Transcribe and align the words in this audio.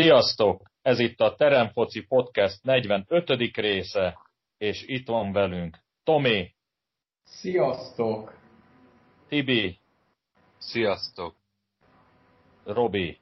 Sziasztok! 0.00 0.62
Ez 0.82 0.98
itt 0.98 1.20
a 1.20 1.34
Teremfoci 1.34 2.06
Podcast 2.06 2.62
45. 2.62 3.56
része, 3.56 4.18
és 4.58 4.82
itt 4.86 5.08
van 5.08 5.32
velünk 5.32 5.78
Tomi. 6.04 6.54
Sziasztok! 7.24 8.38
Tibi. 9.28 9.78
Sziasztok! 10.58 11.34
Robi. 12.64 13.18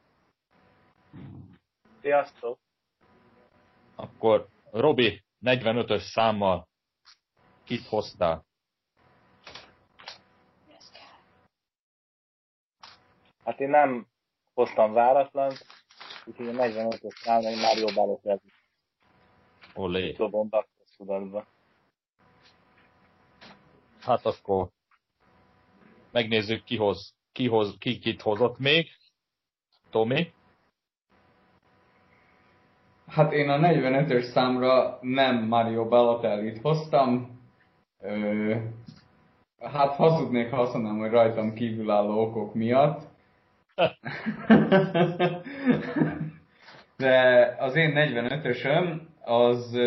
Sziasztok! 2.01 2.59
Akkor 3.97 4.47
Robi 4.71 5.23
45-ös 5.45 6.03
számmal 6.03 6.69
kit 7.65 7.87
hoztál? 7.87 8.45
Hát 13.45 13.61
én 13.61 13.69
nem 13.69 14.07
hoztam 14.55 14.93
váratlan, 14.93 15.53
úgyhogy 16.29 16.49
a 16.49 16.53
45-ös 16.53 17.17
szám 17.17 17.45
egy 17.45 17.61
Mario 17.61 17.95
Balotelli. 17.95 18.53
Olé. 19.75 20.13
Dobom 20.13 20.49
tudatba. 20.97 21.47
Hát 24.01 24.27
akkor 24.27 24.69
megnézzük 26.13 26.65
ki, 26.65 26.77
hoz, 26.77 27.15
ki, 27.33 27.49
hoz, 27.49 27.77
ki 27.79 27.99
kit 27.99 28.23
hozott 28.23 28.59
még. 28.59 28.87
Tomi? 29.91 30.33
Hát 33.07 33.33
én 33.33 33.49
a 33.49 33.59
45-ös 33.59 34.23
számra 34.23 34.99
nem 35.01 35.47
Mario 35.47 35.89
Balotellit 35.89 36.61
hoztam. 36.61 37.41
Ö, 38.01 38.57
hát 39.59 39.95
hazudnék, 39.95 40.51
ha 40.51 40.61
azt 40.61 40.73
mondanám, 40.73 40.99
hogy 40.99 41.11
rajtam 41.11 41.55
kívülálló 41.55 42.21
okok 42.21 42.55
miatt. 42.55 43.08
De 46.97 47.55
az 47.59 47.75
én 47.77 47.93
45-ösöm 47.95 49.01
az 49.21 49.79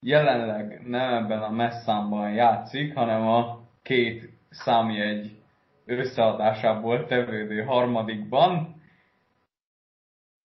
jelenleg 0.00 0.80
nem 0.86 1.14
ebben 1.14 1.42
a 1.42 1.50
messzámban 1.50 2.32
játszik, 2.32 2.94
hanem 2.94 3.26
a 3.28 3.60
két 3.82 4.30
számjegy 4.50 5.36
összeadásából 5.86 7.06
tevődő 7.06 7.62
harmadikban. 7.62 8.82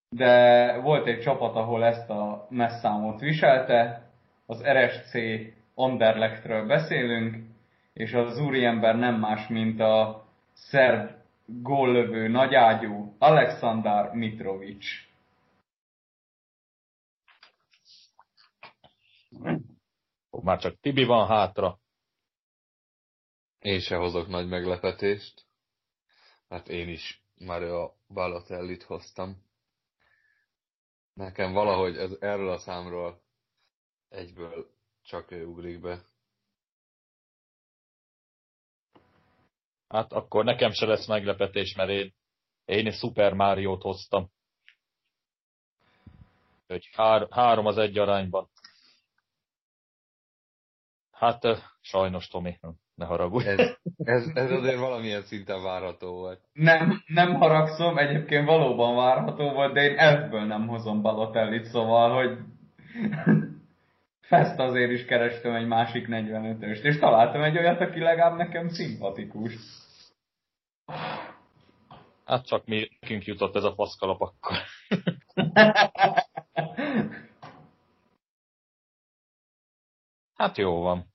De 0.09 0.77
volt 0.79 1.07
egy 1.07 1.19
csapat, 1.19 1.55
ahol 1.55 1.85
ezt 1.85 2.09
a 2.09 2.47
messzámot 2.49 3.19
viselte, 3.19 4.01
az 4.45 4.63
RSC 4.63 5.13
Anderlechtről 5.75 6.65
beszélünk, 6.65 7.35
és 7.93 8.13
az 8.13 8.39
úriember 8.39 8.95
nem 8.95 9.15
más, 9.15 9.47
mint 9.47 9.79
a 9.79 10.25
szerb 10.53 11.09
góllövő 11.45 12.27
nagyágyú 12.27 13.15
Alexander 13.19 14.13
Mitrovic. 14.13 14.85
Már 20.29 20.59
csak 20.59 20.79
Tibi 20.79 21.03
van 21.03 21.27
hátra. 21.27 21.79
Én 23.59 23.79
se 23.79 23.95
hozok 23.95 24.27
nagy 24.27 24.47
meglepetést. 24.47 25.45
Hát 26.49 26.67
én 26.67 26.89
is 26.89 27.23
Mario 27.35 27.93
Balotellit 28.07 28.83
hoztam. 28.83 29.43
Nekem 31.13 31.53
valahogy 31.53 31.97
ez, 31.97 32.11
erről 32.19 32.49
a 32.49 32.57
számról 32.57 33.21
egyből 34.09 34.71
csak 35.01 35.31
ő 35.31 35.45
ugrik 35.45 35.79
be. 35.79 36.12
Hát 39.93 40.11
akkor 40.11 40.43
nekem 40.43 40.71
se 40.71 40.85
lesz 40.85 41.07
meglepetés, 41.07 41.75
mert 41.75 41.89
én, 41.89 42.13
én 42.65 42.87
egy 42.87 42.93
Super 42.93 43.33
Mario-t 43.33 43.81
hoztam. 43.81 44.29
Hogy 46.67 46.89
hár, 46.93 47.27
három 47.29 47.65
az 47.65 47.77
egy 47.77 47.97
arányban. 47.97 48.49
Hát 51.11 51.41
sajnos, 51.81 52.27
Tomi, 52.27 52.59
ne 52.95 53.05
haragudj. 53.05 53.47
Ez, 53.47 53.77
ez, 53.97 54.27
ez 54.33 54.51
azért 54.51 54.79
valamilyen 54.79 55.21
szinten 55.21 55.63
várható 55.63 56.11
volt. 56.11 56.41
Nem, 56.53 57.03
nem 57.07 57.33
haragszom, 57.33 57.97
egyébként 57.97 58.45
valóban 58.45 58.95
várható 58.95 59.49
volt, 59.51 59.73
de 59.73 59.81
én 59.81 59.97
elfből 59.97 60.45
nem 60.45 60.67
hozom 60.67 61.01
Balotellit, 61.01 61.65
szóval, 61.65 62.15
hogy 62.15 62.37
Fest 64.21 64.59
azért 64.59 64.91
is 64.91 65.05
kerestem 65.05 65.55
egy 65.55 65.67
másik 65.67 66.07
45-öst, 66.09 66.83
és 66.83 66.97
találtam 66.97 67.41
egy 67.41 67.57
olyat, 67.57 67.81
aki 67.81 67.99
legalább 67.99 68.37
nekem 68.37 68.67
szimpatikus. 68.67 69.53
Hát 72.33 72.45
csak 72.45 72.65
mi, 72.65 72.89
nekünk 72.99 73.25
jutott 73.25 73.55
ez 73.55 73.63
a 73.63 73.73
faszkalap 73.73 74.21
akkor. 74.21 74.57
hát 80.39 80.57
jó 80.57 80.81
van. 80.81 81.13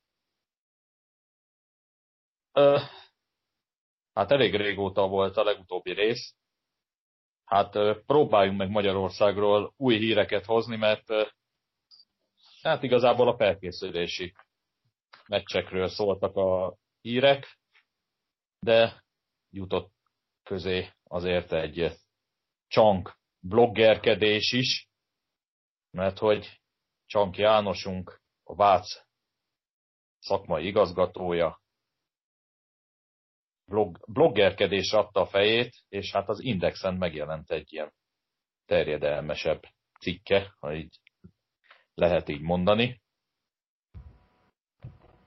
Ö, 2.52 2.78
hát 4.12 4.30
elég 4.30 4.54
régóta 4.54 5.08
volt 5.08 5.36
a 5.36 5.42
legutóbbi 5.42 5.92
rész. 5.92 6.34
Hát 7.44 7.72
próbáljunk 8.06 8.58
meg 8.58 8.70
Magyarországról 8.70 9.74
új 9.76 9.98
híreket 9.98 10.44
hozni, 10.44 10.76
mert 10.76 11.06
hát 12.62 12.82
igazából 12.82 13.28
a 13.28 13.36
felkészülési 13.36 14.34
meccsekről 15.26 15.88
szóltak 15.88 16.36
a 16.36 16.76
hírek, 17.00 17.58
de 18.58 19.04
jutott 19.50 19.97
közé 20.48 20.88
azért 21.04 21.52
egy 21.52 21.92
csank 22.66 23.18
bloggerkedés 23.40 24.52
is, 24.52 24.88
mert 25.90 26.18
hogy 26.18 26.60
Csank 27.06 27.36
Jánosunk, 27.36 28.22
a 28.42 28.54
Vác 28.54 29.02
szakmai 30.18 30.66
igazgatója, 30.66 31.60
blog, 33.64 33.98
bloggerkedés 34.12 34.92
adta 34.92 35.20
a 35.20 35.26
fejét, 35.26 35.84
és 35.88 36.12
hát 36.12 36.28
az 36.28 36.40
Indexen 36.40 36.94
megjelent 36.94 37.50
egy 37.50 37.72
ilyen 37.72 37.92
terjedelmesebb 38.64 39.62
cikke, 40.00 40.54
ha 40.58 40.74
így 40.74 41.00
lehet 41.94 42.28
így 42.28 42.40
mondani. 42.40 43.00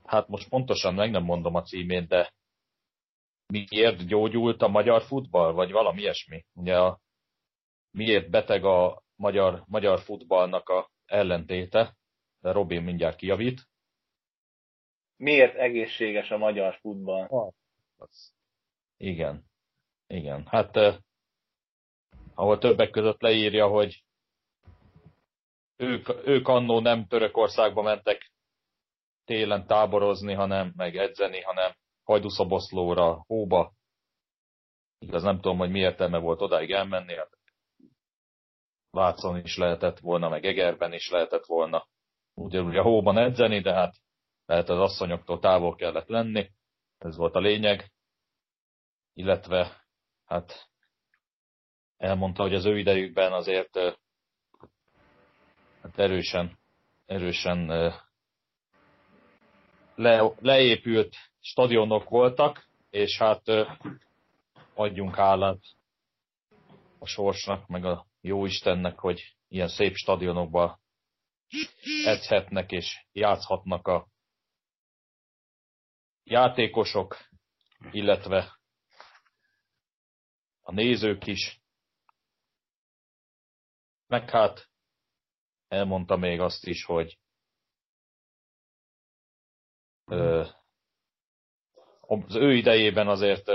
Hát 0.04 0.28
most 0.28 0.50
pontosan 0.50 0.94
meg 0.94 1.12
nem 1.12 1.24
mondom 1.24 1.56
a 1.56 1.62
címét, 1.62 2.08
de 2.08 2.34
miért 3.52 4.08
gyógyult 4.08 4.62
a 4.62 4.68
magyar 4.68 5.02
futball, 5.02 5.52
vagy 5.52 5.72
valami 5.72 6.02
ilyesmi. 6.02 6.46
Ugye 6.54 6.80
a, 6.80 7.00
miért 7.92 8.30
beteg 8.30 8.66
a 8.66 9.04
magyar, 9.16 9.64
magyar 9.68 10.00
futballnak 10.00 10.70
a 10.70 10.90
ellentéte, 11.06 11.96
de 12.40 12.52
Robin 12.52 12.82
mindjárt 12.82 13.16
kijavít. 13.16 13.70
Miért 15.18 15.56
egészséges 15.56 16.32
a 16.32 16.38
magyar 16.38 16.76
futball? 16.76 17.26
Ah, 17.28 17.54
az. 17.98 18.34
Igen. 18.98 19.46
Igen. 20.08 20.46
Hát 20.46 20.76
eh, 20.76 20.98
ahol 22.36 22.58
többek 22.58 22.90
között 22.90 23.22
leírja, 23.22 23.68
hogy 23.68 24.04
ők, 25.76 26.10
ők 26.26 26.48
annó 26.48 26.80
nem 26.80 27.08
Törökországba 27.08 27.82
mentek 27.82 28.32
télen 29.26 29.68
táborozni, 29.68 30.34
hanem 30.34 30.74
meg 30.76 30.98
edzeni, 30.98 31.42
hanem 31.42 31.76
Hajdúszoboszlóra, 32.12 33.24
hóba. 33.28 33.74
Igaz, 35.00 35.24
nem 35.24 35.36
tudom, 35.36 35.58
hogy 35.58 35.72
mi 35.72 35.80
értelme 35.80 36.18
volt 36.18 36.42
odáig 36.42 36.72
elmenni. 36.72 37.16
Vácon 38.90 39.38
is 39.38 39.58
lehetett 39.58 40.00
volna, 40.00 40.30
meg 40.30 40.46
Egerben 40.46 40.94
is 40.94 41.10
lehetett 41.10 41.46
volna. 41.46 41.88
Ugyanúgy 42.34 42.78
a 42.78 42.82
hóban 42.82 43.18
edzeni, 43.18 43.62
de 43.62 43.74
hát 43.74 43.96
lehet 44.46 44.70
az 44.70 44.80
asszonyoktól 44.80 45.40
távol 45.40 45.76
kellett 45.76 46.08
lenni. 46.08 46.52
Ez 46.98 47.16
volt 47.16 47.36
a 47.36 47.40
lényeg. 47.40 47.92
Illetve, 49.14 49.86
hát 50.26 50.70
elmondta, 51.98 52.42
hogy 52.42 52.54
az 52.54 52.66
ő 52.66 52.78
idejükben 52.78 53.34
azért 53.34 53.78
hát 55.82 55.98
erősen, 56.00 56.60
erősen 57.06 57.66
le, 59.96 60.34
leépült 60.40 61.16
stadionok 61.42 62.10
voltak, 62.10 62.70
és 62.90 63.18
hát 63.18 63.44
adjunk 64.74 65.16
hálát 65.16 65.60
a 67.00 67.06
sorsnak, 67.06 67.68
meg 67.68 67.86
a 67.86 68.06
jó 68.22 68.46
Istennek, 68.46 69.00
hogy 69.00 69.36
ilyen 69.48 69.68
szép 69.68 69.96
stadionokban 69.96 70.80
edzhetnek 72.06 72.72
és 72.72 73.06
játszhatnak 73.12 73.88
a 73.88 74.08
játékosok, 76.24 77.18
illetve 77.92 78.60
a 80.62 80.72
nézők 80.72 81.28
is. 81.28 81.62
Meg 84.08 84.30
hát 84.30 84.70
elmondta 85.68 86.18
még 86.18 86.40
azt 86.40 86.66
is, 86.66 86.86
hogy 86.86 87.20
az 92.12 92.36
ő 92.36 92.56
idejében 92.56 93.08
azért 93.08 93.52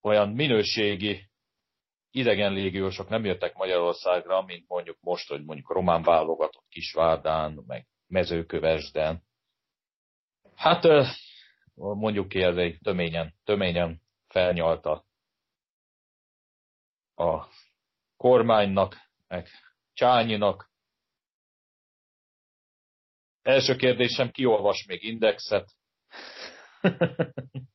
olyan 0.00 0.28
minőségi 0.28 1.30
idegen 2.10 2.52
légiósok 2.52 3.08
nem 3.08 3.24
jöttek 3.24 3.54
Magyarországra, 3.54 4.42
mint 4.42 4.68
mondjuk 4.68 4.96
most, 5.00 5.28
hogy 5.28 5.44
mondjuk 5.44 5.72
román 5.72 6.02
válogatott 6.02 6.66
Kisvárdán, 6.68 7.62
meg 7.66 7.86
mezőkövesden. 8.06 9.22
Hát 10.54 10.82
mondjuk 11.74 12.28
ki, 12.28 12.42
ez 12.42 12.56
egy 12.56 12.78
töményen, 12.82 13.34
töményen 13.44 14.02
felnyalta 14.28 15.04
a 17.14 17.46
kormánynak, 18.16 18.96
meg 19.28 19.48
Csányinak. 19.92 20.70
Első 23.42 23.76
kérdésem, 23.76 24.30
ki 24.30 24.44
olvas 24.44 24.86
még 24.86 25.02
indexet? 25.02 25.80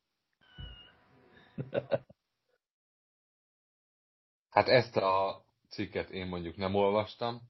Hát 4.50 4.68
ezt 4.68 4.96
a 4.96 5.46
cikket 5.70 6.10
én 6.10 6.28
mondjuk 6.28 6.56
nem 6.56 6.76
olvastam. 6.76 7.42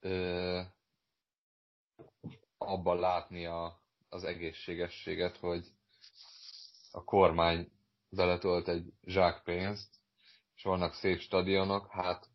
Ö, 0.00 0.60
abban 2.58 2.98
látni 2.98 3.46
a, 3.46 3.80
az 4.08 4.24
egészségességet, 4.24 5.36
hogy 5.36 5.66
a 6.90 7.04
kormány 7.04 7.70
beletolt 8.08 8.68
egy 8.68 8.92
zsák 9.02 9.42
pénzt, 9.42 9.96
és 10.54 10.62
vannak 10.62 10.94
szép 10.94 11.20
stadionok, 11.20 11.90
hát 11.90 12.28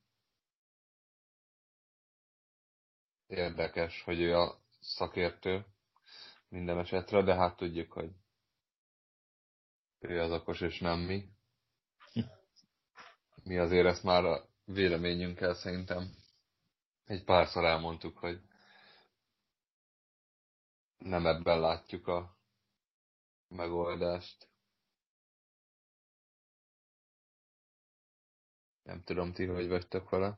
érdekes, 3.27 4.01
hogy 4.03 4.19
ő 4.19 4.37
a 4.37 4.59
szakértő 4.79 5.65
minden 6.49 6.79
esetre, 6.79 7.21
de 7.21 7.35
hát 7.35 7.55
tudjuk, 7.55 7.91
hogy 7.91 8.09
ő 10.01 10.21
az 10.21 10.31
okos, 10.31 10.61
és 10.61 10.79
nem 10.79 10.99
mi. 10.99 11.29
Mi 13.43 13.57
azért 13.57 13.85
ezt 13.85 14.03
már 14.03 14.25
a 14.25 14.49
véleményünkkel 14.65 15.53
szerintem 15.53 16.15
egy 17.03 17.23
párszor 17.23 17.63
elmondtuk, 17.63 18.17
hogy 18.17 18.41
nem 20.97 21.25
ebben 21.25 21.59
látjuk 21.59 22.07
a 22.07 22.37
megoldást. 23.47 24.49
Nem 28.83 29.03
tudom, 29.03 29.33
ti 29.33 29.45
hogy 29.45 29.67
vagytok 29.67 30.09
vele. 30.09 30.35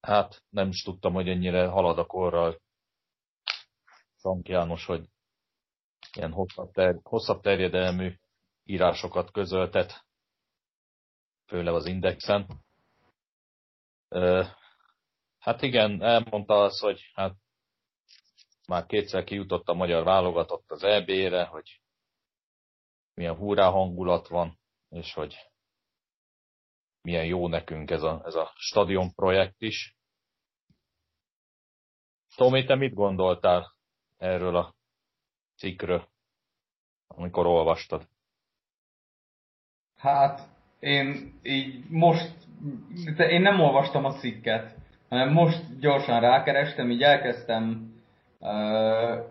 Hát 0.00 0.44
nem 0.48 0.68
is 0.68 0.82
tudtam, 0.82 1.12
hogy 1.12 1.28
ennyire 1.28 1.66
halad 1.66 1.98
a 1.98 2.06
korral 2.06 2.60
Frank 4.16 4.48
János, 4.48 4.86
hogy 4.86 5.08
ilyen 6.16 6.32
hosszabb, 6.32 6.72
ter- 6.72 7.00
hosszabb 7.02 7.42
terjedelmű 7.42 8.14
írásokat 8.64 9.30
közöltet, 9.30 10.04
főleg 11.46 11.74
az 11.74 11.86
Indexen. 11.86 12.46
Hát 15.38 15.62
igen, 15.62 16.02
elmondta 16.02 16.62
az, 16.62 16.80
hogy 16.80 17.00
hát 17.14 17.34
már 18.66 18.86
kétszer 18.86 19.24
kijutott 19.24 19.68
a 19.68 19.74
magyar 19.74 20.04
válogatott 20.04 20.70
az 20.70 20.82
EB-re, 20.82 21.44
hogy 21.44 21.80
milyen 23.14 23.36
húrá 23.36 23.70
hangulat 23.70 24.28
van, 24.28 24.58
és 24.88 25.12
hogy 25.12 25.36
milyen 27.02 27.24
jó 27.24 27.48
nekünk 27.48 27.90
ez 27.90 28.02
a, 28.02 28.22
ez 28.24 28.34
a 28.34 28.52
stadion 28.56 29.14
projekt 29.14 29.60
is. 29.62 29.96
Tomi, 32.36 32.64
te 32.64 32.74
mit 32.74 32.94
gondoltál 32.94 33.76
erről 34.16 34.56
a 34.56 34.74
cikkről, 35.60 36.02
amikor 37.06 37.46
olvastad? 37.46 38.08
Hát, 39.96 40.40
én 40.78 41.32
így 41.42 41.84
most, 41.88 42.32
de 43.16 43.28
én 43.28 43.40
nem 43.40 43.60
olvastam 43.60 44.04
a 44.04 44.12
cikket, 44.12 44.74
hanem 45.08 45.32
most 45.32 45.78
gyorsan 45.78 46.20
rákerestem, 46.20 46.90
így 46.90 47.02
elkezdtem 47.02 47.92
uh, 48.38 49.24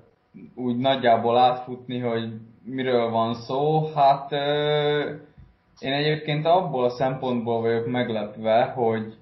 úgy 0.55 0.77
nagyjából 0.77 1.37
átfutni, 1.37 1.99
hogy 1.99 2.33
miről 2.63 3.09
van 3.09 3.33
szó. 3.33 3.91
Hát 3.93 4.31
uh, 4.31 5.19
én 5.79 5.93
egyébként 5.93 6.45
abból 6.45 6.83
a 6.83 6.89
szempontból 6.89 7.61
vagyok 7.61 7.87
meglepve, 7.87 8.63
hogy 8.63 9.17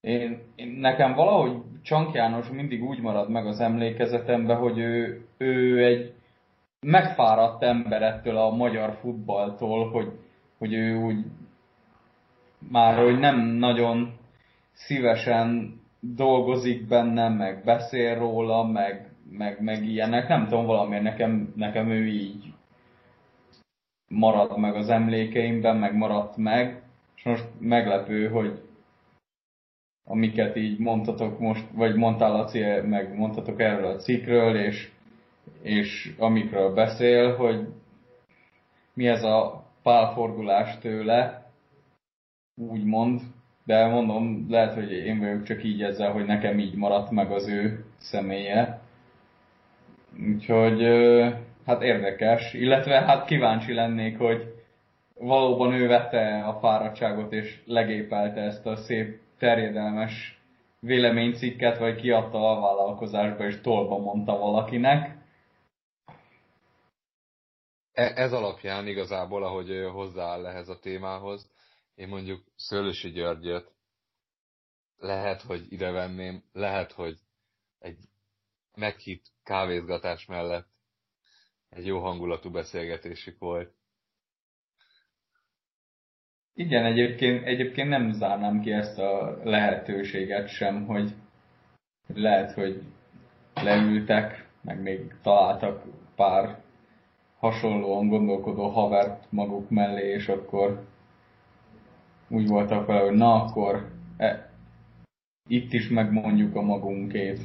én, 0.00 0.42
én, 0.54 0.68
nekem 0.68 1.14
valahogy 1.14 1.62
Csank 1.82 2.14
János 2.14 2.48
mindig 2.48 2.84
úgy 2.84 3.00
marad 3.00 3.30
meg 3.30 3.46
az 3.46 3.60
emlékezetembe, 3.60 4.54
hogy 4.54 4.78
ő, 4.78 5.26
ő 5.36 5.84
egy 5.84 6.14
megfáradt 6.86 7.62
ember 7.62 8.02
ettől 8.02 8.36
a 8.36 8.50
magyar 8.50 8.98
futballtól, 9.00 9.90
hogy, 9.90 10.12
hogy 10.58 10.72
ő 10.72 10.96
úgy 10.96 11.24
már 12.70 12.98
hogy 12.98 13.18
nem 13.18 13.40
nagyon 13.40 14.12
szívesen 14.72 15.74
dolgozik 16.00 16.86
benne, 16.86 17.28
meg 17.28 17.64
beszél 17.64 18.14
róla, 18.14 18.64
meg, 18.64 19.10
meg, 19.30 19.62
meg 19.62 19.84
ilyenek. 19.84 20.28
Nem 20.28 20.44
tudom, 20.44 20.66
valamiért 20.66 21.02
nekem, 21.02 21.52
nekem 21.56 21.90
ő 21.90 22.06
így 22.06 22.52
marad 24.08 24.58
meg 24.58 24.74
az 24.74 24.88
emlékeimben, 24.88 25.76
meg 25.76 25.96
maradt 25.96 26.36
meg. 26.36 26.82
És 27.16 27.22
most 27.22 27.44
meglepő, 27.58 28.28
hogy 28.28 28.62
amiket 30.04 30.56
így 30.56 30.78
mondtatok 30.78 31.38
most, 31.38 31.64
vagy 31.72 31.94
mondtál 31.94 32.32
Laci, 32.32 32.60
meg 32.84 33.16
mondtatok 33.16 33.60
erről 33.60 33.86
a 33.86 33.96
cikkről, 33.96 34.56
és, 34.56 34.90
és 35.62 36.14
amikről 36.18 36.74
beszél, 36.74 37.36
hogy 37.36 37.66
mi 38.94 39.08
ez 39.08 39.22
a 39.22 39.64
pálfordulás 39.82 40.78
tőle, 40.78 41.50
úgymond, 42.56 43.20
de 43.64 43.86
mondom, 43.86 44.46
lehet, 44.48 44.74
hogy 44.74 44.92
én 44.92 45.18
vagyok 45.18 45.42
csak 45.42 45.64
így 45.64 45.82
ezzel, 45.82 46.12
hogy 46.12 46.24
nekem 46.24 46.58
így 46.58 46.74
maradt 46.74 47.10
meg 47.10 47.30
az 47.30 47.48
ő 47.48 47.84
személye. 47.98 48.80
Úgyhogy 50.28 50.82
hát 51.66 51.82
érdekes, 51.82 52.52
illetve 52.52 53.00
hát 53.00 53.24
kíváncsi 53.24 53.74
lennék, 53.74 54.18
hogy 54.18 54.54
valóban 55.18 55.72
ő 55.72 55.86
vette 55.86 56.44
a 56.44 56.58
fáradtságot 56.58 57.32
és 57.32 57.62
legépelte 57.66 58.40
ezt 58.40 58.66
a 58.66 58.76
szép 58.76 59.20
terjedelmes 59.38 60.40
véleménycikket, 60.80 61.78
vagy 61.78 61.94
kiadta 61.94 62.50
a 62.50 62.60
vállalkozásba 62.60 63.46
és 63.46 63.60
tolba 63.60 63.98
mondta 63.98 64.38
valakinek. 64.38 65.16
E, 67.92 68.12
ez 68.16 68.32
alapján 68.32 68.86
igazából, 68.86 69.44
ahogy 69.44 69.88
hozzááll 69.92 70.46
ehhez 70.46 70.68
a 70.68 70.78
témához, 70.78 71.50
én 71.94 72.08
mondjuk 72.08 72.44
Szőlősi 72.56 73.10
Györgyöt 73.10 73.72
lehet, 74.98 75.42
hogy 75.42 75.72
ide 75.72 75.90
venném, 75.90 76.42
lehet, 76.52 76.92
hogy 76.92 77.18
egy 77.78 77.98
meghitt 78.74 79.26
kávézgatás 79.42 80.26
mellett 80.26 80.68
egy 81.68 81.86
jó 81.86 82.00
hangulatú 82.00 82.50
beszélgetésük 82.50 83.38
volt. 83.38 83.74
Igen, 86.54 86.84
egyébként, 86.84 87.44
egyébként 87.44 87.88
nem 87.88 88.12
zárnám 88.12 88.60
ki 88.60 88.72
ezt 88.72 88.98
a 88.98 89.40
lehetőséget 89.44 90.48
sem, 90.48 90.86
hogy 90.86 91.14
lehet, 92.06 92.52
hogy 92.52 92.82
leültek, 93.54 94.48
meg 94.62 94.80
még 94.80 95.14
találtak 95.22 95.84
pár 96.16 96.62
hasonlóan 97.42 98.08
gondolkodó 98.08 98.68
havert 98.68 99.26
maguk 99.30 99.70
mellé, 99.70 100.08
és 100.08 100.28
akkor 100.28 100.86
úgy 102.28 102.48
voltak 102.48 102.86
vele, 102.86 103.00
hogy 103.00 103.16
na 103.16 103.42
akkor 103.42 103.90
e, 104.16 104.52
itt 105.48 105.72
is 105.72 105.88
megmondjuk 105.88 106.56
a 106.56 106.60
magunkét. 106.60 107.40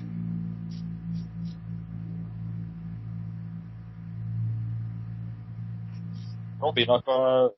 Robinak 6.59 7.07
a, 7.07 7.51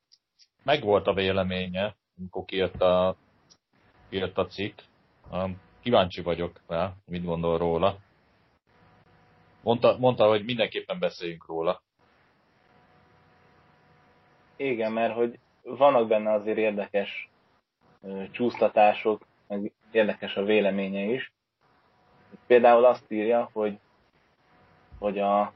meg 0.63 0.83
volt 0.83 1.07
a 1.07 1.13
véleménye, 1.13 1.95
amikor 2.17 2.45
kijött 2.45 2.81
a, 2.81 3.15
kijött 4.09 4.37
a 4.37 4.45
cikk. 4.45 4.79
Kíváncsi 5.81 6.21
vagyok 6.21 6.61
rá, 6.67 6.93
mit 7.05 7.23
gondol 7.23 7.57
róla. 7.57 7.97
Mondta, 9.63 9.97
mondta, 9.97 10.27
hogy 10.27 10.43
mindenképpen 10.45 10.99
beszéljünk 10.99 11.45
róla. 11.45 11.81
Igen, 14.61 14.91
mert 14.91 15.13
hogy 15.13 15.39
vannak 15.61 16.07
benne 16.07 16.31
azért 16.31 16.57
érdekes 16.57 17.29
csúsztatások, 18.31 19.25
meg 19.47 19.71
érdekes 19.91 20.35
a 20.35 20.43
véleménye 20.43 21.01
is. 21.01 21.31
Például 22.47 22.85
azt 22.85 23.11
írja, 23.11 23.49
hogy, 23.53 23.79
hogy 24.97 25.19
a 25.19 25.53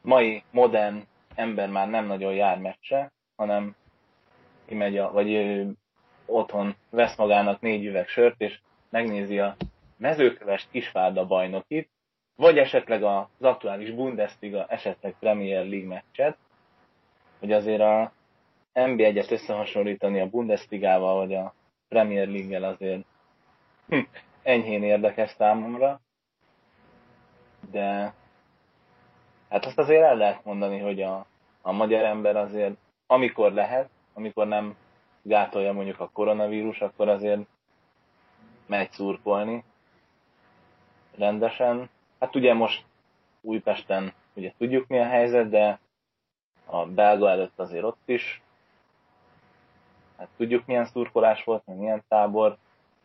mai 0.00 0.42
modern 0.50 1.02
ember 1.34 1.68
már 1.68 1.88
nem 1.88 2.06
nagyon 2.06 2.34
jár 2.34 2.58
meccse, 2.58 3.12
hanem 3.36 3.74
kimegy, 4.66 4.98
a, 4.98 5.12
vagy 5.12 5.62
otthon 6.26 6.74
vesz 6.90 7.16
magának 7.16 7.60
négy 7.60 7.84
üveg 7.84 8.08
sört, 8.08 8.40
és 8.40 8.60
megnézi 8.90 9.38
a 9.38 9.56
mezőkövest 9.96 10.70
Kisvárda 10.70 11.26
bajnokit, 11.26 11.90
vagy 12.36 12.58
esetleg 12.58 13.02
az 13.02 13.26
aktuális 13.40 13.90
Bundesliga, 13.90 14.66
esetleg 14.66 15.14
Premier 15.18 15.66
League 15.66 15.88
meccset, 15.88 16.36
hogy 17.38 17.52
azért 17.52 17.80
a 17.80 18.12
NB1-et 18.74 19.30
összehasonlítani 19.30 20.20
a 20.20 20.28
Bundesligával 20.28 21.14
vagy 21.14 21.34
a 21.34 21.54
Premier 21.88 22.28
League-el 22.28 22.64
azért 22.64 23.04
hm, 23.88 24.00
enyhén 24.42 24.82
érdekes 24.82 25.30
számomra, 25.30 26.00
de 27.70 28.14
hát 29.48 29.64
azt 29.64 29.78
azért 29.78 30.02
el 30.02 30.16
lehet 30.16 30.44
mondani, 30.44 30.78
hogy 30.78 31.02
a, 31.02 31.26
a 31.62 31.72
magyar 31.72 32.04
ember 32.04 32.36
azért 32.36 32.76
amikor 33.06 33.52
lehet, 33.52 33.88
amikor 34.14 34.46
nem 34.46 34.76
gátolja 35.22 35.72
mondjuk 35.72 36.00
a 36.00 36.10
koronavírus, 36.12 36.80
akkor 36.80 37.08
azért 37.08 37.40
megy 38.66 38.90
szurkolni 38.90 39.64
rendesen. 41.16 41.90
Hát 42.20 42.36
ugye 42.36 42.54
most 42.54 42.84
Újpesten 43.40 44.12
ugye 44.34 44.52
tudjuk 44.58 44.86
mi 44.86 44.98
a 44.98 45.06
helyzet, 45.06 45.48
de 45.48 45.80
a 46.66 46.86
belga 46.86 47.30
előtt 47.30 47.58
azért 47.58 47.84
ott 47.84 48.02
is. 48.04 48.41
Hát 50.18 50.28
tudjuk 50.36 50.66
milyen 50.66 50.84
szurkolás 50.84 51.44
volt, 51.44 51.66
meg 51.66 51.76
milyen 51.76 52.04
tábor. 52.08 52.56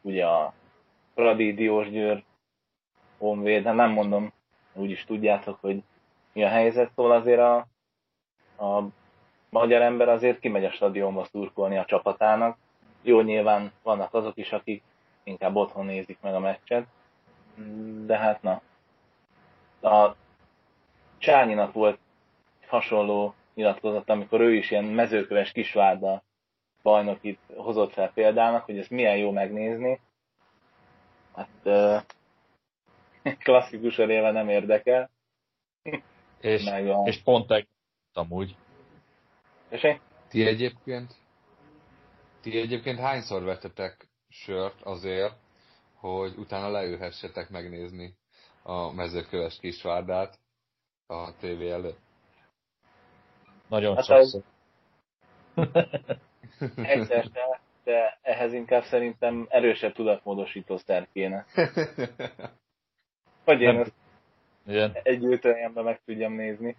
Ugye 0.02 0.26
a 0.26 0.54
Pradi 1.14 1.54
Diósgyőr 1.54 2.24
Honvéd, 3.18 3.66
hát 3.66 3.76
nem 3.76 3.92
mondom, 3.92 4.34
úgyis 4.74 5.06
tudjátok, 5.06 5.58
hogy 5.62 5.84
mi 6.34 6.44
a 6.44 6.48
helyzet, 6.48 6.92
szóval 6.96 7.12
azért 7.12 7.40
a, 7.40 7.56
a 8.66 8.84
magyar 9.50 9.82
ember 9.82 10.10
azért 10.10 10.40
kimegy 10.40 10.66
a 10.66 10.72
stadionba 10.72 11.24
szurkolni 11.24 11.78
a 11.78 11.86
csapatának. 11.86 12.58
Jó, 13.02 13.22
nyilván 13.22 13.72
vannak 13.84 14.14
azok 14.14 14.38
is, 14.38 14.52
akik 14.52 14.84
inkább 15.24 15.56
otthon 15.56 15.86
nézik 15.86 16.18
meg 16.22 16.34
a 16.34 16.40
meccset, 16.40 16.88
de 18.06 18.18
hát 18.18 18.42
na. 18.42 18.62
A 19.90 20.16
Csányinak 21.18 21.74
volt 21.74 22.00
hasonló 22.68 23.34
nyilatkozat, 23.54 24.10
amikor 24.10 24.42
ő 24.42 24.56
is 24.56 24.72
ilyen 24.72 24.84
mezőköves 24.84 25.52
kisvárda 25.52 26.24
bajnokit 26.84 27.40
hozott 27.56 27.94
fel 27.94 28.12
példának, 28.14 28.66
hogy 28.66 28.78
ez 28.78 28.88
milyen 28.88 29.18
jó 29.18 29.32
megnézni. 29.32 30.00
Hát 31.36 32.06
klasszikus 33.44 33.98
éve 33.98 34.32
nem 34.32 34.50
érdekel. 34.50 35.10
És, 36.42 36.64
meg 36.64 36.90
a... 36.90 37.04
és 37.06 37.22
pont 37.24 37.68
amúgy. 38.14 38.56
És 39.70 39.84
én? 39.84 40.00
Ti 40.30 40.46
egyébként, 40.46 41.14
ti 42.42 42.60
egyébként 42.60 43.00
hányszor 43.00 43.44
vettetek 43.44 44.08
sört 44.30 44.82
azért, 44.82 45.34
hogy 45.96 46.34
utána 46.38 46.70
leülhessetek 46.70 47.50
megnézni 47.50 48.16
a 48.64 48.92
mezőköves 48.92 49.60
kisvárdát 49.60 50.40
a 51.08 51.38
tévé 51.38 51.70
előtt? 51.70 52.00
Nagyon 53.68 53.96
hát 53.96 54.06
sokszor. 54.06 54.44
Egyszer 55.56 56.20
de, 57.08 57.60
de 57.84 58.18
ehhez 58.22 58.54
inkább 58.54 58.84
szerintem 58.84 59.46
erősebb 59.50 59.94
tudatmódosítószer 59.94 61.08
kéne. 61.14 61.46
Hogy 63.46 63.62
én 63.62 63.80
ezt 63.80 63.94
Igen. 64.68 64.98
egy 65.04 65.24
meg 65.74 66.02
tudjam 66.06 66.34
nézni. 66.34 66.76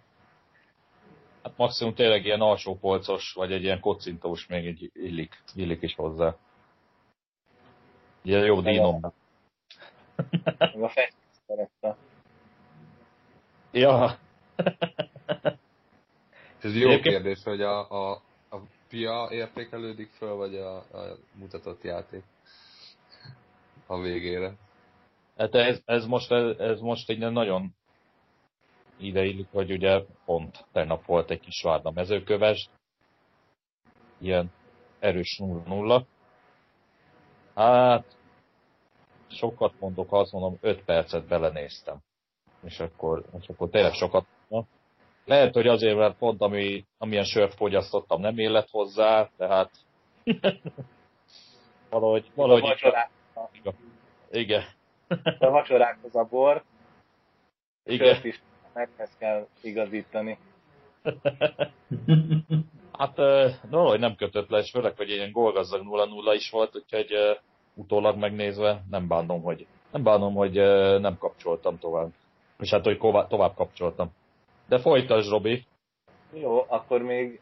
Hát 1.43 1.57
maximum 1.57 1.93
tényleg 1.93 2.25
ilyen 2.25 2.41
alsó 2.41 2.75
polcos, 2.75 3.33
vagy 3.33 3.51
egy 3.51 3.63
ilyen 3.63 3.79
kocintós 3.79 4.47
még 4.47 4.65
egy 4.65 4.91
illik, 4.93 5.43
illik 5.55 5.81
is 5.81 5.95
hozzá. 5.95 6.35
Ilyen 8.21 8.45
jó 8.45 8.61
dínom. 8.61 8.99
Meg 10.57 10.81
a 10.81 10.89
festést 10.89 11.41
szerette. 11.47 11.95
Ja. 13.71 14.17
Ez 16.61 16.75
jó 16.75 16.89
Egyébként... 16.89 17.15
kérdés, 17.15 17.43
hogy 17.43 17.61
a, 17.61 18.09
a 18.11 18.21
pia 18.89 19.27
értékelődik 19.31 20.09
föl, 20.09 20.35
vagy 20.35 20.55
a, 20.55 20.75
a 20.77 21.17
mutatott 21.33 21.83
játék 21.83 22.23
a 23.87 23.99
végére. 23.99 24.53
Hát 25.37 25.55
ez, 25.55 25.81
ez, 25.85 26.05
most, 26.05 26.31
ez, 26.31 26.79
most 26.79 27.09
egy 27.09 27.17
nagyon 27.17 27.75
ideillik, 28.97 29.47
hogy 29.51 29.71
ugye 29.71 30.01
pont 30.25 30.65
tegnap 30.71 31.05
volt 31.05 31.29
egy 31.29 31.39
kis 31.39 31.61
Várda 31.61 31.91
mezőköves, 31.91 32.69
ilyen 34.17 34.51
erős 34.99 35.39
0-0. 35.43 36.03
Hát, 37.55 38.17
sokat 39.27 39.79
mondok, 39.79 40.13
azt 40.13 40.31
mondom, 40.31 40.57
5 40.61 40.83
percet 40.83 41.27
belenéztem. 41.27 41.97
És 42.63 42.79
akkor, 42.79 43.25
és 43.39 43.47
akkor 43.47 43.69
tényleg 43.69 43.93
sokat 43.93 44.25
mondom. 44.47 44.69
Lehet, 45.29 45.53
hogy 45.53 45.67
azért, 45.67 45.97
mert 45.97 46.17
pont 46.17 46.41
ami, 46.41 46.85
amilyen 46.97 47.23
sört 47.23 47.53
fogyasztottam, 47.53 48.21
nem 48.21 48.37
élet 48.37 48.69
hozzá, 48.71 49.29
tehát 49.37 49.71
valahogy... 51.89 52.31
valahogy 52.35 52.77
a 53.63 53.69
Igen. 54.31 54.63
A 55.39 55.49
vacsorákhoz 55.49 56.15
a 56.15 56.23
bor, 56.23 56.63
Igen. 57.85 58.25
is 58.25 58.41
ezt 58.97 59.17
kell 59.17 59.47
igazítani. 59.61 60.37
hát 62.99 63.15
valahogy 63.69 63.99
nem 63.99 64.15
kötött 64.15 64.49
le, 64.49 64.59
és 64.59 64.69
főleg, 64.71 64.95
hogy 64.95 65.09
ilyen 65.09 65.31
gólgazdag 65.31 65.81
0-0 65.85 66.33
is 66.35 66.49
volt, 66.49 66.75
úgyhogy 66.75 67.13
utólag 67.73 68.17
megnézve 68.17 68.83
nem 68.89 69.07
bánom, 69.07 69.41
hogy 69.41 69.67
nem 69.91 70.03
bánom, 70.03 70.33
hogy 70.33 70.53
nem 70.99 71.17
kapcsoltam 71.17 71.79
tovább. 71.79 72.09
És 72.59 72.69
hát, 72.69 72.83
hogy 72.83 72.97
tovább 73.27 73.55
kapcsoltam. 73.55 74.17
De 74.69 74.79
folytasd, 74.79 75.29
Robi. 75.29 75.65
Jó, 76.33 76.65
akkor 76.67 77.01
még 77.01 77.41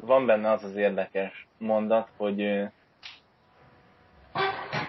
van 0.00 0.26
benne 0.26 0.50
az 0.50 0.64
az 0.64 0.76
érdekes 0.76 1.46
mondat, 1.58 2.08
hogy, 2.16 2.68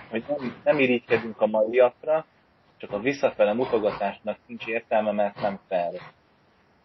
hogy 0.09 0.23
nem, 0.27 0.61
nem 0.63 0.79
irigykedünk 0.79 1.41
a 1.41 1.47
maiakra, 1.47 2.25
csak 2.77 2.91
a 2.91 2.99
visszafele 2.99 3.53
mutogatásnak 3.53 4.37
nincs 4.45 4.65
értelme, 4.67 5.11
mert 5.11 5.41
nem 5.41 5.59
fel. 5.67 5.91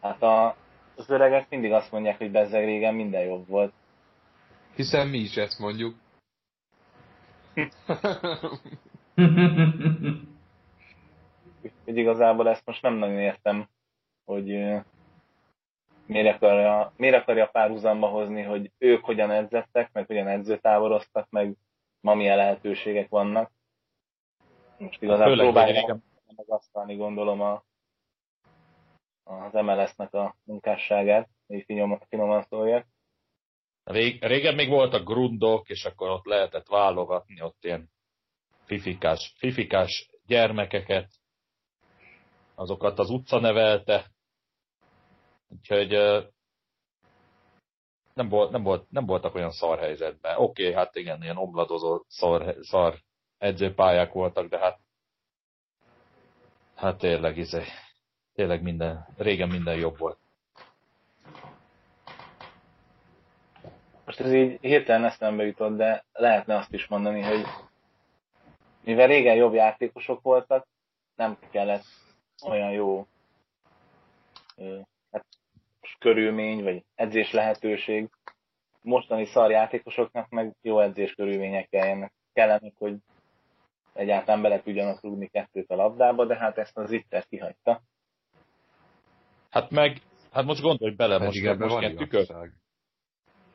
Hát 0.01 0.23
a, 0.23 0.57
az 0.97 1.11
öregek 1.11 1.49
mindig 1.49 1.73
azt 1.73 1.93
mondják, 1.93 2.19
hogy 2.19 2.31
bezzeg 2.31 2.65
régen 2.65 2.95
minden 2.95 3.23
jobb 3.23 3.49
volt. 3.49 3.73
Hiszen 4.75 5.09
mi 5.09 5.19
is 5.19 5.37
ezt 5.37 5.59
mondjuk. 5.59 5.95
Úgyhogy 11.63 11.97
igazából 11.97 12.49
ezt 12.49 12.67
most 12.67 12.83
nem 12.83 12.95
nagyon 12.95 13.19
értem, 13.19 13.69
hogy 14.29 14.47
miért 16.07 16.35
akarja, 16.35 16.93
miért 16.97 17.15
akarja 17.15 17.47
párhuzamba 17.47 18.09
hozni, 18.09 18.43
hogy 18.43 18.71
ők 18.79 19.05
hogyan 19.05 19.31
edzettek, 19.31 19.93
meg 19.93 20.07
hogyan 20.07 20.29
edzőtáboroztak, 20.29 21.31
meg 21.31 21.57
ma 22.01 22.15
milyen 22.15 22.37
lehetőségek 22.37 23.09
vannak. 23.09 23.51
Most 24.79 25.03
igazából 25.03 25.37
próbálják 25.37 25.95
megasztalni, 26.37 26.97
gondolom, 26.97 27.41
a, 27.41 27.65
az 29.25 29.53
MLS-nek 29.53 30.15
a 30.15 30.37
munkásságát, 30.45 31.29
hogy 31.47 31.63
finom, 31.67 31.99
finoman 32.09 32.43
szóljak. 32.43 32.87
Rég, 33.85 34.25
régen 34.25 34.55
még 34.55 34.69
voltak 34.69 35.05
grundok, 35.05 35.69
és 35.69 35.85
akkor 35.85 36.11
ott 36.11 36.25
lehetett 36.25 36.67
válogatni 36.67 37.43
ott 37.43 37.65
ilyen 37.65 37.91
fifikás, 38.65 39.35
fifikás 39.39 40.11
gyermekeket, 40.27 41.09
azokat 42.55 42.99
az 42.99 43.11
utca 43.11 43.41
nevelte, 43.41 44.17
úgyhogy 45.49 45.89
nem, 48.15 48.29
volt, 48.29 48.51
nem, 48.51 48.63
volt, 48.63 48.91
nem 48.91 49.07
voltak 49.07 49.35
olyan 49.35 49.51
szar 49.51 49.79
helyzetben. 49.79 50.37
Oké, 50.37 50.63
okay, 50.63 50.75
hát 50.75 50.97
igen, 50.97 51.23
ilyen 51.23 51.37
omladozó 51.37 52.03
szar, 52.07 52.57
szar 52.61 52.99
edzőpályák 53.39 54.13
voltak, 54.13 54.49
de 54.49 54.59
hát 54.59 54.79
hát 56.75 56.99
tényleg, 56.99 57.37
izé, 57.37 57.63
tényleg 58.35 58.63
minden, 58.63 59.07
régen 59.17 59.49
minden 59.49 59.77
jobb 59.77 59.99
volt. 59.99 60.19
Most 64.05 64.21
ez 64.21 64.33
így 64.33 64.59
hirtelen 64.61 65.05
eszembe 65.05 65.45
jutott, 65.45 65.77
de 65.77 66.05
lehetne 66.13 66.57
azt 66.57 66.73
is 66.73 66.87
mondani, 66.87 67.23
hogy 67.23 67.45
mivel 68.85 69.07
régen 69.07 69.35
jobb 69.35 69.55
játékosok 69.55 70.23
voltak, 70.23 70.67
nem 71.17 71.39
kellett 71.51 71.85
olyan 72.43 72.71
jó 72.71 73.07
körülmény, 75.99 76.63
vagy 76.63 76.85
edzés 76.95 77.33
lehetőség. 77.33 78.09
Mostani 78.83 79.25
szar 79.25 79.51
játékosoknak 79.51 80.29
meg 80.29 80.55
jó 80.63 80.81
edzés 80.81 81.15
körülmények 81.15 81.69
kellene, 81.69 82.13
kellenek, 82.33 82.75
hogy 82.79 82.97
egyáltalán 83.95 84.43
bele 84.43 84.63
tudjanak 84.63 85.03
rúgni 85.03 85.29
kettőt 85.29 85.71
a 85.71 85.77
labdába, 85.77 86.27
de 86.27 86.37
hát 86.37 86.59
ezt 86.59 86.79
az 86.79 86.91
Itter 86.91 87.27
kihagyta. 87.27 87.83
Hát 89.51 89.71
meg, 89.71 90.01
hát 90.33 90.45
most 90.45 90.63
gondolj 90.63 90.95
bele, 90.95 91.19
most, 91.19 91.59
most 91.59 91.81
ilyen 91.81 91.97
tükör, 91.97 92.27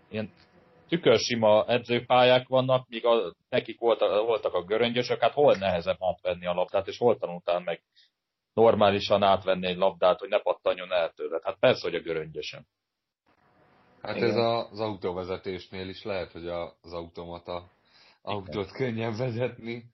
ilyen 0.09 0.31
tükörsima 0.87 1.65
edzőpályák 1.67 2.47
vannak, 2.47 2.87
míg 2.87 3.05
a, 3.05 3.33
nekik 3.49 3.79
voltak, 3.79 4.25
voltak 4.25 4.53
a 4.53 4.63
göröngyösök, 4.63 5.19
hát 5.19 5.33
hol 5.33 5.55
nehezebb 5.55 5.97
átvenni 5.99 6.45
a 6.45 6.53
labdát, 6.53 6.87
és 6.87 6.97
hol 6.97 7.17
tanultál 7.17 7.59
meg 7.59 7.81
normálisan 8.53 9.23
átvenni 9.23 9.67
egy 9.67 9.77
labdát, 9.77 10.19
hogy 10.19 10.29
ne 10.29 10.39
pattanjon 10.39 10.91
el 10.91 11.11
tőled. 11.11 11.43
Hát 11.43 11.59
persze, 11.59 11.81
hogy 11.81 11.95
a 11.95 12.01
göröngyösen. 12.01 12.67
Hát 14.01 14.15
Igen. 14.15 14.29
ez 14.29 14.35
a, 14.35 14.69
az 14.69 14.79
autóvezetésnél 14.79 15.89
is 15.89 16.03
lehet, 16.03 16.31
hogy 16.31 16.47
a, 16.47 16.75
az 16.81 16.93
automata 16.93 17.69
autót 18.21 18.71
könnyebb 18.71 19.15
vezetni, 19.17 19.85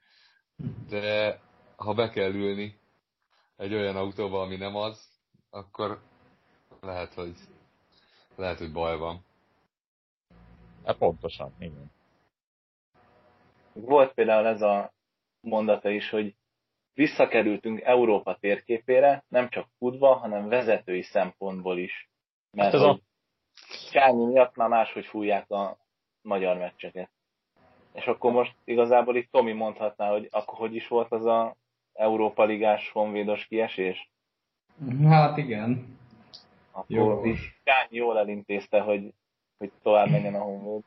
de 0.89 1.39
ha 1.75 1.94
be 1.94 2.10
kell 2.10 2.34
ülni 2.34 2.80
egy 3.58 3.74
olyan 3.74 3.96
autóba, 3.96 4.42
ami 4.42 4.56
nem 4.56 4.75
az, 4.75 5.10
akkor 5.50 6.01
lehet, 6.82 7.13
hogy 7.13 7.34
lehet, 8.36 8.58
hogy 8.58 8.72
baj 8.72 8.98
van. 8.98 9.25
Hát 10.86 10.98
pontosan, 10.98 11.54
igen. 11.60 11.92
Volt 13.74 14.13
például 14.13 14.46
ez 14.46 14.62
a 14.62 14.94
mondata 15.42 15.89
is, 15.89 16.10
hogy 16.10 16.36
visszakerültünk 17.00 17.82
Európa 17.82 18.38
térképére, 18.39 19.24
nem 19.27 19.50
csak 19.50 19.68
futva, 19.77 20.13
hanem 20.13 20.48
vezetői 20.48 21.01
szempontból 21.01 21.77
is. 21.77 22.10
Mert 22.51 22.72
Hát 22.72 22.82
a- 22.82 22.88
hogy 22.88 23.01
Csányi 23.91 24.25
miatt 24.25 24.56
már 24.56 24.70
máshogy 24.70 25.06
fújják 25.06 25.51
a 25.51 25.77
magyar 26.22 26.58
meccseket. 26.58 27.10
És 27.94 28.06
akkor 28.06 28.32
most 28.32 28.56
igazából 28.63 29.15
itt 29.15 29.32
Tomi 29.32 29.51
mondhatná, 29.51 30.12
hogy 30.12 30.27
akkor 30.32 30.58
hogy 30.58 30.75
is 30.75 30.88
volt 30.88 31.12
az 31.12 31.25
a 31.25 31.56
Európa 31.94 32.44
Ligás 32.44 32.89
honvédos 32.91 33.46
kiesés? 33.46 34.10
Hát 35.03 35.38
igen. 35.38 35.98
Akkor 36.72 36.96
Jó. 36.96 37.22
Csányi 37.63 37.96
jól 37.98 38.18
elintézte, 38.18 38.79
hogy, 38.79 39.13
hogy 39.58 39.72
tovább 39.82 40.10
menjen 40.10 40.36
a 40.36 40.41
honvéd. 40.41 40.84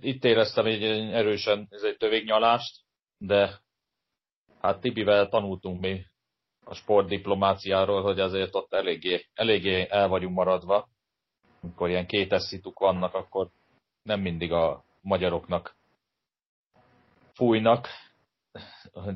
Itt 0.00 0.24
éreztem 0.24 0.66
egy 0.66 0.82
egy 0.82 1.12
erősen 1.12 1.66
ez 1.70 1.82
egy 1.82 1.96
tövégnyalást, 1.96 2.80
de 3.18 3.60
hát 4.60 4.80
Tibivel 4.80 5.28
tanultunk 5.28 5.80
mi 5.80 6.04
a 6.64 6.74
sportdiplomáciáról, 6.74 8.02
hogy 8.02 8.20
azért 8.20 8.54
ott 8.54 8.72
eléggé, 8.72 9.26
eléggé 9.34 9.86
el 9.90 10.08
vagyunk 10.08 10.34
maradva. 10.34 10.88
Amikor 11.62 11.88
ilyen 11.88 12.06
kétes 12.06 12.42
szituk 12.42 12.78
vannak, 12.78 13.14
akkor 13.14 13.50
nem 14.02 14.20
mindig 14.20 14.52
a 14.52 14.84
magyaroknak 15.00 15.76
fújnak 17.34 17.88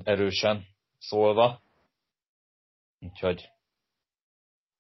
erősen 0.05 0.65
szólva. 0.99 1.61
Úgyhogy 3.01 3.49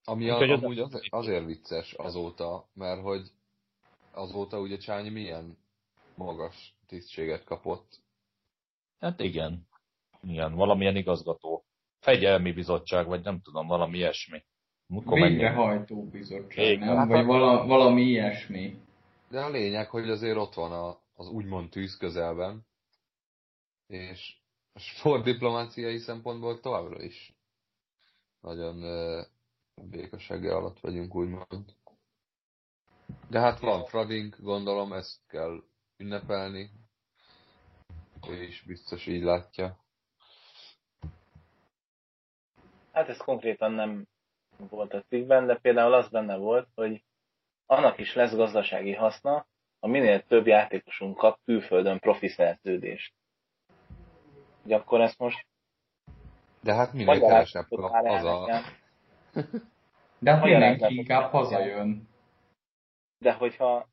Ami 0.05 0.29
a, 0.29 0.33
Úgyhogy 0.33 0.51
az- 0.51 0.63
amúgy 0.63 0.79
az, 0.79 1.01
azért 1.09 1.45
vicces 1.45 1.93
azóta, 1.93 2.67
mert 2.75 3.01
hogy 3.03 3.31
azóta 4.13 4.59
ugye 4.61 4.77
Csányi 4.77 5.09
milyen 5.09 5.57
magas 6.17 6.75
tisztséget 6.87 7.45
kapott. 7.45 8.03
Hát 8.99 9.21
igen. 9.21 9.67
Igen, 10.27 10.55
valamilyen 10.55 10.97
igazgató. 10.97 11.65
Fegyelmi 12.01 12.53
bizottság, 12.53 13.07
vagy 13.07 13.23
nem 13.23 13.41
tudom, 13.41 13.67
valami 13.67 13.97
ilyesmi. 13.97 14.45
Mikor 14.87 15.19
meg- 15.19 15.31
Végrehajtó 15.31 16.05
bizottság, 16.09 16.65
Igen. 16.65 16.95
nem? 16.95 17.09
Vagy 17.09 17.25
vala, 17.25 17.67
valami 17.67 18.03
ilyesmi. 18.03 18.83
De 19.31 19.41
a 19.41 19.51
lényeg, 19.51 19.89
hogy 19.89 20.11
azért 20.11 20.37
ott 20.37 20.55
van 20.55 20.73
a, 20.73 21.01
az 21.15 21.29
úgymond 21.29 21.71
tűz 21.71 21.97
közelben, 21.97 22.67
és 23.87 24.37
a 24.73 24.79
sportdiplomáciai 24.79 25.99
szempontból 25.99 26.61
továbbra 26.61 27.03
is 27.03 27.35
nagyon 28.41 28.83
uh, 28.83 29.25
békassága 29.91 30.57
alatt 30.57 30.81
vagyunk, 30.81 31.15
úgymond. 31.15 31.75
De 33.29 33.41
hát 33.41 33.61
van 33.61 33.85
Fradink, 33.85 34.37
gondolom, 34.41 34.93
ezt 34.93 35.27
kell 35.27 35.63
ünnepelni. 35.97 36.71
Ő 38.29 38.43
is 38.43 38.63
biztos 38.67 39.07
így 39.07 39.23
látja. 39.23 39.84
Hát 42.95 43.09
ez 43.09 43.17
konkrétan 43.17 43.73
nem 43.73 44.07
volt 44.57 44.95
a 44.95 45.03
cikkben, 45.09 45.47
de 45.47 45.57
például 45.57 45.93
az 45.93 46.09
benne 46.09 46.37
volt, 46.37 46.69
hogy 46.75 47.05
annak 47.67 47.99
is 47.99 48.15
lesz 48.15 48.35
gazdasági 48.35 48.95
haszna, 48.95 49.47
ha 49.81 49.87
minél 49.87 50.27
több 50.27 50.47
játékosunk 50.47 51.17
kap 51.17 51.39
külföldön 51.45 51.99
profi 51.99 52.29
szerződést. 52.29 53.15
Hogy 54.63 54.73
akkor 54.73 55.01
ezt 55.01 55.19
most 55.19 55.47
De 56.61 56.75
hát 56.75 56.93
minél 56.93 57.21
kevesebb 57.21 57.67
kap, 57.69 58.05
az 58.05 58.25
a... 58.25 58.63
De 60.19 60.35
hát 60.35 60.45
mindenki 60.45 60.95
inkább 60.95 61.31
hazajön. 61.31 62.09
De 63.19 63.33
hogyha 63.33 63.89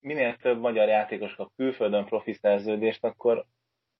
minél 0.00 0.36
több 0.36 0.60
magyar 0.60 0.88
játékos 0.88 1.34
kap 1.34 1.52
külföldön 1.56 2.04
profi 2.04 2.32
szerződést, 2.32 3.04
akkor 3.04 3.46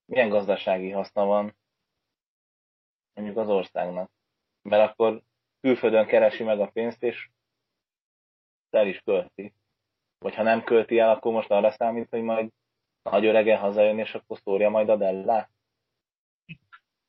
milyen 0.05 0.29
gazdasági 0.29 0.89
haszna 0.89 1.25
van 1.25 1.55
mondjuk 3.13 3.37
az 3.37 3.49
országnak? 3.49 4.09
Mert 4.69 4.89
akkor 4.89 5.21
külföldön 5.61 6.05
keresi 6.05 6.43
meg 6.43 6.59
a 6.59 6.67
pénzt, 6.67 7.03
és 7.03 7.29
el 8.69 8.87
is 8.87 8.99
költi. 8.99 9.53
Vagy 10.19 10.35
ha 10.35 10.43
nem 10.43 10.63
költi 10.63 10.99
el, 10.99 11.09
akkor 11.09 11.33
most 11.33 11.51
arra 11.51 11.71
számít, 11.71 12.09
hogy 12.09 12.21
majd 12.21 12.51
nagy 13.01 13.25
öregen 13.25 13.59
hazajön, 13.59 13.99
és 13.99 14.13
akkor 14.13 14.37
szórja 14.37 14.69
majd 14.69 14.89
a 14.89 14.95
Dellát? 14.95 15.49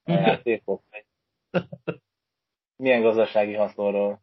A 0.02 0.12
játékot? 0.12 0.82
Vagy 0.90 1.04
Milyen 2.82 3.02
gazdasági 3.02 3.54
haszonról 3.54 4.20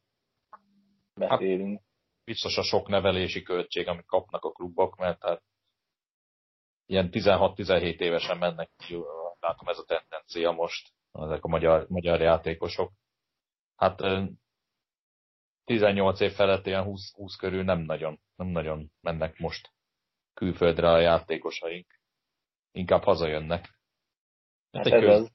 beszélünk? 1.13 1.85
biztos 2.25 2.57
a 2.57 2.63
sok 2.63 2.87
nevelési 2.87 3.41
költség, 3.41 3.87
amit 3.87 4.05
kapnak 4.05 4.43
a 4.43 4.51
klubok, 4.51 4.97
mert 4.97 5.23
hát 5.23 5.43
ilyen 6.85 7.09
16-17 7.11 7.99
évesen 7.99 8.37
mennek, 8.37 8.69
ki, 8.77 8.97
látom 9.39 9.67
ez 9.67 9.77
a 9.77 9.85
tendencia 9.85 10.51
most, 10.51 10.93
ezek 11.11 11.43
a 11.43 11.47
magyar, 11.47 11.85
magyar 11.89 12.21
játékosok. 12.21 12.91
Hát 13.75 14.01
ö, 14.01 14.23
18 15.63 16.19
év 16.19 16.31
felett 16.31 16.65
ilyen 16.65 16.83
20, 16.83 17.13
20 17.13 17.35
körül 17.35 17.63
nem 17.63 17.79
nagyon, 17.79 18.19
nem 18.35 18.47
nagyon 18.47 18.91
mennek 19.01 19.37
most 19.37 19.73
külföldre 20.33 20.89
a 20.91 20.99
játékosaink. 20.99 21.99
Inkább 22.71 23.03
hazajönnek. 23.03 23.61
Hát, 24.71 24.83
Hát 24.83 24.93
egy 24.93 25.01
köz, 25.01 25.19
az. 25.21 25.31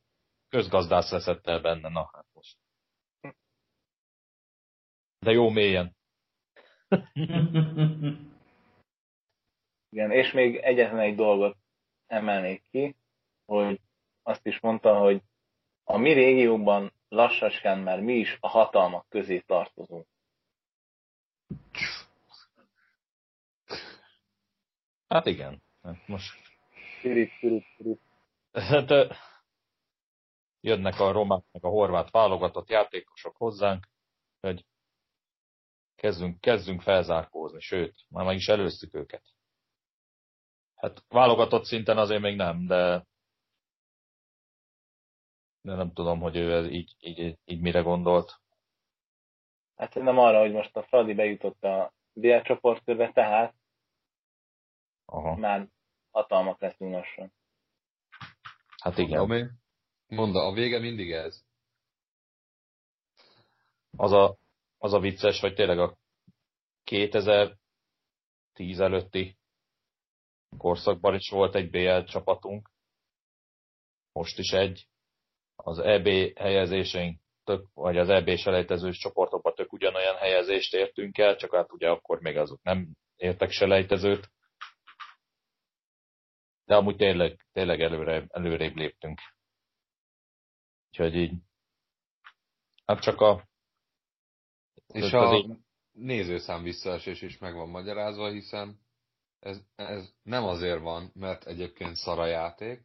közgazdász 0.49 1.11
veszett 1.11 1.47
el 1.47 1.61
benne, 1.61 1.89
na 1.89 2.11
hát 2.13 2.27
most. 2.33 2.59
De 5.19 5.31
jó 5.31 5.49
mélyen. 5.49 5.97
Igen, 9.93 10.11
és 10.11 10.33
még 10.33 10.57
egyetlen 10.57 11.01
egy 11.01 11.15
dolgot 11.15 11.57
emelnék 12.07 12.65
ki, 12.71 12.97
hogy 13.45 13.81
azt 14.23 14.47
is 14.47 14.61
mondta, 14.61 14.99
hogy 14.99 15.23
a 15.85 15.97
mi 15.97 16.13
régióban 16.13 16.93
lassacskán 17.11 17.79
már 17.79 18.01
mi 18.01 18.13
is 18.15 18.37
a 18.41 18.49
hatalmak 18.49 19.09
közé 19.09 19.41
tartozunk. 19.41 20.07
Hát 25.09 25.27
igen. 25.27 25.63
Hát 25.83 26.07
most 26.07 26.49
Pirit, 27.03 27.39
pirit, 27.41 27.65
pirit. 27.77 28.01
hát, 28.53 29.17
jönnek 30.61 31.01
a 31.01 31.13
romák, 31.13 31.45
meg 31.53 31.65
a 31.65 31.69
horvát 31.69 32.11
válogatott 32.11 32.69
játékosok 32.69 33.37
hozzánk, 33.37 33.89
hogy 34.41 34.65
kezdünk, 35.97 36.41
kezdünk 36.41 36.83
felzárkózni, 36.83 37.61
sőt, 37.61 38.05
már 38.09 38.25
meg 38.25 38.37
is 38.37 38.49
előztük 38.49 38.95
őket. 38.95 39.23
Hát 40.75 41.05
válogatott 41.09 41.65
szinten 41.65 41.99
azért 41.99 42.21
még 42.21 42.37
nem, 42.37 42.67
de 42.67 43.07
de 45.63 45.75
nem 45.75 45.93
tudom, 45.93 46.21
hogy 46.21 46.37
ő 46.37 46.53
ez 46.53 46.67
így, 46.67 46.95
így, 47.01 47.39
így 47.45 47.61
mire 47.61 47.81
gondolt. 47.81 48.41
Hát 49.77 49.95
nem 49.95 50.19
arra, 50.19 50.41
hogy 50.41 50.53
most 50.53 50.77
a 50.77 50.83
Fradi 50.83 51.15
bejutott 51.15 51.63
a 51.65 51.93
BL 52.13 52.41
csoportkörbe, 52.41 53.13
tehát 53.13 53.55
Aha. 55.05 55.37
már 55.37 55.69
hatalmak 56.11 56.61
leszünk 56.61 56.93
lassan. 56.93 57.33
Hát 58.83 58.99
igen. 58.99 59.21
Ami? 59.21 59.47
Mondd, 60.07 60.35
a 60.35 60.53
vége 60.53 60.79
mindig 60.79 61.13
ez. 61.13 61.45
Az 63.97 64.13
a, 64.13 64.37
az 64.79 64.93
a 64.93 64.99
vicces, 64.99 65.41
hogy 65.41 65.55
tényleg 65.55 65.79
a 65.79 65.97
2010 66.85 67.59
előtti 68.81 69.39
korszakban 70.59 71.15
is 71.15 71.31
volt 71.31 71.55
egy 71.55 71.71
BL 71.71 72.03
csapatunk, 72.03 72.71
most 74.13 74.39
is 74.39 74.53
egy. 74.53 74.89
Az 75.63 75.79
EB 75.79 76.09
helyezéseink 76.37 77.21
tök, 77.45 77.67
vagy 77.75 77.99
az 77.99 78.09
EB 78.09 78.37
selejtezős 78.37 78.99
csoportokban 78.99 79.55
tök 79.55 79.73
ugyanolyan 79.73 80.17
helyezést 80.17 80.75
értünk 80.75 81.19
el, 81.19 81.37
csak 81.37 81.55
hát 81.55 81.73
ugye 81.73 81.89
akkor 81.89 82.21
még 82.21 82.37
azok 82.37 82.63
nem 82.63 82.89
értek 83.17 83.51
selejtezőt. 83.51 84.31
De 86.65 86.77
amúgy 86.77 86.97
tényleg, 86.97 87.47
tényleg 87.53 87.81
előre, 87.81 88.25
előrébb 88.29 88.77
léptünk. 88.77 89.19
Úgyhogy 90.91 91.15
így, 91.15 91.33
hát 92.85 93.01
csak 93.01 93.21
a 93.21 93.49
És 94.87 95.13
a 95.13 95.19
azért- 95.19 95.59
nézőszám 95.93 96.63
visszaesés 96.63 97.23
is 97.23 97.39
meg 97.39 97.55
van 97.55 97.69
magyarázva, 97.69 98.29
hiszen 98.31 98.81
ez, 99.39 99.61
ez 99.75 100.15
nem 100.23 100.45
azért 100.45 100.81
van, 100.81 101.11
mert 101.15 101.47
egyébként 101.47 101.97
szar 101.97 102.19
a 102.19 102.27
játék, 102.27 102.83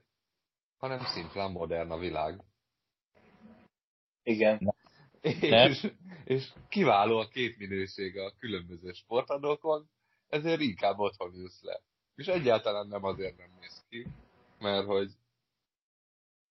hanem 0.78 1.00
szimplán 1.00 1.52
modern 1.52 1.92
a 1.92 1.98
világ. 1.98 2.44
Igen, 4.26 4.74
Nem. 5.40 5.72
És, 5.72 5.92
és 6.24 6.54
kiváló 6.70 7.18
a 7.18 7.28
két 7.28 7.58
minőség 7.58 8.18
a 8.18 8.34
különböző 8.40 8.92
sportadókon, 8.92 9.90
ezért 10.28 10.62
inkább 10.62 11.00
otthon 11.00 11.34
ülsz 11.34 11.62
le. 11.62 11.82
És 12.16 12.28
egyáltalán 12.28 12.88
nem 12.88 13.04
azért 13.04 13.38
nem 13.38 13.50
néz 13.60 13.86
ki, 13.90 14.08
mert 14.60 14.86
hogy 14.86 15.12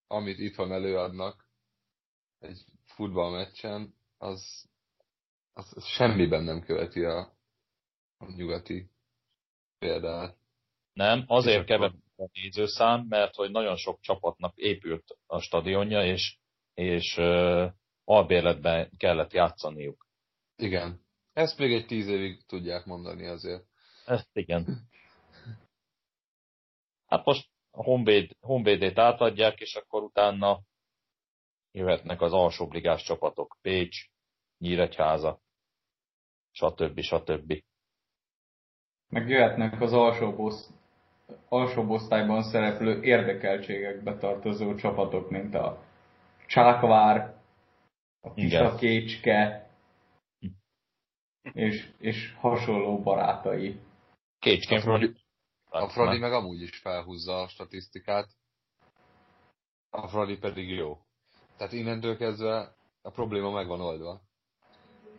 amit 0.07 0.39
itthon 0.39 0.73
előadnak 0.73 1.49
egy 2.39 2.65
futballmeccsen, 2.85 3.95
az, 4.19 4.69
az, 5.53 5.73
az 5.77 5.87
semmiben 5.87 6.43
nem 6.43 6.63
követi 6.63 7.05
a, 7.05 7.19
a 8.19 8.31
nyugati 8.37 8.91
példát. 9.79 10.37
Nem, 10.93 11.25
azért 11.27 11.67
kevesebb 11.67 12.03
a 12.17 12.29
nézőszám, 12.33 13.07
mert 13.09 13.35
hogy 13.35 13.51
nagyon 13.51 13.77
sok 13.77 14.01
csapatnak 14.01 14.57
épült 14.57 15.19
a 15.27 15.41
stadionja, 15.41 16.05
és, 16.05 16.39
és 16.75 17.17
uh, 17.17 17.73
albérletben 18.05 18.91
kellett 18.97 19.33
játszaniuk. 19.33 20.07
Igen. 20.57 21.01
Ezt 21.33 21.59
még 21.59 21.73
egy 21.73 21.87
tíz 21.87 22.09
évig 22.09 22.47
tudják 22.47 22.85
mondani 22.85 23.27
azért. 23.27 23.65
Ezt 24.07 24.31
igen. 24.33 24.89
Hát 27.07 27.25
most 27.25 27.49
a 27.71 27.83
Honvéd, 27.83 28.31
Honvédét 28.41 28.99
átadják, 28.99 29.61
és 29.61 29.75
akkor 29.75 30.03
utána 30.03 30.61
jöhetnek 31.73 32.21
az 32.21 32.33
alsóbligás 32.33 33.03
csapatok. 33.03 33.59
Pécs, 33.63 34.07
Nyíregyháza, 34.59 35.41
stb. 36.51 37.01
stb. 37.01 37.63
Meg 39.09 39.29
jöhetnek 39.29 39.81
az 39.81 39.93
alsó 39.93 40.53
alsóbb 41.49 41.89
osztályban 41.89 42.43
szereplő 42.43 43.03
érdekeltségekbe 43.03 44.17
tartozó 44.17 44.75
csapatok, 44.75 45.31
mint 45.31 45.55
a 45.55 45.83
Csákvár, 46.47 47.43
a 48.21 48.33
Kisakécske, 48.33 49.69
és, 51.53 51.93
és 51.99 52.35
hasonló 52.35 53.03
barátai. 53.03 53.81
Kécskén 54.39 54.81
Fradi, 54.81 55.15
a 55.69 55.89
Fradi 55.89 56.19
meg 56.19 56.33
amúgy 56.33 56.61
is 56.61 56.79
felhúzza 56.79 57.43
a 57.43 57.49
statisztikát, 57.49 58.29
a 59.91 60.09
Fradi 60.09 60.39
pedig 60.39 60.69
jó. 60.69 60.99
Tehát 61.57 61.73
innentől 61.73 62.17
kezdve 62.17 62.75
a 63.03 63.11
probléma 63.11 63.51
meg 63.51 63.67
van 63.67 63.81
oldva. 63.81 64.21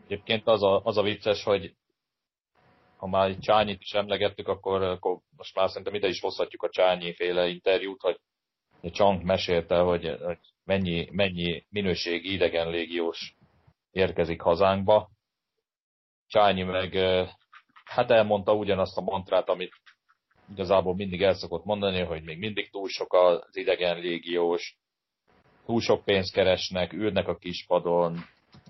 Egyébként 0.04 0.48
az 0.48 0.64
a, 0.64 0.82
az 0.84 0.98
a 0.98 1.02
vicces, 1.02 1.44
hogy 1.44 1.76
ha 2.98 3.08
már 3.08 3.30
itt 3.30 3.40
Csányit 3.40 3.82
is 3.82 3.94
emlegettük, 3.94 4.48
akkor, 4.48 4.82
akkor 4.82 5.20
most 5.38 5.56
már 5.56 5.68
szerintem 5.70 5.94
ide 5.94 6.08
is 6.08 6.20
hozhatjuk 6.20 6.64
a 6.64 6.70
Csányi 6.70 7.14
féle 7.14 7.48
interjút, 7.48 8.02
hogy 8.02 8.20
Csang 8.92 9.24
mesélte, 9.24 9.80
hogy, 9.80 10.18
hogy 10.22 10.40
mennyi, 10.66 11.08
mennyi 11.12 11.66
minőségi 11.70 12.34
idegen 12.34 12.70
légiós 12.70 13.36
érkezik 13.92 14.42
hazánkba. 14.42 15.10
Csányi 16.28 16.64
meg 16.64 16.94
hát 17.86 18.12
elmondta 18.12 18.54
ugyanazt 18.54 18.98
a 18.98 19.02
mantrát, 19.02 19.50
amit 19.50 19.74
igazából 20.52 20.96
mindig 20.96 21.22
el 21.22 21.34
szokott 21.34 21.66
mondani, 21.66 22.00
hogy 22.00 22.24
még 22.24 22.38
mindig 22.38 22.70
túl 22.70 22.88
sok 22.88 23.14
az 23.14 23.58
idegen 23.58 24.00
légiós, 24.00 24.78
túl 25.66 25.82
sok 25.82 26.04
pénzt 26.04 26.34
keresnek, 26.34 26.94
ülnek 26.94 27.28
a 27.28 27.38
kispadon, 27.38 28.20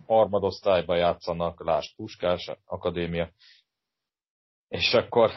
harmadosztályba 0.08 0.96
játszanak, 0.96 1.64
lásd 1.64 1.96
Puskás 1.96 2.52
Akadémia. 2.66 3.32
És 4.68 4.94
akkor, 4.94 5.32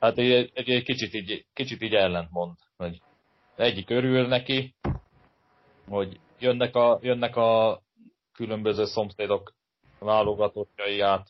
hát 0.00 0.18
egy, 0.18 0.50
egy, 0.54 0.70
egy 0.70 0.84
kicsit, 0.84 1.14
így, 1.14 1.46
kicsit 1.52 1.82
így 1.82 1.94
ellentmond, 1.94 2.56
hogy 2.76 3.00
egyik 3.56 3.90
örül 3.90 4.26
neki, 4.26 4.74
hogy 5.88 6.20
jönnek 6.38 6.74
a, 6.74 6.98
jönnek 7.02 7.36
a 7.36 7.80
különböző 8.32 8.84
szomszédok 8.84 9.54
válogatottjai 9.98 11.00
át, 11.00 11.28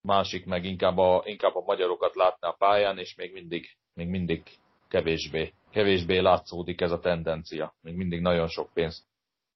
másik 0.00 0.46
meg 0.46 0.64
inkább 0.64 0.98
a, 0.98 1.22
inkább 1.24 1.54
a 1.54 1.64
magyarokat 1.66 2.14
látná 2.14 2.48
a 2.48 2.56
pályán, 2.58 2.98
és 2.98 3.14
még 3.14 3.32
mindig, 3.32 3.76
még 3.94 4.08
mindig 4.08 4.42
kevésbé, 4.88 5.52
kevésbé 5.70 6.18
látszódik 6.18 6.80
ez 6.80 6.90
a 6.90 7.00
tendencia. 7.00 7.74
Még 7.80 7.94
mindig 7.94 8.20
nagyon 8.20 8.48
sok 8.48 8.72
pénz 8.72 9.06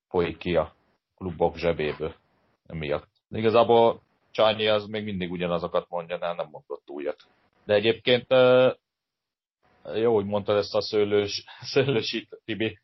folyik 0.09 0.37
ki 0.37 0.57
a 0.57 0.75
klubok 1.17 1.57
zsebéből 1.57 2.15
emiatt. 2.67 3.09
Igazából 3.31 4.03
Csányi 4.33 4.67
az 4.67 4.87
még 4.87 5.05
mindig 5.05 5.31
ugyanazokat 5.31 5.89
mondja, 5.89 6.19
de 6.19 6.33
nem 6.33 6.49
mondott 6.51 6.91
újat. 6.91 7.23
De 7.65 7.75
egyébként 7.75 8.27
jó, 9.95 10.15
hogy 10.15 10.25
mondtad 10.25 10.57
ezt 10.57 10.75
a 10.75 10.81
szőlős, 10.81 11.45
szőlősít, 11.73 12.41
Tibi. 12.45 12.79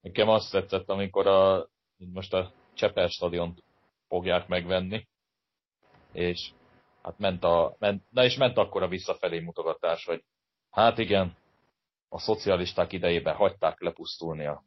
Nekem 0.00 0.28
azt 0.28 0.50
tetszett, 0.50 0.88
amikor 0.88 1.26
a, 1.26 1.68
most 1.96 2.32
a 2.32 2.52
Csepel 2.74 3.08
stadiont 3.08 3.62
fogják 4.08 4.48
megvenni, 4.48 5.08
és 6.12 6.50
hát 7.02 7.18
ment 7.18 7.44
a, 7.44 7.76
ment, 7.78 8.04
na 8.10 8.24
és 8.24 8.36
ment 8.36 8.56
akkor 8.56 8.82
a 8.82 8.88
visszafelé 8.88 9.38
mutogatás, 9.38 10.04
hogy 10.04 10.24
hát 10.70 10.98
igen, 10.98 11.36
a 12.08 12.18
szocialisták 12.18 12.92
idejében 12.92 13.34
hagyták 13.34 13.80
lepusztulni 13.80 14.46
a 14.46 14.62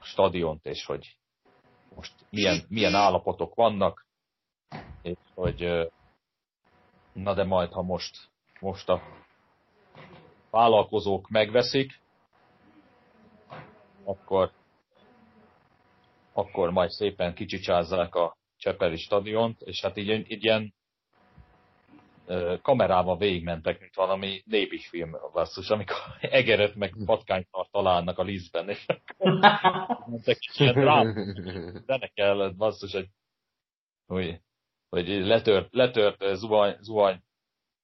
stadiont, 0.00 0.66
és 0.66 0.84
hogy 0.84 1.16
most 1.94 2.12
milyen, 2.30 2.64
milyen 2.68 2.94
állapotok 2.94 3.54
vannak, 3.54 4.06
és 5.02 5.16
hogy 5.34 5.90
na 7.12 7.34
de 7.34 7.44
majd, 7.44 7.72
ha 7.72 7.82
most, 7.82 8.30
most 8.60 8.88
a 8.88 9.02
vállalkozók 10.50 11.28
megveszik, 11.28 12.02
akkor, 14.04 14.50
akkor 16.32 16.70
majd 16.70 16.90
szépen 16.90 17.34
kicsicsázzák 17.34 18.14
a 18.14 18.36
Csepeli 18.56 18.96
stadiont, 18.96 19.60
és 19.60 19.80
hát 19.80 19.96
így, 19.96 20.30
így 20.30 20.44
ilyen 20.44 20.74
kamerával 22.62 23.16
végigmentek, 23.16 23.80
mint 23.80 23.94
valami 23.94 24.42
népi 24.44 24.78
film 24.78 25.16
basszus, 25.32 25.70
amikor 25.70 25.96
egeret 26.20 26.74
meg 26.74 26.94
patkánytart 27.04 27.70
találnak 27.70 28.18
a 28.18 28.22
lisztben, 28.22 28.68
és 28.68 28.86
mentek 30.06 30.38
ilyen 30.56 30.74
drám, 30.74 31.12
zene 31.86 32.06
kellett 32.06 32.56
basszus, 32.56 32.92
hogy, 32.92 33.08
hogy, 34.06 34.40
hogy 34.88 35.08
letört, 35.08 35.74
letört 35.74 36.24
zuhany, 36.34 36.76
zuhany 36.80 37.22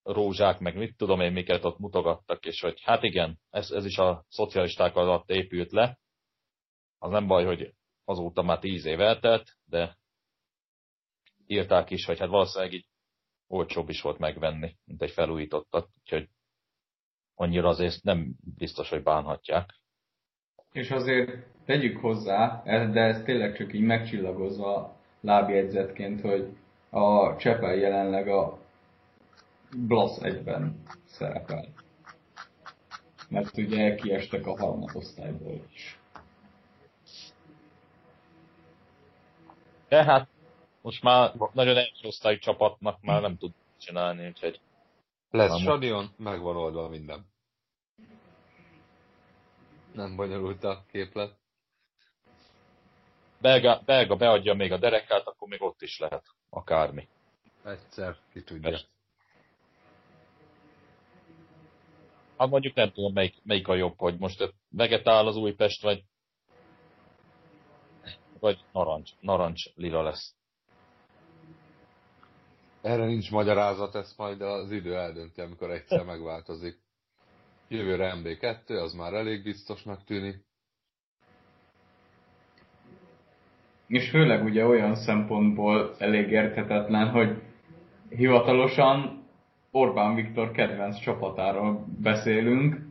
rózsák, 0.02 0.58
meg 0.58 0.76
mit 0.76 0.96
tudom 0.96 1.20
én, 1.20 1.32
miket 1.32 1.64
ott 1.64 1.78
mutogattak, 1.78 2.46
és 2.46 2.60
hogy 2.60 2.80
hát 2.82 3.02
igen, 3.02 3.38
ez, 3.50 3.70
ez 3.70 3.84
is 3.84 3.98
a 3.98 4.24
szocialisták 4.28 4.96
alatt 4.96 5.30
épült 5.30 5.72
le. 5.72 5.98
Az 7.02 7.10
nem 7.10 7.26
baj, 7.26 7.44
hogy 7.44 7.74
azóta 8.04 8.42
már 8.42 8.58
tíz 8.58 8.84
év 8.84 9.00
eltelt, 9.00 9.56
de 9.64 9.96
írták 11.46 11.90
is, 11.90 12.04
hogy 12.04 12.18
hát 12.18 12.28
valószínűleg 12.28 12.72
így 12.72 12.86
olcsóbb 13.46 13.88
is 13.88 14.00
volt 14.02 14.18
megvenni, 14.18 14.76
mint 14.84 15.02
egy 15.02 15.10
felújítottat, 15.10 15.88
úgyhogy 15.98 16.28
annyira 17.34 17.68
azért 17.68 18.02
nem 18.02 18.34
biztos, 18.56 18.88
hogy 18.88 19.02
bánhatják. 19.02 19.80
És 20.72 20.90
azért 20.90 21.46
tegyük 21.64 22.00
hozzá, 22.00 22.62
de 22.64 23.00
ez 23.00 23.22
tényleg 23.22 23.56
csak 23.56 23.72
így 23.72 23.82
megcsillagozva 23.82 24.96
lábjegyzetként, 25.20 26.20
hogy 26.20 26.56
a 26.90 27.36
Csepel 27.36 27.74
jelenleg 27.74 28.28
a 28.28 28.58
Blasz 29.86 30.22
egyben 30.22 30.82
szerepel. 31.04 31.68
Mert 33.28 33.56
ugye 33.56 33.94
kiestek 33.94 34.46
a 34.46 34.56
harmadosztályból 34.58 35.64
is. 35.72 35.99
Tehát 39.90 40.28
most 40.82 41.02
már 41.02 41.32
nagyon 41.52 41.76
első 41.76 42.06
osztályú 42.06 42.38
csapatnak 42.38 43.00
már 43.00 43.20
nem 43.20 43.36
tud 43.36 43.52
csinálni, 43.78 44.26
úgyhogy... 44.26 44.60
Lesz 45.30 45.60
stadion, 45.60 46.14
megvan 46.16 46.56
oldva 46.56 46.88
minden. 46.88 47.26
Nem 49.92 50.16
bonyolult 50.16 50.64
a 50.64 50.84
képlet. 50.90 51.38
Belga, 53.40 53.82
Belga 53.84 54.16
beadja 54.16 54.54
még 54.54 54.72
a 54.72 54.78
derekát, 54.78 55.26
akkor 55.26 55.48
még 55.48 55.62
ott 55.62 55.82
is 55.82 55.98
lehet 55.98 56.24
akármi. 56.50 57.08
Egyszer, 57.64 58.16
ki 58.32 58.42
tudja. 58.42 58.70
Persze. 58.70 58.86
Hát 62.36 62.48
mondjuk 62.48 62.74
nem 62.74 62.92
tudom, 62.92 63.12
melyik, 63.12 63.34
melyik 63.42 63.68
a 63.68 63.74
jobb, 63.74 63.98
hogy 63.98 64.18
most 64.18 64.54
vegetál 64.68 65.26
az 65.26 65.36
Újpest, 65.36 65.82
vagy 65.82 66.04
vagy 68.40 68.64
narancs, 68.72 69.10
narancs 69.20 69.74
lila 69.74 70.02
lesz. 70.02 70.34
Erre 72.82 73.04
nincs 73.04 73.30
magyarázat, 73.30 73.94
ezt 73.94 74.18
majd 74.18 74.40
az 74.40 74.70
idő 74.70 74.96
eldönti, 74.96 75.40
amikor 75.40 75.70
egyszer 75.70 76.04
megváltozik. 76.04 76.78
Jövőre 77.68 78.14
MB2, 78.16 78.82
az 78.82 78.92
már 78.92 79.12
elég 79.12 79.42
biztosnak 79.42 80.04
tűnik. 80.04 80.48
És 83.86 84.10
főleg 84.10 84.44
ugye 84.44 84.66
olyan 84.66 84.94
szempontból 84.94 85.94
elég 85.98 86.30
érthetetlen, 86.30 87.10
hogy 87.10 87.42
hivatalosan 88.08 89.24
Orbán 89.70 90.14
Viktor 90.14 90.50
kedvenc 90.50 91.00
csapatáról 91.00 91.86
beszélünk, 91.98 92.90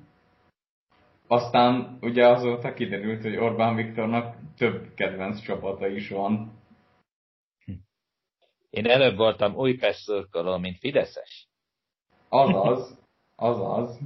aztán 1.28 1.98
ugye 2.02 2.28
azóta 2.28 2.74
kiderült, 2.74 3.22
hogy 3.22 3.36
Orbán 3.36 3.76
Viktornak 3.76 4.36
több 4.60 4.94
kedvenc 4.94 5.42
csapata 5.42 5.88
is 5.88 6.10
van. 6.10 6.62
Én 8.70 8.86
előbb 8.86 9.16
voltam 9.16 9.56
Újpest 9.56 10.00
szurkoló, 10.00 10.58
mint 10.58 10.78
Fideszes. 10.78 11.48
Azaz, 12.30 13.00
azaz. 13.36 14.00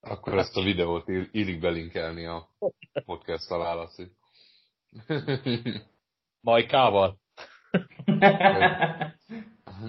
Akkor 0.00 0.38
ezt 0.38 0.56
a 0.56 0.62
videót 0.62 1.08
illik 1.08 1.60
belinkelni 1.60 2.26
a 2.26 2.48
podcast 3.04 3.50
alá. 3.50 3.88
Majkával. 6.40 7.18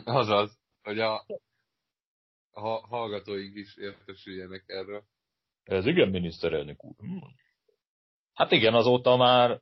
Azaz, 0.03 0.59
hogy 0.81 0.99
a, 0.99 1.25
a 2.51 2.87
hallgatóink 2.87 3.55
is 3.55 3.77
értesüljenek 3.77 4.63
erről. 4.67 5.03
Ez 5.63 5.85
igen, 5.85 6.09
miniszterelnök 6.09 6.83
úr. 6.83 6.95
Hát 8.33 8.51
igen, 8.51 8.73
azóta 8.73 9.15
már, 9.15 9.61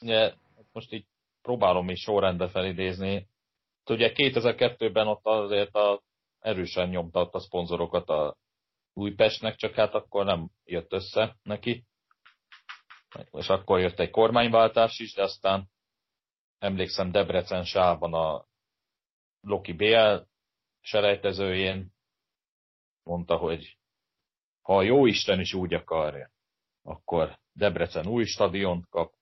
ugye, 0.00 0.34
most 0.72 0.92
így 0.92 1.06
próbálom 1.42 1.88
is 1.88 2.00
sorrendbe 2.00 2.48
felidézni. 2.48 3.28
Ugye 3.90 4.12
2002-ben 4.14 5.06
ott 5.06 5.26
azért 5.26 5.74
a, 5.74 6.02
erősen 6.38 6.88
nyomta 6.88 7.20
ott 7.20 7.34
a 7.34 7.40
szponzorokat 7.40 8.08
a 8.08 8.36
Újpestnek, 8.92 9.56
csak 9.56 9.74
hát 9.74 9.94
akkor 9.94 10.24
nem 10.24 10.50
jött 10.64 10.92
össze 10.92 11.36
neki. 11.42 11.84
És 13.30 13.48
akkor 13.48 13.80
jött 13.80 13.98
egy 13.98 14.10
kormányváltás 14.10 14.98
is, 14.98 15.14
de 15.14 15.22
aztán 15.22 15.70
emlékszem 16.58 17.10
Debrecen 17.10 17.64
sában 17.64 18.14
a 18.14 18.46
Loki 19.40 19.72
BL 19.72 20.16
selejtezőjén 20.80 21.92
mondta, 23.02 23.36
hogy 23.36 23.78
ha 24.62 24.76
a 24.76 24.82
jó 24.82 25.06
Isten 25.06 25.40
is 25.40 25.54
úgy 25.54 25.74
akarja, 25.74 26.30
akkor 26.82 27.38
Debrecen 27.58 28.06
új 28.06 28.24
stadiont 28.24 28.88
kap, 28.88 29.14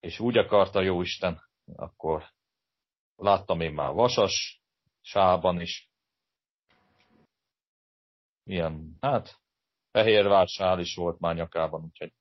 és 0.00 0.20
úgy 0.20 0.38
akarta 0.38 0.80
jó 0.80 1.00
Isten, 1.00 1.40
akkor 1.76 2.24
láttam 3.16 3.60
én 3.60 3.72
már 3.72 3.92
Vasas 3.92 4.62
sában 5.00 5.60
is. 5.60 5.90
Ilyen, 8.42 8.96
hát, 9.00 9.40
Fehérvársál 9.90 10.80
is 10.80 10.94
volt 10.94 11.18
már 11.18 11.34
nyakában, 11.34 11.84
úgyhogy 11.84 12.12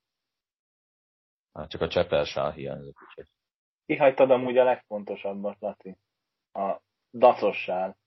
hát 1.53 1.69
csak 1.69 1.81
a 1.81 1.87
Csepelsál 1.87 2.51
hiányzik, 2.51 3.01
úgyhogy 3.01 3.27
Kihagytad 3.85 4.31
amúgy 4.31 4.57
a 4.57 4.63
legfontosabbat, 4.63 5.59
Laci. 5.59 5.97
A 6.51 6.81
dacossál. 7.11 7.97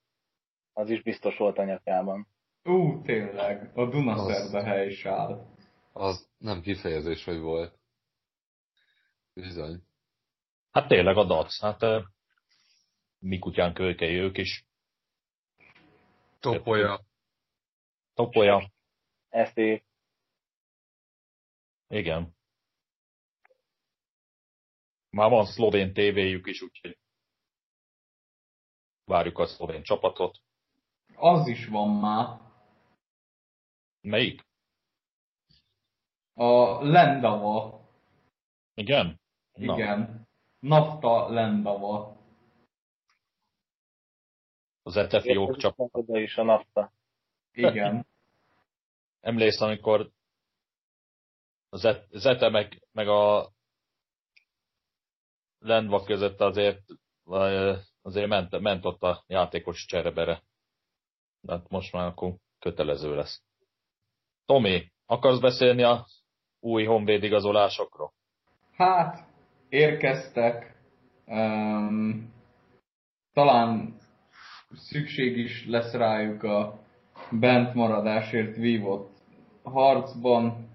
Az 0.73 0.91
is 0.91 1.03
biztos 1.03 1.37
volt 1.37 1.59
a 1.59 1.65
nyakában. 1.65 2.27
Ú, 2.63 3.03
tényleg, 3.03 3.71
a 3.79 3.87
Dunaszerda 3.89 4.63
hely 4.63 4.91
sál. 4.91 5.55
Az 5.93 6.29
nem 6.39 6.61
kifejezés, 6.61 7.25
hogy 7.25 7.39
volt. 7.39 7.79
Bizony. 9.35 9.83
Hát 10.71 10.89
tényleg 10.89 11.17
a 11.17 11.25
dac, 11.25 11.61
hát 11.61 12.05
mi 13.19 13.39
kutyán 13.39 13.75
kölykei 13.75 14.15
ők 14.15 14.39
is. 14.39 14.67
Topolya. 16.41 17.01
Topolya, 18.15 18.71
Ezt 19.29 19.59
épp 19.59 19.83
igen. 21.91 22.35
Már 25.11 25.31
van 25.31 25.47
szlovén 25.47 25.93
tévéjük 25.93 26.47
is, 26.47 26.63
úgyhogy 26.63 26.99
várjuk 29.05 29.39
a 29.39 29.47
szlovén 29.47 29.83
csapatot. 29.83 30.39
Az 31.15 31.47
is 31.47 31.67
van 31.67 31.89
már. 31.89 32.50
Melyik? 34.01 34.47
A 36.35 36.83
Lendava. 36.85 37.81
Igen? 38.75 39.21
Igen. 39.53 40.29
Nafta 40.59 41.29
Lendava. 41.29 42.17
Az 44.83 44.97
Etefiók 44.97 45.57
csapat. 45.57 45.89
Oda 45.93 46.19
is 46.19 46.37
a 46.37 46.43
nafta. 46.43 46.93
Igen. 47.53 48.07
Emlékszem, 49.21 49.67
amikor 49.67 50.11
Zete 52.11 52.49
meg, 52.49 52.83
meg 52.93 53.09
a 53.09 53.51
Lendva 55.59 56.05
között 56.05 56.41
azért, 56.41 56.83
vagy, 57.25 57.79
azért 58.03 58.29
ment, 58.29 58.61
ment 58.61 58.85
ott 58.85 59.03
a 59.03 59.25
játékos 59.27 59.85
cserebere. 59.85 60.43
De 61.41 61.53
hát 61.53 61.69
most 61.69 61.93
már 61.93 62.07
akkor 62.07 62.37
kötelező 62.59 63.15
lesz. 63.15 63.43
Tomi, 64.51 64.91
akarsz 65.07 65.41
beszélni 65.41 65.83
a 65.83 66.07
új 66.61 66.85
honvéd 66.85 67.23
igazolásokról? 67.23 68.13
Hát, 68.77 69.27
érkeztek. 69.69 70.77
Um, 71.27 72.33
talán 73.33 73.97
szükség 74.71 75.37
is 75.37 75.67
lesz 75.67 75.93
rájuk 75.93 76.43
a 76.43 76.81
bent 77.31 77.75
maradásért 77.75 78.57
vívott 78.57 79.11
harcban. 79.63 80.69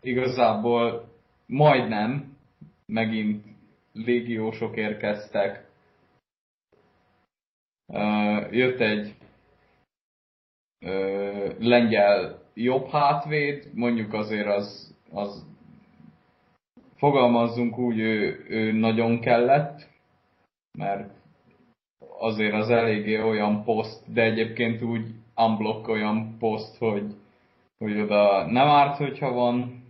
Igazából 0.00 1.08
majdnem 1.46 2.36
megint 2.86 3.44
légiósok 3.92 4.76
érkeztek. 4.76 5.68
Uh, 7.86 8.54
jött 8.54 8.80
egy 8.80 9.14
uh, 10.80 11.58
lengyel 11.58 12.41
jobb 12.54 12.88
hátvéd, 12.88 13.70
mondjuk 13.74 14.12
azért 14.12 14.46
az, 14.46 14.96
az 15.10 15.46
fogalmazzunk 16.96 17.78
úgy, 17.78 17.98
ő, 17.98 18.44
ő 18.48 18.72
nagyon 18.72 19.20
kellett, 19.20 19.88
mert 20.78 21.10
azért 22.18 22.54
az 22.54 22.70
eléggé 22.70 23.20
olyan 23.20 23.64
poszt, 23.64 24.12
de 24.12 24.22
egyébként 24.22 24.82
úgy 24.82 25.06
unblock 25.36 25.88
olyan 25.88 26.36
poszt, 26.38 26.78
hogy, 26.78 27.14
hogy 27.78 28.00
oda 28.00 28.46
nem 28.46 28.68
árt, 28.68 28.96
hogyha 28.96 29.32
van 29.32 29.84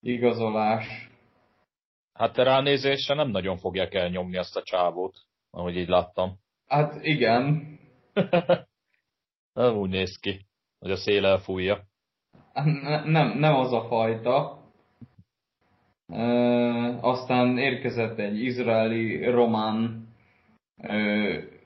igazolás. 0.00 1.10
Hát 2.12 2.36
ránézésre 2.36 3.14
nem 3.14 3.28
nagyon 3.28 3.56
fogják 3.56 3.94
elnyomni 3.94 4.36
azt 4.36 4.56
a 4.56 4.62
csávót, 4.62 5.16
ahogy 5.50 5.76
így 5.76 5.88
láttam. 5.88 6.38
Hát 6.66 7.04
igen, 7.04 7.78
Nem 9.52 9.76
úgy 9.76 9.90
néz 9.90 10.16
ki, 10.16 10.46
hogy 10.80 10.90
a 10.90 10.96
szél 10.96 11.26
elfújja. 11.26 11.84
ne, 12.52 13.04
nem, 13.04 13.38
nem 13.38 13.54
az 13.54 13.72
a 13.72 13.84
fajta. 13.88 14.58
E, 16.06 16.24
aztán 17.00 17.58
érkezett 17.58 18.18
egy 18.18 18.42
izraeli 18.42 19.24
román, 19.24 20.08
e, 20.76 20.96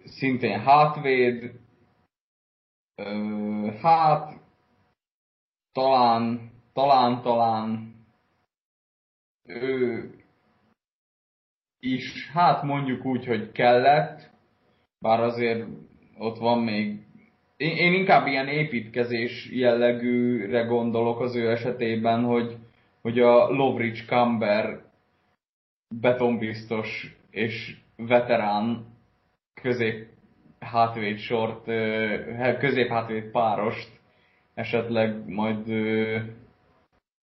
szintén 0.04 0.60
hátvéd. 0.60 1.60
E, 2.94 3.04
hát, 3.80 4.40
talán, 5.72 6.50
talán, 6.72 7.22
talán 7.22 7.94
ő 9.46 10.10
is, 11.78 12.30
hát 12.30 12.62
mondjuk 12.62 13.04
úgy, 13.04 13.26
hogy 13.26 13.52
kellett, 13.52 14.30
bár 14.98 15.20
azért 15.20 15.66
ott 16.18 16.38
van 16.38 16.58
még 16.58 17.03
én, 17.64 17.76
én 17.76 17.92
inkább 17.92 18.26
ilyen 18.26 18.48
építkezés 18.48 19.48
jellegűre 19.52 20.62
gondolok 20.62 21.20
az 21.20 21.36
ő 21.36 21.50
esetében, 21.50 22.24
hogy, 22.24 22.56
hogy 23.02 23.18
a 23.18 23.48
Lovric 23.48 24.06
Camber 24.06 24.82
betonbiztos 26.00 27.16
és 27.30 27.76
veterán 27.96 28.86
közép 29.62 30.06
hátvéd 30.58 31.18
sort, 31.18 31.64
közép 32.58 32.88
hátvéd 32.88 33.30
párost 33.30 33.88
esetleg 34.54 35.28
majd 35.28 35.72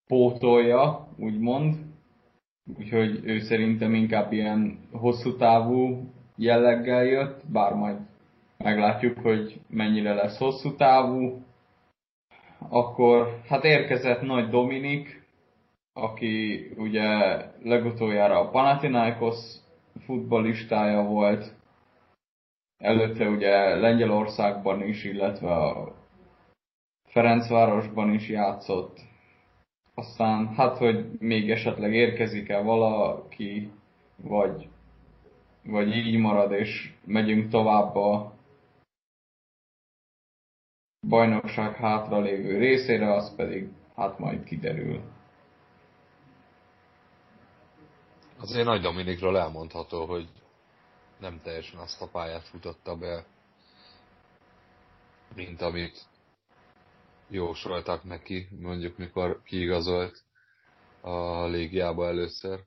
pótolja, 0.07 1.07
úgymond. 1.17 1.75
Úgyhogy 2.77 3.19
ő 3.23 3.39
szerintem 3.39 3.93
inkább 3.93 4.31
ilyen 4.31 4.79
hosszú 4.91 5.35
távú 5.35 6.09
jelleggel 6.35 7.03
jött, 7.03 7.41
bár 7.51 7.73
majd 7.73 7.97
meglátjuk, 8.63 9.19
hogy 9.19 9.59
mennyire 9.67 10.13
lesz 10.13 10.37
hosszú 10.37 10.75
távú. 10.75 11.43
Akkor 12.69 13.41
hát 13.47 13.63
érkezett 13.63 14.21
Nagy 14.21 14.49
Dominik, 14.49 15.25
aki 15.93 16.65
ugye 16.77 17.37
legutoljára 17.63 18.39
a 18.39 18.49
Panathinaikos 18.49 19.35
futballistája 20.05 21.01
volt, 21.03 21.53
előtte 22.77 23.29
ugye 23.29 23.75
Lengyelországban 23.75 24.83
is, 24.83 25.03
illetve 25.03 25.53
a 25.53 25.95
Ferencvárosban 27.07 28.13
is 28.13 28.29
játszott. 28.29 28.99
Aztán 29.95 30.47
hát, 30.47 30.77
hogy 30.77 31.05
még 31.19 31.51
esetleg 31.51 31.93
érkezik-e 31.93 32.61
valaki, 32.61 33.71
vagy, 34.15 34.67
vagy 35.63 35.95
így 35.95 36.17
marad, 36.17 36.51
és 36.51 36.93
megyünk 37.05 37.49
tovább 37.49 37.95
a 37.95 38.33
bajnokság 41.07 41.75
hátralévő 41.75 42.57
részére, 42.57 43.13
az 43.13 43.35
pedig 43.35 43.69
hát 43.95 44.19
majd 44.19 44.43
kiderül. 44.43 45.01
Azért 48.39 48.65
Nagy 48.65 48.81
Dominikról 48.81 49.37
elmondható, 49.37 50.05
hogy 50.05 50.27
nem 51.19 51.41
teljesen 51.43 51.79
azt 51.79 52.01
a 52.01 52.07
pályát 52.07 52.47
futotta 52.47 52.95
be, 52.95 53.25
mint 55.35 55.61
amit 55.61 56.05
jósoltak 57.27 58.03
neki, 58.03 58.47
mondjuk 58.59 58.97
mikor 58.97 59.41
kiigazolt 59.43 60.23
a 61.01 61.45
légiába 61.45 62.07
először. 62.07 62.59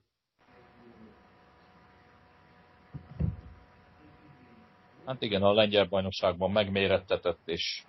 Hát 5.05 5.21
igen, 5.21 5.41
a 5.43 5.53
lengyel 5.53 5.85
bajnokságban 5.85 6.51
megmérettetett, 6.51 7.39
és 7.45 7.83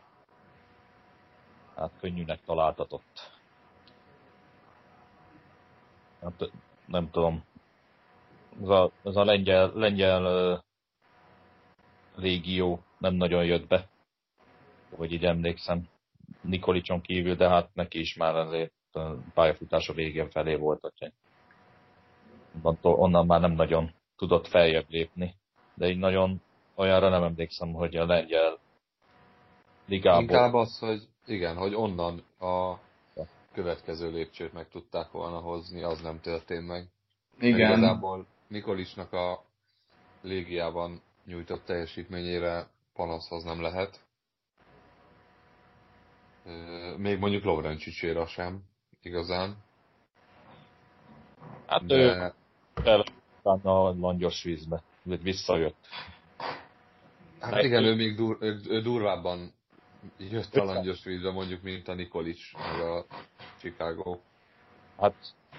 hát 1.76 1.90
könnyűnek 2.00 2.40
találtatott. 2.44 3.30
Hát, 6.22 6.50
nem 6.86 7.10
tudom. 7.10 7.44
Ez 8.62 8.68
a, 8.68 8.90
ez 9.04 9.16
a 9.16 9.24
lengyel, 9.24 9.72
lengyel 9.74 10.62
uh, 12.16 12.78
nem 12.98 13.14
nagyon 13.14 13.44
jött 13.44 13.66
be, 13.66 13.88
hogy 14.96 15.12
így 15.12 15.24
emlékszem. 15.24 15.88
Nikolicson 16.40 17.00
kívül, 17.00 17.34
de 17.34 17.48
hát 17.48 17.74
neki 17.74 17.98
is 17.98 18.16
már 18.16 18.34
azért 18.34 18.72
pályafutása 19.34 19.92
végén 19.92 20.30
felé 20.30 20.54
volt, 20.54 20.80
hogy 20.80 21.12
onnan 22.82 23.26
már 23.26 23.40
nem 23.40 23.52
nagyon 23.52 23.94
tudott 24.16 24.46
feljebb 24.46 24.86
lépni. 24.88 25.34
De 25.74 25.88
így 25.88 25.98
nagyon 25.98 26.40
olyanra 26.74 27.08
nem 27.08 27.22
emlékszem, 27.22 27.72
hogy 27.72 27.96
a 27.96 28.06
lengyel 28.06 28.58
ligából... 29.86 30.22
Inkább 30.22 30.54
az, 30.54 30.78
hogy 30.78 31.08
igen, 31.26 31.56
hogy 31.56 31.74
onnan 31.74 32.22
a 32.38 32.74
következő 33.52 34.10
lépcsőt 34.10 34.52
meg 34.52 34.68
tudták 34.68 35.10
volna 35.10 35.38
hozni, 35.38 35.82
az 35.82 36.00
nem 36.00 36.20
történt 36.20 36.66
meg. 36.66 36.88
Igen. 37.38 37.58
Mert 37.58 37.76
igazából 37.76 38.26
Nikolisnak 38.48 39.12
a 39.12 39.44
légiában 40.22 41.02
nyújtott 41.24 41.64
teljesítményére 41.64 42.68
panaszhoz 42.94 43.44
nem 43.44 43.60
lehet. 43.60 44.04
Még 46.96 47.18
mondjuk 47.18 47.44
Lovrencsicsére 47.44 48.26
sem, 48.26 48.62
igazán. 49.02 49.56
Hát 51.66 51.86
De... 51.86 51.94
ő 51.94 52.32
utána 53.42 53.84
a 53.84 53.94
langyos 53.98 54.42
vízbe, 54.42 54.82
visszajött. 55.02 55.86
Hát 57.40 57.62
igen, 57.62 57.84
ő 57.84 57.94
még 57.94 58.16
dur, 58.16 58.36
ő 58.40 58.80
durvábban 58.80 59.55
jött 60.18 60.54
a 60.54 60.64
langyos 60.64 61.04
vízbe, 61.04 61.30
mondjuk, 61.30 61.62
mint 61.62 61.88
a 61.88 61.94
Nikolic, 61.94 62.52
meg 62.52 62.80
a 62.80 63.06
Chicago. 63.60 64.18
Hát 64.98 65.14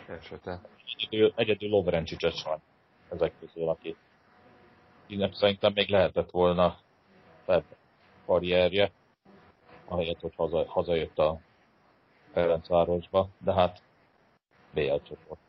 esete. 0.07 0.61
Egyedül, 0.95 1.33
egyedül 1.35 1.69
Lovrencsics 1.69 2.43
van 2.43 2.61
ezek 3.09 3.33
közül, 3.39 3.69
aki 3.69 3.95
innen 5.07 5.33
szerintem 5.33 5.71
még 5.73 5.89
lehetett 5.89 6.31
volna 6.31 6.79
febb 7.45 7.63
karrierje, 8.25 8.91
ahelyett, 9.85 10.19
hogy 10.19 10.35
haza, 10.35 10.65
hazajött 10.67 11.17
a 11.17 11.39
Ferencvárosba, 12.31 13.29
de 13.37 13.53
hát 13.53 13.81
BL 14.73 14.95
csoport. 15.03 15.39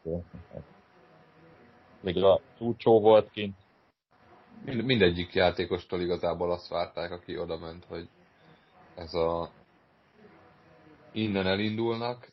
Még 2.01 2.23
a 2.23 2.41
túlcsó 2.57 3.01
volt 3.01 3.31
kint. 3.31 3.57
Mind, 4.65 4.85
mindegyik 4.85 5.35
játékostól 5.35 6.01
igazából 6.01 6.53
azt 6.53 6.69
várták, 6.69 7.11
aki 7.11 7.39
oda 7.39 7.59
ment, 7.59 7.85
hogy 7.85 8.09
ez 8.99 9.15
a 9.15 9.51
innen 11.13 11.47
elindulnak, 11.47 12.33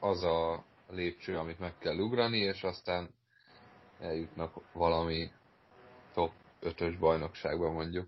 az 0.00 0.22
a 0.22 0.64
lépcső, 0.90 1.38
amit 1.38 1.58
meg 1.58 1.78
kell 1.78 1.98
ugrani, 1.98 2.38
és 2.38 2.62
aztán 2.62 3.08
eljutnak 4.00 4.54
valami 4.72 5.30
top 6.14 6.30
5-ös 6.62 6.96
bajnokságba 6.98 7.70
mondjuk. 7.70 8.06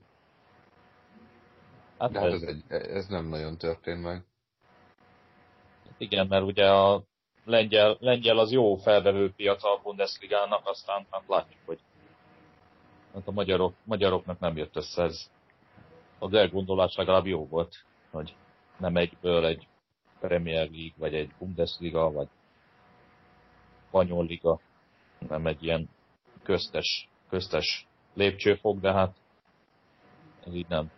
Hát 1.98 2.10
De 2.10 2.20
hát 2.20 2.32
ez, 2.32 2.42
egy, 2.42 2.62
ez 2.68 3.06
nem 3.06 3.26
nagyon 3.26 3.56
történt 3.58 4.02
meg. 4.02 4.24
Igen, 5.98 6.26
mert 6.26 6.44
ugye 6.44 6.70
a 6.70 7.02
lengyel, 7.44 7.96
lengyel 8.00 8.38
az 8.38 8.50
jó 8.50 8.76
felvevő 8.76 9.32
piac 9.32 9.64
a 9.64 9.80
Bundesligának, 9.82 10.66
aztán 10.66 11.06
hát 11.10 11.22
látjuk, 11.26 11.60
hogy 11.64 11.78
hát 13.14 13.26
a 13.26 13.30
magyarok, 13.30 13.74
magyaroknak 13.84 14.38
nem 14.38 14.56
jött 14.56 14.76
össze 14.76 15.02
ez. 15.02 15.30
Az 16.18 16.32
elgondolás 16.32 16.94
legalább 16.96 17.26
jó 17.26 17.46
volt, 17.46 17.84
hogy 18.10 18.34
nem 18.76 18.96
egyből 18.96 19.46
egy 19.46 19.66
Premier 20.20 20.70
League, 20.70 20.94
vagy 20.96 21.14
egy 21.14 21.30
Bundesliga, 21.38 22.10
vagy 22.10 22.28
Spanyol 23.86 24.26
Liga, 24.26 24.60
nem 25.28 25.46
egy 25.46 25.64
ilyen 25.64 25.88
köztes, 26.42 27.08
köztes 27.28 27.86
lépcsőfok, 28.14 28.80
de 28.80 28.92
hát 28.92 29.16
ez 30.46 30.54
így 30.54 30.68
nem. 30.68 30.90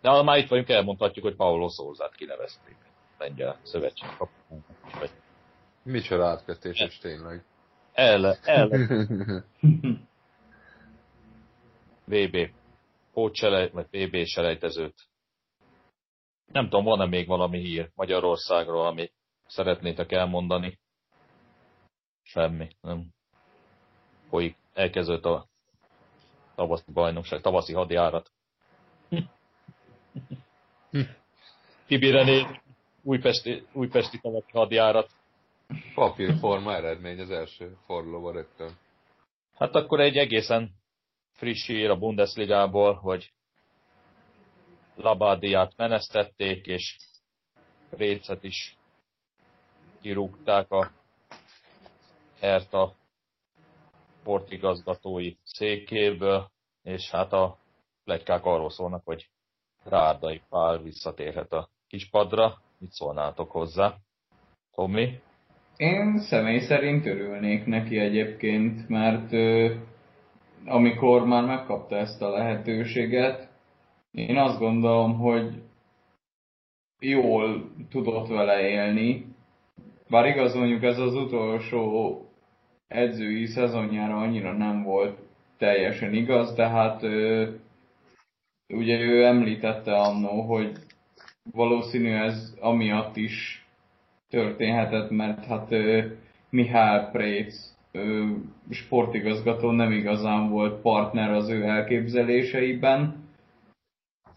De 0.00 0.08
ha 0.08 0.22
már 0.22 0.38
itt 0.38 0.48
vagyunk, 0.48 0.68
elmondhatjuk, 0.68 1.24
hogy 1.24 1.36
Paulo 1.36 1.68
Szózát 1.68 2.14
kinevezték 2.14 2.76
lengyel 3.18 3.58
szövetség 3.62 4.08
Vagy... 4.98 5.10
Micsoda 5.82 6.26
átkötés 6.26 6.80
is 6.80 6.98
tényleg. 6.98 7.44
El, 7.92 8.36
el. 8.42 8.68
VB. 12.04 12.36
Pótselej, 13.14 13.70
vagy 13.70 13.86
VB 13.90 14.24
selejtezőt. 14.24 14.94
Nem 16.52 16.64
tudom, 16.64 16.84
van-e 16.84 17.06
még 17.06 17.26
valami 17.26 17.58
hír 17.58 17.90
Magyarországról, 17.94 18.86
amit 18.86 19.12
szeretnétek 19.46 20.12
elmondani? 20.12 20.78
Semmi, 22.22 22.68
nem. 22.80 23.06
Folyik, 24.28 24.56
elkezdődött 24.72 25.24
a 25.24 25.46
tavaszi 26.54 26.92
bajnokság, 26.92 27.40
tavaszi 27.40 27.72
hadjárat. 27.72 28.30
Kibírené 31.86 32.46
újpesti, 33.02 33.66
újpesti 33.72 34.20
tavaszi 34.20 34.50
hadjárat. 34.52 35.10
Papírforma 35.94 36.74
eredmény 36.74 37.20
az 37.20 37.30
első 37.30 37.76
fordulóban 37.86 38.32
rögtön. 38.32 38.70
Hát 39.54 39.74
akkor 39.74 40.00
egy 40.00 40.16
egészen 40.16 40.70
friss 41.34 41.66
hír 41.66 41.90
a 41.90 41.98
Bundesligából, 41.98 42.94
hogy 42.94 43.32
Labádiát 44.94 45.72
menesztették, 45.76 46.66
és 46.66 46.96
Récet 47.90 48.44
is 48.44 48.76
kirúgták 50.00 50.70
a 50.70 50.90
Herta 52.40 52.94
sportigazgatói 54.20 55.34
székéből, 55.42 56.50
és 56.82 57.10
hát 57.10 57.32
a 57.32 57.58
plegykák 58.04 58.44
arról 58.44 58.70
szólnak, 58.70 59.02
hogy 59.04 59.28
Rárdai 59.84 60.42
Pál 60.48 60.78
visszatérhet 60.78 61.52
a 61.52 61.68
kispadra. 61.86 62.62
Mit 62.78 62.90
szólnátok 62.90 63.50
hozzá? 63.50 63.94
Tomi? 64.74 65.20
Én 65.76 66.18
személy 66.18 66.60
szerint 66.60 67.06
örülnék 67.06 67.66
neki 67.66 67.98
egyébként, 67.98 68.88
mert 68.88 69.32
amikor 70.66 71.26
már 71.26 71.44
megkapta 71.44 71.96
ezt 71.96 72.22
a 72.22 72.28
lehetőséget, 72.28 73.48
én 74.10 74.36
azt 74.36 74.58
gondolom, 74.58 75.18
hogy 75.18 75.62
jól 77.00 77.70
tudott 77.90 78.28
vele 78.28 78.68
élni, 78.68 79.26
bár 80.08 80.26
igaz 80.26 80.54
mondjuk 80.54 80.82
ez 80.82 80.98
az 80.98 81.14
utolsó 81.14 82.18
edzői 82.88 83.46
szezonjára 83.46 84.16
annyira 84.16 84.52
nem 84.52 84.82
volt 84.82 85.18
teljesen 85.58 86.14
igaz, 86.14 86.54
de 86.54 86.68
hát 86.68 87.02
ö, 87.02 87.48
ugye 88.68 88.98
ő 88.98 89.24
említette 89.24 89.96
annó, 89.96 90.40
hogy 90.40 90.72
valószínű 91.52 92.12
ez 92.12 92.54
amiatt 92.60 93.16
is 93.16 93.66
történhetett, 94.28 95.10
mert 95.10 95.44
hát 95.44 95.72
ö, 95.72 96.04
Mihály 96.50 97.10
Préc 97.12 97.73
sportigazgató 98.70 99.70
nem 99.70 99.92
igazán 99.92 100.50
volt 100.50 100.80
partner 100.80 101.30
az 101.30 101.48
ő 101.48 101.62
elképzeléseiben, 101.62 103.24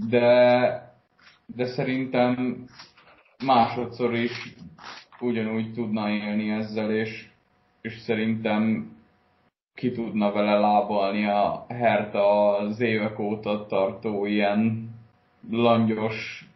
de, 0.09 0.21
de 1.55 1.65
szerintem 1.65 2.65
másodszor 3.45 4.13
is 4.13 4.55
ugyanúgy 5.19 5.73
tudna 5.73 6.09
élni 6.09 6.49
ezzel, 6.49 6.91
és, 6.91 7.29
és 7.81 7.97
szerintem 7.97 8.91
ki 9.73 9.91
tudna 9.91 10.31
vele 10.31 10.59
lábalni 10.59 11.25
a 11.25 11.65
Herta 11.69 12.57
az 12.57 12.79
évek 12.79 13.19
óta 13.19 13.65
tartó 13.65 14.25
ilyen 14.25 14.89
langyos, 15.49 16.47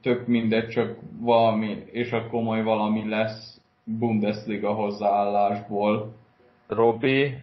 tök 0.00 0.26
mindegy, 0.26 0.68
csak 0.68 0.98
valami, 1.18 1.82
és 1.90 2.12
akkor 2.12 2.42
majd 2.42 2.64
valami 2.64 3.08
lesz 3.08 3.60
Bundesliga 3.84 4.72
hozzáállásból. 4.72 6.17
Robi, 6.68 7.34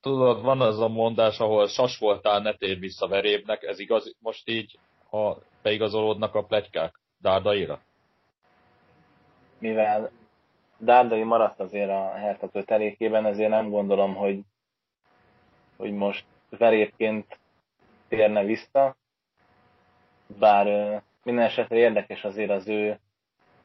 tudod, 0.00 0.42
van 0.42 0.60
az 0.60 0.80
a 0.80 0.88
mondás, 0.88 1.40
ahol 1.40 1.68
sas 1.68 1.98
voltál, 1.98 2.40
ne 2.40 2.54
tér 2.54 2.78
vissza 2.78 3.08
verébnek, 3.08 3.62
ez 3.62 3.78
igaz 3.78 4.14
most 4.18 4.48
így 4.48 4.78
ha 5.08 5.38
beigazolódnak 5.62 6.34
a 6.34 6.44
plegykák 6.44 7.00
Dárdaira? 7.18 7.80
Mivel 9.58 10.10
Dárdai 10.78 11.22
maradt 11.22 11.60
azért 11.60 11.90
a 11.90 12.12
Hertha 12.12 12.48
kötelékében, 12.48 13.26
ezért 13.26 13.50
nem 13.50 13.70
gondolom, 13.70 14.14
hogy, 14.14 14.40
hogy 15.76 15.92
most 15.92 16.24
verépként 16.48 17.38
térne 18.08 18.44
vissza, 18.44 18.96
bár 20.38 20.66
minden 21.22 21.44
esetre 21.44 21.76
érdekes 21.76 22.24
azért 22.24 22.50
az 22.50 22.68
ő 22.68 22.98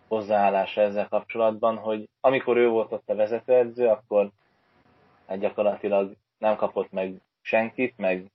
hozzáállása 0.07 0.81
ezzel 0.81 1.07
kapcsolatban, 1.07 1.77
hogy 1.77 2.09
amikor 2.21 2.57
ő 2.57 2.67
volt 2.67 2.91
ott 2.91 3.09
a 3.09 3.15
vezetőedző, 3.15 3.87
akkor 3.87 4.31
hát 5.27 5.39
gyakorlatilag 5.39 6.15
nem 6.37 6.55
kapott 6.55 6.91
meg 6.91 7.21
senkit, 7.41 7.97
meg, 7.97 8.31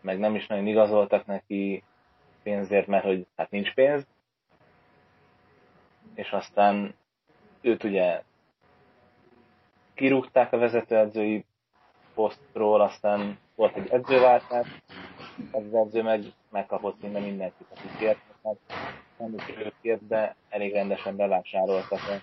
meg 0.00 0.18
nem 0.18 0.34
is 0.34 0.46
nagyon 0.46 0.66
igazoltak 0.66 1.26
neki 1.26 1.82
pénzért, 2.42 2.86
mert 2.86 3.04
hogy 3.04 3.26
hát 3.36 3.50
nincs 3.50 3.74
pénz. 3.74 4.06
És 6.14 6.30
aztán 6.30 6.94
őt 7.60 7.84
ugye 7.84 8.22
kirúgták 9.94 10.52
a 10.52 10.58
vezetőedzői 10.58 11.44
posztról, 12.14 12.80
aztán 12.80 13.38
volt 13.54 13.76
egy 13.76 13.88
edzőváltás, 13.90 14.68
az 15.50 15.74
edző 15.74 16.02
meg 16.02 16.24
megkapott 16.50 17.02
minden 17.02 17.22
mindenkit, 17.22 17.66
akit 17.70 17.96
kért, 17.98 18.18
hát 18.44 18.56
nem 19.16 19.34
is 19.34 19.44
kért, 19.80 20.06
de 20.06 20.36
elég 20.48 20.72
rendesen 20.72 21.16
bevásároltak 21.16 22.00
a 22.00 22.20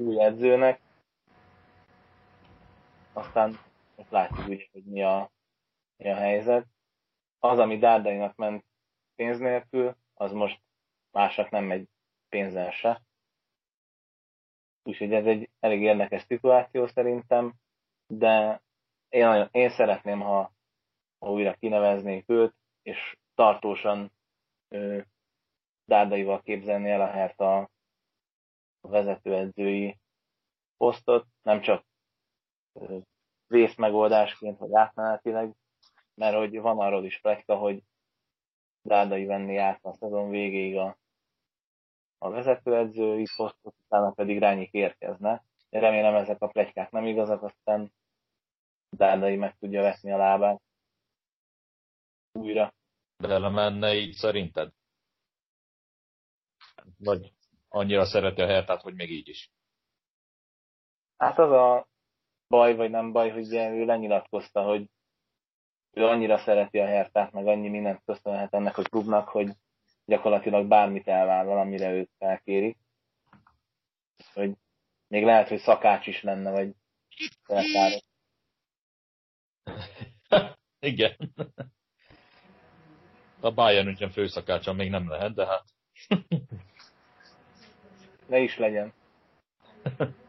új 0.00 0.22
edzőnek. 0.22 0.80
Aztán 3.12 3.58
most 3.96 4.10
látjuk 4.10 4.46
ugye, 4.46 4.66
hogy 4.72 4.84
mi 4.84 5.02
a, 5.02 5.30
mi 5.96 6.10
a 6.10 6.14
helyzet. 6.14 6.66
Az, 7.38 7.58
ami 7.58 7.78
Dárdainak 7.78 8.36
ment 8.36 8.64
pénz 9.14 9.38
nélkül, 9.38 9.96
az 10.14 10.32
most 10.32 10.60
másnak 11.10 11.50
nem 11.50 11.64
megy 11.64 11.88
pénzen 12.28 12.70
se. 12.70 13.02
Úgyhogy 14.82 15.12
ez 15.12 15.26
egy 15.26 15.50
elég 15.60 15.82
érdekes 15.82 16.22
szituáció 16.22 16.86
szerintem, 16.86 17.54
de 18.06 18.62
én, 19.08 19.26
nagyon, 19.26 19.48
én 19.50 19.70
szeretném, 19.70 20.20
ha, 20.20 20.52
ha 21.18 21.30
újra 21.30 21.54
kineveznék 21.54 22.24
őt, 22.28 22.54
és 22.82 23.16
tartósan 23.34 24.12
ő, 24.68 25.06
Dárdaival 25.84 26.42
képzelni 26.42 26.90
el 26.90 27.00
a 27.00 27.10
Hertha 27.10 27.70
a 28.80 28.88
vezetőedzői 28.88 29.98
posztot, 30.76 31.26
nem 31.42 31.60
csak 31.60 31.84
vészmegoldásként, 33.46 34.58
vagy 34.58 34.74
átmenetileg, 34.74 35.54
mert 36.14 36.36
hogy 36.36 36.60
van 36.60 36.78
arról 36.78 37.04
is 37.04 37.20
plekta, 37.20 37.56
hogy 37.56 37.82
Dárdai 38.82 39.24
venni 39.24 39.56
át 39.56 39.84
a 39.84 39.92
szezon 39.92 40.30
végéig 40.30 40.76
a, 40.76 40.98
a 42.18 42.30
vezetőedzői 42.30 43.26
posztot, 43.36 43.74
utána 43.84 44.10
pedig 44.10 44.38
Rányik 44.38 44.72
érkezne. 44.72 45.44
Remélem 45.70 46.14
ezek 46.14 46.42
a 46.42 46.46
plegykák 46.46 46.90
nem 46.90 47.06
igazak, 47.06 47.42
aztán 47.42 47.92
Dárdai 48.90 49.36
meg 49.36 49.56
tudja 49.58 49.82
veszni 49.82 50.12
a 50.12 50.16
lábát 50.16 50.62
újra. 52.32 52.72
menne 53.50 53.94
így 53.94 54.14
szerinted? 54.14 54.72
Vagy 56.98 57.32
annyira 57.68 58.04
szereti 58.04 58.40
a 58.40 58.46
hertát, 58.46 58.82
hogy 58.82 58.94
még 58.94 59.10
így 59.10 59.28
is? 59.28 59.50
Hát 61.16 61.38
az 61.38 61.50
a 61.50 61.89
baj, 62.50 62.74
vagy 62.76 62.90
nem 62.90 63.12
baj, 63.12 63.30
hogy 63.30 63.46
ugye 63.46 63.70
ő 63.70 63.84
lenyilatkozta, 63.84 64.62
hogy 64.62 64.90
ő 65.90 66.04
annyira 66.04 66.38
szereti 66.38 66.78
a 66.78 66.86
hertát, 66.86 67.32
meg 67.32 67.46
annyi 67.46 67.68
mindent 67.68 68.02
köszönhet 68.04 68.54
ennek 68.54 68.78
a 68.78 68.82
klubnak, 68.82 69.28
hogy 69.28 69.50
gyakorlatilag 70.04 70.66
bármit 70.66 71.08
elvállal, 71.08 71.58
amire 71.58 71.92
őt 71.92 72.10
felkéri. 72.18 72.76
Hogy 74.32 74.52
még 75.06 75.24
lehet, 75.24 75.48
hogy 75.48 75.58
szakács 75.58 76.06
is 76.06 76.22
lenne, 76.22 76.50
vagy 76.50 76.74
felkáros. 77.42 78.00
Igen. 80.78 81.16
A 83.40 83.50
Bayern 83.52 83.88
ugyan 83.88 84.10
főszakácsa 84.10 84.72
még 84.72 84.90
nem 84.90 85.08
lehet, 85.08 85.34
de 85.34 85.46
hát... 85.46 85.64
ne 88.26 88.38
is 88.38 88.58
legyen. 88.58 88.92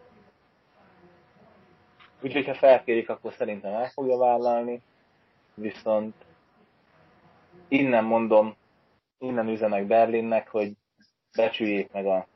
Úgyhogy 2.21 2.45
ha 2.45 2.53
felkérik, 2.53 3.09
akkor 3.09 3.33
szerintem 3.33 3.73
el 3.73 3.89
fogja 3.89 4.17
vállalni. 4.17 4.81
Viszont 5.53 6.15
innen 7.67 8.03
mondom, 8.03 8.55
innen 9.17 9.47
üzenek 9.47 9.85
Berlinnek, 9.85 10.49
hogy 10.49 10.71
becsüljék 11.35 11.91
meg 11.91 12.05
a, 12.05 12.27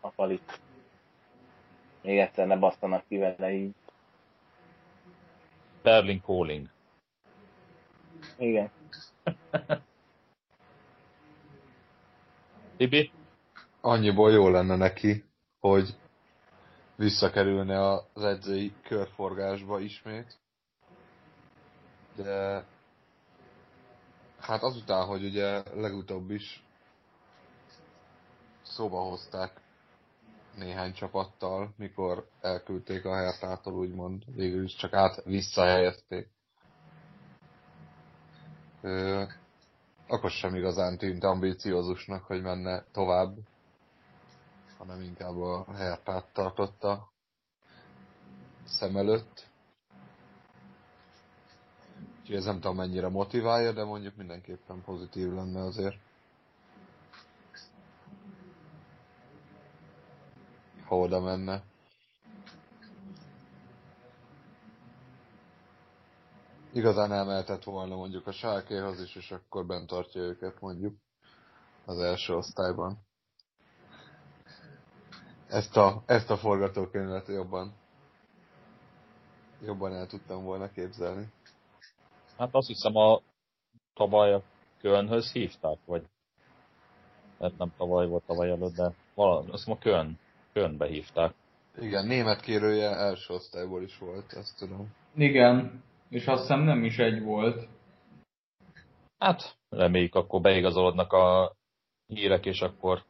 a 0.00 0.10
falit. 0.10 0.60
Még 2.02 2.18
egyszer 2.18 2.46
ne 2.46 2.56
basztanak 2.56 3.04
ki 3.08 3.16
vele 3.16 3.52
így. 3.52 3.74
Berlin 5.82 6.20
calling. 6.20 6.68
Igen. 8.38 8.70
Tibi? 12.76 13.10
Annyiból 13.80 14.30
jó 14.30 14.48
lenne 14.48 14.76
neki, 14.76 15.24
hogy 15.58 15.96
visszakerülne 17.00 17.90
az 18.12 18.24
edzői 18.24 18.72
körforgásba 18.82 19.80
ismét. 19.80 20.38
De 22.16 22.64
hát 24.38 24.62
azután, 24.62 25.06
hogy 25.06 25.24
ugye 25.24 25.62
legutóbb 25.74 26.30
is 26.30 26.64
szóba 28.62 29.00
hozták 29.00 29.60
néhány 30.56 30.92
csapattal, 30.92 31.74
mikor 31.76 32.28
elküldték 32.40 33.04
a 33.04 33.14
Hertától, 33.14 33.74
úgymond, 33.74 34.22
végül 34.34 34.64
is 34.64 34.74
csak 34.74 34.92
át 34.92 35.22
visszahelyezték. 35.24 36.28
Ö, 38.82 39.22
akkor 40.06 40.30
sem 40.30 40.54
igazán 40.54 40.98
tűnt 40.98 41.24
ambíciózusnak, 41.24 42.24
hogy 42.24 42.42
menne 42.42 42.84
tovább 42.92 43.36
hanem 44.80 45.00
inkább 45.00 45.36
a 45.36 45.72
Hertát 45.74 46.32
tartotta 46.32 47.10
szem 48.64 48.96
előtt. 48.96 49.48
Úgyhogy 52.20 52.36
ez 52.36 52.44
nem 52.44 52.60
tudom 52.60 52.76
mennyire 52.76 53.08
motiválja, 53.08 53.72
de 53.72 53.84
mondjuk 53.84 54.16
mindenképpen 54.16 54.82
pozitív 54.84 55.32
lenne 55.32 55.60
azért. 55.60 55.96
Ha 60.84 60.96
oda 60.96 61.20
menne. 61.20 61.62
Igazán 66.72 67.12
elmehetett 67.12 67.64
volna 67.64 67.96
mondjuk 67.96 68.26
a 68.26 68.32
sárkéhoz 68.32 69.00
is, 69.00 69.16
és 69.16 69.30
akkor 69.30 69.66
bent 69.66 69.86
tartja 69.86 70.20
őket 70.20 70.60
mondjuk 70.60 70.96
az 71.84 71.98
első 71.98 72.34
osztályban 72.34 73.08
ezt 75.50 75.76
a, 75.76 76.02
ezt 76.06 76.30
a 76.30 76.36
forgatókönyvet 76.36 77.28
jobban, 77.28 77.72
jobban 79.64 79.94
el 79.94 80.06
tudtam 80.06 80.44
volna 80.44 80.70
képzelni. 80.70 81.26
Hát 82.38 82.48
azt 82.52 82.66
hiszem 82.66 82.96
a 82.96 83.20
tavaly 83.94 84.32
a 84.32 84.42
Kölnhöz 84.80 85.32
hívták, 85.32 85.78
vagy 85.84 86.02
hát 87.40 87.58
nem 87.58 87.72
tavaly 87.76 88.06
volt 88.06 88.24
tavaly 88.26 88.50
előtt, 88.50 88.74
de 88.74 88.92
valami, 89.14 89.50
azt 89.50 89.68
a 89.68 89.78
Köln, 89.78 90.18
Kölnbe 90.52 90.86
hívták. 90.86 91.34
Igen, 91.78 92.06
német 92.06 92.40
kérője 92.40 92.88
első 92.88 93.34
osztályból 93.34 93.82
is 93.82 93.98
volt, 93.98 94.32
ezt 94.32 94.58
tudom. 94.58 94.94
Igen, 95.14 95.82
és 96.08 96.26
azt 96.26 96.40
hiszem 96.40 96.60
nem 96.60 96.84
is 96.84 96.98
egy 96.98 97.22
volt. 97.22 97.68
Hát, 99.18 99.56
reméljük, 99.68 100.14
akkor 100.14 100.40
beigazolodnak 100.40 101.12
a 101.12 101.56
hírek, 102.06 102.46
és 102.46 102.60
akkor 102.60 103.04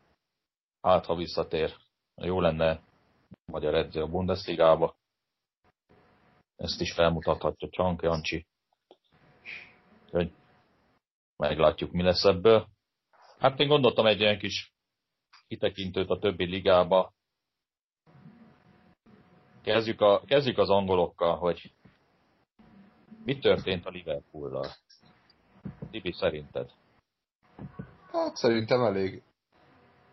hát, 0.80 1.04
ha 1.06 1.14
visszatér 1.14 1.74
jó 2.20 2.40
lenne 2.40 2.80
magyar 3.44 3.74
edző 3.74 4.02
a 4.02 4.06
Bundesligába. 4.06 4.96
Ezt 6.56 6.80
is 6.80 6.92
felmutathatja 6.92 7.68
Csank 7.70 8.02
Jancsi. 8.02 8.46
Hogy 10.10 10.32
meglátjuk, 11.36 11.92
mi 11.92 12.02
lesz 12.02 12.24
ebből. 12.24 12.68
Hát 13.38 13.60
én 13.60 13.68
gondoltam 13.68 14.06
egy 14.06 14.20
ilyen 14.20 14.38
kis 14.38 14.72
kitekintőt 15.46 16.10
a 16.10 16.18
többi 16.18 16.44
ligába. 16.44 17.12
Kezdjük, 19.62 20.00
a, 20.00 20.22
kezdjük 20.24 20.58
az 20.58 20.70
angolokkal, 20.70 21.36
hogy 21.36 21.72
mi 23.24 23.38
történt 23.38 23.86
a 23.86 23.90
Liverpool-lal? 23.90 24.66
Tibi, 25.90 26.12
szerinted? 26.12 26.70
Hát 28.12 28.36
szerintem 28.36 28.82
elég 28.84 29.22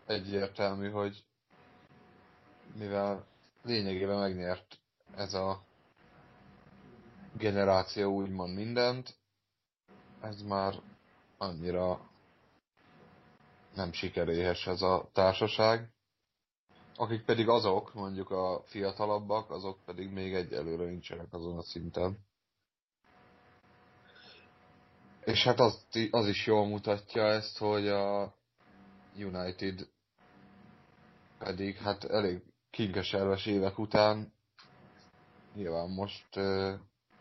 egyértelmű, 0.06 0.90
hogy 0.90 1.24
mivel 2.74 3.26
lényegében 3.62 4.18
megnyert 4.18 4.78
ez 5.16 5.34
a 5.34 5.62
generáció 7.32 8.12
úgymond 8.14 8.54
mindent, 8.54 9.16
ez 10.20 10.42
már 10.42 10.74
annyira 11.38 12.08
nem 13.74 13.92
sikeréhes 13.92 14.66
ez 14.66 14.82
a 14.82 15.08
társaság. 15.12 15.92
Akik 16.96 17.24
pedig 17.24 17.48
azok, 17.48 17.94
mondjuk 17.94 18.30
a 18.30 18.62
fiatalabbak, 18.64 19.50
azok 19.50 19.78
pedig 19.84 20.10
még 20.10 20.34
egyelőre 20.34 20.84
nincsenek 20.84 21.32
azon 21.32 21.58
a 21.58 21.62
szinten. 21.62 22.18
És 25.24 25.44
hát 25.44 25.60
az, 25.60 25.86
az 26.10 26.26
is 26.28 26.46
jól 26.46 26.66
mutatja 26.66 27.22
ezt, 27.26 27.58
hogy 27.58 27.88
a 27.88 28.34
United 29.16 29.88
pedig 31.38 31.76
hát 31.76 32.04
elég 32.04 32.42
kinkeserves 32.70 33.46
évek 33.46 33.78
után 33.78 34.32
nyilván 35.54 35.90
most, 35.90 36.28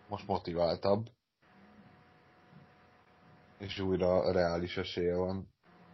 most 0.07 0.27
motiváltabb, 0.27 1.07
és 3.57 3.79
újra 3.79 4.31
reális 4.31 4.77
esélye 4.77 5.15
van 5.15 5.49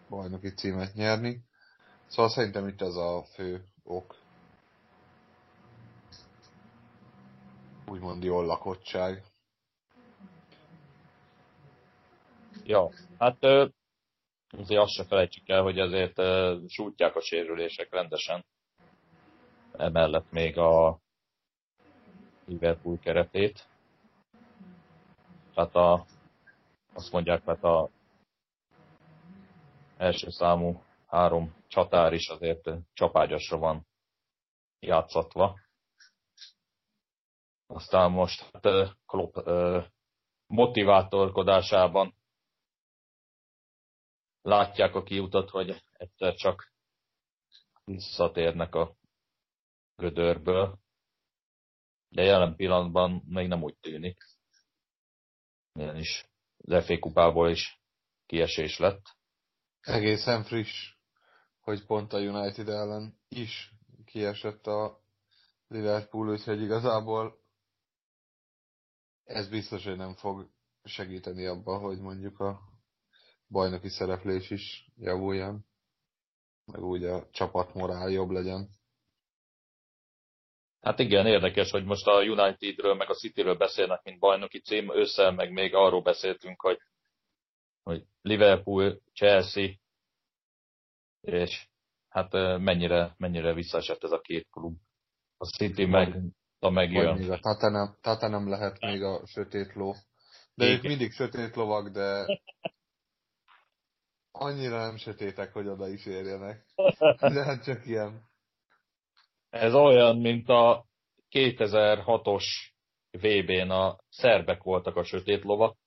bajnoki 0.09 0.53
címet 0.53 0.93
nyerni. 0.93 1.43
Szóval 2.07 2.31
szerintem 2.31 2.67
itt 2.67 2.81
ez 2.81 2.95
a 2.95 3.23
fő 3.33 3.63
ok. 3.83 4.15
Úgymond 7.87 8.23
jól 8.23 8.45
lakottság. 8.45 9.23
Ja, 12.63 12.89
hát 13.17 13.43
azért 14.49 14.81
azt 14.81 14.93
se 14.93 15.05
felejtsük 15.05 15.49
el, 15.49 15.61
hogy 15.61 15.79
azért 15.79 16.21
sújtják 16.69 17.15
a 17.15 17.21
sérülések 17.21 17.91
rendesen. 17.91 18.45
Emellett 19.77 20.31
még 20.31 20.57
a 20.57 20.99
Liverpool 22.45 22.97
keretét. 22.99 23.67
Tehát 25.53 25.75
a, 25.75 26.05
azt 26.93 27.11
mondják, 27.11 27.45
mert 27.45 27.63
a 27.63 27.89
első 29.97 30.29
számú 30.29 30.83
három 31.07 31.55
csatár 31.67 32.13
is 32.13 32.27
azért 32.29 32.69
csapágyasra 32.93 33.57
van 33.57 33.87
játszatva. 34.79 35.59
Aztán 37.67 38.11
most 38.11 38.49
hát, 38.51 38.95
Klopp 39.05 39.35
motivátorkodásában 40.47 42.15
látják 44.41 44.95
a 44.95 45.03
kiutat, 45.03 45.49
hogy 45.49 45.83
egyszer 45.91 46.33
csak 46.35 46.71
visszatérnek 47.83 48.75
a 48.75 48.95
gödörből, 49.95 50.79
de 52.09 52.23
jelen 52.23 52.55
pillanatban 52.55 53.23
még 53.25 53.47
nem 53.47 53.63
úgy 53.63 53.77
tűnik. 53.77 54.17
is 55.73 56.29
az 56.57 56.85
FA 56.85 56.99
kupából 56.99 57.49
is 57.49 57.81
kiesés 58.25 58.77
lett. 58.77 59.01
Egészen 59.81 60.43
friss, 60.43 60.95
hogy 61.59 61.85
pont 61.85 62.13
a 62.13 62.19
United 62.19 62.69
ellen 62.69 63.19
is 63.29 63.73
kiesett 64.05 64.67
a 64.67 65.01
Liverpool, 65.67 66.29
úgyhogy 66.29 66.61
igazából 66.61 67.41
ez 69.23 69.49
biztos, 69.49 69.83
hogy 69.83 69.97
nem 69.97 70.15
fog 70.15 70.49
segíteni 70.83 71.45
abban, 71.45 71.79
hogy 71.79 71.99
mondjuk 71.99 72.39
a 72.39 72.61
bajnoki 73.47 73.89
szereplés 73.89 74.49
is 74.49 74.91
javuljon, 74.95 75.65
meg 76.65 76.83
úgy 76.83 77.03
a 77.03 77.29
csapatmorál 77.31 78.09
jobb 78.09 78.29
legyen. 78.29 78.69
Hát 80.83 80.99
igen, 80.99 81.25
érdekes, 81.25 81.71
hogy 81.71 81.85
most 81.85 82.07
a 82.07 82.21
Unitedről 82.21 82.93
meg 82.93 83.09
a 83.09 83.13
Cityről 83.13 83.55
beszélnek, 83.55 84.03
mint 84.03 84.19
bajnoki 84.19 84.59
cím, 84.59 84.95
ősszel 84.95 85.31
meg 85.31 85.51
még 85.51 85.73
arról 85.75 86.01
beszéltünk, 86.01 86.61
hogy, 86.61 86.77
hogy 87.83 88.03
Liverpool, 88.21 89.01
Chelsea, 89.13 89.69
és 91.21 91.67
hát 92.09 92.31
mennyire, 92.59 93.15
mennyire 93.17 93.53
visszaesett 93.53 94.03
ez 94.03 94.11
a 94.11 94.19
két 94.19 94.47
klub. 94.51 94.75
A 95.37 95.45
City 95.45 95.85
meg 95.85 96.21
a 96.59 96.69
megjön. 96.69 97.17
Még 97.17 97.31
a 97.31 97.39
Tata 97.39 97.97
Tata 98.01 98.27
nem 98.27 98.49
lehet 98.49 98.79
még 98.79 99.03
a 99.03 99.25
sötét 99.25 99.73
ló. 99.73 99.93
De 100.53 100.65
Igen. 100.65 100.75
ők 100.75 100.83
mindig 100.83 101.11
sötét 101.11 101.55
lovak, 101.55 101.89
de 101.89 102.25
annyira 104.31 104.77
nem 104.77 104.97
sötétek, 104.97 105.53
hogy 105.53 105.67
oda 105.67 105.87
is 105.87 106.05
érjenek. 106.05 106.65
De 107.33 107.43
hát 107.43 107.63
csak 107.63 107.85
ilyen. 107.85 108.31
Ez 109.53 109.73
olyan, 109.73 110.17
mint 110.17 110.49
a 110.49 110.85
2006-os 111.29 112.43
VB-n 113.11 113.69
a 113.69 113.97
szerbek 114.09 114.63
voltak 114.63 114.95
a 114.95 115.03
sötét 115.03 115.43
lovak, 115.43 115.77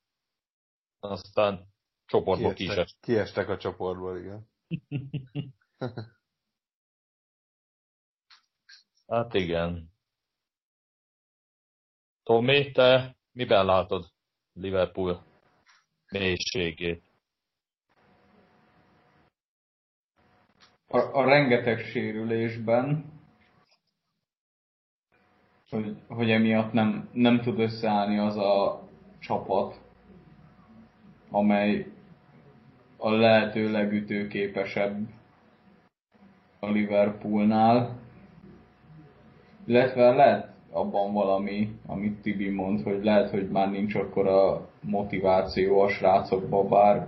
aztán 0.99 1.67
csoportból 2.05 2.53
kiestek. 2.53 2.89
Kiestek 3.01 3.49
a 3.49 3.57
csoportból, 3.57 4.19
igen. 4.19 4.49
hát 9.07 9.35
igen. 9.35 9.91
Tomi, 12.23 12.71
te 12.73 13.17
miben 13.33 13.65
látod 13.65 14.11
Liverpool 14.53 15.25
mélységét? 16.09 17.03
A, 20.89 20.99
a 20.99 21.25
rengeteg 21.25 21.85
sérülésben, 21.85 23.16
hogy, 25.71 25.97
hogy 26.09 26.31
emiatt 26.31 26.73
nem, 26.73 27.09
nem 27.13 27.41
tud 27.41 27.59
összeállni 27.59 28.19
az 28.19 28.37
a 28.37 28.83
csapat, 29.19 29.81
amely 31.31 31.87
a 32.97 33.11
lehető 33.11 33.71
legütőképesebb 33.71 35.09
a 36.61 36.71
Liverpoolnál. 36.71 37.99
Illetve 39.67 40.11
lehet 40.11 40.55
abban 40.71 41.13
valami, 41.13 41.69
amit 41.87 42.23
Tibi 42.23 42.51
mond, 42.51 42.83
hogy 42.83 43.05
lehet, 43.05 43.31
hogy 43.31 43.49
már 43.49 43.71
nincs 43.71 43.95
akkor 43.95 44.27
a 44.27 44.69
motiváció 44.81 45.81
a 45.81 45.89
srácokban, 45.89 46.69
bár 46.69 47.07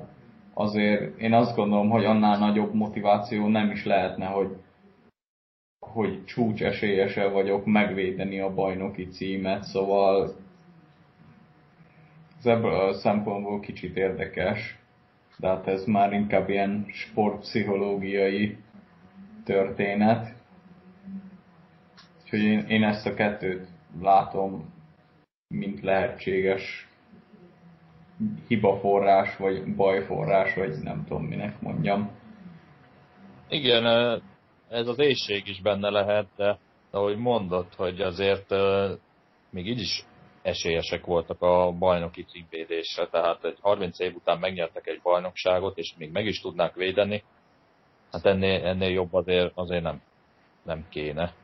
azért 0.54 1.20
én 1.20 1.32
azt 1.32 1.56
gondolom, 1.56 1.90
hogy 1.90 2.04
annál 2.04 2.38
nagyobb 2.38 2.74
motiváció 2.74 3.48
nem 3.48 3.70
is 3.70 3.84
lehetne, 3.84 4.26
hogy, 4.26 4.56
hogy 5.92 6.24
csúcs 6.24 6.62
esélyese 6.62 7.28
vagyok 7.28 7.66
megvédeni 7.66 8.40
a 8.40 8.54
bajnoki 8.54 9.08
címet, 9.08 9.62
szóval 9.62 10.36
ez 12.38 12.46
ebből 12.46 12.74
a 12.74 12.94
szempontból 12.94 13.60
kicsit 13.60 13.96
érdekes, 13.96 14.78
de 15.38 15.48
hát 15.48 15.66
ez 15.66 15.84
már 15.84 16.12
inkább 16.12 16.48
ilyen 16.48 16.86
sportpszichológiai 16.92 18.56
történet. 19.44 20.34
Úgyhogy 22.22 22.42
én, 22.42 22.64
én 22.68 22.82
ezt 22.82 23.06
a 23.06 23.14
kettőt 23.14 23.66
látom, 24.00 24.72
mint 25.54 25.80
lehetséges 25.80 26.88
hibaforrás, 28.46 29.36
vagy 29.36 29.74
bajforrás, 29.74 30.54
vagy 30.54 30.76
nem 30.82 31.04
tudom 31.06 31.24
minek 31.24 31.60
mondjam. 31.60 32.10
Igen, 33.48 33.86
ez 34.68 34.86
az 34.86 34.98
éjség 34.98 35.48
is 35.48 35.60
benne 35.60 35.88
lehet, 35.88 36.26
de 36.36 36.58
ahogy 36.90 37.16
mondott, 37.16 37.74
hogy 37.74 38.00
azért 38.00 38.54
még 39.50 39.66
így 39.66 39.80
is 39.80 40.04
esélyesek 40.42 41.04
voltak 41.04 41.42
a 41.42 41.72
bajnoki 41.72 42.24
címvédésre, 42.24 43.08
tehát 43.08 43.44
egy 43.44 43.58
30 43.60 43.98
év 43.98 44.14
után 44.14 44.38
megnyertek 44.38 44.86
egy 44.86 45.00
bajnokságot, 45.02 45.78
és 45.78 45.94
még 45.96 46.10
meg 46.12 46.26
is 46.26 46.40
tudnák 46.40 46.74
védeni, 46.74 47.24
hát 48.12 48.24
ennél, 48.24 48.66
ennél 48.66 48.90
jobb 48.90 49.14
azért, 49.14 49.52
azért 49.54 49.82
nem, 49.82 50.02
nem 50.62 50.86
kéne. 50.88 51.34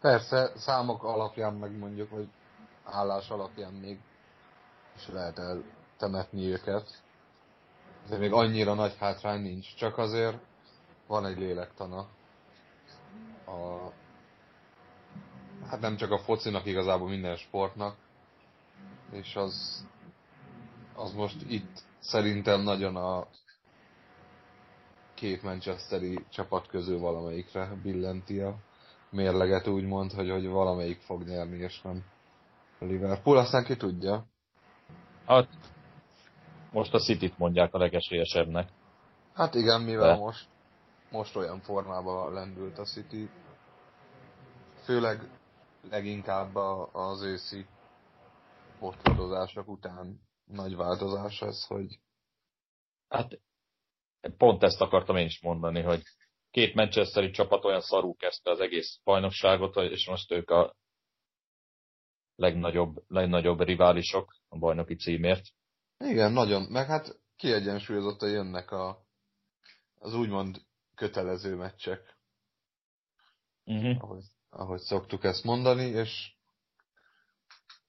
Persze, 0.00 0.52
számok 0.54 1.04
alapján 1.04 1.54
meg 1.54 1.78
mondjuk, 1.78 2.10
hogy 2.10 2.28
állás 2.84 3.30
alapján 3.30 3.72
még 3.72 3.98
is 4.96 5.08
lehet 5.08 5.38
eltemetni 5.38 6.46
őket. 6.46 7.02
De 8.08 8.18
még 8.18 8.32
annyira 8.32 8.74
nagy 8.74 8.96
hátrány 8.98 9.40
nincs, 9.40 9.74
csak 9.74 9.98
azért 9.98 10.36
van 11.06 11.26
egy 11.26 11.38
lélektana. 11.38 12.06
A, 13.54 13.92
hát 15.68 15.80
nem 15.80 15.96
csak 15.96 16.10
a 16.10 16.18
focinak, 16.18 16.66
igazából 16.66 17.08
minden 17.08 17.36
sportnak. 17.36 17.96
És 19.12 19.36
az, 19.36 19.86
az 20.94 21.12
most 21.12 21.36
itt 21.48 21.82
szerintem 22.00 22.60
nagyon 22.60 22.96
a 22.96 23.26
két 25.14 25.42
Manchesteri 25.42 26.24
csapat 26.30 26.66
közül 26.66 26.98
valamelyikre 26.98 27.78
billenti 27.82 28.40
a 28.40 28.56
mérleget 29.10 29.66
úgymond, 29.66 30.12
hogy, 30.12 30.30
hogy 30.30 30.46
valamelyik 30.46 31.00
fog 31.00 31.22
nyerni, 31.22 31.56
és 31.56 31.80
nem 31.82 32.04
Liverpool, 32.78 33.36
aztán 33.38 33.64
ki 33.64 33.76
tudja. 33.76 34.26
Hát, 35.26 35.48
most 36.72 36.94
a 36.94 36.98
City-t 36.98 37.38
mondják 37.38 37.74
a 37.74 37.78
legesélyesebbnek. 37.78 38.68
Hát 39.34 39.54
igen, 39.54 39.80
mivel 39.80 40.14
De. 40.14 40.16
most, 40.16 40.46
most 41.10 41.36
olyan 41.36 41.60
formában 41.60 42.32
lendült 42.32 42.78
a 42.78 42.84
City, 42.84 43.28
főleg 44.84 45.20
leginkább 45.90 46.54
az 46.92 47.22
őszi 47.22 47.66
otthonozások 48.78 49.68
után 49.68 50.20
nagy 50.44 50.76
változás 50.76 51.40
ez, 51.42 51.66
hogy... 51.66 52.00
Hát 53.08 53.40
pont 54.36 54.62
ezt 54.62 54.80
akartam 54.80 55.16
én 55.16 55.26
is 55.26 55.40
mondani, 55.40 55.82
hogy 55.82 56.02
két 56.50 56.74
Manchesteri 56.74 57.30
csapat 57.30 57.64
olyan 57.64 57.80
szarú 57.80 58.16
kezdte 58.16 58.50
az 58.50 58.60
egész 58.60 59.00
bajnokságot, 59.04 59.76
és 59.76 60.08
most 60.08 60.30
ők 60.30 60.50
a 60.50 60.76
legnagyobb, 62.36 63.04
legnagyobb 63.08 63.60
riválisok 63.60 64.36
a 64.48 64.58
bajnoki 64.58 64.94
címért. 64.94 65.44
Igen, 65.98 66.32
nagyon. 66.32 66.62
Meg 66.62 66.86
hát 66.86 67.20
kiegyensúlyozottan 67.36 68.30
jönnek 68.30 68.70
a, 68.70 69.04
az 69.98 70.14
úgymond 70.14 70.62
kötelező 70.94 71.54
meccsek, 71.56 72.14
Uh-huh. 73.66 74.02
ahogy, 74.02 74.24
ahogy 74.56 74.80
szoktuk 74.80 75.24
ezt 75.24 75.44
mondani, 75.44 75.84
és 75.84 76.32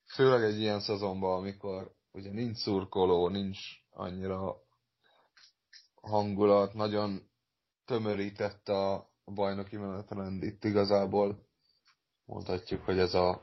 főleg 0.05 0.43
egy 0.43 0.59
ilyen 0.59 0.79
szezonban, 0.79 1.37
amikor 1.37 1.91
ugye 2.11 2.31
nincs 2.31 2.57
szurkoló, 2.57 3.29
nincs 3.29 3.59
annyira 3.89 4.55
hangulat, 6.01 6.73
nagyon 6.73 7.29
tömörített 7.85 8.69
a 8.69 9.09
bajnoki 9.25 9.77
menetrend 9.77 10.43
itt 10.43 10.63
igazából. 10.63 11.47
Mondhatjuk, 12.25 12.85
hogy 12.85 12.99
ez 12.99 13.13
a 13.13 13.41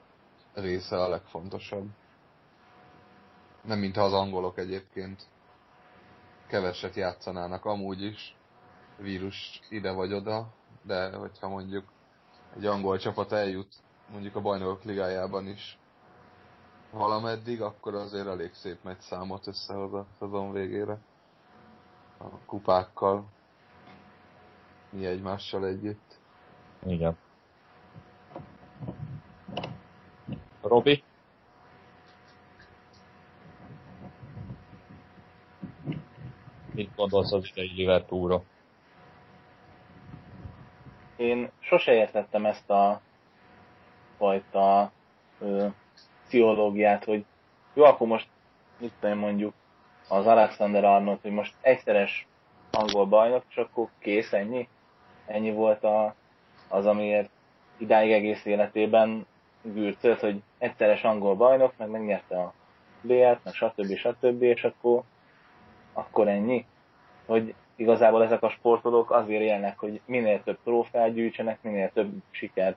része 0.55 1.03
a 1.03 1.09
legfontosabb. 1.09 1.89
Nem 3.64 3.79
mintha 3.79 4.03
az 4.03 4.12
angolok 4.12 4.59
egyébként 4.59 5.29
keveset 6.49 6.95
játszanának 6.95 7.64
amúgy 7.64 8.03
is, 8.03 8.37
vírus 8.99 9.61
ide 9.68 9.93
vagy 9.93 10.12
oda, 10.12 10.55
de 10.83 11.16
hogyha 11.16 11.49
mondjuk 11.49 11.93
egy 12.57 12.66
angol 12.66 12.98
csapat 12.98 13.32
eljut 13.32 13.74
mondjuk 14.12 14.36
a 14.36 14.40
bajnokok 14.40 14.84
ligájában 14.84 15.46
is 15.46 15.78
valameddig, 16.90 17.62
akkor 17.62 17.94
azért 17.94 18.26
elég 18.26 18.55
szép 18.55 18.82
megy 18.82 19.00
számot 19.00 19.46
összehoz 19.46 19.92
a 19.92 20.07
szezon 20.18 20.53
végére. 20.53 20.98
A 22.18 22.24
kupákkal, 22.46 23.24
mi 24.90 25.07
egymással 25.07 25.66
együtt. 25.66 26.18
Igen. 26.86 27.16
Robi? 30.62 31.03
Mit 36.72 36.94
gondolsz 36.96 37.32
az 37.32 37.48
idei 37.50 37.72
Liverpoolra? 37.74 38.42
Én 41.23 41.51
sose 41.61 41.93
értettem 41.93 42.47
ezt 42.47 42.70
a 42.70 43.01
fajta 44.16 44.93
ö, 45.39 45.66
pszichológiát, 46.27 47.05
hogy 47.05 47.25
jó, 47.75 47.85
akkor 47.85 48.07
most 48.07 48.29
mit 48.79 48.93
tudom 49.01 49.18
mondjuk 49.18 49.55
az 50.09 50.27
Alexander 50.27 50.85
Arnold, 50.85 51.18
hogy 51.23 51.31
most 51.31 51.55
egyszeres 51.61 52.27
angol 52.70 53.07
bajnok, 53.07 53.45
és 53.49 53.57
akkor 53.57 53.89
kész, 53.99 54.33
ennyi? 54.33 54.68
Ennyi 55.27 55.53
volt 55.53 55.85
a, 55.85 56.14
az, 56.68 56.87
amiért 56.87 57.31
idáig 57.77 58.12
egész 58.12 58.45
életében 58.45 59.27
gürcölt, 59.62 60.20
hogy 60.20 60.43
egyszeres 60.59 61.05
angol 61.05 61.35
bajnok, 61.35 61.73
meg 61.77 61.89
megnyerte 61.89 62.39
a 62.39 62.53
BL-t, 63.01 63.45
meg 63.45 63.55
stb. 63.55 63.97
stb. 63.97 64.43
és 64.43 64.64
akkor, 64.64 65.03
akkor 65.93 66.29
ennyi. 66.29 66.66
Hogy 67.27 67.55
igazából 67.77 68.25
ezek 68.25 68.43
a 68.43 68.51
sportolók 68.51 69.11
azért 69.11 69.43
élnek, 69.43 69.79
hogy 69.79 70.01
minél 70.05 70.43
több 70.43 70.59
trófeát 70.64 71.12
gyűjtsenek, 71.14 71.62
minél 71.62 71.91
több 71.93 72.11
sikert, 72.31 72.77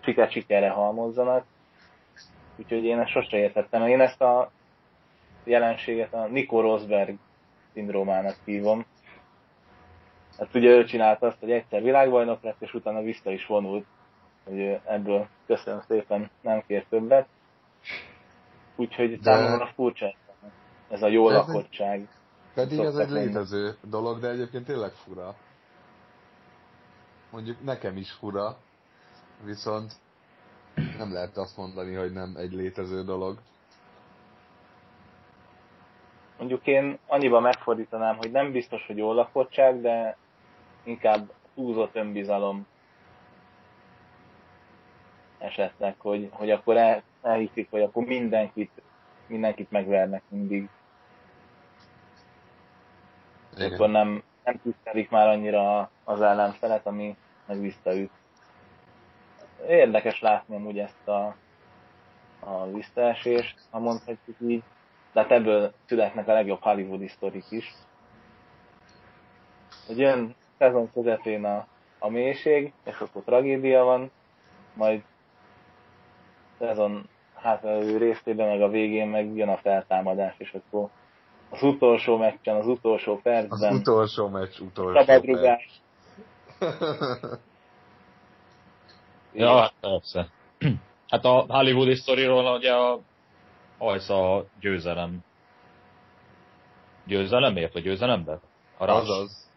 sikert 0.00 0.30
sikerre 0.30 0.68
halmozzanak. 0.70 1.44
Úgyhogy 2.56 2.84
én 2.84 2.98
ezt 2.98 3.10
sose 3.10 3.36
értettem. 3.36 3.86
Én 3.86 4.00
ezt 4.00 4.20
a 4.22 4.50
jelenséget 5.44 6.14
a 6.14 6.26
Nico 6.26 6.60
Rosberg 6.60 7.14
szindrómának 7.72 8.36
hívom. 8.44 8.84
Hát 10.38 10.54
ugye 10.54 10.68
ő 10.68 10.84
csinálta 10.84 11.26
azt, 11.26 11.38
hogy 11.40 11.50
egyszer 11.50 11.82
világbajnok 11.82 12.42
lett, 12.42 12.62
és 12.62 12.74
utána 12.74 13.00
vissza 13.02 13.30
is 13.30 13.46
vonult, 13.46 13.84
hogy 14.44 14.78
ebből 14.84 15.26
köszönöm 15.46 15.80
szépen 15.88 16.30
nem 16.40 16.62
kér 16.66 16.84
többet. 16.88 17.26
Úgyhogy 18.76 19.18
De- 19.20 19.32
számomra 19.32 19.66
furcsa 19.66 20.14
ez 20.90 21.02
a 21.02 21.08
jó 21.08 21.28
Ez 21.28 21.36
egy- 21.36 21.46
lakottság. 21.46 22.08
Pedig 22.56 22.78
ez 22.78 22.96
egy 22.96 23.08
lenni. 23.08 23.26
létező 23.26 23.76
dolog, 23.82 24.20
de 24.20 24.28
egyébként 24.28 24.64
tényleg 24.64 24.92
fura. 24.92 25.34
Mondjuk 27.30 27.64
nekem 27.64 27.96
is 27.96 28.10
fura, 28.10 28.56
viszont 29.44 29.92
nem 30.98 31.12
lehet 31.12 31.36
azt 31.36 31.56
mondani, 31.56 31.94
hogy 31.94 32.12
nem 32.12 32.34
egy 32.36 32.52
létező 32.52 33.04
dolog. 33.04 33.38
Mondjuk 36.38 36.66
én 36.66 36.98
annyiba 37.06 37.40
megfordítanám, 37.40 38.16
hogy 38.16 38.30
nem 38.30 38.52
biztos, 38.52 38.86
hogy 38.86 38.96
jó 38.96 39.12
lakottság, 39.12 39.80
de 39.80 40.16
inkább 40.82 41.32
túlzott 41.54 41.96
önbizalom 41.96 42.66
esetleg, 45.38 45.94
hogy, 45.98 46.28
hogy 46.32 46.50
akkor 46.50 46.76
el, 46.76 47.02
elhiszik, 47.22 47.70
hogy 47.70 47.82
akkor 47.82 48.04
mindenkit, 48.04 48.82
mindenkit 49.26 49.70
megvernek 49.70 50.22
mindig. 50.28 50.68
És 53.56 53.72
akkor 53.72 53.88
nem, 53.88 54.22
nem 54.44 54.60
tisztelik 54.62 55.10
már 55.10 55.28
annyira 55.28 55.90
az 56.04 56.20
ellenfelet, 56.20 56.86
ami 56.86 57.16
meg 57.46 57.60
visszaüt. 57.60 58.10
Érdekes 59.68 60.20
látni 60.20 60.54
amúgy 60.54 60.78
ezt 60.78 61.08
a, 61.08 61.36
a 62.40 62.66
visszaesést, 62.66 63.58
ha 63.70 63.78
mondhatjuk 63.78 64.36
így. 64.40 64.62
De 65.12 65.20
hát 65.20 65.30
ebből 65.30 65.72
születnek 65.86 66.28
a 66.28 66.32
legjobb 66.32 66.60
hollywoodi 66.60 67.08
sztorik 67.08 67.50
is. 67.50 67.74
Hogy 69.86 69.98
jön 69.98 70.34
szezon 70.58 70.92
közepén 70.92 71.44
a, 71.44 71.66
a 71.98 72.08
mélység, 72.08 72.72
és 72.84 72.98
akkor 72.98 73.22
tragédia 73.22 73.84
van, 73.84 74.10
majd 74.74 75.02
szezon 76.58 77.08
hátralévő 77.34 77.96
részében, 77.96 78.48
meg 78.48 78.62
a 78.62 78.68
végén 78.68 79.08
meg 79.08 79.36
jön 79.36 79.48
a 79.48 79.56
feltámadás, 79.56 80.34
és 80.38 80.54
akkor 80.54 80.88
az 81.50 81.62
utolsó 81.62 82.16
meccsen, 82.16 82.56
az 82.56 82.66
utolsó 82.66 83.12
Az 83.14 83.22
percben 83.22 83.74
utolsó 83.74 84.28
meccs, 84.28 84.58
utolsó 84.60 84.98
szabadrugás. 85.04 85.80
perc. 86.58 87.38
Ja, 89.32 89.60
hát 89.60 89.74
persze. 89.80 90.28
Hát 91.08 91.24
a 91.24 91.44
Hollywoodi 91.48 91.94
sztoriról 91.94 92.56
ugye 92.56 92.72
a 92.74 93.00
Ajsza 93.78 94.44
győzelem. 94.60 95.24
Győzelemért, 97.06 97.72
vagy 97.72 97.82
győzelemben? 97.82 98.40
A 98.76 98.84
Rush. 98.84 98.96
Azaz. 98.98 99.50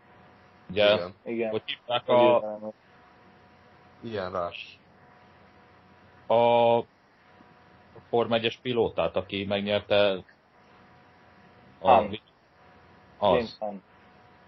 Ugye, 0.69 0.93
Igen. 0.93 1.13
Igen. 1.25 1.49
hogy 1.49 1.61
hívták 1.65 2.07
a 2.07 2.35
a. 2.35 2.71
Ilyen 4.03 4.31
rás. 4.31 4.79
a 6.27 6.83
Form 8.09 8.31
1-es 8.33 8.55
pilótát, 8.61 9.15
aki 9.15 9.45
megnyerte 9.45 10.23
a, 11.81 12.03
az, 13.17 13.57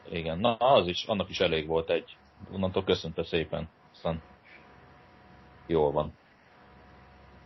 igen, 0.10 0.40
na 0.40 0.56
az 0.56 0.88
is, 0.88 1.06
annak 1.06 1.30
is 1.30 1.40
elég 1.40 1.68
volt 1.68 1.90
egy. 1.90 2.18
Onnantól 2.54 2.84
köszönte 2.84 3.24
szépen. 3.24 3.70
Aztán 3.94 4.22
jól 5.68 5.92
van. 5.92 6.14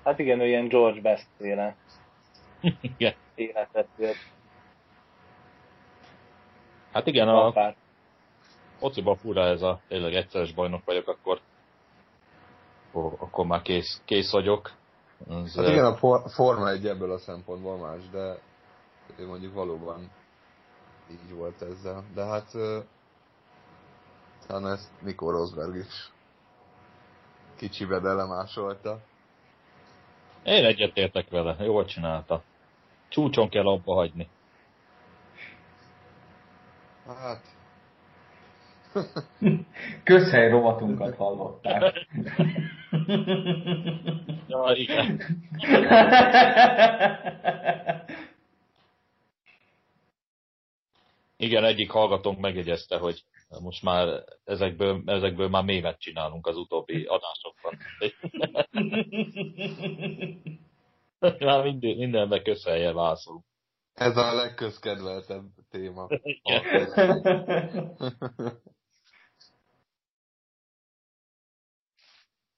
Hát 0.04 0.20
igen, 0.20 0.40
ő 0.40 0.48
ilyen 0.48 0.68
George 0.68 1.02
Best 1.02 1.28
féle 1.38 1.76
igen. 2.82 3.14
életet 3.36 3.88
élt. 3.98 4.16
Hát 6.92 7.08
igen, 7.08 7.28
a 7.28 7.46
Apát. 7.46 7.76
fociba 8.78 9.16
fura 9.16 9.42
ez 9.46 9.62
a 9.62 9.80
tényleg 9.88 10.14
egyszeres 10.14 10.54
bajnok 10.54 10.86
vagyok, 10.86 11.08
akkor 11.08 11.40
akkor, 12.96 13.14
akkor 13.20 13.46
már 13.46 13.62
kész, 13.62 14.02
kész 14.06 14.32
vagyok. 14.32 14.72
Ez, 15.30 15.56
Hát 15.56 15.68
igen, 15.68 15.86
a 15.86 15.96
for- 15.98 16.32
Forma 16.32 16.70
egy 16.70 16.88
ebből 16.88 17.12
a 17.12 17.18
szempontból 17.18 17.78
más, 17.78 18.10
de 18.10 18.40
ő 19.16 19.28
mondjuk 19.28 19.54
valóban 19.54 20.12
így 21.12 21.32
volt 21.32 21.62
ezzel. 21.62 22.04
De 22.14 22.24
hát 22.24 22.52
talán 24.48 24.72
ezt 24.72 24.90
Nico 25.02 25.32
Rosberg 25.32 25.76
is 25.76 26.12
kicsibe 27.56 27.96
elemásolta. 27.96 29.00
Én 30.44 30.66
egyetértek 30.66 31.30
vele, 31.30 31.56
jól 31.60 31.86
csinálta. 31.86 32.44
Csúcson 33.08 33.50
kell 33.50 33.68
abba 33.68 33.94
hagyni. 33.94 34.28
Hát, 37.08 37.56
Közhely 40.04 40.50
rovatunkat 40.50 41.16
hallották. 41.16 41.94
Ja, 44.48 44.72
igen. 44.76 45.22
Igen, 51.38 51.64
egyik 51.64 51.92
hallgatónk 51.92 52.40
megjegyezte, 52.40 52.98
hogy 52.98 53.24
most 53.62 53.84
már 53.84 54.24
ezekből, 54.44 55.02
ezekből 55.06 55.50
már 55.50 55.64
mémet 55.64 56.00
csinálunk 56.00 56.48
az 56.48 56.58
utóbbi 56.58 57.06
adásokban. 57.06 57.78
már 61.40 61.64
minden, 61.64 61.96
mindenbe 61.98 62.42
közelje 62.42 62.94
vászol. 62.94 63.44
ez 63.94 64.18
a 64.18 64.34
legközkedveltebb 64.34 65.46
téma. 65.70 66.08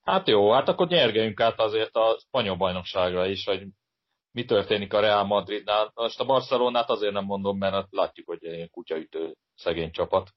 Hát 0.08 0.28
jó, 0.28 0.52
hát 0.52 0.68
akkor 0.68 0.88
nyergeljünk 0.88 1.40
át 1.40 1.60
azért 1.60 1.96
a 1.96 2.18
spanyol 2.20 2.56
bajnokságra 2.56 3.26
is, 3.26 3.46
hogy 3.46 3.68
mi 4.38 4.46
történik 4.46 4.94
a 4.94 5.00
Real 5.00 5.24
Madridnál. 5.24 5.92
Most 5.96 6.20
a 6.20 6.26
Barcelonát 6.26 6.90
azért 6.90 7.14
nem 7.14 7.24
mondom, 7.24 7.58
mert 7.58 7.88
látjuk, 7.92 8.28
hogy 8.28 8.46
egy 8.46 8.70
kutyaütő 8.70 9.38
szegény 9.56 9.92
csapat. 9.92 10.34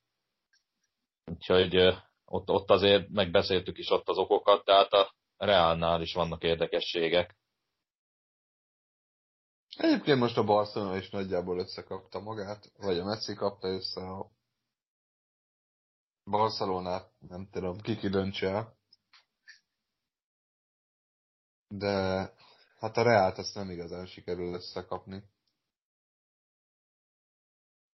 Úgyhogy 1.24 1.76
ott, 2.24 2.50
ott 2.50 2.70
azért 2.70 3.08
megbeszéltük 3.08 3.78
is 3.78 3.90
ott 3.90 4.08
az 4.08 4.16
okokat, 4.16 4.64
tehát 4.64 4.92
a 4.92 5.14
Realnál 5.36 6.02
is 6.02 6.14
vannak 6.14 6.42
érdekességek. 6.42 7.36
Egyébként 9.76 10.18
most 10.18 10.36
a 10.36 10.44
Barcelona 10.44 10.96
is 10.96 11.10
nagyjából 11.10 11.58
összekapta 11.58 12.20
magát, 12.20 12.72
vagy 12.76 12.98
a 12.98 13.04
Messi 13.04 13.34
kapta 13.34 13.68
össze 13.68 14.00
a 14.00 14.30
Barcelonát, 16.24 17.10
nem 17.18 17.48
tudom, 17.50 17.80
ki 17.80 17.96
ki 17.96 18.08
döntse 18.08 18.48
el. 18.48 18.76
De 21.68 22.32
hát 22.80 22.96
a 22.96 23.02
Reált 23.02 23.38
ezt 23.38 23.54
nem 23.54 23.70
igazán 23.70 24.06
sikerül 24.06 24.54
összekapni. 24.54 25.22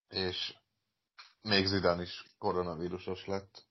És 0.09 0.57
még 1.43 1.67
Zidane 1.67 2.03
is 2.03 2.25
koronavírusos 2.39 3.27
lett. 3.27 3.67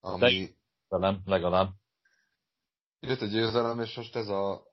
Ami... 0.00 0.56
De 0.88 0.98
nem, 0.98 1.22
legalább. 1.24 1.72
Jött 3.00 3.20
a 3.20 3.26
győzelem, 3.26 3.80
és 3.80 3.96
most 3.96 4.16
ez 4.16 4.28
a 4.28 4.66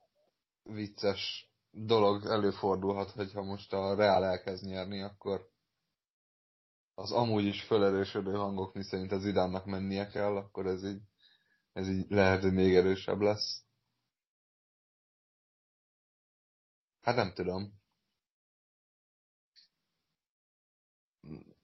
vicces 0.63 1.51
dolog 1.69 2.25
előfordulhat, 2.25 3.11
hogyha 3.11 3.43
most 3.43 3.73
a 3.73 3.95
Real 3.95 4.25
elkezd 4.25 4.65
nyerni, 4.65 5.01
akkor 5.01 5.49
az 6.93 7.11
amúgy 7.11 7.45
is 7.45 7.63
felerősödő 7.63 8.33
hangok, 8.33 8.73
miszerint 8.73 9.11
az 9.11 9.21
Zidánnak 9.21 9.65
mennie 9.65 10.07
kell, 10.07 10.35
akkor 10.35 10.65
ez 10.65 10.83
így, 10.83 11.01
ez 11.73 11.87
így 11.87 12.09
lehet, 12.09 12.41
hogy 12.41 12.53
még 12.53 12.75
erősebb 12.75 13.19
lesz. 13.19 13.63
Hát 17.01 17.15
nem 17.15 17.33
tudom. 17.33 17.79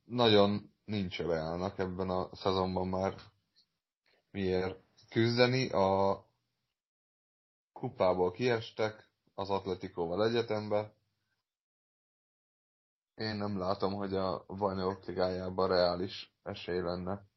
Nagyon 0.04 0.74
nincs 0.86 1.20
Realnak 1.20 1.78
ebben 1.78 2.10
a 2.10 2.36
szezonban 2.36 2.88
már 2.88 3.16
miért 4.32 4.80
küzdeni. 5.10 5.70
A 5.70 6.26
kupából 7.74 8.32
kiestek 8.32 9.10
az 9.36 9.50
Atletikóval 9.50 10.26
egyetembe. 10.26 10.96
Én 13.16 13.36
nem 13.36 13.58
látom, 13.58 13.94
hogy 13.94 14.16
a 14.16 14.46
bajnokok 14.46 15.06
ligájában 15.06 15.68
reális 15.68 16.36
esély 16.44 16.80
lenne. 16.80 17.28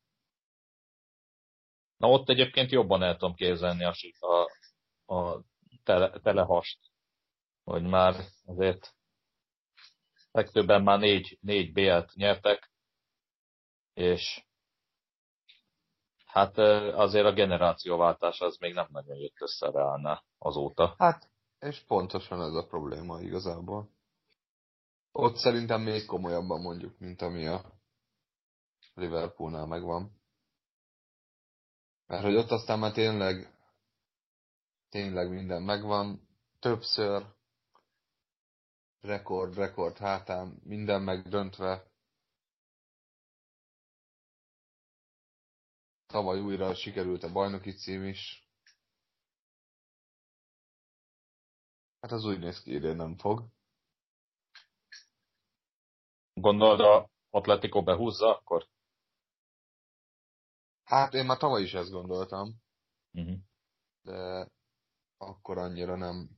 Na 2.01 2.09
ott 2.09 2.29
egyébként 2.29 2.71
jobban 2.71 3.03
el 3.03 3.17
tudom 3.17 3.35
képzelni 3.35 3.85
a, 3.85 3.95
a, 4.19 5.15
a 5.15 5.45
tele, 5.85 6.21
telehast, 6.21 6.79
hogy 7.65 7.83
már 7.83 8.15
azért 8.45 8.95
legtöbben 10.31 10.83
már 10.83 10.99
négy, 10.99 11.39
négy 11.41 11.73
BL-t 11.73 12.15
nyertek, 12.15 12.71
és 13.95 14.45
Hát 16.25 16.59
azért 16.95 17.27
a 17.27 17.33
generációváltás 17.33 18.41
az 18.41 18.57
még 18.57 18.75
nem 18.75 18.87
nagyon 18.91 19.17
jött 19.17 19.41
össze 19.41 19.71
Reálnál 19.71 20.25
azóta. 20.39 20.95
Hát, 20.99 21.31
és 21.59 21.85
pontosan 21.87 22.41
ez 22.43 22.55
a 22.55 22.67
probléma 22.67 23.21
igazából. 23.21 23.91
Ott 25.13 25.37
szerintem 25.37 25.81
még 25.81 26.05
komolyabban 26.07 26.61
mondjuk, 26.61 26.99
mint 26.99 27.23
ami 27.23 27.47
a 27.47 27.65
Liverpoolnál 28.95 29.67
megvan. 29.67 30.20
Mert 32.11 32.23
hogy 32.23 32.35
ott 32.35 32.51
aztán 32.51 32.79
már 32.79 32.93
tényleg 32.93 33.55
tényleg 34.89 35.31
minden 35.31 35.63
megvan. 35.63 36.29
Többször 36.59 37.27
rekord, 39.01 39.55
rekord 39.55 39.97
hátán, 39.97 40.61
minden 40.65 41.03
megdöntve. 41.03 41.91
Tavaly 46.07 46.41
újra 46.41 46.75
sikerült 46.75 47.23
a 47.23 47.33
bajnoki 47.33 47.73
cím 47.73 48.05
is. 48.05 48.49
Hát 52.01 52.13
az 52.13 52.25
úgy 52.25 52.39
néz 52.39 52.63
ki, 52.63 52.75
idén 52.75 52.97
nem 52.97 53.17
fog. 53.17 53.49
Gondolod 56.33 56.81
a 56.81 57.11
Atletico 57.31 57.83
behúzza 57.83 58.37
akkor? 58.37 58.69
Hát 60.91 61.15
én 61.15 61.25
már 61.25 61.37
tavaly 61.37 61.63
is 61.63 61.75
ezt 61.75 61.91
gondoltam. 61.91 62.55
Uh-huh. 63.13 63.39
De 64.03 64.49
akkor 65.17 65.59
annyira 65.59 65.97
nem 65.97 66.29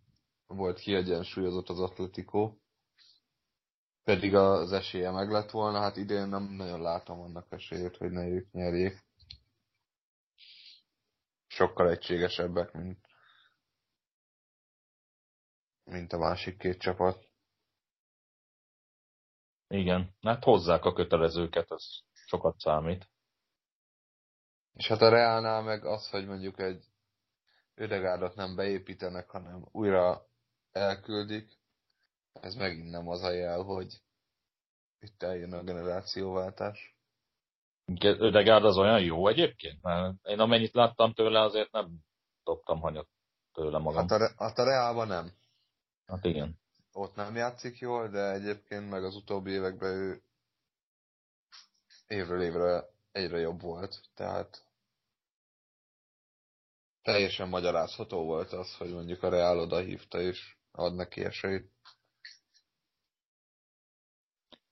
volt 0.46 0.78
kiegyensúlyozott 0.78 1.68
az 1.68 1.80
Atletico. 1.80 2.56
Pedig 4.02 4.34
az 4.34 4.72
esélye 4.72 5.10
meg 5.10 5.30
lett 5.30 5.50
volna, 5.50 5.80
hát 5.80 5.96
idén 5.96 6.28
nem 6.28 6.42
nagyon 6.42 6.80
látom 6.80 7.20
annak 7.20 7.52
esélyét, 7.52 7.96
hogy 7.96 8.10
ne 8.10 8.26
ők 8.26 8.50
nyerjék 8.50 9.04
sokkal 11.46 11.90
egységesebbek, 11.90 12.72
mint, 12.72 13.06
mint 15.84 16.12
a 16.12 16.18
másik 16.18 16.58
két 16.58 16.80
csapat. 16.80 17.28
Igen, 19.68 20.16
hát 20.20 20.44
hozzák 20.44 20.84
a 20.84 20.92
kötelezőket, 20.92 21.70
az 21.70 22.02
sokat 22.12 22.58
számít. 22.58 23.11
És 24.74 24.88
hát 24.88 25.00
a 25.00 25.08
Reálnál 25.08 25.62
meg 25.62 25.84
az, 25.84 26.08
hogy 26.08 26.26
mondjuk 26.26 26.58
egy 26.58 26.84
ödegárdot 27.74 28.34
nem 28.34 28.56
beépítenek, 28.56 29.30
hanem 29.30 29.68
újra 29.72 30.26
elküldik, 30.72 31.60
ez 32.32 32.54
megint 32.54 32.90
nem 32.90 33.08
az 33.08 33.22
a 33.22 33.30
jel, 33.30 33.62
hogy 33.62 34.00
itt 34.98 35.22
eljön 35.22 35.52
a 35.52 35.62
generációváltás. 35.62 36.96
Ödegárd 38.00 38.64
az 38.64 38.76
olyan 38.76 39.02
jó 39.02 39.28
egyébként? 39.28 39.82
Mert 39.82 40.14
én 40.22 40.40
amennyit 40.40 40.74
láttam 40.74 41.14
tőle, 41.14 41.40
azért 41.40 41.72
nem 41.72 41.98
dobtam 42.44 42.80
hanyat 42.80 43.08
tőle 43.52 43.78
magam. 43.78 44.08
Hát 44.08 44.20
a, 44.20 44.32
hát 44.36 44.58
a 44.58 44.64
Reálban 44.64 45.06
nem. 45.06 45.32
Hát 46.06 46.24
igen. 46.24 46.60
Ott 46.92 47.14
nem 47.14 47.34
játszik 47.34 47.78
jól, 47.78 48.08
de 48.08 48.32
egyébként 48.32 48.90
meg 48.90 49.04
az 49.04 49.16
utóbbi 49.16 49.50
években 49.50 49.92
ő 49.92 50.22
évről 52.06 52.42
évre 52.42 52.91
egyre 53.12 53.38
jobb 53.38 53.60
volt. 53.60 54.00
Tehát 54.14 54.66
teljesen 57.02 57.48
magyarázható 57.48 58.24
volt 58.24 58.52
az, 58.52 58.76
hogy 58.76 58.92
mondjuk 58.92 59.22
a 59.22 59.28
Reál 59.28 59.58
oda 59.58 59.78
hívta 59.78 60.20
és 60.20 60.56
ad 60.70 60.94
neki 60.94 61.24
esélyt. 61.24 61.70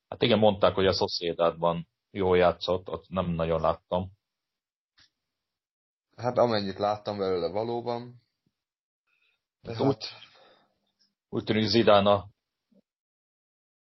Hát 0.08 0.22
igen, 0.22 0.38
mondták, 0.38 0.74
hogy 0.74 0.86
a 0.86 0.92
Sociedadban 0.92 1.88
jól 2.10 2.36
játszott, 2.36 2.88
ott 2.88 3.08
nem 3.08 3.30
nagyon 3.30 3.60
láttam. 3.60 4.12
Hát 6.16 6.38
amennyit 6.38 6.78
láttam 6.78 7.18
belőle 7.18 7.48
valóban. 7.48 8.22
De 9.60 9.74
hát... 9.74 9.86
úgy, 9.86 10.04
úgy 11.28 11.44
tűnik 11.44 11.68
Zidán 11.68 12.06
a, 12.06 12.28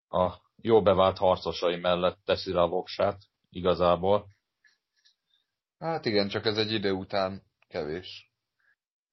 a 0.07 0.41
jó 0.55 0.81
bevált 0.81 1.17
harcosai 1.17 1.75
mellett 1.75 2.19
teszi 2.23 2.51
rá 2.51 2.61
a 2.61 2.67
voksát, 2.67 3.21
igazából. 3.49 4.36
Hát 5.79 6.05
igen, 6.05 6.27
csak 6.27 6.45
ez 6.45 6.57
egy 6.57 6.71
idő 6.71 6.91
után 6.91 7.43
kevés. 7.67 8.31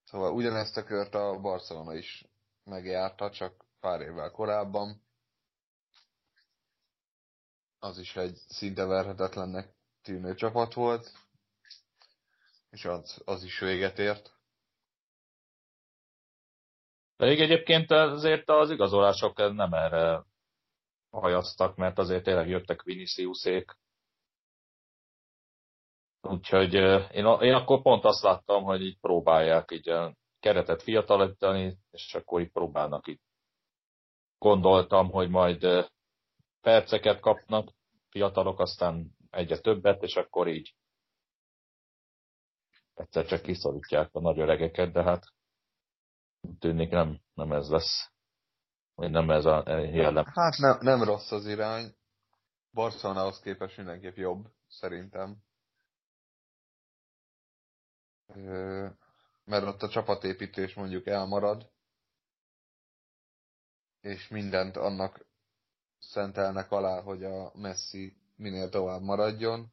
Szóval 0.04 0.32
ugyanezt 0.32 0.76
a 0.76 0.84
kört 0.84 1.14
a 1.14 1.40
Barcelona 1.40 1.94
is 1.94 2.24
megjárta, 2.64 3.30
csak 3.30 3.64
pár 3.80 4.00
évvel 4.00 4.30
korábban 4.30 5.02
az 7.84 7.98
is 7.98 8.16
egy 8.16 8.36
szinte 8.48 8.84
verhetetlennek 8.84 9.74
tűnő 10.02 10.34
csapat 10.34 10.74
volt, 10.74 11.12
és 12.70 12.84
az, 12.84 13.22
az 13.24 13.44
is 13.44 13.58
véget 13.58 13.98
ért. 13.98 14.32
Pedig 17.16 17.40
egyébként 17.40 17.90
azért 17.90 18.48
az 18.48 18.70
igazolások 18.70 19.36
nem 19.36 19.72
erre 19.72 20.24
hajaztak, 21.10 21.76
mert 21.76 21.98
azért 21.98 22.24
tényleg 22.24 22.48
jöttek 22.48 22.82
Viniciusék. 22.82 23.76
Úgyhogy 26.26 26.74
én, 27.12 27.26
én 27.40 27.54
akkor 27.54 27.82
pont 27.82 28.04
azt 28.04 28.22
láttam, 28.22 28.62
hogy 28.62 28.82
így 28.82 28.98
próbálják 29.00 29.70
így 29.70 29.88
a 29.88 30.14
keretet 30.40 30.82
fiatalítani, 30.82 31.78
és 31.90 32.14
akkor 32.14 32.40
így 32.40 32.50
próbálnak 32.52 33.08
így. 33.08 33.20
Gondoltam, 34.38 35.10
hogy 35.10 35.28
majd 35.28 35.90
perceket 36.60 37.20
kapnak, 37.20 37.70
fiatalok, 38.08 38.60
aztán 38.60 39.16
egyre 39.30 39.58
többet, 39.58 40.02
és 40.02 40.16
akkor 40.16 40.48
így 40.48 40.74
egyszer 42.94 43.26
csak 43.26 43.42
kiszorítják 43.42 44.08
a 44.12 44.20
nagy 44.20 44.38
öregeket, 44.38 44.92
de 44.92 45.02
hát 45.02 45.24
tűnik 46.58 46.90
nem, 46.90 47.20
nem 47.34 47.52
ez 47.52 47.70
lesz. 47.70 48.12
Vagy 48.94 49.10
nem 49.10 49.30
ez 49.30 49.44
a 49.44 49.62
jellem. 49.66 50.24
Hát 50.24 50.56
nem, 50.56 50.78
nem 50.80 51.02
rossz 51.02 51.30
az 51.30 51.46
irány. 51.46 51.94
Barcelonához 52.72 53.40
képest 53.40 53.76
mindenképp 53.76 54.16
jobb, 54.16 54.46
szerintem. 54.68 55.36
Mert 59.44 59.64
ott 59.66 59.82
a 59.82 59.88
csapatépítés 59.88 60.74
mondjuk 60.74 61.06
elmarad, 61.06 61.72
és 64.00 64.28
mindent 64.28 64.76
annak 64.76 65.26
szentelnek 65.98 66.70
alá, 66.70 67.00
hogy 67.00 67.24
a 67.24 67.52
Messi 67.54 68.16
minél 68.36 68.68
tovább 68.68 69.02
maradjon. 69.02 69.72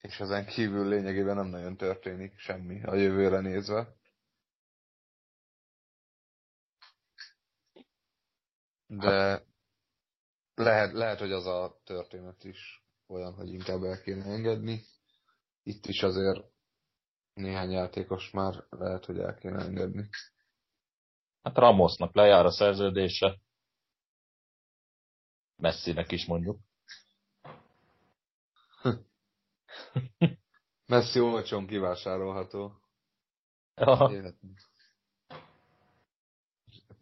És 0.00 0.20
ezen 0.20 0.46
kívül 0.46 0.88
lényegében 0.88 1.36
nem 1.36 1.46
nagyon 1.46 1.76
történik 1.76 2.38
semmi 2.38 2.82
a 2.84 2.94
jövőre 2.94 3.40
nézve. 3.40 3.94
De 8.86 9.44
lehet, 10.54 10.92
lehet, 10.92 11.18
hogy 11.18 11.32
az 11.32 11.46
a 11.46 11.80
történet 11.84 12.44
is 12.44 12.85
olyan, 13.06 13.34
hogy 13.34 13.52
inkább 13.52 13.82
el 13.82 14.02
kéne 14.02 14.24
engedni. 14.24 14.82
Itt 15.62 15.86
is 15.86 16.02
azért 16.02 16.44
néhány 17.34 17.70
játékos 17.70 18.30
már 18.30 18.64
lehet, 18.70 19.04
hogy 19.04 19.18
el 19.18 19.34
kéne 19.34 19.62
engedni. 19.62 20.08
Hát 21.42 21.56
Ramosnak 21.56 22.14
lejár 22.14 22.44
a 22.44 22.50
szerződése. 22.50 23.40
Messinek 25.56 26.12
is 26.12 26.26
mondjuk. 26.26 26.60
Messi 30.86 31.20
olcsón 31.20 31.66
kivásárolható. 31.66 32.80
Ja. 33.74 34.10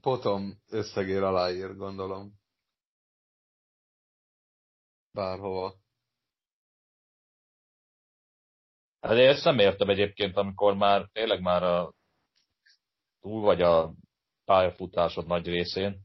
Potom 0.01 0.63
összegér 0.69 1.23
aláír, 1.23 1.77
gondolom. 1.77 2.41
Bárhova. 5.11 5.84
Hát 9.05 9.17
én 9.17 9.29
ezt 9.29 9.45
nem 9.45 9.59
értem 9.59 9.89
egyébként, 9.89 10.37
amikor 10.37 10.75
már 10.75 11.09
tényleg 11.13 11.41
már 11.41 11.63
a, 11.63 11.93
túl 13.21 13.41
vagy 13.41 13.63
a 13.63 13.95
pályafutásod 14.45 15.27
nagy 15.27 15.47
részén. 15.47 16.01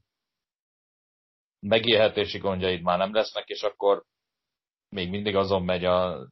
Megélhetési 1.59 2.37
gondjaid 2.37 2.81
már 2.81 2.97
nem 2.97 3.13
lesznek, 3.13 3.47
és 3.47 3.61
akkor 3.61 4.03
még 4.89 5.09
mindig 5.09 5.35
azon 5.35 5.63
megy 5.63 5.85
a 5.85 6.27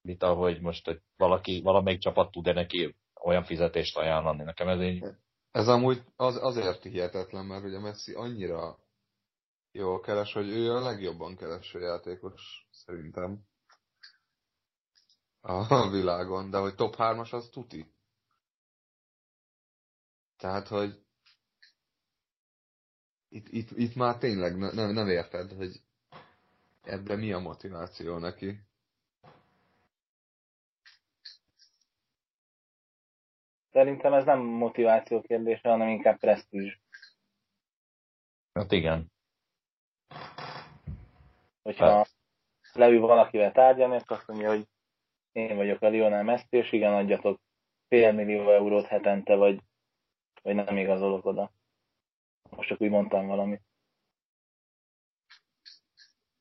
vita, 0.00 0.34
hogy 0.34 0.60
most 0.60 0.84
hogy 0.84 1.00
valaki, 1.16 1.60
valamelyik 1.60 2.00
csapat 2.00 2.30
tud-e 2.30 2.52
neki 2.52 2.96
olyan 3.20 3.44
fizetést 3.44 3.96
ajánlani. 3.96 4.42
Nekem 4.42 4.68
ez 4.68 4.80
így... 4.80 5.04
Ez 5.50 5.68
amúgy 5.68 6.02
az, 6.16 6.42
azért 6.42 6.82
hihetetlen, 6.82 7.44
mert 7.44 7.64
ugye 7.64 7.80
Messi 7.80 8.14
annyira 8.14 8.78
jól 9.72 10.00
keres, 10.00 10.32
hogy 10.32 10.48
ő 10.48 10.70
a 10.70 10.80
legjobban 10.80 11.36
kereső 11.36 11.80
játékos, 11.80 12.66
szerintem. 12.70 13.46
A 15.48 15.88
világon, 15.90 16.50
de 16.50 16.58
hogy 16.58 16.74
top 16.74 16.94
3-as 16.98 17.32
az 17.32 17.48
tuti. 17.48 17.92
Tehát, 20.36 20.68
hogy 20.68 21.02
itt, 23.28 23.48
itt, 23.48 23.70
itt 23.70 23.94
már 23.94 24.18
tényleg 24.18 24.58
ne, 24.58 24.72
nem, 24.72 24.90
nem 24.90 25.08
érted, 25.08 25.52
hogy 25.52 25.80
ebben 26.82 27.18
mi 27.18 27.32
a 27.32 27.38
motiváció 27.38 28.18
neki. 28.18 28.60
Szerintem 33.72 34.12
ez 34.12 34.24
nem 34.24 34.38
motiváció 34.40 35.20
kérdése, 35.20 35.68
hanem 35.68 35.88
inkább 35.88 36.18
presztízs. 36.18 36.78
Hát 38.52 38.72
igen. 38.72 39.12
Hogyha 41.62 41.96
Hát. 41.96 42.10
leül 42.72 43.00
valakivel 43.00 43.52
tárgyalni, 43.52 43.96
akkor 43.96 44.16
azt 44.16 44.26
mondja, 44.26 44.48
hogy 44.48 44.68
én 45.38 45.56
vagyok 45.56 45.82
a 45.82 45.88
Lionel 45.88 46.22
Messi, 46.22 46.46
és 46.56 46.72
igen, 46.72 46.94
adjatok 46.94 47.40
fél 47.88 48.12
millió 48.12 48.50
eurót 48.50 48.86
hetente, 48.86 49.34
vagy, 49.34 49.62
vagy 50.42 50.54
nem 50.54 50.76
igazolok 50.76 51.24
oda. 51.24 51.52
Most 52.50 52.68
csak 52.68 52.80
úgy 52.80 52.90
mondtam 52.90 53.26
valamit. 53.26 53.62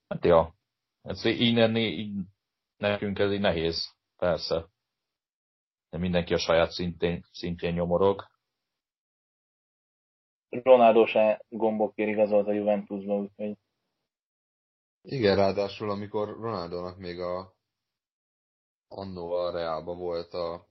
Hát 0.07 0.25
ja. 0.25 0.55
Ez 1.01 1.25
így 1.25 1.55
lenni, 1.55 1.81
így 1.81 2.15
nekünk 2.77 3.19
ez 3.19 3.31
így 3.31 3.39
nehéz. 3.39 3.95
Persze. 4.15 4.65
De 5.89 5.97
mindenki 5.97 6.33
a 6.33 6.37
saját 6.37 6.71
szintén, 6.71 7.23
szintjén 7.31 7.73
nyomorog. 7.73 8.25
Ronaldo 10.49 11.05
se 11.05 11.45
gombokért 11.49 12.09
igazolt 12.09 12.47
a 12.47 12.51
Juventusba, 12.51 13.15
úgyhogy 13.15 13.57
Igen, 15.01 15.35
ráadásul 15.35 15.89
amikor 15.89 16.27
Ronaldónak 16.27 16.97
még 16.97 17.19
a 17.19 17.56
annó 18.88 19.31
a 19.31 19.51
Reálba 19.51 19.95
volt 19.95 20.33
a 20.33 20.67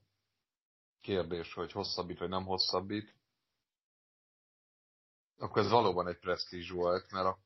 kérdés, 1.01 1.55
hogy 1.55 1.73
hosszabbít 1.73 2.19
vagy 2.19 2.29
nem 2.29 2.45
hosszabbít, 2.45 3.15
akkor 5.39 5.63
ez 5.63 5.71
valóban 5.71 6.09
egy 6.09 6.19
presztízs 6.19 6.71
volt, 6.71 7.11
mert 7.11 7.39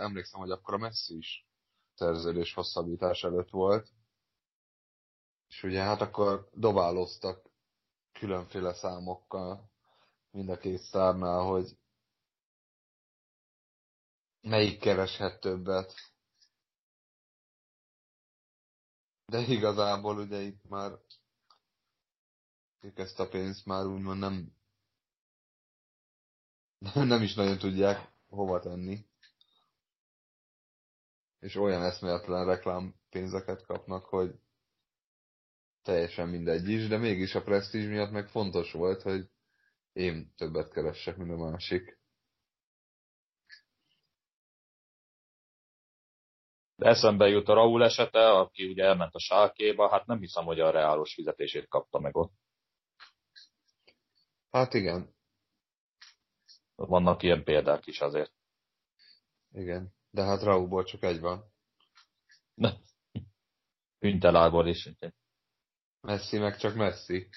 emlékszem, 0.00 0.40
hogy 0.40 0.50
akkor 0.50 0.74
a 0.74 0.78
Messi 0.78 1.16
is 1.16 1.46
szerződés 1.94 2.54
hosszabbítás 2.54 3.22
előtt 3.24 3.50
volt. 3.50 3.88
És 5.48 5.62
ugye 5.62 5.82
hát 5.82 6.00
akkor 6.00 6.48
dobáloztak 6.52 7.50
különféle 8.12 8.74
számokkal 8.74 9.70
mind 10.30 10.48
a 10.48 10.58
két 10.58 10.80
szárnál, 10.80 11.40
hogy 11.40 11.76
melyik 14.40 14.80
kereshet 14.80 15.40
többet. 15.40 15.94
De 19.26 19.38
igazából 19.38 20.18
ugye 20.18 20.40
itt 20.40 20.68
már 20.68 20.92
ők 22.80 22.98
ezt 22.98 23.20
a 23.20 23.28
pénzt 23.28 23.66
már 23.66 23.86
úgymond 23.86 24.18
nem 24.18 24.52
nem 26.94 27.22
is 27.22 27.34
nagyon 27.34 27.58
tudják 27.58 28.12
hova 28.28 28.60
tenni. 28.60 29.06
És 31.38 31.56
olyan 31.56 31.82
eszméletlen 31.82 32.46
reklám 32.46 32.94
pénzeket 33.10 33.64
kapnak, 33.66 34.04
hogy 34.04 34.34
teljesen 35.82 36.28
mindegy 36.28 36.68
is, 36.68 36.88
de 36.88 36.96
mégis 36.96 37.34
a 37.34 37.42
presztízs 37.42 37.86
miatt 37.86 38.10
meg 38.10 38.28
fontos 38.28 38.72
volt, 38.72 39.02
hogy 39.02 39.30
én 39.92 40.32
többet 40.36 40.72
keressek, 40.72 41.16
mint 41.16 41.30
a 41.30 41.36
másik. 41.36 42.00
De 46.82 46.88
eszembe 46.88 47.28
jut 47.28 47.48
a 47.48 47.54
Raúl 47.54 47.84
esete, 47.84 48.30
aki 48.30 48.66
ugye 48.66 48.84
elment 48.84 49.14
a 49.14 49.18
sálkéba, 49.18 49.90
hát 49.90 50.06
nem 50.06 50.18
hiszem, 50.18 50.44
hogy 50.44 50.60
a 50.60 50.70
reálos 50.70 51.14
fizetését 51.14 51.68
kapta 51.68 51.98
meg 51.98 52.16
ott. 52.16 52.32
Hát 54.50 54.74
igen, 54.74 55.14
Vannak 56.74 57.22
ilyen 57.22 57.44
példák 57.44 57.86
is 57.86 58.00
azért. 58.00 58.32
igen. 59.52 59.94
De 60.10 60.22
hát 60.22 60.42
Raúból 60.42 60.84
csak 60.84 61.02
egy 61.02 61.20
van. 61.20 61.52
Hüntelárból 63.98 64.66
is. 64.68 64.88
Messi 66.00 66.38
meg 66.38 66.56
csak 66.56 66.74
Messi. 66.74 67.28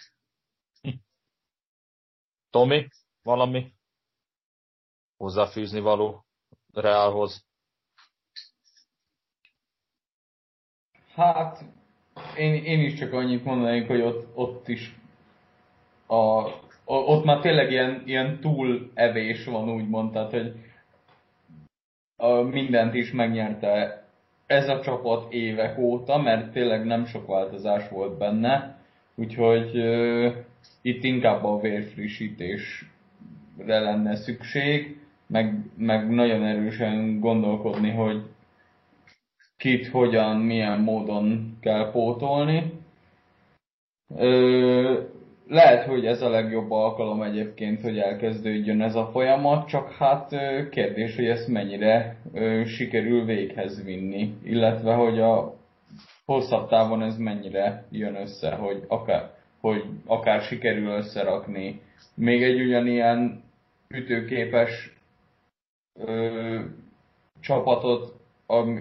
Tomi, 2.49 2.87
valami 3.21 3.73
hozzáfűzni 5.17 5.79
való 5.79 6.25
Reálhoz? 6.73 7.45
Hát, 11.15 11.63
én, 12.37 12.53
én 12.53 12.79
is 12.79 12.93
csak 12.93 13.13
annyit 13.13 13.45
mondanék, 13.45 13.87
hogy 13.87 14.01
ott, 14.01 14.27
ott 14.33 14.67
is 14.67 14.95
a, 16.07 16.43
ott 16.85 17.23
már 17.23 17.39
tényleg 17.39 17.71
ilyen, 17.71 18.01
ilyen 18.05 18.39
túlevés 18.39 19.45
van, 19.45 19.69
úgymond, 19.69 20.11
tehát, 20.11 20.31
hogy 20.31 20.53
a, 22.15 22.41
mindent 22.41 22.93
is 22.93 23.11
megnyerte 23.11 24.03
ez 24.45 24.69
a 24.69 24.79
csapat 24.79 25.33
évek 25.33 25.77
óta, 25.77 26.17
mert 26.17 26.51
tényleg 26.51 26.85
nem 26.85 27.05
sok 27.05 27.27
változás 27.27 27.89
volt 27.89 28.17
benne, 28.17 28.79
úgyhogy 29.15 29.77
uh, 29.77 30.33
itt 30.81 31.03
inkább 31.03 31.43
a 31.43 31.59
vérfrissítésre 31.59 32.87
lenne 33.79 34.15
szükség, 34.15 34.99
meg, 35.27 35.53
meg 35.77 36.09
nagyon 36.09 36.43
erősen 36.43 37.19
gondolkodni, 37.19 37.89
hogy 37.89 38.23
kit, 39.57 39.87
hogyan, 39.87 40.37
milyen 40.37 40.79
módon 40.79 41.57
kell 41.61 41.91
pótolni. 41.91 42.73
Lehet, 45.47 45.85
hogy 45.85 46.05
ez 46.05 46.21
a 46.21 46.29
legjobb 46.29 46.71
alkalom 46.71 47.21
egyébként, 47.21 47.81
hogy 47.81 47.97
elkezdődjön 47.97 48.81
ez 48.81 48.95
a 48.95 49.09
folyamat, 49.11 49.67
csak 49.67 49.91
hát 49.91 50.35
kérdés, 50.69 51.15
hogy 51.15 51.25
ezt 51.25 51.47
mennyire 51.47 52.17
sikerül 52.65 53.25
véghez 53.25 53.83
vinni, 53.83 54.33
illetve 54.43 54.93
hogy 54.93 55.19
a 55.19 55.55
hosszabb 56.25 56.69
távon 56.69 57.01
ez 57.01 57.17
mennyire 57.17 57.85
jön 57.91 58.15
össze, 58.15 58.51
hogy 58.51 58.83
akár, 58.87 59.31
hogy 59.59 59.83
akár 60.05 60.41
sikerül 60.41 60.87
összerakni 60.87 61.81
még 62.15 62.43
egy 62.43 62.61
ugyanilyen 62.61 63.43
ütőképes 63.87 64.97
ö, 65.99 66.59
csapatot, 67.39 68.13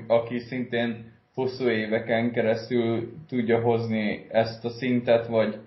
aki 0.06 0.38
szintén 0.38 1.12
hosszú 1.34 1.68
éveken 1.68 2.32
keresztül 2.32 3.12
tudja 3.28 3.60
hozni 3.60 4.26
ezt 4.30 4.64
a 4.64 4.70
szintet, 4.70 5.26
vagy 5.26 5.60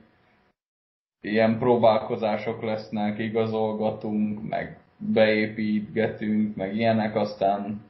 ilyen 1.21 1.57
próbálkozások 1.59 2.61
lesznek, 2.61 3.19
igazolgatunk, 3.19 4.47
meg 4.49 4.79
beépítgetünk, 4.97 6.55
meg 6.55 6.75
ilyenek, 6.75 7.15
aztán 7.15 7.85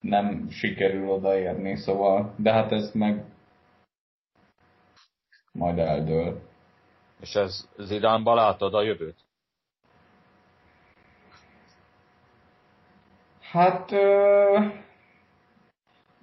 nem 0.00 0.50
sikerül 0.50 1.08
odaérni, 1.08 1.76
szóval, 1.76 2.34
de 2.36 2.52
hát 2.52 2.72
ez 2.72 2.90
meg 2.94 3.24
majd 5.52 5.78
eldől. 5.78 6.40
És 7.20 7.34
ez 7.34 7.68
Zidánban 7.78 8.34
látod 8.34 8.74
a 8.74 8.82
jövőt? 8.82 9.16
Hát 13.40 13.92
ö, 13.92 14.58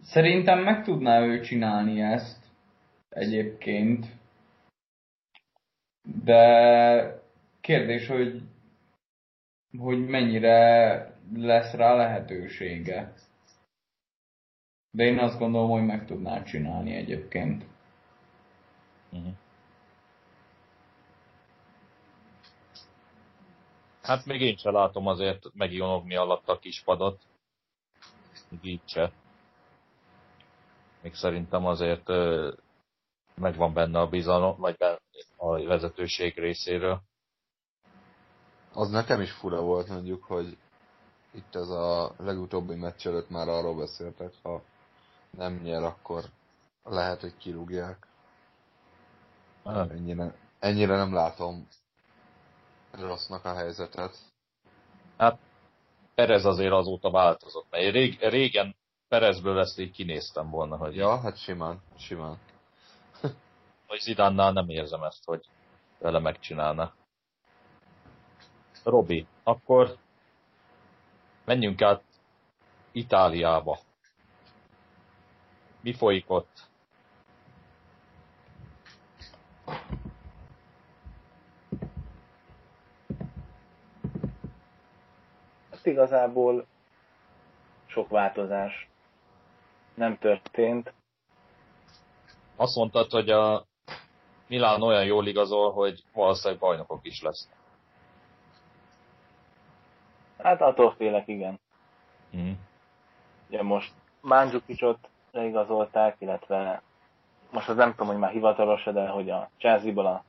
szerintem 0.09 0.63
meg 0.63 0.83
tudná 0.83 1.21
ő 1.21 1.41
csinálni 1.41 2.01
ezt 2.01 2.43
egyébként. 3.09 4.05
De 6.23 7.21
kérdés, 7.61 8.07
hogy, 8.07 8.41
hogy 9.77 10.07
mennyire 10.07 11.17
lesz 11.33 11.73
rá 11.73 11.95
lehetősége. 11.95 13.13
De 14.91 15.03
én 15.03 15.19
azt 15.19 15.39
gondolom, 15.39 15.69
hogy 15.69 15.85
meg 15.85 16.05
tudná 16.05 16.43
csinálni 16.43 16.95
egyébként. 16.95 17.65
Uh-huh. 19.11 19.33
Hát 24.01 24.25
még 24.25 24.41
én 24.41 24.57
sem 24.57 24.73
látom 24.73 25.07
azért 25.07 25.45
megionogni 25.53 26.15
alatt 26.15 26.47
a 26.47 26.59
kispadot. 26.59 27.21
Még 28.49 28.59
így 28.63 28.81
se. 28.85 29.11
Még 31.01 31.15
szerintem 31.15 31.65
azért 31.65 32.07
megvan 33.35 33.73
benne 33.73 33.99
a 33.99 34.07
bizalom, 34.07 34.57
vagy 34.57 34.75
a 35.37 35.63
vezetőség 35.63 36.37
részéről. 36.37 37.01
Az 38.73 38.89
nekem 38.89 39.21
is 39.21 39.31
fura 39.31 39.61
volt 39.61 39.87
mondjuk, 39.87 40.23
hogy 40.23 40.57
itt 41.31 41.55
ez 41.55 41.69
a 41.69 42.13
legutóbbi 42.17 42.75
meccs 42.75 43.07
előtt 43.07 43.29
már 43.29 43.47
arról 43.47 43.75
beszéltek, 43.75 44.33
ha 44.43 44.61
nem 45.37 45.53
nyer, 45.63 45.83
akkor 45.83 46.23
lehet, 46.83 47.21
hogy 47.21 47.37
kirúgják. 47.37 48.07
Ennyire, 49.63 50.33
ennyire 50.59 50.95
nem 50.95 51.13
látom 51.13 51.67
rossznak 52.91 53.45
a 53.45 53.53
helyzetet. 53.53 54.17
Hát 55.17 55.39
Perez 56.15 56.45
azért 56.45 56.71
azóta 56.71 57.11
változott, 57.11 57.65
mert 57.69 57.91
rég, 57.93 58.17
régen 58.21 58.75
Perezből 59.09 59.59
ezt 59.59 59.79
így 59.79 59.91
kinéztem 59.91 60.49
volna, 60.49 60.77
hogy... 60.77 60.95
Ja, 60.95 61.19
hát 61.19 61.37
simán, 61.37 61.81
simán. 61.97 62.37
hogy 63.87 63.99
Zidánnál 63.99 64.51
nem 64.51 64.69
érzem 64.69 65.03
ezt, 65.03 65.25
hogy 65.25 65.45
vele 65.99 66.19
megcsinálna. 66.19 66.93
Robi, 68.83 69.27
akkor 69.43 69.97
menjünk 71.45 71.81
át 71.81 72.03
Itáliába. 72.91 73.79
Mi 75.81 75.93
folyik 75.93 76.29
ott? 76.29 76.67
Hát 85.71 85.85
igazából 85.85 86.65
sok 87.85 88.09
változás 88.09 88.88
nem 89.99 90.17
történt. 90.17 90.93
Azt 92.55 92.75
mondtad, 92.75 93.11
hogy 93.11 93.29
a 93.29 93.65
Milán 94.47 94.81
olyan 94.81 95.05
jól 95.05 95.27
igazol, 95.27 95.71
hogy 95.71 96.03
valószínűleg 96.13 96.59
bajnokok 96.59 96.99
is 97.01 97.21
lesznek. 97.21 97.57
Hát 100.37 100.61
attól 100.61 100.93
félek, 100.97 101.27
igen. 101.27 101.59
Mm. 102.37 102.51
Ugye 103.49 103.63
most 103.63 103.93
Mandzukicsot 104.21 105.09
leigazolták, 105.31 106.15
illetve 106.19 106.81
most 107.51 107.69
az 107.69 107.75
nem 107.75 107.91
tudom, 107.91 108.07
hogy 108.07 108.17
már 108.17 108.31
hivatalos 108.31 108.83
de 108.83 109.07
hogy 109.07 109.29
a 109.29 109.49
Chelsea-ból 109.57 110.05
a 110.05 110.23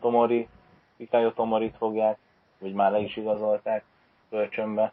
Tomori, 0.00 0.48
Ikayo 0.96 1.32
Tomorit 1.32 1.76
fogják, 1.76 2.18
vagy 2.58 2.72
már 2.72 2.90
le 2.90 2.98
is 2.98 3.16
igazolták 3.16 3.84
kölcsönbe. 4.30 4.92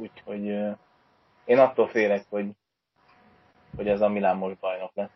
Úgyhogy 0.00 0.44
én 1.44 1.58
attól 1.58 1.88
félek, 1.88 2.24
hogy, 2.28 2.50
hogy 3.76 3.88
ez 3.88 4.00
a 4.00 4.08
Milán 4.08 4.36
most 4.36 4.58
bajnok 4.58 4.90
lesz. 4.94 5.10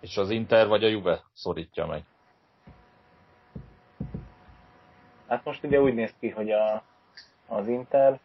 És 0.00 0.16
az 0.16 0.30
Inter 0.30 0.66
vagy 0.66 0.84
a 0.84 0.88
Juve 0.88 1.24
szorítja 1.32 1.86
meg? 1.86 2.04
Hát 5.28 5.44
most 5.44 5.64
ugye 5.64 5.80
úgy 5.80 5.94
néz 5.94 6.14
ki, 6.18 6.28
hogy 6.28 6.50
a, 6.50 6.82
az 7.46 7.68
Inter, 7.68 8.20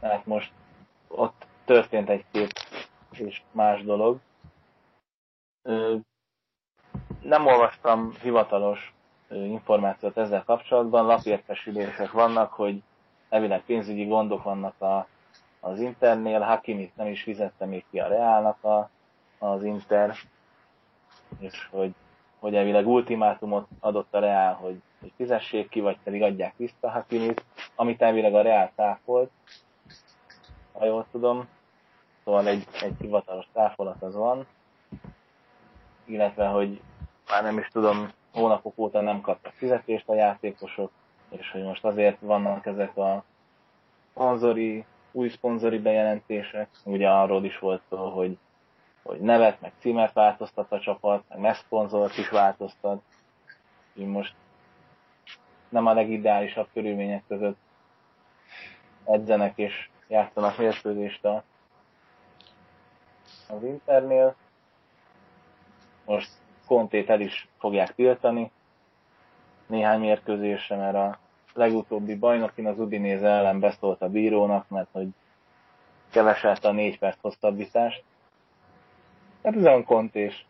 hát 0.00 0.26
most 0.26 0.52
ott 1.08 1.46
történt 1.64 2.08
egy-két 2.08 2.52
és 3.10 3.42
más 3.50 3.82
dolog. 3.82 4.20
Nem 7.28 7.46
olvastam 7.46 8.12
hivatalos 8.22 8.94
információt 9.30 10.16
ezzel 10.16 10.44
kapcsolatban, 10.44 11.06
lapértesülések 11.06 12.10
vannak, 12.10 12.52
hogy 12.52 12.82
elvileg 13.28 13.60
pénzügyi 13.60 14.04
gondok 14.04 14.42
vannak 14.42 14.80
a, 14.80 15.06
az 15.60 15.80
Internél, 15.80 16.40
Hakimit 16.40 16.96
nem 16.96 17.06
is 17.06 17.22
fizette 17.22 17.66
még 17.66 17.84
ki 17.90 18.00
a 18.00 18.08
Reálnak 18.08 18.64
a, 18.64 18.90
az 19.38 19.64
Inter, 19.64 20.14
és 21.38 21.68
hogy, 21.70 21.94
hogy 22.38 22.54
elvileg 22.54 22.86
ultimátumot 22.86 23.66
adott 23.80 24.14
a 24.14 24.18
Reál, 24.18 24.54
hogy, 24.54 24.82
hogy 25.00 25.12
fizessék 25.16 25.68
ki, 25.68 25.80
vagy 25.80 25.98
pedig 26.04 26.22
adják 26.22 26.56
vissza 26.56 26.90
Hakimit, 26.90 27.44
amit 27.74 28.02
elvileg 28.02 28.34
a 28.34 28.42
Reál 28.42 28.72
táfolt, 28.76 29.30
ha 30.72 30.84
jól 30.84 31.06
tudom. 31.10 31.48
Szóval 32.24 32.46
egy, 32.46 32.66
egy 32.80 32.94
hivatalos 33.00 33.46
táfolat 33.52 34.02
az 34.02 34.14
van, 34.14 34.46
illetve, 36.04 36.46
hogy 36.46 36.80
már 37.30 37.42
nem 37.42 37.58
is 37.58 37.68
tudom, 37.68 38.10
hónapok 38.32 38.78
óta 38.78 39.00
nem 39.00 39.20
kaptak 39.20 39.52
fizetést 39.52 40.08
a 40.08 40.14
játékosok, 40.14 40.90
és 41.28 41.50
hogy 41.50 41.62
most 41.62 41.84
azért 41.84 42.20
vannak 42.20 42.66
ezek 42.66 42.96
a 42.96 43.24
szponzori, 44.10 44.84
új 45.12 45.28
szponzori 45.28 45.78
bejelentések. 45.78 46.68
Ugye 46.84 47.10
arról 47.10 47.44
is 47.44 47.58
volt 47.58 47.82
szó, 47.88 47.96
hogy, 47.96 48.38
hogy 49.02 49.20
nevet, 49.20 49.60
meg 49.60 49.72
címet 49.78 50.12
változtat 50.12 50.72
a 50.72 50.80
csapat, 50.80 51.24
meg 51.28 51.38
megszponzort 51.38 52.16
is 52.18 52.28
változtat. 52.28 53.02
Így 53.94 54.06
most 54.06 54.34
nem 55.68 55.86
a 55.86 55.92
legideálisabb 55.92 56.68
körülmények 56.72 57.22
között 57.28 57.58
edzenek 59.04 59.58
és 59.58 59.88
játszanak 60.08 60.58
mérkőzést 60.58 61.24
a, 61.24 61.44
az 63.48 63.62
Internél. 63.62 64.34
Most 66.04 66.30
Kontét 66.68 67.10
el 67.10 67.20
is 67.20 67.48
fogják 67.58 67.94
tiltani 67.94 68.50
néhány 69.66 70.00
mérkőzésre, 70.00 70.76
mert 70.76 70.96
a 70.96 71.18
legutóbbi 71.54 72.14
bajnokin 72.14 72.66
az 72.66 72.78
Udinéze 72.78 73.28
ellen 73.28 73.60
beszólt 73.60 74.02
a 74.02 74.08
bírónak, 74.08 74.68
mert 74.68 74.88
hogy 74.92 75.08
keveselt 76.10 76.64
a 76.64 76.72
négy 76.72 76.98
perc 76.98 77.20
hosszabbítást. 77.20 78.04
Hát 79.42 79.56
ez 79.56 79.64
olyan 79.64 79.84
kontés. 79.84 80.46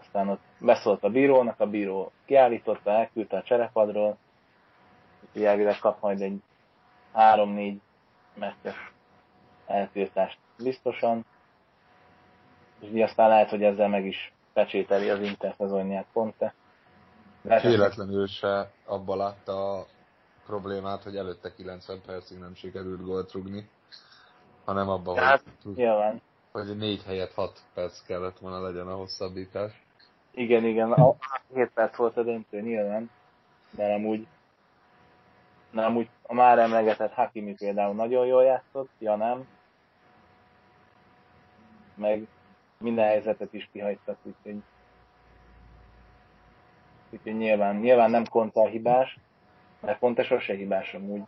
Aztán 0.00 0.28
ott 0.28 0.42
beszólt 0.58 1.04
a 1.04 1.10
bírónak, 1.10 1.60
a 1.60 1.66
bíró 1.66 2.12
kiállította, 2.24 2.90
elküldte 2.90 3.36
a 3.36 3.42
cserepadról, 3.42 4.16
úgyhogy 5.26 5.44
elvileg 5.44 5.78
kap 5.78 6.00
majd 6.00 6.20
egy 6.20 6.42
3-4 7.14 7.76
meccses 8.34 8.92
eltiltást 9.66 10.38
biztosan 10.62 11.24
és 12.80 12.88
így 12.88 13.00
aztán 13.00 13.28
lehet, 13.28 13.50
hogy 13.50 13.62
ezzel 13.62 13.88
meg 13.88 14.06
is 14.06 14.32
pecsételi 14.52 15.08
az 15.08 15.20
Inter 15.20 15.54
szezonját 15.58 16.06
pont 16.12 16.34
Lehet, 17.42 17.62
Véletlenül 17.62 18.26
se 18.26 18.70
abba 18.84 19.16
látta 19.16 19.78
a 19.78 19.86
problémát, 20.46 21.02
hogy 21.02 21.16
előtte 21.16 21.54
90 21.54 22.00
percig 22.06 22.38
nem 22.38 22.54
sikerült 22.54 23.04
gólt 23.04 23.32
rugni, 23.32 23.68
hanem 24.64 24.88
abban, 24.88 25.16
hát, 25.16 25.42
hogy, 25.62 25.74
nyilván. 25.74 26.20
hogy 26.52 26.76
négy 26.76 27.02
helyet 27.02 27.32
6 27.32 27.58
perc 27.74 28.06
kellett 28.06 28.38
volna 28.38 28.60
legyen 28.60 28.88
a 28.88 28.94
hosszabbítás. 28.94 29.84
Igen, 30.30 30.64
igen, 30.64 30.92
a 30.92 31.16
7 31.54 31.70
perc 31.74 31.96
volt 31.96 32.16
a 32.16 32.22
döntő 32.22 32.60
nyilván, 32.60 33.10
de 33.70 33.92
amúgy 33.94 34.26
nem 35.70 35.96
úgy 35.96 36.08
a 36.22 36.34
már 36.34 36.58
emlegetett 36.58 37.12
Hakimi 37.12 37.54
például 37.54 37.94
nagyon 37.94 38.26
jól 38.26 38.42
játszott, 38.42 38.90
ja 38.98 39.16
nem. 39.16 39.48
Meg 41.94 42.26
minden 42.80 43.06
helyzetet 43.06 43.54
is 43.54 43.68
kihagytak, 43.72 44.18
úgyhogy 44.22 44.62
úgyhogy 47.10 47.36
nyilván, 47.36 47.76
nyilván 47.76 48.10
nem 48.10 48.24
Conte 48.24 48.60
a 48.60 48.66
hibás, 48.66 49.18
mert 49.80 49.98
Conte 49.98 50.22
sose 50.22 50.54
hibás 50.54 50.94
amúgy. 50.94 51.22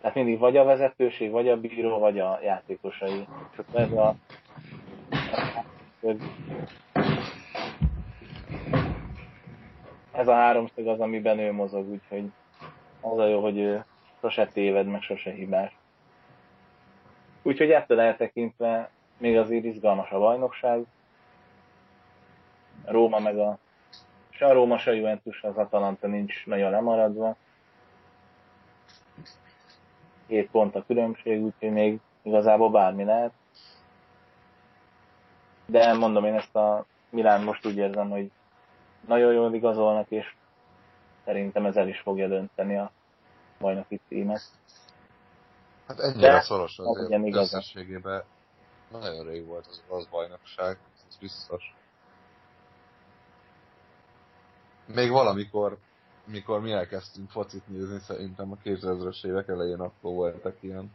Tehát 0.00 0.16
mindig 0.16 0.38
vagy 0.38 0.56
a 0.56 0.64
vezetőség, 0.64 1.30
vagy 1.30 1.48
a 1.48 1.60
bíró, 1.60 1.98
vagy 1.98 2.18
a 2.18 2.38
játékosai. 2.42 3.26
Akkor 3.56 3.80
ez 3.80 3.92
a 3.92 4.14
ez 10.12 10.28
a 10.28 10.34
háromszög 10.34 10.86
az, 10.86 11.00
amiben 11.00 11.38
ő 11.38 11.52
mozog, 11.52 11.88
úgyhogy 11.88 12.30
az 13.00 13.18
a 13.18 13.26
jó, 13.26 13.40
hogy 13.40 13.58
ő 13.58 13.84
sose 14.20 14.46
téved, 14.46 14.86
meg 14.86 15.02
sose 15.02 15.30
hibás. 15.30 15.76
Úgyhogy 17.42 17.70
ettől 17.70 18.00
eltekintve 18.00 18.90
még 19.20 19.36
azért 19.36 19.64
izgalmas 19.64 20.10
a 20.10 20.18
bajnokság. 20.18 20.84
Róma 22.84 23.18
meg 23.18 23.38
a 23.38 23.58
se 24.40 24.46
a 24.46 24.52
Róma, 24.52 24.78
se 24.78 24.90
a 24.90 24.94
Juventus, 24.94 25.42
az 25.42 25.56
Atalanta 25.56 26.06
nincs 26.06 26.46
nagyon 26.46 26.70
lemaradva. 26.70 27.36
Két 30.26 30.50
pont 30.50 30.74
a 30.74 30.84
különbség, 30.86 31.42
úgyhogy 31.42 31.70
még 31.70 32.00
igazából 32.22 32.70
bármi 32.70 33.04
lehet. 33.04 33.32
De 35.66 35.92
mondom, 35.92 36.24
én 36.24 36.34
ezt 36.34 36.56
a 36.56 36.84
Milán 37.10 37.42
most 37.42 37.66
úgy 37.66 37.76
érzem, 37.76 38.10
hogy 38.10 38.30
nagyon 39.06 39.32
jól 39.32 39.54
igazolnak, 39.54 40.10
és 40.10 40.34
szerintem 41.24 41.66
ez 41.66 41.76
el 41.76 41.88
is 41.88 41.98
fogja 41.98 42.28
dönteni 42.28 42.76
a 42.76 42.90
bajnoki 43.58 44.00
címet. 44.08 44.42
Hát 45.86 45.98
ennyire 45.98 46.32
De, 46.32 46.40
szoros 46.40 46.78
az 46.78 46.86
azért 46.86 47.08
igen, 47.08 47.26
igaz. 47.26 47.42
összességében. 47.54 48.24
Nagyon 48.90 49.24
rég 49.24 49.46
volt 49.46 49.66
az 49.66 49.82
az 49.88 50.06
bajnokság, 50.06 50.78
ez 51.08 51.16
biztos. 51.16 51.74
Még 54.86 55.10
valamikor, 55.10 55.78
mikor 56.24 56.60
mi 56.60 56.72
elkezdtünk 56.72 57.30
focit 57.30 57.68
nézni, 57.68 57.98
szerintem 57.98 58.52
a 58.52 58.56
2000-es 58.64 59.24
évek 59.26 59.48
elején 59.48 59.80
akkor 59.80 60.12
voltak 60.14 60.56
ilyen 60.60 60.90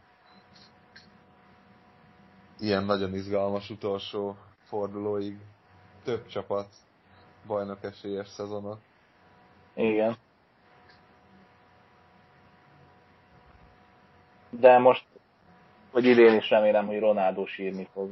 ilyen 2.58 2.84
nagyon 2.84 3.14
izgalmas 3.14 3.70
utolsó 3.70 4.36
fordulóig 4.64 5.38
több 6.04 6.26
csapat 6.26 6.66
bajnok 7.46 7.82
esélyes 7.84 8.28
szezonok. 8.28 8.78
Igen. 9.74 10.16
De 14.50 14.78
most, 14.78 15.04
vagy 15.96 16.04
idén 16.04 16.34
is 16.34 16.50
remélem, 16.50 16.86
hogy 16.86 16.98
Ronaldo 16.98 17.46
sírni 17.46 17.88
fog. 17.92 18.10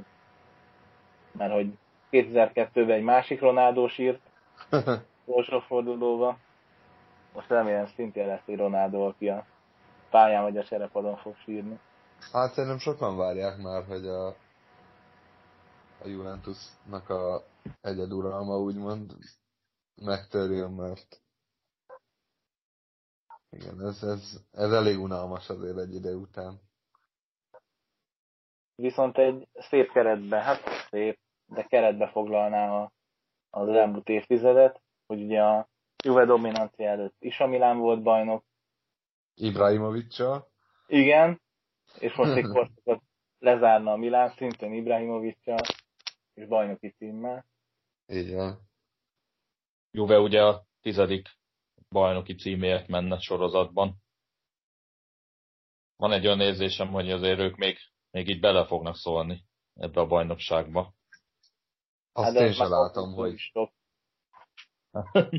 Mert 1.32 1.52
hogy 1.52 1.78
2002-ben 2.10 2.90
egy 2.90 3.02
másik 3.02 3.40
Ronaldo 3.40 3.88
sírt, 3.88 4.20
utolsó 5.24 5.60
fordulóba. 5.60 6.38
Most 7.34 7.48
remélem 7.48 7.86
szintén 7.86 8.26
lesz 8.26 8.42
egy 8.46 8.56
Ronaldo, 8.56 9.06
aki 9.06 9.28
a 9.28 9.46
pályán 10.10 10.42
vagy 10.42 10.56
a 10.56 10.64
cserepadon 10.64 11.16
fog 11.16 11.36
sírni. 11.36 11.78
Hát 12.32 12.52
szerintem 12.52 12.78
sokan 12.78 13.16
várják 13.16 13.58
már, 13.58 13.84
hogy 13.84 14.06
a, 14.06 14.26
a 16.02 16.06
Juventusnak 16.06 17.08
a 17.08 17.42
egyeduralma 17.80 18.58
úgymond 18.58 19.12
megtörjön, 20.02 20.70
mert 20.70 21.22
igen, 23.50 23.86
ez, 23.86 24.02
ez, 24.02 24.40
ez 24.52 24.72
elég 24.72 24.98
unalmas 25.00 25.48
azért 25.48 25.78
egy 25.78 25.94
idő 25.94 26.14
után. 26.14 26.60
Viszont 28.74 29.18
egy 29.18 29.48
szép 29.52 29.92
keretbe, 29.92 30.42
hát 30.42 30.62
szép, 30.90 31.18
de 31.46 31.62
keretbe 31.62 32.08
foglalná 32.08 32.82
a, 32.82 32.92
az 33.50 33.68
elmúlt 33.68 34.08
évtizedet, 34.08 34.82
hogy 35.06 35.22
ugye 35.22 35.42
a 35.42 35.68
Juve 36.04 36.24
dominancia 36.24 36.88
előtt 36.88 37.16
is 37.18 37.40
a 37.40 37.46
Milán 37.46 37.78
volt 37.78 38.02
bajnok, 38.02 38.44
Ibrahimovicsal. 39.34 40.48
igen, 40.86 41.40
és 41.98 42.14
most 42.14 42.36
egy 42.36 42.48
korszakot 42.54 43.02
lezárna 43.38 43.92
a 43.92 43.96
Milán 43.96 44.30
szintén 44.36 44.72
Ibrahimovicsal 44.72 45.60
és 46.34 46.46
bajnoki 46.46 46.88
címmel. 46.88 47.46
Így 48.06 48.34
van. 48.34 48.60
Juve 49.90 50.18
ugye 50.18 50.42
a 50.42 50.64
tizedik 50.80 51.28
bajnoki 51.88 52.34
címéért 52.34 52.88
menne 52.88 53.18
sorozatban. 53.18 53.96
Van 55.96 56.12
egy 56.12 56.26
olyan 56.26 56.40
érzésem, 56.40 56.88
hogy 56.88 57.10
azért 57.10 57.38
ők 57.38 57.56
még, 57.56 57.78
még 58.14 58.28
így 58.28 58.40
bele 58.40 58.66
fognak 58.66 58.96
szólni 58.96 59.44
ebbe 59.74 60.00
a 60.00 60.06
bajnokságba. 60.06 60.94
Azt 62.12 62.36
Hát 62.36 62.48
én 62.48 62.54
már 62.58 62.68
látom, 62.68 63.12
hogy 63.12 63.52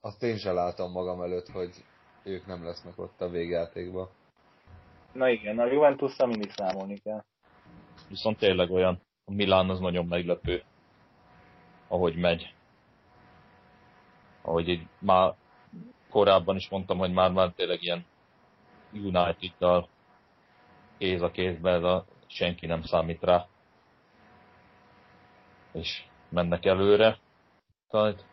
azt 0.00 0.22
én 0.22 0.38
sem 0.38 0.54
látom 0.54 0.92
magam 0.92 1.22
előtt, 1.22 1.48
hogy 1.48 1.84
ők 2.22 2.46
nem 2.46 2.64
lesznek 2.64 2.98
ott 2.98 3.20
a 3.20 3.28
végjátékban. 3.28 4.08
Na 5.12 5.28
igen, 5.28 5.58
a 5.58 5.66
juventus 5.66 6.16
mindig 6.16 6.50
számolni 6.50 6.98
kell. 6.98 7.24
Viszont 8.08 8.38
tényleg 8.38 8.70
olyan, 8.70 9.02
a 9.24 9.32
Milán 9.32 9.70
az 9.70 9.80
nagyon 9.80 10.06
meglepő, 10.06 10.64
ahogy 11.88 12.16
megy. 12.16 12.54
Ahogy 14.42 14.68
így 14.68 14.86
már 14.98 15.34
korábban 16.10 16.56
is 16.56 16.68
mondtam, 16.68 16.98
hogy 16.98 17.12
már, 17.12 17.32
már 17.32 17.52
tényleg 17.52 17.82
ilyen 17.82 18.06
United-dal 18.92 19.88
kéz 21.02 21.22
a 21.22 21.30
kézben, 21.30 21.74
ez 21.74 21.82
a 21.82 22.04
senki 22.26 22.66
nem 22.66 22.82
számít 22.82 23.22
rá. 23.22 23.46
És 25.72 26.04
mennek 26.28 26.64
előre. 26.64 27.18
Tehát 27.88 28.24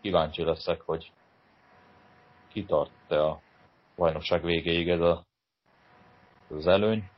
kíváncsi 0.00 0.44
leszek, 0.44 0.80
hogy 0.80 1.12
kitart-e 2.52 3.24
a 3.24 3.40
bajnokság 3.96 4.44
végéig 4.44 4.88
ez 4.88 5.00
a, 5.00 5.24
az 6.50 6.66
előny. 6.66 7.10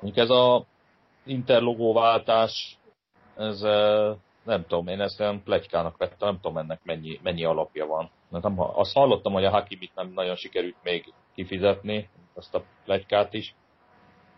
Mondjuk 0.00 0.24
ez 0.24 0.30
a 0.30 0.64
interlogóváltás, 1.24 2.78
ez 3.36 3.62
eh, 3.62 4.16
nem 4.44 4.62
tudom, 4.66 4.86
én 4.86 5.00
ezt 5.00 5.20
olyan 5.20 5.42
plegykának 5.42 5.96
vettem, 5.96 6.28
nem 6.28 6.40
tudom 6.40 6.58
ennek 6.58 6.80
mennyi, 6.84 7.20
mennyi 7.22 7.44
alapja 7.44 7.86
van. 7.86 8.10
Nem, 8.28 8.60
azt 8.60 8.94
hallottam, 8.94 9.32
hogy 9.32 9.44
a 9.44 9.50
Hakimit 9.50 9.94
nem 9.94 10.12
nagyon 10.12 10.36
sikerült 10.36 10.82
még 10.82 11.12
kifizetni, 11.34 12.08
azt 12.34 12.54
a 12.54 12.64
plegykát 12.84 13.32
is. 13.32 13.54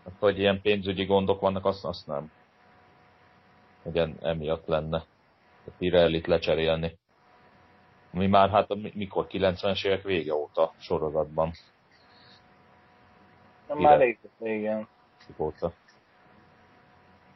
Hát, 0.03 0.13
hogy 0.19 0.39
ilyen 0.39 0.61
pénzügyi 0.61 1.05
gondok 1.05 1.41
vannak, 1.41 1.65
azt, 1.65 1.85
azt 1.85 2.07
nem. 2.07 2.31
Hogy 3.83 3.97
en- 3.97 4.17
emiatt 4.21 4.65
lenne. 4.65 5.05
A 5.65 5.69
Pirellit 5.77 6.27
lecserélni. 6.27 6.97
Mi 8.11 8.27
már 8.27 8.49
hát 8.49 8.93
mikor 8.93 9.27
90-es 9.29 9.85
évek 9.85 10.03
vége 10.03 10.33
óta 10.33 10.73
sorozatban 10.77 11.51
Na, 13.67 13.73
Igen. 13.75 13.89
már 13.89 13.99
régóta, 13.99 14.47
igen. 14.47 14.87
óta. 15.37 15.73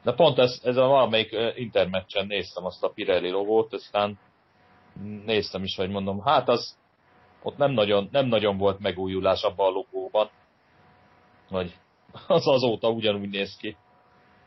De 0.02 0.12
pont 0.12 0.38
ez, 0.38 0.60
ez 0.62 0.76
a 0.76 0.86
valamelyik 0.86 1.36
intermeccsen 1.54 2.26
néztem 2.26 2.64
azt 2.64 2.84
a 2.84 2.88
Pirelli 2.88 3.30
logót, 3.30 3.72
aztán 3.72 4.18
néztem 5.24 5.62
is, 5.62 5.76
hogy 5.76 5.90
mondom, 5.90 6.20
hát 6.20 6.48
az 6.48 6.76
ott 7.42 7.56
nem 7.56 7.70
nagyon, 7.70 8.08
nem 8.10 8.26
nagyon 8.26 8.58
volt 8.58 8.78
megújulás 8.78 9.42
abban 9.42 9.66
a 9.66 9.70
logóban, 9.70 10.30
hogy 11.52 11.78
az 12.26 12.46
azóta 12.46 12.90
ugyanúgy 12.90 13.28
néz 13.28 13.56
ki. 13.56 13.76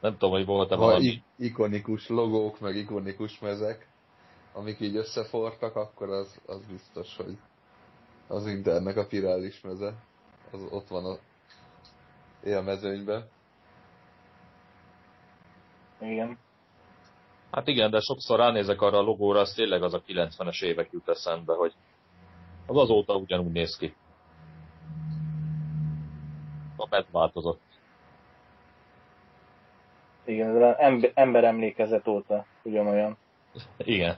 Nem 0.02 0.12
tudom, 0.12 0.32
hogy 0.32 0.46
volt-e 0.46 0.76
valami. 0.76 1.06
i- 1.06 1.24
ikonikus 1.38 2.08
logók, 2.10 2.60
meg 2.60 2.76
ikonikus 2.76 3.40
mezek, 3.40 3.88
amik 4.54 4.80
így 4.80 4.96
összefortak, 4.96 5.76
akkor 5.76 6.10
az, 6.10 6.40
az 6.46 6.66
biztos, 6.72 7.16
hogy 7.16 7.38
az 8.28 8.48
Internek 8.48 8.98
a 8.98 9.06
pirális 9.06 9.62
meze, 9.62 9.94
az 10.52 10.62
ott 10.72 10.88
van 10.88 11.06
a 11.06 11.18
élmezőnyben. 12.44 13.28
Igen. 16.02 16.38
Hát 17.52 17.68
igen, 17.68 17.92
de 17.92 18.00
sokszor 18.00 18.40
ránézek 18.40 18.82
arra 18.82 18.98
a 18.98 19.02
logóra, 19.02 19.40
az 19.40 19.54
tényleg 19.54 19.84
az 19.84 19.94
a 19.94 20.02
90-es 20.08 20.64
évek 20.64 20.92
jut 20.92 21.10
eszembe, 21.10 21.54
hogy 21.54 21.74
az 22.66 22.78
azóta 22.78 23.16
ugyanúgy 23.16 23.52
néz 23.52 23.78
ki. 23.78 23.96
A 26.76 26.88
megváltozott. 26.90 27.62
Igen, 30.26 30.50
ez 30.50 30.56
az 30.56 30.76
ember, 30.78 31.12
ember 31.14 31.44
emlékezet 31.44 32.08
óta 32.08 32.46
ugyanolyan. 32.64 33.18
Igen. 33.78 34.18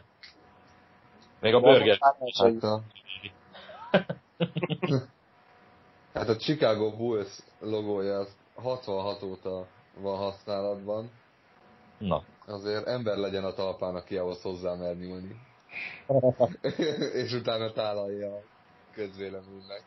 Még 1.39 1.53
a 1.53 1.59
De 1.59 1.67
burger. 1.67 1.97
Hát 1.99 2.63
a, 2.63 2.81
hát 6.13 6.29
a 6.29 6.35
Chicago 6.35 6.95
Bulls 6.95 7.39
logója 7.59 8.17
az 8.17 8.35
66 8.55 9.23
óta 9.23 9.67
van 9.99 10.17
használatban. 10.17 11.11
Na. 11.97 12.23
Azért 12.45 12.87
ember 12.87 13.17
legyen 13.17 13.43
a 13.43 13.53
talpán, 13.53 13.95
aki 13.95 14.17
ahhoz 14.17 14.41
hozzá 14.41 14.75
mer 14.75 14.95
nyúlni. 14.95 15.41
És 17.23 17.33
utána 17.33 17.71
tálalja 17.71 18.35
a 18.35 18.41
közvéleménynek. 18.93 19.83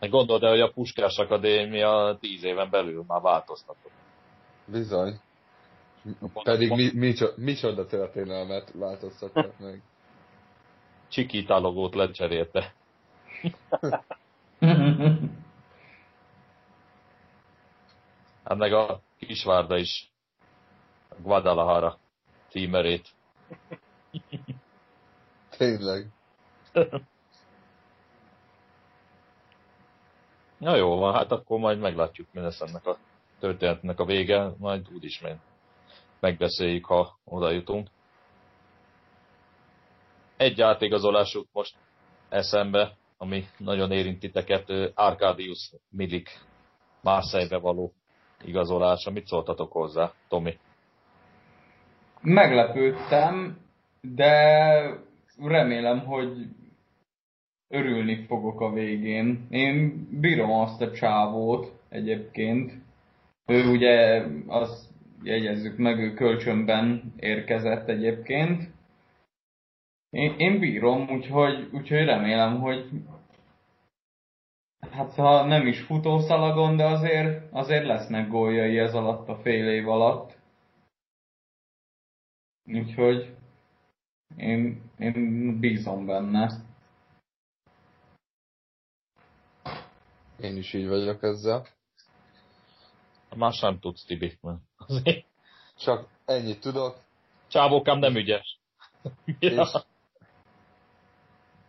Gondold 0.00 0.42
el, 0.42 0.50
hogy 0.50 0.60
a 0.60 0.70
Puskás 0.72 1.18
Akadémia 1.18 2.16
tíz 2.20 2.44
éven 2.44 2.70
belül 2.70 3.04
már 3.06 3.20
változtatott. 3.20 3.90
Bizony. 4.64 5.20
Pedig 6.42 6.70
mi, 6.70 6.90
mi, 6.94 7.14
micsoda 7.36 7.86
történelmet 7.86 8.72
változtattak 8.74 9.58
meg. 9.66 9.82
Csikita 11.08 11.58
logót 11.58 11.94
lecserélte. 11.94 12.74
hát 18.44 18.56
meg 18.56 18.72
a 18.72 19.00
Kisvárda 19.18 19.76
is. 19.76 20.10
A 21.08 21.14
Guadalajara 21.22 21.98
címerét. 22.48 23.08
Tényleg. 25.56 26.06
Na 30.58 30.76
jó 30.76 30.96
van, 30.96 31.14
hát 31.14 31.32
akkor 31.32 31.58
majd 31.58 31.78
meglátjuk, 31.78 32.26
mi 32.32 32.40
lesz 32.40 32.60
ennek 32.60 32.86
a 32.86 32.96
történetnek 33.40 34.00
a 34.00 34.04
vége, 34.04 34.50
majd 34.58 34.86
úgyis 34.94 35.20
meg 35.20 35.38
megbeszéljük, 36.20 36.84
ha 36.84 37.18
oda 37.24 37.50
jutunk. 37.50 37.88
Egy 40.36 40.60
átigazolásuk 40.60 41.46
most 41.52 41.74
eszembe, 42.28 42.96
ami 43.18 43.44
nagyon 43.56 43.92
érint 43.92 44.20
titeket, 44.20 44.70
Arcadius 44.94 45.72
Milik 45.90 46.28
Marseille-be 47.00 47.56
való 47.58 47.92
igazolása. 48.44 49.10
Mit 49.10 49.26
szóltatok 49.26 49.72
hozzá, 49.72 50.12
Tomi? 50.28 50.58
Meglepődtem, 52.20 53.58
de 54.00 54.34
remélem, 55.38 55.98
hogy 55.98 56.46
örülni 57.68 58.24
fogok 58.26 58.60
a 58.60 58.72
végén. 58.72 59.46
Én 59.50 60.08
bírom 60.20 60.50
azt 60.50 60.80
a 60.80 60.92
csávót 60.92 61.80
egyébként. 61.88 62.72
Ő 63.46 63.70
ugye, 63.70 64.24
azt 64.46 64.88
jegyezzük 65.22 65.76
meg, 65.76 65.98
ő 65.98 66.14
kölcsönben 66.14 67.12
érkezett 67.16 67.88
egyébként. 67.88 68.70
Én, 70.10 70.34
én 70.38 70.58
bírom, 70.58 71.08
úgyhogy, 71.10 71.68
úgyhogy 71.72 72.04
remélem, 72.04 72.60
hogy 72.60 72.90
hát 74.90 75.14
ha 75.14 75.44
nem 75.44 75.66
is 75.66 75.80
futószalagon, 75.80 76.76
de 76.76 76.84
azért, 76.84 77.52
azért 77.52 77.86
lesznek 77.86 78.28
góljai 78.28 78.78
ez 78.78 78.94
alatt 78.94 79.28
a 79.28 79.36
fél 79.36 79.68
év 79.68 79.88
alatt. 79.88 80.36
Úgyhogy 82.64 83.34
én, 84.36 84.80
én 84.98 85.58
bízom 85.60 86.06
benne. 86.06 86.67
Én 90.40 90.56
is 90.56 90.72
így 90.72 90.88
vagyok 90.88 91.22
ezzel. 91.22 91.66
Más 93.36 93.60
nem 93.60 93.78
tudsz, 93.78 94.04
Tibi. 94.04 94.38
Csak 95.76 96.08
ennyit 96.24 96.60
tudok. 96.60 96.96
Csávókám 97.48 97.98
nem 97.98 98.16
ügyes. 98.16 98.60
és, 99.38 99.70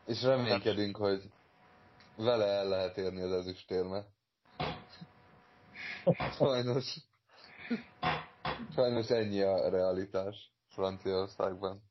és 0.06 0.24
reménykedünk, 0.24 0.98
hogy 0.98 1.22
vele 2.16 2.46
el 2.46 2.68
lehet 2.68 2.98
érni 2.98 3.22
az 3.22 3.32
ezüstérmet. 3.32 4.08
Sajnos. 6.32 6.96
Sajnos 8.76 9.10
ennyi 9.10 9.42
a 9.42 9.70
realitás 9.70 10.52
Franciaországban. 10.68 11.82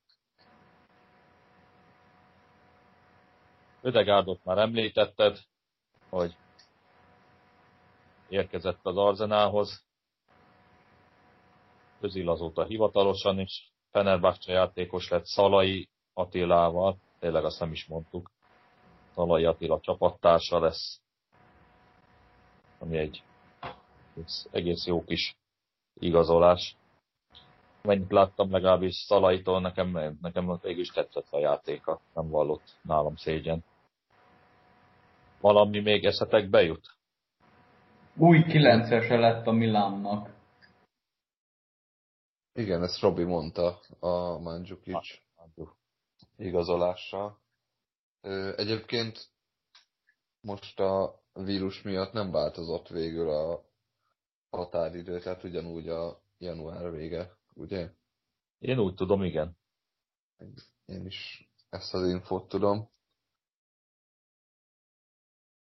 Ödegárdot 3.81 4.45
már 4.45 4.59
említetted, 4.59 5.39
hogy 6.11 6.37
érkezett 8.29 8.79
az 8.83 8.97
Arzenához. 8.97 9.85
Özil 12.01 12.31
azóta 12.31 12.65
hivatalosan 12.65 13.39
is. 13.39 13.73
Fenerbahce 13.91 14.53
játékos 14.53 15.09
lett 15.09 15.25
Szalai 15.25 15.89
Attilával, 16.13 16.97
tényleg 17.19 17.45
azt 17.45 17.61
nem 17.61 17.73
is 17.73 17.87
mondtuk. 17.87 18.31
Szalai 19.15 19.45
Attila 19.45 19.81
csapattársa 19.81 20.61
lesz, 20.61 21.01
ami 22.79 22.97
egy 22.97 23.23
egész 24.51 24.87
jó 24.87 25.05
kis 25.05 25.37
igazolás. 25.95 26.77
Mennyit 27.83 28.11
láttam 28.11 28.51
legalábbis 28.51 28.95
Szalaitól, 28.95 29.61
nekem, 29.61 30.19
nekem 30.21 30.59
végül 30.63 30.81
is 30.81 30.91
tetszett 30.91 31.27
a 31.31 31.39
játéka, 31.39 32.01
nem 32.15 32.29
vallott 32.29 32.77
nálam 32.83 33.17
szégyen. 33.17 33.65
Valami 35.41 35.81
még 35.81 36.05
eszetek 36.05 36.49
bejut? 36.49 36.98
Új 38.21 38.45
kilencese 38.45 39.17
lett 39.17 39.47
a 39.47 39.53
Milánnak. 39.53 40.37
Igen, 42.53 42.83
ezt 42.83 43.01
Robi 43.01 43.25
mondta 43.25 43.81
a 43.99 44.39
Mandzukic 44.39 45.21
igazolással. 46.37 47.41
Egyébként 48.57 49.29
most 50.41 50.81
a 50.81 51.23
vírus 51.33 51.83
miatt 51.83 52.13
nem 52.13 52.31
változott 52.31 52.89
végül 52.89 53.31
a 53.31 53.65
határidő, 54.51 55.21
tehát 55.21 55.45
ugyanúgy 55.45 55.89
a 55.89 56.23
január 56.39 56.91
vége, 56.91 57.37
ugye? 57.55 57.91
Én 58.59 58.79
úgy 58.79 58.95
tudom, 58.95 59.23
igen. 59.23 59.57
Én 60.85 61.07
is 61.07 61.51
ezt 61.69 61.95
az 61.95 62.09
infót 62.09 62.49
tudom. 62.49 62.91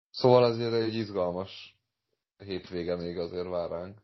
Szóval 0.10 0.44
azért 0.44 0.74
egy 0.74 0.94
izgalmas 0.94 1.77
hétvége 2.38 2.96
még 2.96 3.18
azért 3.18 3.48
vár 3.48 3.70
ránk. 3.70 4.00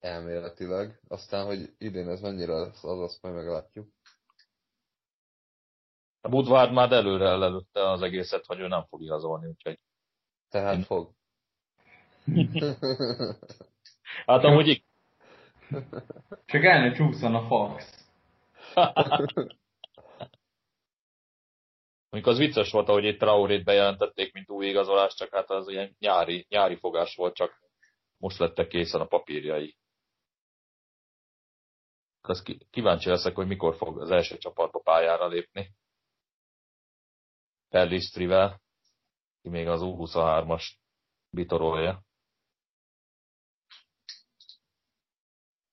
Elméletileg. 0.00 1.00
Aztán, 1.08 1.46
hogy 1.46 1.74
idén 1.78 2.08
ez 2.08 2.20
mennyire 2.20 2.52
lesz, 2.52 2.84
az 2.84 2.98
azt 2.98 3.22
majd 3.22 3.34
meglátjuk. 3.34 3.88
A 6.20 6.28
Budvárd 6.28 6.72
már 6.72 6.92
előre 6.92 7.28
előtte 7.28 7.90
az 7.90 8.02
egészet, 8.02 8.46
hogy 8.46 8.60
ő 8.60 8.66
nem 8.66 8.84
fog 8.84 9.02
igazolni, 9.02 9.46
úgyhogy... 9.46 9.78
Tehát 10.48 10.76
Én... 10.76 10.82
fog. 10.82 11.12
hát 14.26 14.44
amúgy 14.44 14.84
Csak 16.44 16.64
el 16.64 16.80
ne 16.80 16.92
csúszson 16.92 17.34
a 17.34 17.46
fax. 17.46 18.06
Mondjuk 22.12 22.34
az 22.34 22.40
vicces 22.40 22.70
volt, 22.70 22.88
ahogy 22.88 23.04
itt 23.04 23.18
Traorét 23.18 23.64
bejelentették, 23.64 24.32
mint 24.32 24.50
új 24.50 24.66
igazolás, 24.66 25.14
csak 25.14 25.30
hát 25.34 25.50
az 25.50 25.68
ilyen 25.68 25.96
nyári, 25.98 26.46
nyári 26.48 26.76
fogás 26.76 27.14
volt, 27.14 27.34
csak 27.34 27.62
most 28.16 28.38
lettek 28.38 28.68
készen 28.68 29.00
a 29.00 29.06
papírjai. 29.06 29.76
Az 32.20 32.42
kíváncsi 32.70 33.08
leszek, 33.08 33.34
hogy 33.34 33.46
mikor 33.46 33.76
fog 33.76 34.00
az 34.00 34.10
első 34.10 34.38
csapatba 34.38 34.78
pályára 34.78 35.26
lépni. 35.26 35.74
Pellistrivel, 37.68 38.60
ki 39.42 39.48
még 39.48 39.68
az 39.68 39.80
U23-as 39.84 40.64
bitorolja. 41.30 42.04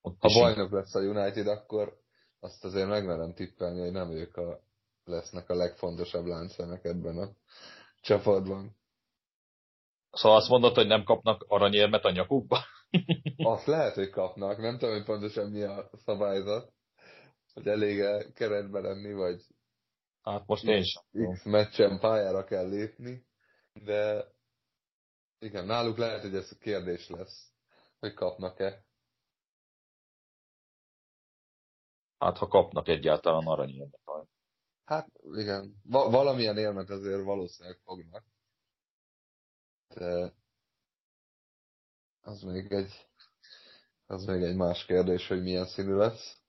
Ott 0.00 0.20
ha 0.20 0.40
bajnok 0.40 0.70
lesz 0.70 0.94
a 0.94 1.00
United, 1.00 1.46
akkor 1.46 2.00
azt 2.38 2.64
azért 2.64 2.88
megmerem 2.88 3.34
tippelni, 3.34 3.80
hogy 3.80 3.92
nem 3.92 4.10
ők 4.10 4.36
a 4.36 4.68
lesznek 5.04 5.48
a 5.50 5.54
legfontosabb 5.54 6.26
láncszemek 6.26 6.84
ebben 6.84 7.18
a 7.18 7.28
csapatban. 8.00 8.76
Szóval 10.10 10.38
azt 10.38 10.48
mondod, 10.48 10.74
hogy 10.74 10.86
nem 10.86 11.04
kapnak 11.04 11.44
aranyérmet 11.48 12.04
a 12.04 12.10
nyakukba? 12.10 12.58
azt 13.36 13.66
lehet, 13.66 13.94
hogy 13.94 14.10
kapnak. 14.10 14.58
Nem 14.58 14.78
tudom, 14.78 14.94
hogy 14.94 15.04
pontosan 15.04 15.50
mi 15.50 15.62
a 15.62 15.90
szabályzat. 16.04 16.72
Hogy 17.52 17.66
elég 17.66 18.00
-e 18.00 18.32
keretben 18.32 18.82
lenni, 18.82 19.12
vagy 19.12 19.42
Hát 20.22 20.46
most 20.46 20.64
én 20.64 20.82
sem. 20.82 21.32
X 21.32 21.44
meccsen 21.44 21.98
pályára 21.98 22.44
kell 22.44 22.68
lépni, 22.68 23.26
de 23.72 24.32
igen, 25.38 25.66
náluk 25.66 25.96
lehet, 25.96 26.20
hogy 26.20 26.34
ez 26.34 26.52
a 26.52 26.58
kérdés 26.58 27.08
lesz, 27.08 27.52
hogy 27.98 28.14
kapnak-e. 28.14 28.84
Hát 32.18 32.36
ha 32.36 32.48
kapnak 32.48 32.88
egyáltalán 32.88 33.46
aranyérmet. 33.46 34.00
Hát 34.90 35.08
igen, 35.32 35.80
Va- 35.82 36.10
valamilyen 36.10 36.58
élmet 36.58 36.90
azért 36.90 37.24
valószínűleg 37.24 37.78
fognak. 37.84 38.24
De 39.88 40.32
az 42.20 42.42
még 42.42 42.72
egy, 42.72 43.08
az 44.06 44.24
még 44.24 44.42
egy 44.42 44.56
más 44.56 44.84
kérdés, 44.84 45.28
hogy 45.28 45.42
milyen 45.42 45.66
színű 45.66 45.94
lesz. 45.94 46.42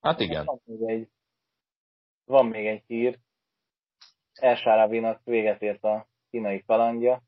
Hát 0.00 0.20
igen. 0.20 0.44
Van 0.44 0.60
még 0.64 0.82
egy, 0.88 1.10
van 2.24 2.46
még 2.46 2.66
egy 2.66 2.84
hír. 2.86 3.18
Elsárávinak 4.32 5.24
véget 5.24 5.62
ért 5.62 5.84
a 5.84 6.08
kínai 6.30 6.62
kalandja. 6.64 7.22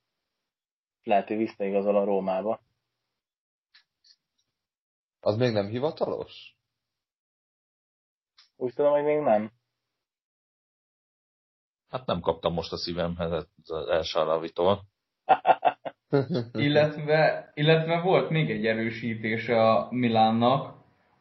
Lehet, 1.03 1.29
hogy 1.29 1.37
visszaigazol 1.37 1.97
a 1.97 2.05
Rómába. 2.05 2.63
Az 5.21 5.37
még 5.37 5.53
nem 5.53 5.67
hivatalos? 5.67 6.57
Úgy 8.57 8.75
tudom, 8.75 8.93
hogy 8.93 9.05
még 9.05 9.19
nem. 9.19 9.51
Hát 11.89 12.07
nem 12.07 12.21
kaptam 12.21 12.53
most 12.53 12.73
a 12.73 12.77
szívemhez 12.77 13.47
az 13.65 13.89
Elsáravitól. 13.89 14.81
illetve, 16.53 17.51
illetve 17.55 18.01
volt 18.01 18.31
még 18.31 18.51
egy 18.51 18.67
erősítés 18.67 19.49
a 19.49 19.89
Milánnak, 19.91 20.75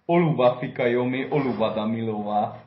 Oluba 0.05 0.57
Fikajomi, 0.57 1.27
Olubada 1.29 1.85
Milova 1.85 2.63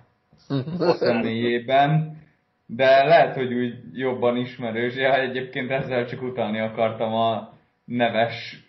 személyében, 0.98 2.20
de 2.66 3.04
lehet, 3.04 3.34
hogy 3.34 3.52
úgy 3.52 3.98
jobban 3.98 4.36
ismerős. 4.36 4.96
Ja, 4.96 5.14
egyébként 5.14 5.70
ezzel 5.70 6.06
csak 6.06 6.22
utalni 6.22 6.60
akartam 6.60 7.12
a 7.12 7.52
neves 7.84 8.64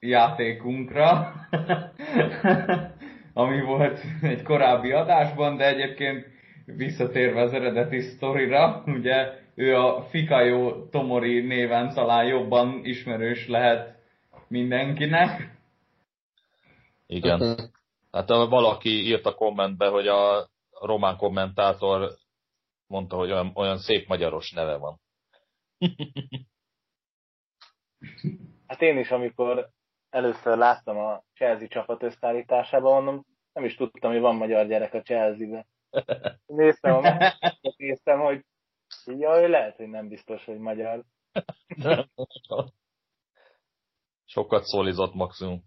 játékunkra, 0.00 1.32
ami 3.32 3.60
volt 3.60 4.00
egy 4.22 4.42
korábbi 4.42 4.92
adásban, 4.92 5.56
de 5.56 5.66
egyébként 5.66 6.26
visszatérve 6.64 7.40
az 7.40 7.52
eredeti 7.52 8.00
sztorira, 8.00 8.82
ugye 8.86 9.44
ő 9.54 9.76
a 9.76 10.02
Fikayo 10.02 10.88
Tomori 10.88 11.40
néven 11.40 11.94
talán 11.94 12.26
jobban 12.26 12.80
ismerős 12.84 13.48
lehet 13.48 13.98
mindenkinek. 14.48 15.58
Igen. 17.06 17.70
Hát 18.10 18.28
valaki 18.28 18.88
írt 18.88 19.26
a 19.26 19.34
kommentbe, 19.34 19.88
hogy 19.88 20.08
a 20.08 20.48
román 20.80 21.16
kommentátor 21.16 22.10
mondta, 22.86 23.16
hogy 23.16 23.30
olyan, 23.30 23.52
olyan 23.54 23.78
szép 23.78 24.08
magyaros 24.08 24.52
neve 24.52 24.76
van. 24.76 25.00
hát 28.66 28.82
én 28.82 28.98
is, 28.98 29.10
amikor 29.10 29.70
először 30.10 30.56
láttam 30.56 30.96
a 30.96 31.22
Chelsea 31.34 31.68
csapat 31.68 32.02
összeállításában, 32.02 32.92
mondom, 32.92 33.26
nem 33.52 33.64
is 33.64 33.74
tudtam, 33.74 34.10
hogy 34.10 34.20
van 34.20 34.36
magyar 34.36 34.66
gyerek 34.66 34.94
a 34.94 35.02
Chelsea-be. 35.02 35.66
Néztem 36.46 36.94
a 36.94 37.00
meccset, 37.00 37.58
néztem, 37.76 38.20
hogy 38.20 38.44
jaj, 39.04 39.48
lehet, 39.48 39.76
hogy 39.76 39.88
nem 39.88 40.08
biztos, 40.08 40.44
hogy 40.44 40.58
magyar. 40.58 41.04
Sokat 44.24 44.64
szólizott 44.64 45.14
maximum. 45.14 45.64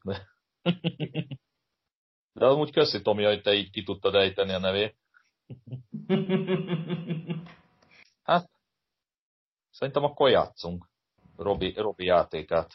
De 2.33 2.45
amúgy 2.45 2.71
köszi 2.71 3.01
Tomi, 3.01 3.23
hogy 3.23 3.41
te 3.41 3.53
így 3.53 3.69
ki 3.69 3.83
tudtad 3.83 4.15
ejteni 4.15 4.53
a 4.53 4.59
nevét. 4.59 4.97
Hát, 8.23 8.49
szerintem 9.69 10.03
akkor 10.03 10.29
játszunk 10.29 10.89
Robi, 11.35 11.73
Robi 11.73 12.05
játékát. 12.05 12.73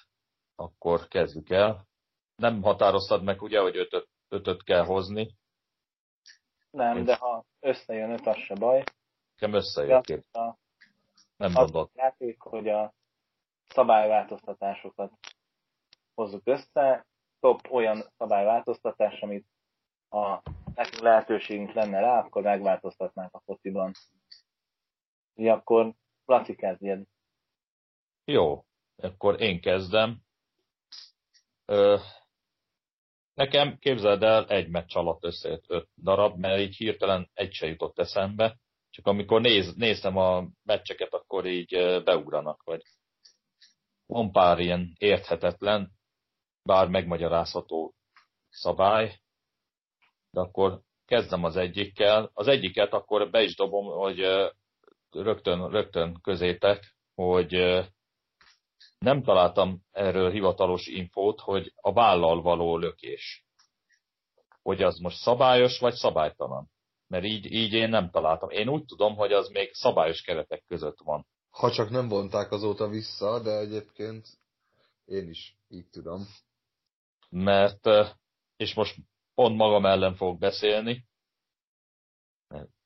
Akkor 0.55 1.09
kezdjük 1.09 1.51
el. 1.51 1.87
Nem 2.37 2.63
határoztad 2.63 3.23
meg 3.23 3.43
ugye, 3.43 3.61
hogy 3.61 3.77
ötöt, 3.77 4.09
ötöt 4.29 4.63
kell 4.63 4.85
hozni. 4.85 5.35
Nem, 6.71 6.97
Én... 6.97 7.05
de 7.05 7.17
ha 7.17 7.45
összejön 7.61 8.11
öt, 8.11 8.27
az 8.27 8.37
se 8.37 8.55
baj. 8.55 8.85
Nekem 9.35 9.55
összejött. 9.55 10.35
A, 10.35 10.57
nem 11.37 11.53
mondott. 11.53 11.95
játék, 11.95 12.41
hogy 12.41 12.69
a 12.69 12.95
szabályváltoztatásokat 13.69 15.13
hozzuk 16.15 16.43
össze. 16.45 17.07
Top 17.41 17.71
olyan 17.71 18.05
szabályváltoztatás, 18.17 19.21
amit 19.21 19.47
ha 20.09 20.43
nekünk 20.75 21.03
lehetőségünk 21.03 21.73
lenne 21.73 22.01
rá, 22.01 22.19
akkor 22.19 22.43
megváltoztatnánk 22.43 23.35
a 23.35 23.41
fociban. 23.45 23.93
Mi 25.35 25.49
akkor 25.49 25.95
Laci 26.25 26.55
kezdjed. 26.55 27.07
Jó, 28.25 28.65
akkor 28.97 29.41
én 29.41 29.61
kezdem. 29.61 30.24
Ö, 31.67 31.99
nekem 33.35 33.79
képzeld 33.79 34.23
el, 34.23 34.47
egy 34.47 34.69
meccs 34.69 34.97
alatt 34.97 35.25
összejött 35.25 35.65
öt 35.69 35.89
darab, 36.03 36.39
mert 36.39 36.61
így 36.61 36.77
hirtelen 36.77 37.31
egy 37.35 37.53
se 37.53 37.67
jutott 37.67 37.99
eszembe. 37.99 38.57
Csak 38.91 39.07
amikor 39.07 39.41
néz, 39.41 39.75
néztem 39.75 40.17
a 40.17 40.49
meccseket, 40.63 41.13
akkor 41.13 41.47
így 41.47 42.03
beugranak, 42.05 42.63
vagy 42.63 42.83
van 44.07 44.33
pár 44.33 44.59
ilyen 44.59 44.93
érthetetlen, 44.99 45.93
bár 46.63 46.89
megmagyarázható 46.89 47.95
szabály, 48.51 49.21
de 50.31 50.41
akkor 50.41 50.81
kezdem 51.05 51.45
az 51.45 51.57
egyikkel. 51.57 52.31
Az 52.33 52.47
egyiket 52.47 52.93
akkor 52.93 53.31
be 53.31 53.43
is 53.43 53.57
dobom, 53.57 53.87
hogy 53.87 54.19
rögtön, 55.11 55.71
rögtön 55.71 56.21
közétek, 56.23 56.95
hogy 57.15 57.55
nem 58.99 59.23
találtam 59.23 59.83
erről 59.91 60.31
hivatalos 60.31 60.87
infót, 60.87 61.41
hogy 61.41 61.73
a 61.77 61.93
vállal 61.93 62.43
való 62.43 62.77
lökés. 62.77 63.47
Hogy 64.63 64.83
az 64.83 64.99
most 64.99 65.17
szabályos 65.17 65.79
vagy 65.79 65.95
szabálytalan. 65.95 66.71
Mert 67.07 67.25
így, 67.25 67.53
így 67.53 67.73
én 67.73 67.89
nem 67.89 68.11
találtam. 68.11 68.51
Én 68.51 68.69
úgy 68.69 68.85
tudom, 68.85 69.17
hogy 69.17 69.33
az 69.33 69.49
még 69.49 69.73
szabályos 69.73 70.23
keretek 70.23 70.65
között 70.67 70.99
van. 71.05 71.27
Ha 71.51 71.71
csak 71.71 71.91
nem 71.91 72.09
vonták 72.09 72.51
azóta 72.51 72.89
vissza, 72.89 73.43
de 73.43 73.59
egyébként 73.59 74.27
én 75.05 75.29
is 75.29 75.57
így 75.69 75.89
tudom. 75.91 76.27
Mert, 77.31 77.89
és 78.57 78.75
most 78.75 78.97
pont 79.35 79.57
magam 79.57 79.87
ellen 79.87 80.15
fogok 80.15 80.39
beszélni. 80.39 81.07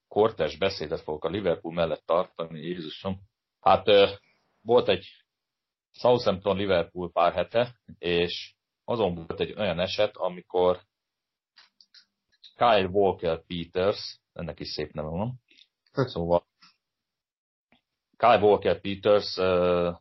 Kortes 0.08 0.56
beszédet 0.56 1.00
fogok 1.00 1.24
a 1.24 1.28
Liverpool 1.28 1.74
mellett 1.74 2.02
tartani, 2.06 2.60
Jézusom. 2.60 3.20
Hát 3.60 3.86
volt 4.60 4.88
egy 4.88 5.06
Southampton-Liverpool 5.90 7.12
pár 7.12 7.32
hete, 7.32 7.74
és 7.98 8.54
azon 8.84 9.14
volt 9.14 9.40
egy 9.40 9.52
olyan 9.52 9.80
eset, 9.80 10.16
amikor 10.16 10.80
Kyle 12.54 12.86
Walker 12.86 13.44
Peters, 13.46 14.20
ennek 14.32 14.60
is 14.60 14.68
szép 14.68 14.92
neve 14.92 15.08
van, 15.08 15.40
szóval 15.92 16.46
Kyle 18.16 18.38
Walker 18.38 18.80
Peters, 18.80 19.36
uh, 19.36 19.96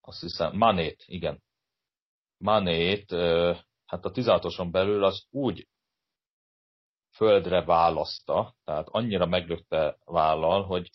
azt 0.00 0.20
hiszem, 0.20 0.56
Manét, 0.56 1.04
igen. 1.06 1.42
Manét, 2.38 3.12
uh, 3.12 3.58
hát 3.86 4.04
a 4.04 4.10
16 4.10 4.70
belül 4.70 5.04
az 5.04 5.26
úgy 5.30 5.68
földre 7.10 7.64
választa, 7.64 8.54
tehát 8.64 8.88
annyira 8.88 9.26
meglökte 9.26 9.98
vállal, 10.04 10.64
hogy 10.64 10.90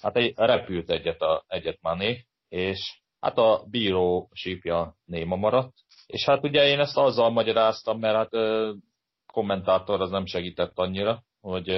hát 0.00 0.16
egy, 0.16 0.32
repült 0.36 0.90
egyet, 0.90 1.20
a, 1.20 1.44
egyet 1.46 1.80
Mané, 1.80 2.26
és 2.48 3.00
hát 3.26 3.38
a 3.38 3.64
bíró 3.70 4.30
sípja 4.32 4.96
néma 5.04 5.36
maradt. 5.36 5.74
És 6.06 6.24
hát 6.24 6.44
ugye 6.44 6.66
én 6.66 6.78
ezt 6.78 6.96
azzal 6.96 7.30
magyaráztam, 7.30 7.98
mert 7.98 8.16
hát 8.16 8.30
kommentátor 9.32 10.00
az 10.00 10.10
nem 10.10 10.26
segített 10.26 10.78
annyira, 10.78 11.22
hogy 11.40 11.68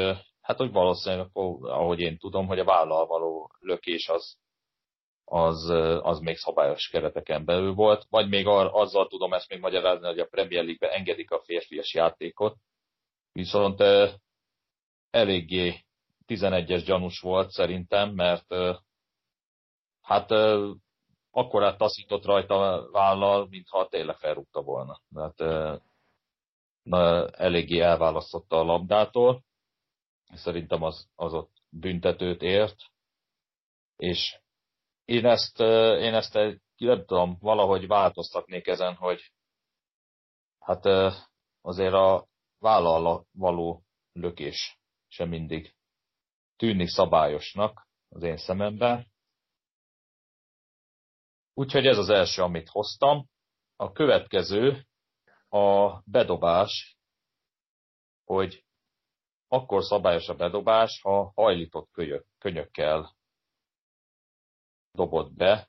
hát 0.41 0.57
hogy 0.57 0.70
valószínűleg, 0.70 1.29
ahogy 1.33 2.01
én 2.01 2.19
tudom, 2.19 2.47
hogy 2.47 2.59
a 2.59 2.65
vállal 2.65 3.07
való 3.07 3.51
lökés 3.59 4.09
az, 4.09 4.37
az, 5.25 5.69
az 6.03 6.19
még 6.19 6.37
szabályos 6.37 6.89
kereteken 6.89 7.45
belül 7.45 7.75
volt, 7.75 8.07
vagy 8.11 8.29
még 8.29 8.47
azzal 8.47 9.07
tudom 9.07 9.33
ezt 9.33 9.49
még 9.49 9.61
magyarázni, 9.61 10.07
hogy 10.07 10.19
a 10.19 10.27
Premier 10.27 10.65
League-be 10.65 10.95
engedik 10.95 11.31
a 11.31 11.43
férfias 11.45 11.95
játékot, 11.95 12.57
viszont 13.33 13.81
eléggé 15.11 15.85
11-es 16.27 16.83
gyanús 16.87 17.20
volt 17.20 17.51
szerintem, 17.51 18.11
mert 18.15 18.55
hát 20.01 20.31
akkorát 21.31 21.79
taszított 21.79 22.25
rajta 22.25 22.89
vállal, 22.91 23.47
mintha 23.49 23.89
tényleg 23.89 24.17
felrúgta 24.17 24.63
volna. 24.63 25.01
Tehát 25.15 25.81
na, 26.83 27.29
eléggé 27.29 27.81
elválasztotta 27.81 28.57
a 28.57 28.65
labdától. 28.65 29.43
Szerintem 30.35 30.83
az, 30.83 31.09
az 31.15 31.33
ott 31.35 31.53
büntetőt 31.69 32.43
ért. 32.43 32.77
És 33.97 34.41
én 35.05 35.27
ezt, 35.27 35.61
én 36.01 36.15
ezt 36.15 36.35
nem 36.77 37.05
tudom, 37.05 37.37
valahogy 37.41 37.87
változtatnék 37.87 38.67
ezen, 38.67 38.95
hogy 38.95 39.33
hát 40.59 40.85
azért 41.61 41.93
a 41.93 42.27
vállal 42.59 43.27
való 43.33 43.83
lökés 44.13 44.79
sem 45.07 45.29
mindig 45.29 45.75
tűnik 46.57 46.89
szabályosnak 46.89 47.89
az 48.09 48.23
én 48.23 48.37
szememben. 48.37 49.08
Úgyhogy 51.59 51.87
ez 51.87 51.99
az 51.99 52.09
első, 52.09 52.43
amit 52.43 52.69
hoztam. 52.69 53.29
A 53.77 53.93
következő 53.93 54.87
a 55.49 55.99
bedobás, 56.05 56.99
hogy 58.25 58.65
akkor 59.49 59.83
szabályos 59.83 60.29
a 60.29 60.35
bedobás, 60.35 61.01
ha 61.01 61.33
hajlított 61.35 61.91
kölyök, 61.93 62.27
könyökkel 62.39 63.17
dobott 64.93 65.33
be, 65.33 65.69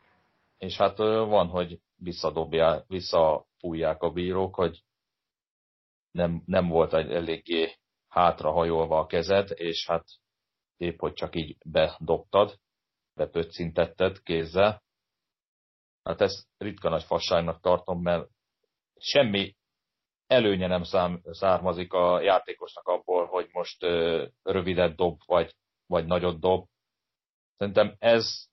és 0.58 0.78
hát 0.78 0.98
van, 0.98 1.48
hogy 1.48 1.82
visszadobják, 1.96 2.88
visszafújják 2.88 4.02
a 4.02 4.12
bírók, 4.12 4.56
hogy 4.56 4.84
nem, 6.12 6.44
nem 6.46 6.68
volt 6.68 6.94
egy 6.94 7.12
eléggé 7.12 7.78
hátrahajolva 8.08 9.00
a 9.00 9.06
kezed, 9.06 9.52
és 9.54 9.88
hát 9.88 10.06
épp, 10.78 11.00
hogy 11.00 11.14
csak 11.14 11.36
így 11.36 11.58
bedobtad, 11.66 12.60
bepöccintetted 13.14 14.22
kézzel. 14.22 14.88
Hát 16.10 16.22
ezt 16.22 16.48
ritka 16.58 16.90
nagy 16.90 17.04
fasságnak 17.04 17.62
tartom, 17.62 18.02
mert 18.02 18.30
semmi 18.98 19.56
előnye 20.28 20.68
nem 20.68 20.84
szám, 20.84 21.22
származik 21.32 21.94
a 21.94 22.22
játékosnak 22.22 22.88
abból, 22.88 23.26
hogy 23.26 23.50
most 23.52 23.84
ö, 23.84 24.26
rövidet 24.44 24.96
dob, 24.96 25.20
vagy, 25.26 25.56
vagy 25.86 26.06
nagyot 26.06 26.40
dob. 26.40 26.68
Szerintem 27.58 27.96
ez 28.00 28.46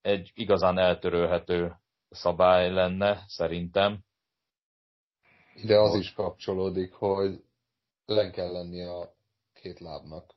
egy 0.00 0.30
igazán 0.34 0.78
eltörölhető 0.78 1.72
szabály 2.10 2.70
lenne, 2.70 3.24
szerintem. 3.26 3.98
De 5.64 5.78
az 5.78 5.94
is 5.94 6.12
kapcsolódik, 6.12 6.92
hogy 6.92 7.44
len 8.04 8.32
kell 8.32 8.52
lenni 8.52 8.84
a 8.84 9.14
két 9.52 9.80
lábnak. 9.80 10.34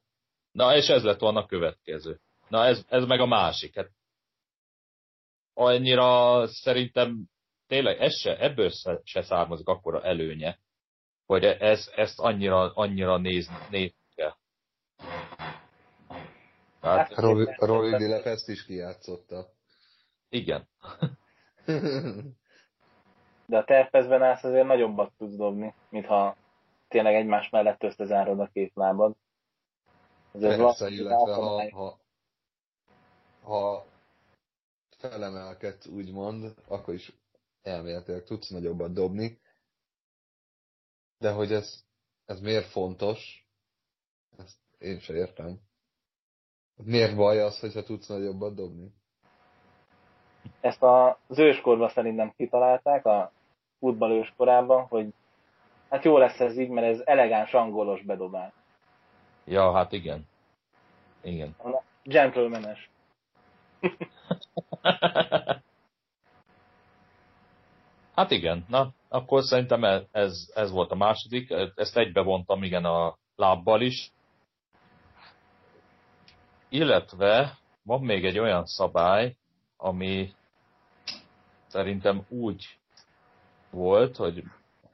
Na, 0.51 0.75
és 0.75 0.87
ez 0.87 1.03
lett 1.03 1.19
volna 1.19 1.39
a 1.39 1.45
következő. 1.45 2.19
Na, 2.47 2.65
ez, 2.65 2.85
ez 2.87 3.05
meg 3.05 3.19
a 3.19 3.25
másik. 3.25 3.75
Hát 3.75 3.91
annyira 5.61 6.47
szerintem 6.47 7.29
tényleg 7.67 7.99
ez 7.99 8.17
se, 8.17 8.37
ebből 8.37 8.69
se, 8.69 8.99
se 9.03 9.21
származik 9.21 9.67
akkora 9.67 10.03
előnye, 10.03 10.59
hogy 11.25 11.43
ez, 11.43 11.91
ezt 11.95 12.19
annyira, 12.19 12.73
annyira 12.73 13.17
néz, 13.17 13.49
néz 13.69 13.93
kell. 14.15 14.33
Tehát, 16.81 17.13
Rovi, 17.13 17.47
Rovi 17.57 17.95
Dilep 17.95 18.25
ezt 18.25 18.49
is 18.49 18.65
kijátszotta. 18.65 19.47
Igen. 20.29 20.67
De 23.45 23.57
a 23.57 23.63
terpezben 23.63 24.21
állsz 24.21 24.43
azért 24.43 24.65
nagyobbat 24.65 25.11
tudsz 25.17 25.35
dobni, 25.35 25.73
mintha 25.89 26.35
tényleg 26.87 27.15
egymás 27.15 27.49
mellett 27.49 27.83
összezárod 27.83 28.39
a 28.39 28.49
két 28.53 28.71
lábad. 28.75 29.15
Ez 30.33 30.41
Persze, 30.41 30.89
illetve 30.89 31.33
ha, 31.33 31.69
ha, 31.71 31.99
ha 33.43 33.85
felemelkedsz, 35.01 35.87
úgymond, 35.87 36.53
akkor 36.67 36.93
is 36.93 37.11
elméletileg 37.61 38.23
tudsz 38.23 38.49
nagyobbat 38.49 38.93
dobni. 38.93 39.39
De 41.17 41.31
hogy 41.31 41.51
ez, 41.51 41.83
ez 42.25 42.39
miért 42.39 42.65
fontos, 42.65 43.47
ezt 44.37 44.57
én 44.77 44.99
sem 44.99 45.15
értem. 45.15 45.59
Miért 46.83 47.15
baj 47.15 47.41
az, 47.41 47.59
hogyha 47.59 47.83
tudsz 47.83 48.07
nagyobbat 48.07 48.55
dobni? 48.55 48.93
Ezt 50.61 50.83
az 50.83 51.39
őskorban 51.39 51.89
szerintem 51.89 52.33
kitalálták, 52.37 53.05
a 53.05 53.31
futball 53.79 54.11
őskorában, 54.11 54.85
hogy 54.87 55.13
hát 55.89 56.03
jó 56.03 56.17
lesz 56.17 56.39
ez 56.39 56.57
így, 56.57 56.69
mert 56.69 56.87
ez 56.87 57.01
elegáns 57.05 57.53
angolos 57.53 58.01
bedobás. 58.01 58.53
Ja, 59.45 59.73
hát 59.73 59.91
igen. 59.91 60.27
Igen. 61.21 61.55
Gentlemanes. 62.03 62.89
hát 68.15 68.31
igen, 68.31 68.65
na, 68.67 68.91
akkor 69.09 69.43
szerintem 69.43 69.83
ez, 70.11 70.51
ez 70.53 70.71
volt 70.71 70.91
a 70.91 70.95
második. 70.95 71.53
Ezt 71.75 71.97
egybe 71.97 72.21
vontam, 72.21 72.63
igen, 72.63 72.85
a 72.85 73.17
lábbal 73.35 73.81
is. 73.81 74.11
Illetve 76.69 77.57
van 77.83 78.01
még 78.01 78.25
egy 78.25 78.39
olyan 78.39 78.65
szabály, 78.65 79.35
ami 79.77 80.33
szerintem 81.67 82.25
úgy 82.29 82.77
volt, 83.69 84.15
hogy 84.15 84.43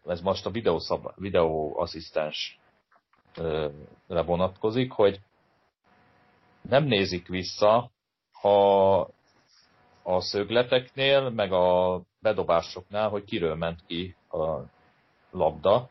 ez 0.05 0.22
most 0.22 0.45
a 0.45 0.49
videó, 0.49 0.81
videóasszisztens 1.15 2.59
vonatkozik, 4.07 4.91
hogy 4.91 5.19
nem 6.61 6.84
nézik 6.84 7.27
vissza, 7.27 7.91
ha 8.31 9.09
a 10.10 10.22
szögleteknél, 10.22 11.30
meg 11.30 11.52
a 11.52 12.02
bedobásoknál, 12.22 13.10
hogy 13.10 13.24
kiről 13.24 13.56
ment 13.56 13.80
ki 13.88 14.16
a 14.30 14.60
labda. 15.32 15.90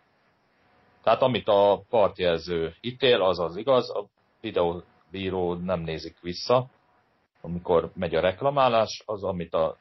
Tehát 1.03 1.23
amit 1.23 1.49
a 1.49 1.83
partjelző 1.89 2.75
ítél, 2.81 3.23
az 3.23 3.39
az 3.39 3.57
igaz, 3.57 3.91
a 3.91 4.07
videóbíró 4.41 5.55
nem 5.55 5.81
nézik 5.81 6.21
vissza, 6.21 6.67
amikor 7.41 7.91
megy 7.95 8.15
a 8.15 8.21
reklamálás, 8.21 9.03
az 9.07 9.25
amit 9.25 9.55
a 9.55 9.77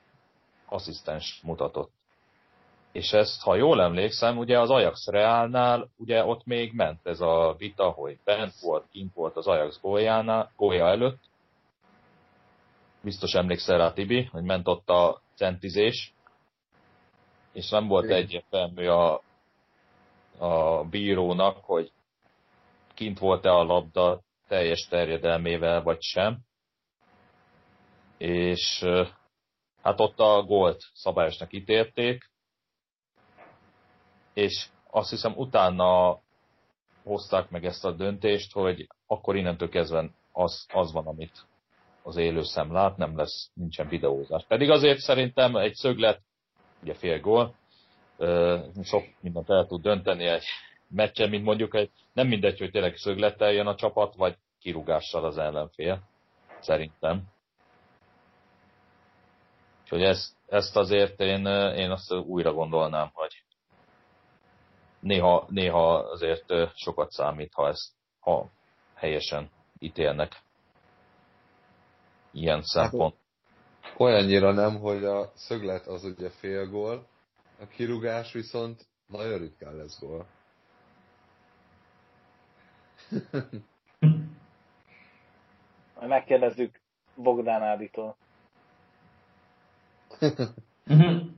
asszisztens 0.66 1.42
mutatott. 1.44 1.92
És 2.92 3.12
ezt, 3.12 3.42
ha 3.42 3.56
jól 3.56 3.82
emlékszem, 3.82 4.38
ugye 4.38 4.60
az 4.60 4.70
Ajax 4.70 5.08
Reálnál, 5.08 5.90
ugye 5.98 6.26
ott 6.26 6.46
még 6.46 6.74
ment 6.74 7.00
ez 7.04 7.22
a 7.22 7.56
vita, 7.58 7.90
hogy 7.90 8.18
bent 8.24 8.54
volt, 8.62 8.86
kint 8.92 9.14
volt 9.14 9.36
az 9.36 9.48
Ajax 9.48 9.80
góljánál, 9.82 10.52
gólya 10.56 10.88
előtt. 10.88 11.20
Biztos 13.06 13.34
emlékszel 13.34 13.78
rá, 13.78 13.94
Tibi, 13.94 14.24
hogy 14.24 14.44
ment 14.44 14.68
ott 14.68 14.90
a 14.90 15.22
centizés, 15.36 16.14
és 17.54 17.70
nem 17.70 17.88
volt 17.88 18.10
egyértelmű 18.10 18.88
a, 18.88 19.22
a 20.38 20.84
bírónak, 20.84 21.58
hogy 21.66 21.92
kint 22.94 23.20
volt-e 23.20 23.52
a 23.52 23.64
labda 23.64 24.22
teljes 24.48 24.88
terjedelmével, 24.88 25.82
vagy 25.82 26.02
sem. 26.02 26.38
És 28.18 28.86
hát 29.82 30.00
ott 30.00 30.20
a 30.20 30.44
gólt 30.44 30.84
szabályosnak 30.94 31.54
ítélték, 31.54 32.32
és 34.34 34.68
azt 34.90 35.10
hiszem 35.10 35.34
utána 35.36 36.20
hozták 37.04 37.50
meg 37.50 37.66
ezt 37.66 37.86
a 37.86 37.92
döntést, 37.92 38.52
hogy 38.52 38.88
akkor 39.08 39.36
innentől 39.36 39.70
kezdve 39.70 40.10
az, 40.32 40.66
az 40.74 40.92
van, 40.92 41.08
amit 41.08 41.46
az 42.06 42.18
élő 42.18 42.44
szem 42.44 42.72
lát, 42.72 42.98
nem 42.98 43.18
lesz, 43.18 43.52
nincsen 43.54 43.88
videózás. 43.88 44.46
Pedig 44.48 44.70
azért 44.70 45.00
szerintem 45.00 45.56
egy 45.56 45.74
szöglet, 45.74 46.22
ugye 46.82 46.94
fél 46.94 47.20
gól, 47.20 47.56
sok 48.84 49.04
mindent 49.20 49.50
el 49.50 49.66
tud 49.66 49.82
dönteni 49.82 50.26
egy 50.26 50.44
meccsen, 50.88 51.30
mint 51.30 51.44
mondjuk 51.44 51.76
egy, 51.76 51.92
nem 52.14 52.28
mindegy, 52.28 52.60
hogy 52.60 52.72
tényleg 52.72 52.96
szöglettel 52.96 53.52
jön 53.52 53.68
a 53.68 53.76
csapat, 53.76 54.16
vagy 54.16 54.38
kirúgással 54.60 55.26
az 55.26 55.38
ellenfél, 55.38 56.02
szerintem. 56.60 57.24
Úgyhogy 59.82 60.04
ezt, 60.04 60.36
ezt 60.48 60.76
azért 60.76 61.20
én, 61.20 61.46
én 61.76 61.92
azt 61.92 62.14
újra 62.14 62.54
gondolnám, 62.54 63.10
hogy 63.14 63.44
néha, 65.00 65.46
néha 65.50 65.94
azért 65.94 66.54
sokat 66.76 67.12
számít, 67.12 67.54
ha 67.54 67.68
ezt 67.68 67.94
ha 68.20 68.50
helyesen 68.94 69.50
ítélnek. 69.80 70.44
Ilyen 72.36 72.56
hát, 72.56 72.66
szempont. 72.66 73.16
Olyannyira 73.98 74.52
nem, 74.52 74.80
hogy 74.80 75.04
a 75.04 75.32
szöglet 75.36 75.88
az 75.88 76.04
ugye 76.04 76.30
fél 76.30 76.70
gól, 76.70 77.08
a 77.60 77.68
kirugás 77.68 78.34
viszont 78.34 78.86
nagyon 79.08 79.40
ritkán 79.40 79.76
lesz 79.76 80.00
gól. 80.00 80.26
Megkérdezzük 86.00 86.82
Bogdán 87.16 87.62
Áditól. 87.62 88.16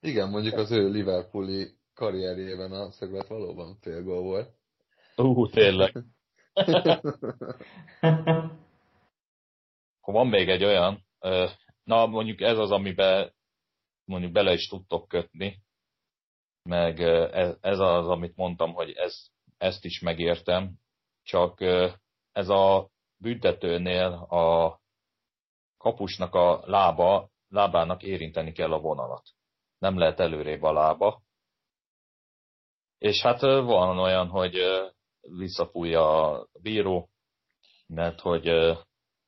Igen, 0.00 0.28
mondjuk 0.28 0.54
az 0.54 0.70
ő 0.70 0.88
Liverpooli 0.88 1.74
karrierjében 1.94 2.72
a 2.72 2.90
szöglet 2.90 3.28
valóban 3.28 3.76
fél 3.80 4.02
gól 4.02 4.22
volt. 4.22 4.55
Ú, 5.16 5.46
tényleg. 5.46 6.04
Akkor 10.00 10.14
van 10.14 10.26
még 10.26 10.48
egy 10.48 10.64
olyan, 10.64 11.06
na 11.84 12.06
mondjuk 12.06 12.40
ez 12.40 12.58
az, 12.58 12.70
amiben 12.70 13.34
mondjuk 14.04 14.32
bele 14.32 14.52
is 14.52 14.68
tudtok 14.68 15.08
kötni, 15.08 15.62
meg 16.62 17.00
e, 17.00 17.56
ez 17.60 17.78
az, 17.78 18.08
amit 18.08 18.36
mondtam, 18.36 18.72
hogy 18.72 18.90
ez, 18.90 19.26
ezt 19.58 19.84
is 19.84 20.00
megértem, 20.00 20.74
csak 21.22 21.60
ez 22.32 22.48
a 22.48 22.90
büntetőnél 23.16 24.12
a 24.12 24.80
kapusnak 25.76 26.34
a 26.34 26.62
lába, 26.64 27.30
lábának 27.48 28.02
érinteni 28.02 28.52
kell 28.52 28.72
a 28.72 28.80
vonalat. 28.80 29.28
Nem 29.78 29.98
lehet 29.98 30.20
előrébb 30.20 30.62
a 30.62 30.72
lába. 30.72 31.22
És 32.98 33.22
hát 33.22 33.40
van 33.40 33.98
olyan, 33.98 34.28
hogy 34.28 34.54
visszafújja 35.28 36.30
a 36.30 36.48
bíró, 36.62 37.08
mert 37.86 38.20
hogy 38.20 38.48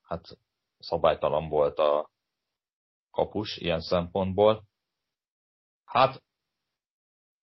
hát 0.03 0.39
szabálytalan 0.79 1.49
volt 1.49 1.79
a 1.79 2.11
kapus 3.11 3.57
ilyen 3.57 3.81
szempontból. 3.81 4.65
Hát 5.85 6.23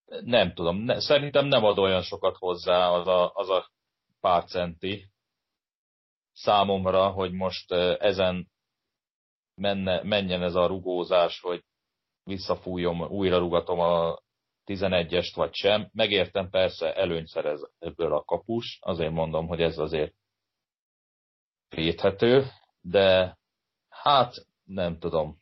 nem 0.06 0.54
tudom, 0.54 0.78
ne, 0.78 1.00
szerintem 1.00 1.46
nem 1.46 1.64
ad 1.64 1.78
olyan 1.78 2.02
sokat 2.02 2.38
hozzá 2.38 2.90
az 2.90 3.08
a, 3.08 3.32
az 3.34 3.50
a 3.50 3.72
pár 4.20 4.44
centi, 4.44 5.10
számomra, 6.34 7.10
hogy 7.10 7.32
most 7.32 7.72
ezen 8.00 8.52
menne, 9.56 10.04
menjen 10.04 10.44
ez 10.44 10.56
a 10.56 10.66
rugózás, 10.68 11.40
hogy 11.40 11.64
visszafújom, 12.24 13.02
újra 13.02 13.38
rugatom 13.38 13.80
a 13.80 14.20
11-est 14.66 15.32
vagy 15.36 15.54
sem. 15.54 15.90
Megértem 15.94 16.50
persze, 16.50 16.96
előnyt 16.96 17.28
szerez 17.28 17.70
ebből 17.80 18.14
a 18.14 18.24
kapus, 18.24 18.80
azért 18.82 19.12
mondom, 19.12 19.48
hogy 19.48 19.62
ez 19.62 19.78
azért 19.78 20.14
védhető, 21.70 22.46
de 22.82 23.38
hát 23.90 24.34
nem 24.64 25.00
tudom, 25.00 25.42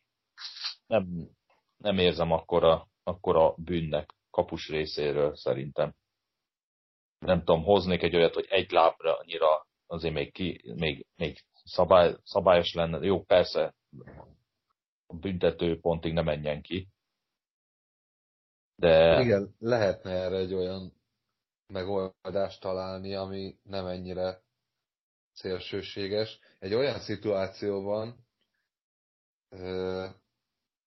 nem, 0.88 1.30
nem 1.78 1.98
érzem 1.98 2.32
akkora, 2.32 2.88
akkora 3.04 3.54
bűnnek 3.58 4.14
kapus 4.30 4.70
részéről 4.70 5.36
szerintem. 5.36 5.94
Nem 7.20 7.38
tudom, 7.38 7.64
hoznék 7.64 8.02
egy 8.02 8.16
olyat, 8.16 8.34
hogy 8.34 8.46
egy 8.50 8.72
lábra 8.72 9.18
annyira 9.18 9.68
azért 9.88 10.14
még, 10.14 10.32
ki, 10.32 10.74
még, 10.76 11.06
még 11.16 11.44
szabály, 11.64 12.16
szabályos 12.24 12.74
lenne. 12.74 13.06
Jó, 13.06 13.24
persze, 13.24 13.74
a 15.06 15.16
büntető 15.16 15.80
pontig 15.80 16.14
nem 16.14 16.26
menjen 16.26 16.62
ki. 16.62 16.88
De... 18.76 19.22
Igen, 19.22 19.56
lehetne 19.60 20.12
erre 20.12 20.38
egy 20.38 20.54
olyan 20.54 20.94
megoldást 21.68 22.62
találni, 22.62 23.16
ami 23.16 23.58
nem 23.64 23.86
ennyire 23.86 24.42
szélsőséges. 25.34 26.40
Egy 26.60 26.74
olyan 26.74 27.00
szituációban, 27.00 28.26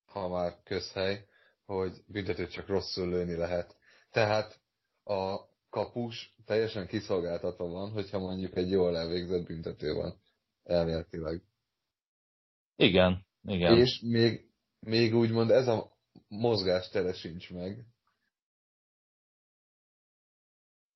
ha 0.04 0.28
már 0.28 0.62
közhely, 0.64 1.26
hogy 1.64 2.04
büntetőt 2.06 2.50
csak 2.50 2.66
rosszul 2.66 3.08
lőni 3.08 3.34
lehet. 3.34 3.76
Tehát 4.10 4.60
a 5.04 5.38
kapus 5.70 6.34
teljesen 6.44 6.86
kiszolgáltatva 6.86 7.68
van, 7.68 7.90
hogyha 7.90 8.18
mondjuk 8.18 8.56
egy 8.56 8.70
jól 8.70 8.96
elvégzett 8.96 9.46
büntető 9.46 9.94
van. 9.94 10.20
Elméletileg. 10.62 11.42
Igen, 12.76 13.26
igen. 13.42 13.76
És 13.76 14.00
még, 14.00 14.50
még 14.80 15.14
úgymond 15.14 15.50
ez 15.50 15.68
a 15.68 15.95
mozgástere 16.28 17.12
sincs 17.12 17.50
meg. 17.50 17.84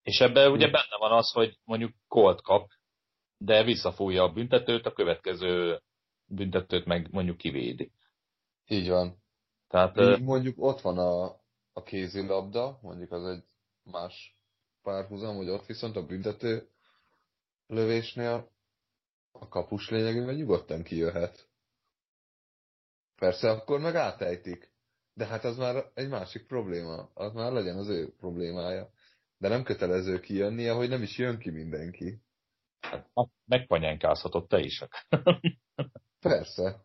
És 0.03 0.21
ebben 0.21 0.53
ugye 0.53 0.71
benne 0.71 0.97
van 0.99 1.13
az, 1.13 1.31
hogy 1.31 1.59
mondjuk 1.65 1.93
kolt 2.09 2.43
kap, 2.43 2.71
de 3.39 3.65
visszafújja 3.65 4.23
a 4.23 4.33
büntetőt, 4.33 4.87
a 4.87 4.93
következő 4.93 5.83
büntetőt 6.25 6.85
meg 6.85 7.09
mondjuk 7.11 7.37
kivédi. 7.37 7.93
Így 8.67 8.89
van. 8.89 9.23
Tehát, 9.69 9.95
Még 9.95 10.23
mondjuk 10.23 10.59
ott 10.59 10.81
van 10.81 10.99
a, 10.99 11.25
a 11.73 11.83
kézilabda, 11.83 12.79
mondjuk 12.83 13.13
az 13.13 13.27
egy 13.27 13.45
más 13.83 14.39
párhuzam, 14.83 15.37
hogy 15.37 15.49
ott 15.49 15.67
viszont 15.67 15.97
a 15.97 16.07
büntető 16.07 16.69
lövésnél 17.67 18.51
a 19.33 19.49
kapus 19.49 19.91
lényegében 19.91 20.35
nyugodtan 20.35 20.83
kijöhet. 20.83 21.49
Persze 23.15 23.51
akkor 23.51 23.81
meg 23.81 23.95
átejtik. 23.95 24.70
De 25.15 25.27
hát 25.27 25.45
az 25.45 25.57
már 25.57 25.91
egy 25.95 26.09
másik 26.09 26.47
probléma. 26.47 27.11
Az 27.15 27.33
már 27.33 27.53
legyen 27.53 27.77
az 27.77 27.89
ő 27.89 28.15
problémája. 28.19 28.91
De 29.39 29.49
nem 29.49 29.63
kötelező 29.63 30.21
kijönnie, 30.21 30.73
hogy 30.73 30.89
nem 30.89 31.03
is 31.03 31.19
jön 31.19 31.39
ki 31.39 31.51
mindenki. 31.51 32.23
Hát, 32.81 33.11
megpanyánkázhatod 33.45 34.47
te 34.47 34.59
is. 34.59 34.85
Persze. 36.21 36.85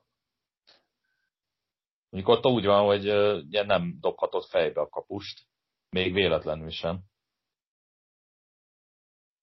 Mondjuk 2.09 2.37
ott 2.37 2.45
úgy 2.45 2.65
van, 2.65 2.85
hogy 2.85 3.09
ugye 3.45 3.63
nem 3.63 3.97
dobhatod 3.99 4.43
fejbe 4.43 4.81
a 4.81 4.89
kapust, 4.89 5.45
még 5.89 6.13
véletlenül 6.13 6.69
sem. 6.69 7.03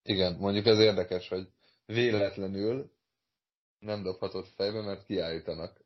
Igen, 0.03 0.35
mondjuk 0.35 0.65
ez 0.65 0.79
érdekes, 0.79 1.27
hogy 1.27 1.47
véletlenül 1.85 2.91
nem 3.79 4.03
dobhatod 4.03 4.45
fejbe, 4.45 4.81
mert 4.81 5.05
kiállítanak. 5.05 5.81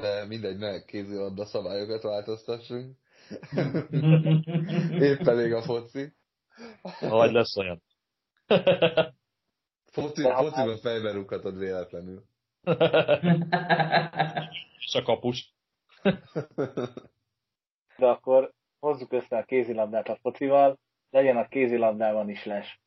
De 0.00 0.24
mindegy, 0.26 0.58
ne 0.58 0.84
kézilabda 0.84 1.44
szabályokat 1.44 2.02
változtassunk. 2.02 2.96
Épp 5.10 5.26
elég 5.26 5.52
a 5.52 5.62
foci. 5.62 6.12
Vagy 7.00 7.32
lesz 7.32 7.56
olyan. 7.56 7.82
Foci, 9.84 10.22
fociban 10.22 10.78
fejbe 10.78 11.12
rúghatod 11.12 11.58
véletlenül. 11.58 12.24
És 14.78 14.94
a 14.94 15.02
kapust. 15.02 15.52
De 17.96 18.06
akkor 18.06 18.52
hozzuk 18.78 19.12
össze 19.12 19.36
a 19.36 19.44
kézilabdát 19.44 20.08
a 20.08 20.18
focival, 20.22 20.78
legyen 21.10 21.36
a 21.36 21.48
kézilabdában 21.48 22.28
is 22.30 22.44
les. 22.44 22.80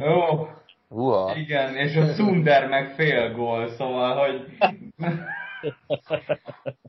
Ó, 0.00 0.46
Uha. 0.92 1.36
igen, 1.36 1.76
és 1.76 1.96
a 1.96 2.14
Sunder 2.14 2.68
meg 2.68 2.94
fél 2.94 3.32
gól, 3.32 3.68
szóval, 3.68 4.16
hogy... 4.16 4.56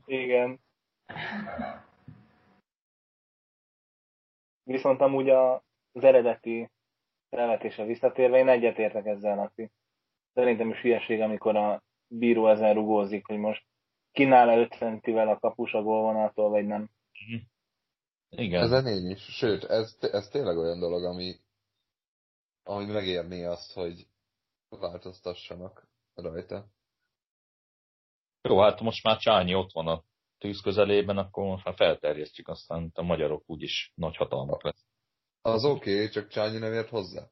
igen. 0.06 0.60
Viszont 4.64 5.00
amúgy 5.00 5.28
a, 5.28 5.54
az 5.92 6.04
eredeti 6.04 6.70
felvetése 7.30 7.84
visszatérve, 7.84 8.38
én 8.38 8.48
egyetértek 8.48 9.06
ezzel, 9.06 9.36
Laci. 9.36 9.70
Szerintem 10.34 10.70
is 10.70 10.80
hülyeség, 10.80 11.20
amikor 11.20 11.56
a 11.56 11.82
bíró 12.08 12.48
ezen 12.48 12.74
rugózik, 12.74 13.26
hogy 13.26 13.38
most 13.38 13.64
kínál-e 14.12 14.56
5 14.56 14.72
centivel 14.72 15.28
a 15.28 15.38
kapus 15.38 15.72
a 15.72 15.82
gólvonaltól, 15.82 16.50
vagy 16.50 16.66
nem. 16.66 16.90
Igen. 18.28 18.62
Ezen 18.62 18.86
én 18.86 19.10
is. 19.10 19.20
Sőt, 19.20 19.64
ez, 19.64 19.96
ez 20.00 20.28
tényleg 20.28 20.56
olyan 20.56 20.78
dolog, 20.78 21.04
ami, 21.04 21.34
ami 22.64 22.84
megérné 22.84 23.44
azt, 23.44 23.72
hogy 23.72 24.06
változtassanak 24.68 25.88
rajta. 26.14 26.66
Jó, 28.42 28.60
hát 28.60 28.80
most 28.80 29.02
már 29.02 29.18
Csányi 29.18 29.54
ott 29.54 29.72
van 29.72 29.86
a 29.86 30.04
tűz 30.38 30.60
közelében, 30.60 31.18
akkor 31.18 31.44
most 31.44 31.64
már 31.64 31.74
felterjesztjük, 31.74 32.48
aztán 32.48 32.90
a 32.94 33.02
magyarok 33.02 33.42
úgyis 33.46 33.92
nagy 33.94 34.16
hatalmak 34.16 34.62
lesz. 34.62 34.84
Az 35.40 35.64
oké, 35.64 35.94
okay, 35.94 36.08
csak 36.08 36.28
Csányi 36.28 36.58
nem 36.58 36.72
ért 36.72 36.88
hozzá. 36.88 37.28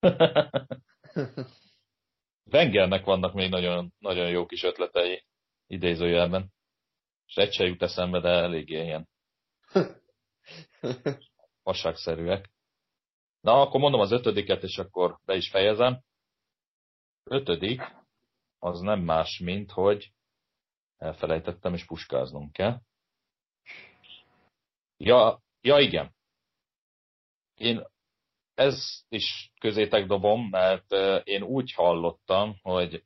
Wengernek 2.52 3.04
vannak 3.04 3.32
még 3.32 3.50
nagyon, 3.50 3.92
nagyon 3.98 4.28
jó 4.28 4.46
kis 4.46 4.62
ötletei 4.62 5.24
idézőjelben. 5.66 6.52
És 7.26 7.34
egy 7.34 7.52
se 7.52 7.64
jut 7.64 7.82
eszembe, 7.82 8.20
de 8.20 8.28
eléggé 8.28 8.82
ilyen 8.82 9.08
vasságszerűek. 11.62 12.51
Na, 13.42 13.60
akkor 13.60 13.80
mondom 13.80 14.00
az 14.00 14.12
ötödiket, 14.12 14.62
és 14.62 14.78
akkor 14.78 15.18
be 15.24 15.34
is 15.34 15.50
fejezem. 15.50 16.02
Ötödik, 17.24 17.80
az 18.58 18.80
nem 18.80 19.00
más, 19.00 19.38
mint 19.38 19.70
hogy 19.70 20.12
elfelejtettem, 20.96 21.74
és 21.74 21.84
puskáznom 21.84 22.50
kell. 22.50 22.80
Ja, 24.96 25.42
ja 25.60 25.78
igen. 25.78 26.14
Én 27.54 27.86
ez 28.54 29.04
is 29.08 29.52
közétek 29.60 30.06
dobom, 30.06 30.48
mert 30.48 30.92
én 31.24 31.42
úgy 31.42 31.72
hallottam, 31.72 32.56
hogy 32.62 33.04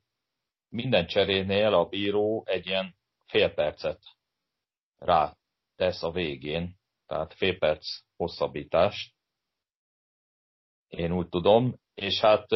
minden 0.69 1.07
cserénél 1.07 1.73
a 1.73 1.85
bíró 1.85 2.43
egy 2.45 2.65
ilyen 2.65 2.95
fél 3.25 3.53
percet 3.53 4.01
rá 4.97 5.35
tesz 5.75 6.03
a 6.03 6.11
végén, 6.11 6.75
tehát 7.05 7.33
fél 7.33 7.57
perc 7.57 7.99
hosszabbítást. 8.15 9.16
Én 10.87 11.11
úgy 11.11 11.29
tudom, 11.29 11.79
és 11.93 12.19
hát 12.19 12.47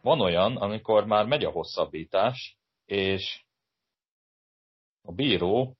van 0.00 0.20
olyan, 0.20 0.56
amikor 0.56 1.06
már 1.06 1.26
megy 1.26 1.44
a 1.44 1.50
hosszabbítás, 1.50 2.56
és 2.84 3.44
a 5.02 5.12
bíró, 5.12 5.76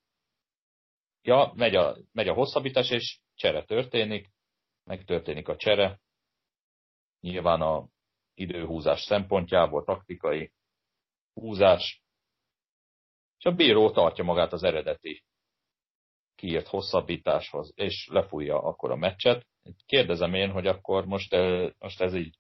ja, 1.23 1.53
megy 1.55 1.77
a, 1.77 1.97
megy 2.13 2.29
a 2.29 2.35
hosszabbítás, 2.35 2.91
és 2.91 3.19
csere 3.35 3.65
történik, 3.65 4.31
megtörténik 4.85 5.49
a 5.49 5.57
csere, 5.57 6.01
nyilván 7.21 7.61
a 7.61 7.89
időhúzás 8.35 9.01
szempontjából, 9.01 9.85
taktikai 9.85 10.53
húzás, 11.33 12.03
és 13.39 13.45
a 13.45 13.55
bíró 13.55 13.91
tartja 13.91 14.25
magát 14.25 14.53
az 14.53 14.63
eredeti 14.63 15.25
kiírt 16.35 16.67
hosszabbításhoz, 16.67 17.73
és 17.75 18.09
lefújja 18.11 18.63
akkor 18.63 18.91
a 18.91 18.97
meccset. 18.97 19.47
Kérdezem 19.87 20.35
én, 20.35 20.51
hogy 20.51 20.67
akkor 20.67 21.07
most, 21.07 21.37
most 21.79 22.01
ez 22.01 22.15
így 22.15 22.39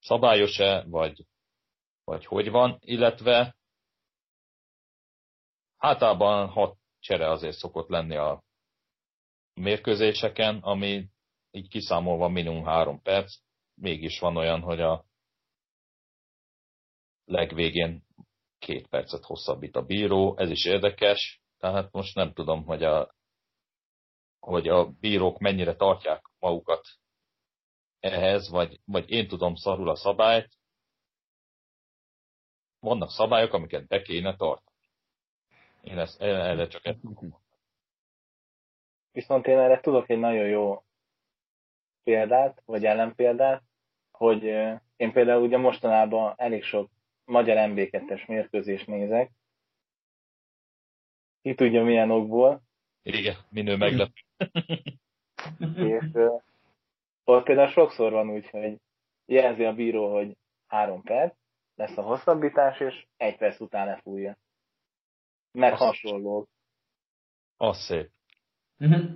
szabályos-e, 0.00 0.84
vagy, 0.84 1.26
vagy 2.04 2.26
hogy 2.26 2.50
van, 2.50 2.78
illetve 2.80 3.56
általában 5.78 6.48
hat 6.48 6.78
csere 7.00 7.30
azért 7.30 7.56
szokott 7.56 7.88
lenni 7.88 8.16
a 8.16 8.42
mérkőzéseken, 9.54 10.58
ami 10.58 11.08
így 11.50 11.68
kiszámolva 11.68 12.28
minimum 12.28 12.64
három 12.64 13.02
perc, 13.02 13.34
mégis 13.74 14.18
van 14.18 14.36
olyan, 14.36 14.60
hogy 14.60 14.80
a 14.80 15.04
legvégén 17.24 18.04
két 18.58 18.88
percet 18.88 19.24
hosszabbít 19.24 19.76
a 19.76 19.84
bíró, 19.84 20.36
ez 20.38 20.50
is 20.50 20.64
érdekes, 20.64 21.40
tehát 21.58 21.92
most 21.92 22.14
nem 22.14 22.32
tudom, 22.32 22.64
hogy 22.64 22.82
a, 22.82 23.14
hogy 24.44 24.68
a 24.68 24.90
bírók 25.00 25.38
mennyire 25.38 25.76
tartják 25.76 26.30
magukat 26.38 26.86
ehhez, 28.00 28.50
vagy, 28.50 28.80
vagy 28.84 29.10
én 29.10 29.28
tudom 29.28 29.54
szarul 29.54 29.88
a 29.88 29.96
szabályt. 29.96 30.48
Vannak 32.80 33.10
szabályok, 33.10 33.52
amiket 33.52 33.86
be 33.86 34.02
kéne 34.02 34.36
tartani. 34.36 34.76
Én 35.82 35.98
ezt, 35.98 36.20
erre 36.20 36.66
csak 36.66 36.84
ezt 36.86 36.98
Viszont 39.12 39.46
én 39.46 39.58
erre 39.58 39.80
tudok 39.80 40.10
egy 40.10 40.18
nagyon 40.18 40.46
jó 40.46 40.82
példát, 42.02 42.62
vagy 42.64 42.84
ellenpéldát, 42.84 43.62
hogy 44.10 44.42
én 44.96 45.12
például 45.12 45.42
ugye 45.42 45.56
mostanában 45.56 46.34
elég 46.36 46.62
sok 46.62 46.90
magyar 47.24 47.56
MB2-es 47.70 48.26
mérkőzést 48.26 48.86
nézek. 48.86 49.30
Ki 51.42 51.54
tudja 51.54 51.82
milyen 51.82 52.10
okból. 52.10 52.62
Igen, 53.02 53.36
minő 53.50 53.76
meglep. 53.76 54.10
és 55.76 56.04
Ott 57.24 57.44
például 57.44 57.68
sokszor 57.70 58.12
van 58.12 58.30
úgy, 58.30 58.50
hogy 58.50 58.80
jelzi 59.26 59.64
a 59.64 59.72
bíró, 59.74 60.14
hogy 60.14 60.36
három 60.66 61.02
perc, 61.02 61.34
lesz 61.74 61.96
a 61.96 62.02
hosszabbítás, 62.02 62.80
és 62.80 63.06
egy 63.16 63.36
perc 63.36 63.60
után 63.60 63.86
lefújja. 63.86 64.36
Meg 65.52 65.72
Azt- 65.72 65.82
hasonlók. 65.82 66.48
Az 67.56 67.78
szép. 67.78 68.10
Mhm. 68.76 69.12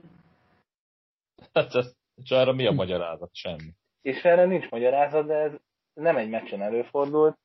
Hát 1.52 1.74
ez, 1.74 1.94
és 2.14 2.30
erre 2.30 2.52
mi 2.52 2.66
a 2.66 2.72
magyarázat? 2.72 3.34
Semmi. 3.34 3.74
És 4.02 4.22
erre 4.22 4.44
nincs 4.44 4.70
magyarázat, 4.70 5.26
de 5.26 5.34
ez 5.34 5.52
nem 5.92 6.16
egy 6.16 6.28
meccsen 6.28 6.62
előfordult, 6.62 7.38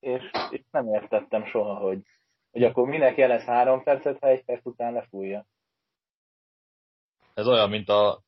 és, 0.00 0.30
és 0.50 0.62
nem 0.70 0.86
értettem 0.86 1.44
soha, 1.44 1.74
hogy, 1.74 2.02
hogy 2.50 2.62
akkor 2.62 2.88
minek 2.88 3.16
jelez 3.16 3.44
három 3.44 3.82
percet, 3.82 4.18
ha 4.18 4.28
egy 4.28 4.44
perc 4.44 4.66
után 4.66 4.92
lefújja. 4.92 5.46
Ez 7.34 7.46
olyan, 7.46 7.68
mint 7.68 7.88
a, 7.88 8.22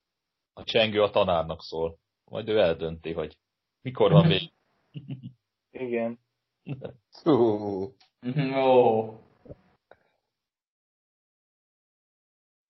a 0.52 0.64
csengő 0.64 1.02
a 1.02 1.10
tanárnak 1.10 1.62
szól. 1.62 1.98
Majd 2.24 2.48
ő 2.48 2.58
eldönti, 2.58 3.12
hogy 3.12 3.36
mikor 3.80 4.12
van 4.12 4.28
vég. 4.28 4.52
Igen. 5.70 6.18
Hú, 7.22 7.94
Ó. 8.54 9.18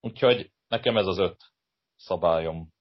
Úgyhogy 0.01 0.53
nekem 0.69 0.97
ez 0.97 1.07
az 1.07 1.19
öt 1.19 1.53
szabályom, 1.97 2.73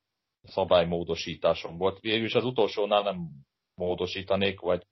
szabálymódosításom 0.44 1.78
volt. 1.78 2.00
Végül 2.00 2.26
is 2.26 2.34
az 2.34 2.44
utolsónál 2.44 3.04
nem 3.04 3.30
módosítanék, 3.76 4.60
vagy 4.60 4.88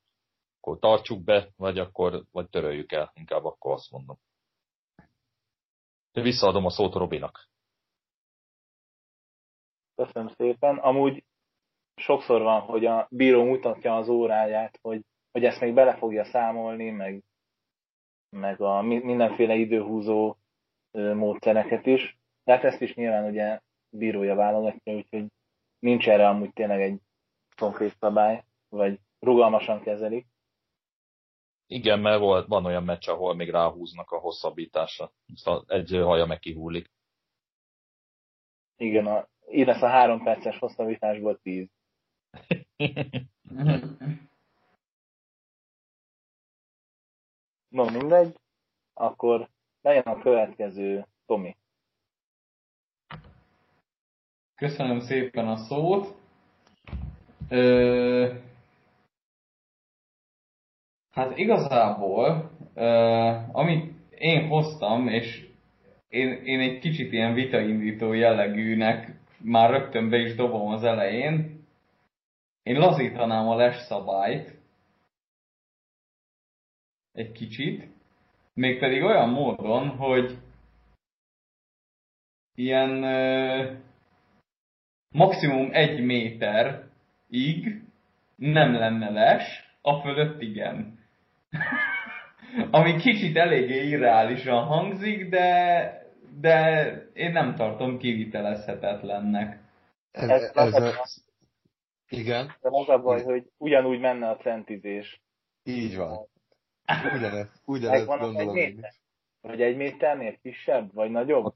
akkor 0.57 0.79
tartsuk 0.79 1.23
be, 1.23 1.51
vagy 1.55 1.79
akkor 1.79 2.25
vagy 2.31 2.49
töröljük 2.49 2.91
el, 2.91 3.11
inkább 3.13 3.45
akkor 3.45 3.73
azt 3.73 3.91
mondom. 3.91 4.17
De 6.11 6.21
visszaadom 6.21 6.65
a 6.65 6.69
szót 6.69 6.93
Robinak. 6.93 7.50
Köszönöm 10.05 10.27
szépen. 10.27 10.77
Amúgy 10.77 11.23
sokszor 11.95 12.41
van, 12.41 12.61
hogy 12.61 12.85
a 12.85 13.07
bíró 13.11 13.43
mutatja 13.43 13.95
az 13.95 14.09
óráját, 14.09 14.79
hogy, 14.81 15.01
hogy 15.31 15.43
ezt 15.43 15.59
még 15.59 15.73
bele 15.73 15.95
fogja 15.97 16.23
számolni, 16.23 16.89
meg, 16.89 17.23
meg 18.29 18.61
a 18.61 18.81
mi- 18.81 19.03
mindenféle 19.03 19.55
időhúzó 19.55 20.35
módszereket 20.91 21.85
is. 21.85 22.17
De 22.43 22.53
hát 22.53 22.63
ezt 22.63 22.81
is 22.81 22.95
nyilván 22.95 23.29
ugye 23.29 23.59
bírója 23.89 24.35
válogatja, 24.35 24.93
úgyhogy 24.93 25.25
nincs 25.79 26.09
erre 26.09 26.27
amúgy 26.27 26.53
tényleg 26.53 26.81
egy 26.81 26.99
konkrét 27.55 27.95
szabály, 27.99 28.43
vagy 28.69 28.99
rugalmasan 29.19 29.81
kezelik. 29.81 30.25
Igen, 31.67 31.99
mert 31.99 32.19
volt, 32.19 32.47
van 32.47 32.65
olyan 32.65 32.83
meccs, 32.83 33.07
ahol 33.07 33.35
még 33.35 33.49
ráhúznak 33.49 34.11
a 34.11 34.19
hosszabbításra. 34.19 35.11
Szóval 35.33 35.63
egy 35.67 35.89
haja 35.89 36.25
meg 36.25 36.39
kihullik. 36.39 36.89
Igen, 38.77 39.05
a, 39.05 39.29
így 39.51 39.65
lesz 39.65 39.81
a 39.81 39.87
három 39.87 40.23
perces 40.23 40.57
hosszabbításból 40.57 41.39
tíz. 41.41 41.67
No, 47.71 47.89
mindegy. 47.89 48.35
Akkor 48.93 49.49
legyen 49.81 50.03
a 50.03 50.21
következő 50.21 51.05
Tomi. 51.25 51.55
Köszönöm 54.55 54.99
szépen 54.99 55.47
a 55.47 55.55
szót. 55.55 56.15
Ö, 57.49 58.33
hát 61.11 61.37
igazából, 61.37 62.51
ö, 62.73 62.85
amit 63.51 63.93
én 64.09 64.47
hoztam, 64.47 65.07
és 65.07 65.47
én, 66.07 66.29
én 66.43 66.59
egy 66.59 66.79
kicsit 66.79 67.11
ilyen 67.11 67.33
vitaindító 67.33 68.13
jellegűnek 68.13 69.20
már 69.43 69.69
rögtön 69.69 70.09
be 70.09 70.18
is 70.18 70.35
dobom 70.35 70.68
az 70.68 70.84
elején, 70.84 71.65
én 72.63 72.80
lazítanám 72.80 73.47
a 73.47 73.55
les 73.55 73.76
szabályt. 73.76 74.59
Egy 77.11 77.31
kicsit, 77.31 77.88
mégpedig 78.53 79.03
olyan 79.03 79.30
módon, 79.30 79.89
hogy 79.89 80.38
ilyen 82.55 83.03
ö, 83.03 83.73
maximum 85.13 85.69
egy 85.72 86.05
méterig 86.05 87.81
nem 88.35 88.73
lenne 88.73 89.09
les, 89.09 89.69
a 89.81 90.01
fölött 90.01 90.41
igen. 90.41 90.99
Ami 92.72 92.95
kicsit 92.95 93.38
eléggé 93.38 93.88
irreálisan 93.88 94.63
hangzik, 94.63 95.30
de, 95.30 96.00
de 96.39 96.85
én 97.13 97.31
nem 97.31 97.55
tartom 97.55 97.97
kivitelezhetetlennek. 97.97 99.59
ez, 100.11 100.29
Ez 100.29 100.41
ez, 100.41 100.73
az- 100.73 100.73
ez, 100.83 101.23
igen, 102.09 102.45
De 102.61 102.69
az 102.71 102.89
a 102.89 102.99
baj, 103.01 103.23
hogy 103.23 103.43
ugyanúgy 103.57 103.99
menne 103.99 104.29
a 104.29 104.35
centizés. 104.37 105.21
így 105.63 105.95
van. 105.97 106.27
Az 106.85 107.83
egy 107.83 108.05
gondolom 108.05 108.35
én 108.35 108.53
méter? 108.53 108.91
Vagy 109.41 109.61
egy 109.61 109.75
méternél 109.75 110.37
kisebb, 110.41 110.93
vagy 110.93 111.11
nagyobb? 111.11 111.53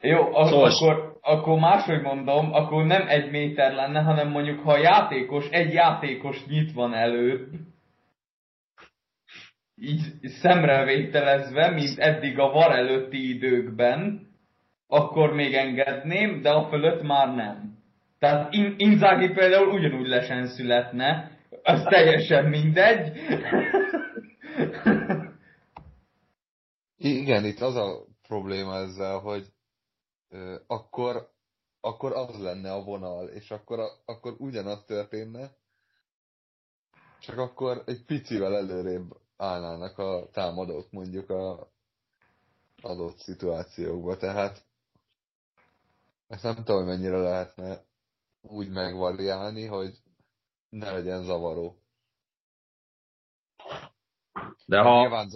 Jó, 0.00 0.34
ak- 0.34 0.48
Szóval- 0.48 0.70
akkor, 0.72 1.18
akkor 1.22 1.58
máshogy 1.58 2.02
mondom, 2.02 2.52
akkor 2.52 2.84
nem 2.84 3.08
egy 3.08 3.30
méter 3.30 3.72
lenne, 3.74 4.00
hanem 4.02 4.28
mondjuk 4.28 4.60
ha 4.60 4.72
a 4.72 4.78
játékos, 4.78 5.48
egy 5.50 5.72
játékos 5.72 6.46
nyit 6.46 6.72
van 6.72 6.94
előtt, 6.94 7.52
így 9.76 10.00
szemrevételezve, 10.22 11.70
mint 11.70 11.98
eddig 11.98 12.38
a 12.38 12.50
var 12.50 12.72
előtti 12.72 13.34
időkben, 13.34 14.28
akkor 14.86 15.32
még 15.32 15.54
engedném, 15.54 16.40
de 16.40 16.50
a 16.50 16.68
fölött 16.68 17.02
már 17.02 17.34
nem. 17.34 17.78
Tehát 18.18 18.52
In- 18.52 18.74
Inzaghi 18.80 19.28
például 19.28 19.68
ugyanúgy 19.68 20.06
lesen 20.06 20.46
születne, 20.46 21.38
az 21.62 21.82
teljesen 21.82 22.44
mindegy. 22.48 23.12
Igen, 26.96 27.44
itt 27.44 27.60
az 27.60 27.76
a 27.76 28.04
probléma 28.28 28.74
ezzel, 28.76 29.18
hogy 29.18 29.46
ö, 30.28 30.54
akkor, 30.66 31.28
akkor 31.80 32.12
az 32.12 32.42
lenne 32.42 32.72
a 32.72 32.84
vonal, 32.84 33.28
és 33.28 33.50
akkor, 33.50 33.78
a, 33.78 33.88
akkor 34.04 34.34
ugyanaz 34.38 34.84
történne, 34.84 35.50
csak 37.20 37.38
akkor 37.38 37.82
egy 37.86 38.04
picivel 38.04 38.56
előrébb 38.56 39.22
állnának 39.36 39.98
a 39.98 40.28
támadók 40.32 40.90
mondjuk 40.90 41.30
a 41.30 41.72
adott 42.82 43.18
szituációkba, 43.18 44.16
tehát 44.16 44.66
ezt 46.26 46.42
nem 46.42 46.54
tudom, 46.54 46.76
hogy 46.76 46.86
mennyire 46.86 47.16
lehetne 47.16 47.84
úgy 48.40 48.68
megvariálni, 48.68 49.66
hogy 49.66 49.98
ne 50.68 50.92
legyen 50.92 51.24
zavaró. 51.24 51.78
De 54.66 54.80
ha, 54.80 55.00
Nyilván, 55.00 55.30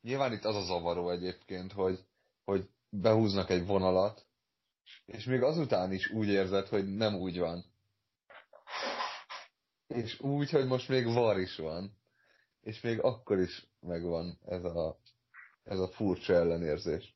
nyilván 0.00 0.32
itt 0.32 0.44
az 0.44 0.56
a 0.56 0.64
zavaró 0.64 1.10
egyébként, 1.10 1.72
hogy, 1.72 2.04
hogy 2.44 2.68
behúznak 2.88 3.50
egy 3.50 3.66
vonalat, 3.66 4.26
és 5.04 5.24
még 5.24 5.42
azután 5.42 5.92
is 5.92 6.10
úgy 6.10 6.28
érzed, 6.28 6.68
hogy 6.68 6.94
nem 6.94 7.14
úgy 7.14 7.38
van. 7.38 7.64
És 9.86 10.20
úgy, 10.20 10.50
hogy 10.50 10.66
most 10.66 10.88
még 10.88 11.12
var 11.12 11.38
is 11.38 11.56
van. 11.56 12.01
És 12.62 12.80
még 12.80 13.00
akkor 13.00 13.38
is 13.38 13.66
megvan 13.80 14.38
ez 14.46 14.64
a, 14.64 14.96
ez 15.64 15.78
a 15.78 15.88
furcsa 15.88 16.34
ellenérzés. 16.34 17.14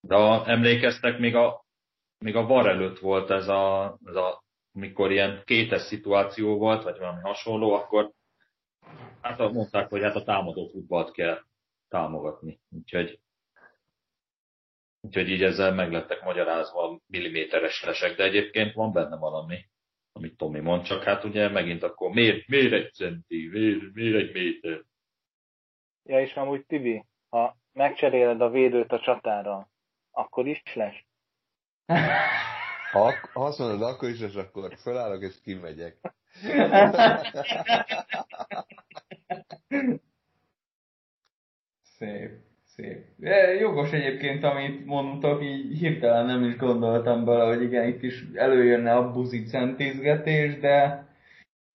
de 0.00 0.14
ha 0.14 0.46
emlékeztek, 0.46 1.18
még 1.18 1.34
a, 1.34 1.64
még 2.18 2.36
a 2.36 2.46
VAR 2.46 2.66
előtt 2.66 2.98
volt 2.98 3.30
ez 3.30 3.48
a, 3.48 3.98
ez 4.04 4.14
a 4.14 4.42
mikor 4.72 5.10
ilyen 5.10 5.42
kétes 5.44 5.82
szituáció 5.82 6.58
volt, 6.58 6.82
vagy 6.82 6.98
valami 6.98 7.20
hasonló, 7.20 7.72
akkor 7.72 8.12
hát 9.20 9.38
mondták, 9.38 9.88
hogy 9.88 10.02
hát 10.02 10.14
a 10.14 10.24
támadó 10.24 10.68
futballt 10.68 11.12
kell 11.12 11.38
támogatni. 11.88 12.60
Úgyhogy, 12.70 13.20
úgyhogy 15.00 15.28
így 15.28 15.42
ezzel 15.42 15.74
meg 15.74 15.92
lettek 15.92 16.22
magyarázva 16.22 16.88
a 16.88 17.00
milliméteres 17.06 17.82
lesek, 17.84 18.16
de 18.16 18.24
egyébként 18.24 18.74
van 18.74 18.92
benne 18.92 19.16
valami, 19.16 19.70
amit 20.12 20.36
Tomi 20.36 20.60
mond, 20.60 20.82
csak 20.82 21.02
hát 21.02 21.24
ugye 21.24 21.48
megint 21.48 21.82
akkor 21.82 22.10
miért, 22.10 22.48
miért 22.48 22.72
egy 22.72 22.92
centi, 22.92 23.48
miért, 23.48 23.92
miért 23.92 24.16
egy 24.16 24.32
méter? 24.32 24.82
Ja, 26.02 26.20
és 26.20 26.34
amúgy 26.34 26.66
Tibi, 26.66 27.04
ha 27.28 27.56
megcseréled 27.72 28.40
a 28.40 28.50
védőt 28.50 28.92
a 28.92 29.00
csatára, 29.00 29.68
akkor 30.10 30.46
is 30.46 30.62
lesz. 30.74 31.04
Ha, 32.90 33.12
ha 33.32 33.44
azt 33.44 33.58
mondod, 33.58 33.82
akkor 33.82 34.08
is, 34.08 34.20
és 34.20 34.34
akkor 34.34 34.76
felállok 34.76 35.22
és 35.22 35.40
kimegyek. 35.42 35.96
Szép, 41.96 42.51
szép. 42.74 43.04
De 43.16 43.54
jogos 43.54 43.92
egyébként, 43.92 44.44
amit 44.44 44.86
mondtok, 44.86 45.42
így 45.42 45.78
hirtelen 45.78 46.26
nem 46.26 46.44
is 46.44 46.56
gondoltam 46.56 47.24
bele, 47.24 47.44
hogy 47.44 47.62
igen, 47.62 47.88
itt 47.88 48.02
is 48.02 48.24
előjönne 48.34 48.94
a 48.94 49.12
buzi 49.12 49.42
centizgetés, 49.42 50.58
de 50.58 51.06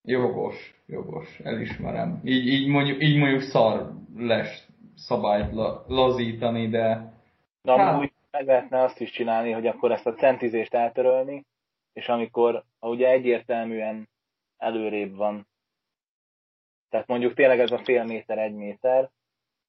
jogos, 0.04 0.76
jogos, 0.86 1.40
elismerem. 1.40 2.22
Így, 2.24 2.48
így, 2.48 2.68
mondjuk, 2.68 3.04
így 3.04 3.18
mondjuk 3.18 3.42
szar 3.42 3.92
lesz 4.18 4.68
szabályt 4.96 5.54
la, 5.54 5.86
lazítani, 5.88 6.68
de 6.68 7.14
De 7.62 7.78
Hát. 7.78 7.94
amúgy 7.94 8.12
meg 8.32 8.46
lehetne 8.46 8.82
azt 8.82 9.00
is 9.00 9.12
csinálni, 9.12 9.52
hogy 9.52 9.68
akkor 9.68 9.92
ezt 9.92 10.08
a 10.08 10.14
centizést 10.14 10.74
eltörölni, 10.74 11.46
és 11.94 12.08
amikor 12.08 12.64
ugye 12.80 13.10
egyértelműen 13.10 14.10
előrébb 14.58 15.16
van, 15.16 15.48
tehát 16.90 17.08
mondjuk 17.08 17.34
tényleg 17.34 17.60
ez 17.60 17.72
a 17.72 17.84
fél 17.84 18.04
méter, 18.04 18.38
egy 18.38 18.54
méter, 18.54 19.10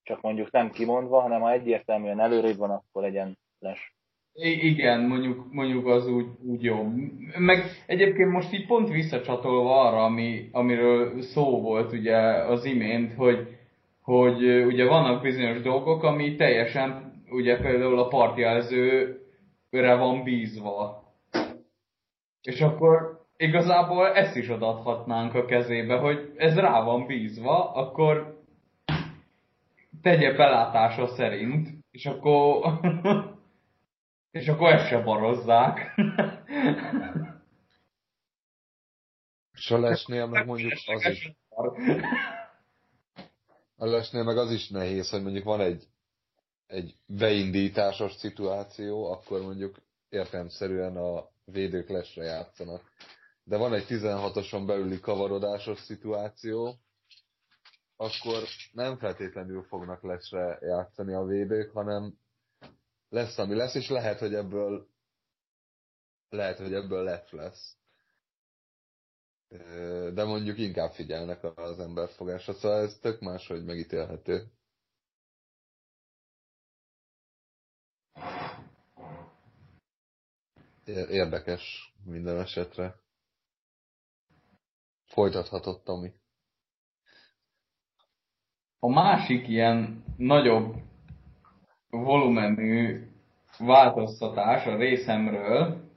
csak 0.09 0.21
mondjuk 0.21 0.51
nem 0.51 0.71
kimondva, 0.71 1.21
hanem 1.21 1.41
ha 1.41 1.53
egyértelműen 1.53 2.21
előrébb 2.21 2.57
van, 2.57 2.71
akkor 2.71 3.03
legyen 3.03 3.39
les. 3.59 3.97
Igen, 4.41 5.01
mondjuk, 5.01 5.53
mondjuk 5.53 5.87
az 5.87 6.09
úgy, 6.09 6.27
úgy 6.43 6.63
jó. 6.63 6.93
Meg 7.39 7.65
egyébként 7.87 8.31
most 8.31 8.53
így 8.53 8.67
pont 8.67 8.89
visszacsatolva 8.89 9.81
arra, 9.81 10.05
ami, 10.05 10.49
amiről 10.53 11.23
szó 11.23 11.61
volt 11.61 11.93
ugye 11.93 12.17
az 12.45 12.65
imént, 12.65 13.15
hogy, 13.15 13.57
hogy 14.03 14.65
ugye 14.65 14.85
vannak 14.85 15.23
bizonyos 15.23 15.61
dolgok, 15.61 16.03
ami 16.03 16.35
teljesen, 16.35 17.23
ugye 17.31 17.57
például 17.57 17.99
a 17.99 18.09
partjelzőre 18.09 19.95
van 19.99 20.23
bízva. 20.23 21.03
És 22.43 22.61
akkor 22.61 23.27
igazából 23.37 24.07
ezt 24.07 24.37
is 24.37 24.49
odaadhatnánk 24.49 25.35
a 25.35 25.45
kezébe, 25.45 25.97
hogy 25.97 26.33
ez 26.37 26.59
rá 26.59 26.83
van 26.85 27.07
bízva, 27.07 27.73
akkor 27.73 28.38
tegye 30.03 30.37
belátása 30.37 31.07
szerint, 31.07 31.69
és 31.91 32.07
akkor 32.07 32.63
És 34.31 34.49
akkor 34.49 34.73
ezt 34.73 34.89
se 34.89 35.03
barozzák. 35.03 35.79
És 39.53 39.71
a 39.71 39.79
lesnél 39.79 40.27
meg 40.27 40.47
mondjuk 40.47 40.73
az 40.87 41.05
is, 41.05 41.33
a 43.77 43.87
lesnél 43.87 44.23
meg 44.23 44.37
az 44.37 44.51
is 44.51 44.69
nehéz, 44.69 45.11
hogy 45.11 45.23
mondjuk 45.23 45.45
van 45.45 45.61
egy, 45.61 45.87
egy 46.67 46.95
beindításos 47.07 48.13
szituáció, 48.13 49.13
akkor 49.13 49.43
mondjuk 49.43 49.77
értelmszerűen 50.09 50.97
a 50.97 51.29
védők 51.45 51.89
lesre 51.89 52.25
játszanak. 52.25 52.93
De 53.45 53.57
van 53.57 53.75
egy 53.75 53.85
16-oson 53.89 54.67
belüli 54.67 55.01
kavarodásos 55.01 55.79
szituáció, 55.79 56.75
akkor 58.01 58.43
nem 58.73 58.99
feltétlenül 58.99 59.63
fognak 59.63 60.03
lesre 60.03 60.59
játszani 60.61 61.13
a 61.13 61.25
védők, 61.25 61.71
hanem 61.73 62.19
lesz, 63.09 63.39
ami 63.39 63.55
lesz, 63.55 63.75
és 63.75 63.89
lehet, 63.89 64.19
hogy 64.19 64.35
ebből 64.35 64.89
lehet, 66.29 66.59
hogy 66.59 66.75
ebből 66.75 67.03
lett 67.03 67.31
lesz. 67.31 67.77
De 70.15 70.25
mondjuk 70.25 70.59
inkább 70.59 70.93
figyelnek 70.93 71.45
az 71.45 71.79
emberfogásra, 71.79 72.53
szóval 72.53 72.83
ez 72.83 72.99
tök 72.99 73.21
máshogy 73.21 73.65
megítélhető. 73.65 74.53
Érdekes 80.85 81.95
minden 82.05 82.41
esetre. 82.41 83.01
Folytathatott, 85.05 85.85
Tomi. 85.85 86.18
A 88.81 88.89
másik 88.89 89.49
ilyen 89.49 90.05
nagyobb 90.17 90.75
volumenű 91.91 93.07
változtatás 93.59 94.67
a 94.67 94.77
részemről. 94.77 95.91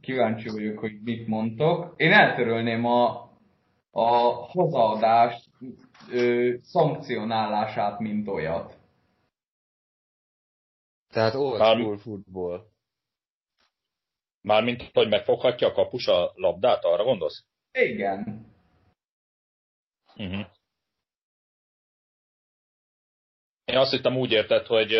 Kíváncsi 0.00 0.48
vagyok, 0.48 0.78
hogy 0.78 1.02
mit 1.02 1.26
mondtok. 1.26 1.94
Én 1.96 2.12
eltörölném 2.12 2.84
a, 2.84 3.30
a 3.90 4.08
hozzáadás 4.50 5.48
ö, 6.10 6.54
szankcionálását, 6.62 7.98
mint 7.98 8.28
olyat. 8.28 8.78
Tehát 11.08 11.34
old 11.34 11.60
school 11.60 11.98
football. 11.98 12.68
Mármint, 14.40 14.90
hogy 14.92 15.08
megfoghatja 15.08 15.68
a 15.68 15.72
kapus 15.72 16.06
a 16.06 16.32
labdát, 16.34 16.84
arra 16.84 17.04
gondolsz? 17.04 17.44
Igen. 17.72 18.49
Uh-huh. 20.20 20.46
Én 23.64 23.76
azt 23.76 23.90
hittem 23.90 24.16
úgy 24.16 24.32
érted, 24.32 24.66
hogy 24.66 24.96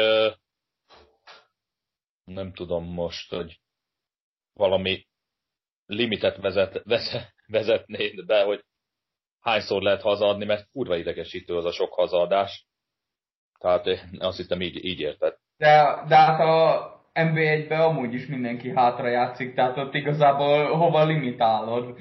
nem 2.25 2.53
tudom 2.53 2.85
most, 2.85 3.31
hogy 3.31 3.61
valami 4.53 5.07
limitet 5.87 6.37
vezet, 6.37 6.83
vezet, 6.85 7.35
vezetnéd 7.47 8.27
be, 8.27 8.43
hogy 8.43 8.65
hányszor 9.41 9.83
lehet 9.83 10.03
hazadni, 10.03 10.45
mert 10.45 10.71
kurva 10.71 10.97
idegesítő 10.97 11.57
az 11.57 11.65
a 11.65 11.73
sok 11.73 11.93
hazadás. 11.93 12.67
Tehát 13.59 13.87
én 13.87 14.17
azt 14.19 14.37
hittem 14.37 14.61
így, 14.61 14.85
így 14.85 15.01
érted. 15.01 15.37
De, 15.57 16.05
de 16.09 16.17
hát 16.17 16.41
a 16.41 17.01
NB1-ben 17.15 17.81
amúgy 17.81 18.15
is 18.15 18.27
mindenki 18.27 18.71
hátra 18.71 19.09
játszik, 19.09 19.55
tehát 19.55 19.77
ott 19.77 19.95
igazából 19.95 20.77
hova 20.77 21.05
limitálod? 21.05 21.99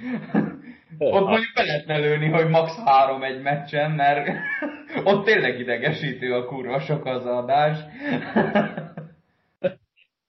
Ott 0.97 1.27
mondjuk 1.27 1.53
be 1.53 1.63
lehetne 1.63 1.97
lőni, 1.97 2.27
hogy 2.29 2.49
max. 2.49 2.77
három 2.85 3.23
egy 3.23 3.41
meccsen, 3.41 3.91
mert 3.91 4.29
ott 5.03 5.25
tényleg 5.25 5.59
idegesítő 5.59 6.35
a 6.35 6.45
kurva 6.45 6.79
sok 6.79 7.05
az 7.05 7.25
adás. 7.25 7.77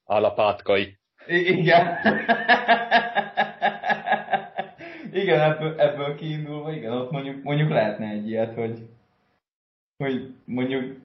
Állapátkai. 0.07 0.99
I- 1.27 1.59
igen. 1.59 1.97
igen, 5.23 5.41
ebből, 5.41 5.81
ebből 5.81 6.15
kiindulva, 6.15 6.73
igen, 6.73 6.93
ott 6.93 7.11
mondjuk, 7.11 7.43
mondjuk 7.43 7.71
lehetne 7.71 8.09
egy 8.09 8.29
ilyet, 8.29 8.55
hogy, 8.55 8.89
hogy 9.97 10.35
mondjuk 10.45 10.97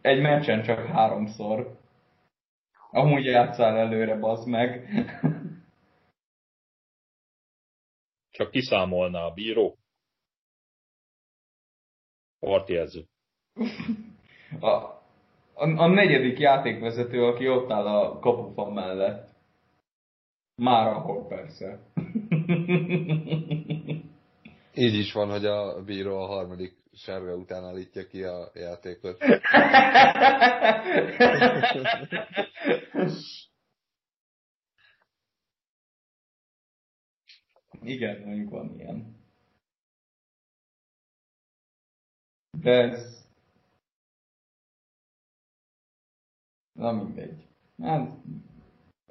egy 0.00 0.20
meccsen 0.20 0.62
csak 0.62 0.86
háromszor. 0.86 1.80
Amúgy 2.90 3.24
játszál 3.24 3.76
előre, 3.76 4.16
bazd 4.16 4.48
meg. 4.48 4.88
Csak 8.32 8.50
kiszámolná 8.50 9.24
a 9.24 9.32
bíró. 9.32 9.78
Partjelző. 12.38 13.04
A, 14.60 14.66
a, 14.66 15.02
a 15.54 15.86
negyedik 15.86 16.38
játékvezető, 16.38 17.24
aki 17.24 17.48
ott 17.48 17.70
áll 17.70 17.86
a 17.86 18.18
kapufa 18.18 18.70
mellett. 18.70 19.30
Már 20.54 20.86
ahol 20.86 21.26
persze. 21.26 21.80
Így 24.74 24.94
is 24.94 25.12
van, 25.12 25.30
hogy 25.30 25.44
a 25.44 25.82
bíró 25.84 26.16
a 26.16 26.26
harmadik 26.26 26.76
sárga 26.92 27.34
után 27.34 27.64
állítja 27.64 28.06
ki 28.06 28.22
a 28.22 28.50
játékot. 28.54 29.24
Igen, 37.84 38.22
mondjuk 38.24 38.50
van 38.50 38.74
ilyen. 38.78 39.16
De 42.58 42.70
ez... 42.70 43.26
Na 46.72 46.92
mindegy. 46.92 47.46
Hát, 47.82 48.08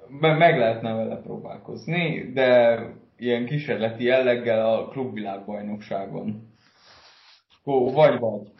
meg 0.08 0.58
lehetne 0.58 0.92
vele 0.92 1.16
próbálkozni, 1.16 2.32
de 2.32 2.80
ilyen 3.16 3.46
kísérleti 3.46 4.04
jelleggel 4.04 4.66
a 4.66 4.88
klubvilágbajnokságon. 4.88 6.52
Ó, 7.64 7.92
vagy 7.92 8.18
vagy. 8.18 8.52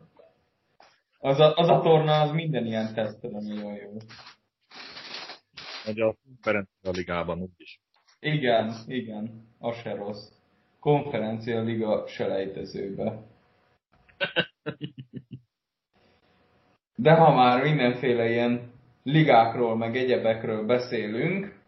az, 1.30 1.38
a, 1.38 1.56
az 1.56 1.68
a 1.68 1.80
torna 1.80 2.20
az 2.20 2.30
minden 2.30 2.66
ilyen 2.66 2.94
tesztelen 2.94 3.42
nagyon 3.42 3.74
jó. 3.74 3.96
Vagy 5.84 6.00
a 6.00 6.16
konferencia 6.24 6.90
ligában 6.90 7.40
úgyis. 7.40 7.80
Igen, 8.20 8.74
igen, 8.86 9.46
az 9.58 9.76
se 9.76 9.94
rossz. 9.94 10.28
Konferencia 10.80 11.60
liga 11.60 12.06
selejtezőbe. 12.06 13.22
De 16.96 17.14
ha 17.14 17.34
már 17.34 17.62
mindenféle 17.62 18.28
ilyen 18.28 18.72
ligákról, 19.02 19.76
meg 19.76 19.96
egyebekről 19.96 20.66
beszélünk, 20.66 21.60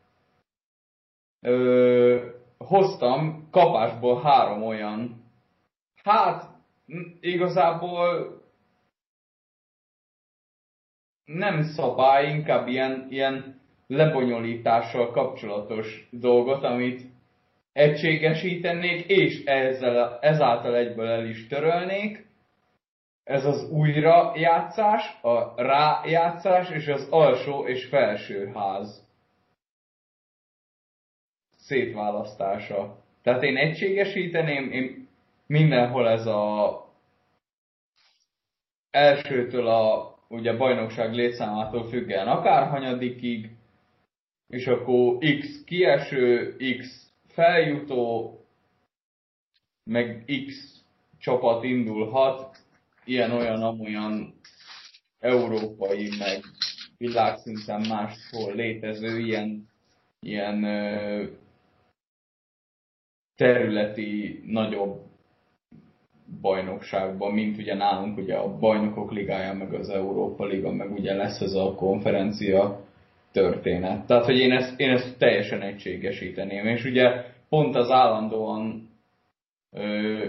ö, 1.40 2.30
hoztam 2.58 3.48
kapásból 3.50 4.22
három 4.22 4.62
olyan, 4.62 5.24
hát 6.02 6.50
igazából 7.20 8.40
nem 11.24 11.62
szabály, 11.62 12.34
inkább 12.34 12.68
ilyen, 12.68 13.06
ilyen 13.10 13.51
lebonyolítással 13.92 15.10
kapcsolatos 15.10 16.08
dolgot, 16.10 16.64
amit 16.64 17.02
egységesítenék, 17.72 19.06
és 19.06 19.44
ezzel, 19.44 20.18
ezáltal 20.20 20.76
egyből 20.76 21.06
el 21.06 21.26
is 21.26 21.46
törölnék. 21.46 22.26
Ez 23.24 23.44
az 23.44 23.70
újrajátszás, 23.70 25.22
a 25.22 25.62
rájátszás 25.62 26.70
és 26.70 26.86
az 26.88 27.08
alsó 27.10 27.66
és 27.66 27.84
felső 27.84 28.50
ház 28.54 29.06
szétválasztása. 31.56 32.96
Tehát 33.22 33.42
én 33.42 33.56
egységesíteném, 33.56 34.70
én 34.70 35.08
mindenhol 35.46 36.08
ez 36.08 36.26
a 36.26 36.80
elsőtől 38.90 39.66
a 39.66 40.14
ugye 40.28 40.56
bajnokság 40.56 41.14
létszámától 41.14 41.88
függően 41.88 42.28
akár 42.28 42.68
hanyadikig, 42.68 43.50
és 44.52 44.66
akkor 44.66 45.18
X 45.18 45.64
kieső, 45.64 46.56
X 46.78 47.12
feljutó, 47.26 48.36
meg 49.90 50.24
X 50.46 50.76
csapat 51.18 51.64
indulhat, 51.64 52.56
ilyen-olyan, 53.04 53.62
amolyan 53.62 54.34
európai, 55.18 56.08
meg 56.18 56.40
világszinten 56.98 57.80
máshol 57.88 58.54
létező 58.54 59.18
ilyen, 59.18 59.68
ilyen 60.20 60.60
területi 63.36 64.42
nagyobb 64.46 65.00
bajnokságban, 66.40 67.32
mint 67.32 67.58
ugye 67.58 67.74
nálunk 67.74 68.18
ugye 68.18 68.36
a 68.36 68.58
bajnokok 68.58 69.12
ligája, 69.12 69.54
meg 69.54 69.74
az 69.74 69.88
Európa 69.88 70.46
Liga, 70.46 70.72
meg 70.72 70.92
ugye 70.92 71.14
lesz 71.14 71.40
ez 71.40 71.52
a 71.52 71.74
konferencia 71.74 72.81
történet. 73.32 74.06
Tehát, 74.06 74.24
hogy 74.24 74.38
én 74.38 74.52
ezt, 74.52 74.80
én 74.80 74.90
ezt 74.90 75.18
teljesen 75.18 75.62
egységesíteném. 75.62 76.66
És 76.66 76.84
ugye 76.84 77.24
pont 77.48 77.74
az 77.74 77.90
állandóan 77.90 78.90
ö, 79.70 80.26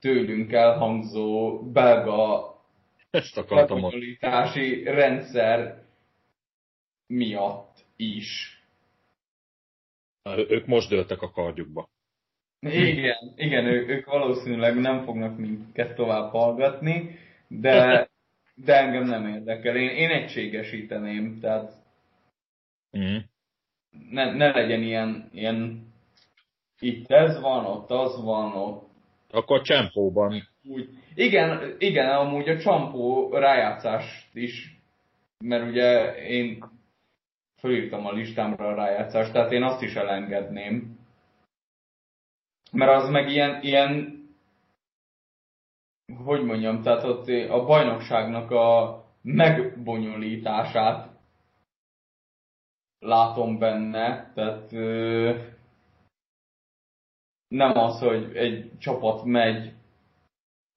tőlünk 0.00 0.52
elhangzó 0.52 1.60
belga 1.72 2.54
ezt 3.10 3.38
akartam 3.38 3.90
rendszer 4.84 5.82
miatt 7.06 7.84
is. 7.96 8.60
Ők 10.48 10.66
most 10.66 10.88
dőltek 10.88 11.22
a 11.22 11.30
kardjukba. 11.30 11.88
Igen, 12.60 13.32
igen 13.36 13.66
ő, 13.66 13.86
ők 13.86 14.06
valószínűleg 14.06 14.80
nem 14.80 15.04
fognak 15.04 15.38
minket 15.38 15.94
tovább 15.94 16.30
hallgatni, 16.30 17.18
de, 17.48 18.08
de 18.66 18.74
engem 18.74 19.04
nem 19.04 19.26
érdekel. 19.26 19.76
Én, 19.76 19.88
én 19.88 20.10
egységesíteném, 20.10 21.38
tehát 21.40 21.72
mm. 22.96 23.16
ne, 24.10 24.32
ne 24.32 24.50
legyen 24.50 24.82
ilyen, 24.82 25.30
ilyen 25.32 25.86
itt 26.78 27.10
ez 27.10 27.40
van, 27.40 27.64
ott 27.64 27.90
az 27.90 28.22
van, 28.24 28.52
ott 28.52 28.86
akkor 29.30 29.62
csempóban. 29.62 30.48
Úgy. 30.64 30.88
Igen, 31.14 31.76
igen, 31.78 32.10
amúgy 32.10 32.48
a 32.48 32.58
csampó 32.58 33.30
rájátszást 33.32 34.34
is, 34.34 34.80
mert 35.44 35.68
ugye 35.68 36.14
én 36.14 36.64
fölírtam 37.60 38.06
a 38.06 38.12
listámra 38.12 38.68
a 38.68 38.74
rájátszást, 38.74 39.32
tehát 39.32 39.52
én 39.52 39.62
azt 39.62 39.82
is 39.82 39.94
elengedném. 39.94 40.98
Mert 42.72 43.02
az 43.02 43.10
meg 43.10 43.30
ilyen, 43.30 43.62
ilyen 43.62 44.14
hogy 46.24 46.44
mondjam, 46.44 46.82
tehát 46.82 47.04
ott 47.04 47.28
a 47.28 47.64
bajnokságnak 47.64 48.50
a 48.50 49.04
megbonyolítását 49.22 51.15
látom 52.98 53.58
benne, 53.58 54.32
tehát 54.34 54.70
nem 57.48 57.78
az, 57.78 57.98
hogy 57.98 58.36
egy 58.36 58.70
csapat 58.78 59.24
megy, 59.24 59.72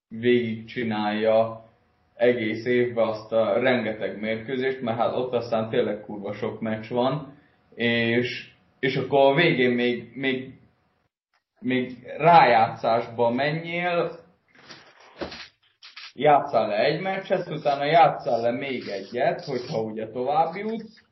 végigcsinálja 0.07 1.67
egész 2.15 2.65
évben 2.65 3.07
azt 3.07 3.31
a 3.31 3.59
rengeteg 3.59 4.19
mérkőzést, 4.19 4.81
mert 4.81 4.97
hát 4.97 5.15
ott 5.15 5.33
aztán 5.33 5.69
tényleg 5.69 6.01
kurva 6.01 6.33
sok 6.33 6.61
meccs 6.61 6.89
van, 6.89 7.37
és, 7.75 8.51
és 8.79 8.95
akkor 8.95 9.31
a 9.31 9.35
végén 9.35 9.71
még, 9.71 10.11
még, 10.15 10.59
még 11.59 12.03
rájátszásba 12.17 13.29
menjél, 13.29 14.19
játszál 16.13 16.67
le 16.67 16.77
egy 16.77 17.01
meccset, 17.01 17.49
utána 17.49 17.83
játszál 17.83 18.41
le 18.41 18.51
még 18.51 18.87
egyet, 18.87 19.45
hogyha 19.45 19.81
ugye 19.81 20.07
tovább 20.07 20.55
jutsz, 20.55 21.08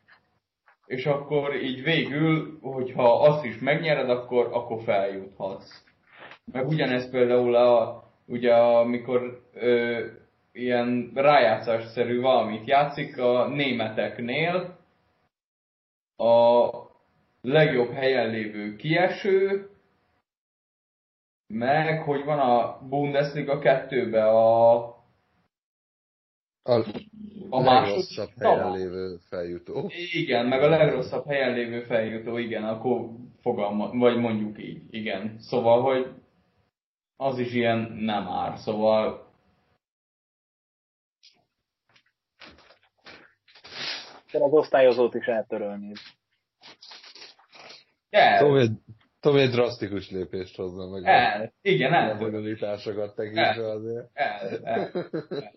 és 0.88 1.06
akkor 1.06 1.56
így 1.56 1.84
végül, 1.84 2.60
hogyha 2.62 3.22
azt 3.22 3.46
is 3.46 3.60
megnyered, 3.60 4.10
akkor, 4.10 4.50
akkor 4.52 4.84
feljuthatsz. 4.84 5.84
Meg 6.52 6.68
ugyanez 6.68 7.10
például 7.10 7.56
a, 7.56 8.04
ugye 8.26 8.54
amikor 8.56 9.42
ö, 9.54 10.06
ilyen 10.52 11.12
rájátszásszerű 11.14 12.22
valamit 12.22 12.68
játszik 12.68 13.18
a 13.18 13.48
németeknél, 13.48 14.78
a 16.18 16.70
legjobb 17.42 17.92
helyen 17.92 18.30
lévő 18.30 18.76
kieső, 18.76 19.70
meg 21.48 22.04
hogy 22.04 22.24
van 22.24 22.40
a 22.40 22.80
Bundesliga 22.88 23.60
2-be 23.62 24.28
a 24.28 24.76
a, 26.64 26.84
a 27.50 27.62
legrosszabb 27.62 28.30
helyen 28.40 28.72
lévő 28.72 29.18
feljutó. 29.30 29.92
Igen, 30.14 30.46
meg 30.46 30.62
a 30.64 30.70
legrosszabb 30.70 31.26
helyen 31.26 31.54
lévő 31.54 31.82
feljutó, 31.82 32.38
igen, 32.38 32.64
akkor 32.64 33.10
fogalma, 33.42 33.90
vagy 33.92 34.18
mondjuk 34.18 34.64
így, 34.64 34.82
igen. 34.90 35.36
Szóval, 35.40 35.82
hogy 35.82 36.12
az 37.16 37.40
is 37.40 37.54
ilyen 37.54 37.98
nem 38.00 38.28
ár, 38.28 38.58
szóval 38.58 39.26
Kell 44.32 44.42
az 44.42 44.52
osztályozót 44.52 45.14
is 45.14 45.26
eltörölni. 45.26 45.92
Egy, 48.10 48.72
Tomi 49.20 49.42
egy 49.42 49.50
drasztikus 49.50 50.12
lépést 50.12 50.56
hozza 50.56 50.88
meg. 50.88 51.06
El. 51.06 51.54
Igen, 51.62 51.94
el. 51.94 52.12
A 52.12 52.18
bonyolításokat 52.18 53.16
tekintve 53.16 53.72
azért. 53.72 54.10
El. 54.14 54.60
el. 54.64 54.90
el 55.30 55.54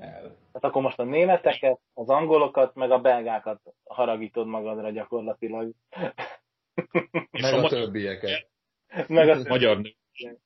el. 0.00 0.36
Hát 0.52 0.64
akkor 0.64 0.82
most 0.82 0.98
a 0.98 1.04
németeket, 1.04 1.80
az 1.94 2.08
angolokat, 2.08 2.74
meg 2.74 2.90
a 2.90 2.98
belgákat 2.98 3.60
haragítod 3.84 4.46
magadra 4.46 4.90
gyakorlatilag. 4.90 5.72
Meg 7.30 7.54
a, 7.54 7.64
a 7.64 7.68
többieket. 7.68 8.48
Meg 9.06 9.28
a 9.28 9.42
magyar 9.48 9.78
nő. 9.78 9.94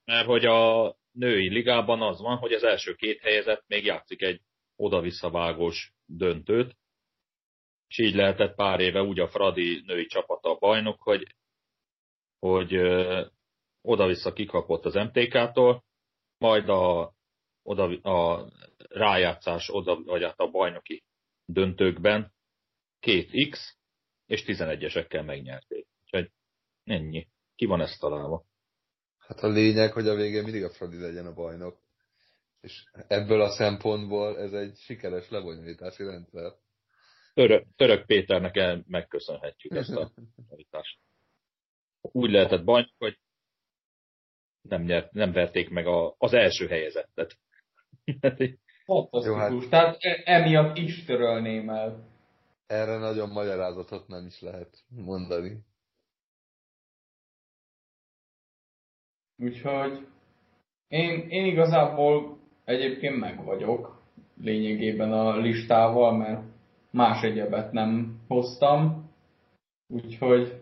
Mert 0.04 0.26
hogy 0.26 0.44
a 0.44 0.94
női 1.12 1.48
ligában 1.48 2.02
az 2.02 2.20
van, 2.20 2.36
hogy 2.36 2.52
az 2.52 2.62
első 2.62 2.94
két 2.94 3.20
helyezett 3.20 3.64
még 3.66 3.84
játszik 3.84 4.22
egy 4.22 4.40
oda-visszavágós 4.76 5.92
döntőt, 6.06 6.76
és 7.88 7.98
így 7.98 8.14
lehetett 8.14 8.54
pár 8.54 8.80
éve 8.80 9.02
úgy 9.02 9.20
a 9.20 9.28
Fradi 9.28 9.82
női 9.86 10.06
csapata 10.06 10.50
a 10.50 10.58
bajnok, 10.58 11.02
hogy, 11.02 11.34
hogy 12.38 12.74
oda-vissza 13.82 14.32
kikapott 14.32 14.84
az 14.84 14.94
MTK-tól, 14.94 15.84
majd 16.38 16.68
a, 16.68 17.12
oda, 17.62 18.10
a 18.10 18.48
rájátszás 18.90 19.68
oda, 19.68 20.02
vagy 20.02 20.22
hát 20.22 20.38
a 20.38 20.50
bajnoki 20.50 21.04
döntőkben 21.44 22.32
két 22.98 23.50
X 23.50 23.76
és 24.26 24.44
11-esekkel 24.46 25.24
megnyerték. 25.24 25.86
Úgyhogy 26.04 26.30
ennyi. 26.84 27.28
Ki 27.56 27.66
van 27.66 27.80
ezt 27.80 28.00
találva? 28.00 28.44
Hát 29.18 29.38
a 29.38 29.48
lényeg, 29.48 29.92
hogy 29.92 30.08
a 30.08 30.14
végén 30.14 30.42
mindig 30.42 30.64
a 30.64 30.70
Fradi 30.70 31.00
legyen 31.00 31.26
a 31.26 31.34
bajnok. 31.34 31.78
És 32.60 32.84
ebből 33.08 33.40
a 33.40 33.50
szempontból 33.50 34.38
ez 34.38 34.52
egy 34.52 34.76
sikeres 34.76 35.28
lebonyolítási 35.28 36.04
rendszer. 36.04 36.52
Török, 37.34 37.66
Török 37.76 38.06
Péternek 38.06 38.56
el 38.56 38.84
megköszönhetjük 38.86 39.74
ezt 39.74 39.90
a 39.90 40.12
bonyolítást. 40.36 40.98
Úgy 42.00 42.30
lehetett 42.30 42.64
bajnok, 42.64 42.94
hogy 42.98 43.18
nem, 44.62 44.82
nyert, 44.82 45.12
nem 45.12 45.32
verték 45.32 45.68
meg 45.68 45.86
a, 45.86 46.14
az 46.18 46.32
első 46.32 46.66
helyezettet. 46.66 47.38
Fantasztikus. 48.90 49.26
Jó, 49.26 49.34
hát... 49.34 49.68
Tehát 49.68 49.96
e- 50.00 50.22
emiatt 50.24 50.76
is 50.76 51.04
törölném 51.04 51.70
el. 51.70 52.08
Erre 52.66 52.98
nagyon 52.98 53.28
magyarázatot 53.28 54.08
nem 54.08 54.26
is 54.26 54.40
lehet 54.40 54.84
mondani. 54.88 55.58
Úgyhogy 59.36 60.06
én, 60.88 61.28
én 61.28 61.44
igazából 61.44 62.38
egyébként 62.64 63.18
meg 63.18 63.44
vagyok 63.44 64.02
lényegében 64.40 65.12
a 65.12 65.36
listával, 65.36 66.16
mert 66.16 66.42
más 66.90 67.22
egyebet 67.22 67.72
nem 67.72 68.20
hoztam. 68.28 69.10
Úgyhogy 69.86 70.60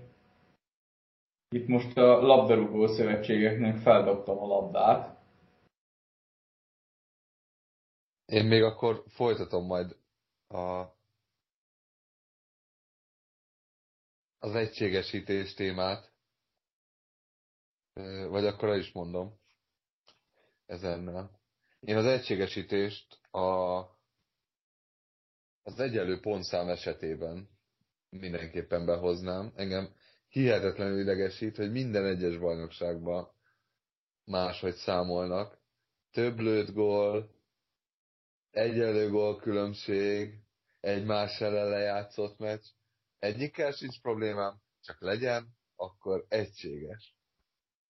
itt 1.55 1.69
most 1.69 1.97
a 1.97 2.21
labdarúgó 2.21 2.87
szövetségeknek 2.87 3.77
feldobtam 3.77 4.39
a 4.39 4.47
labdát. 4.47 5.18
Én 8.29 8.45
még 8.47 8.63
akkor 8.63 9.05
folytatom 9.09 9.67
majd 9.67 9.97
a, 10.49 10.85
az 14.39 14.55
egységesítés 14.55 15.55
témát, 15.55 16.13
vagy 18.29 18.47
akkor 18.47 18.77
is 18.77 18.93
mondom 18.93 19.41
ezennel. 20.67 21.41
Én 21.81 21.97
az 21.97 22.05
egységesítést 22.05 23.19
a, 23.31 23.79
az 25.63 25.79
egyenlő 25.81 26.21
pontszám 26.21 26.69
esetében 26.69 27.49
mindenképpen 28.09 28.87
behoznám. 28.87 29.53
Engem 29.57 29.95
hihetetlenül 30.29 31.01
idegesít, 31.01 31.57
hogy 31.57 31.71
minden 31.71 32.05
egyes 32.05 32.39
bajnokságban 32.39 33.31
máshogy 34.25 34.75
számolnak. 34.75 35.59
Több 36.11 36.39
lőtt 36.39 36.73
gól, 36.73 37.37
egyenlő 38.51 39.11
gól 39.11 39.37
különbség, 39.37 40.35
egymás 40.81 41.41
ellen 41.41 41.69
lejátszott 41.69 42.39
meccs. 42.39 42.65
Egyikkel 43.19 43.71
sincs 43.71 44.01
problémám, 44.01 44.55
csak 44.83 45.01
legyen, 45.01 45.47
akkor 45.77 46.25
egységes. 46.29 47.15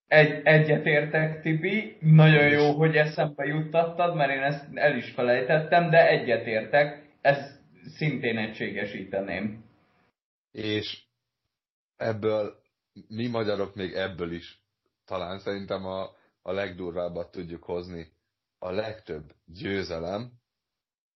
Egy, 0.06 0.40
egyetértek, 0.44 1.42
Tibi. 1.42 1.96
Nagyon 2.00 2.48
jó, 2.48 2.72
hogy 2.72 2.96
eszembe 2.96 3.44
juttattad, 3.44 4.14
mert 4.14 4.30
én 4.30 4.42
ezt 4.42 4.66
el 4.74 4.96
is 4.96 5.10
felejtettem, 5.10 5.90
de 5.90 6.08
egyetértek. 6.08 7.08
Ez 7.20 7.60
szintén 7.96 8.38
egységesíteném. 8.38 9.64
És 10.52 11.02
ebből, 11.96 12.62
mi 13.08 13.26
magyarok 13.26 13.74
még 13.74 13.92
ebből 13.92 14.32
is 14.32 14.62
talán 15.04 15.38
szerintem 15.38 15.86
a, 15.86 16.02
a 16.42 16.52
legdurvábbat 16.52 17.30
tudjuk 17.30 17.62
hozni. 17.62 18.12
A 18.58 18.70
legtöbb 18.70 19.34
győzelem, 19.46 20.32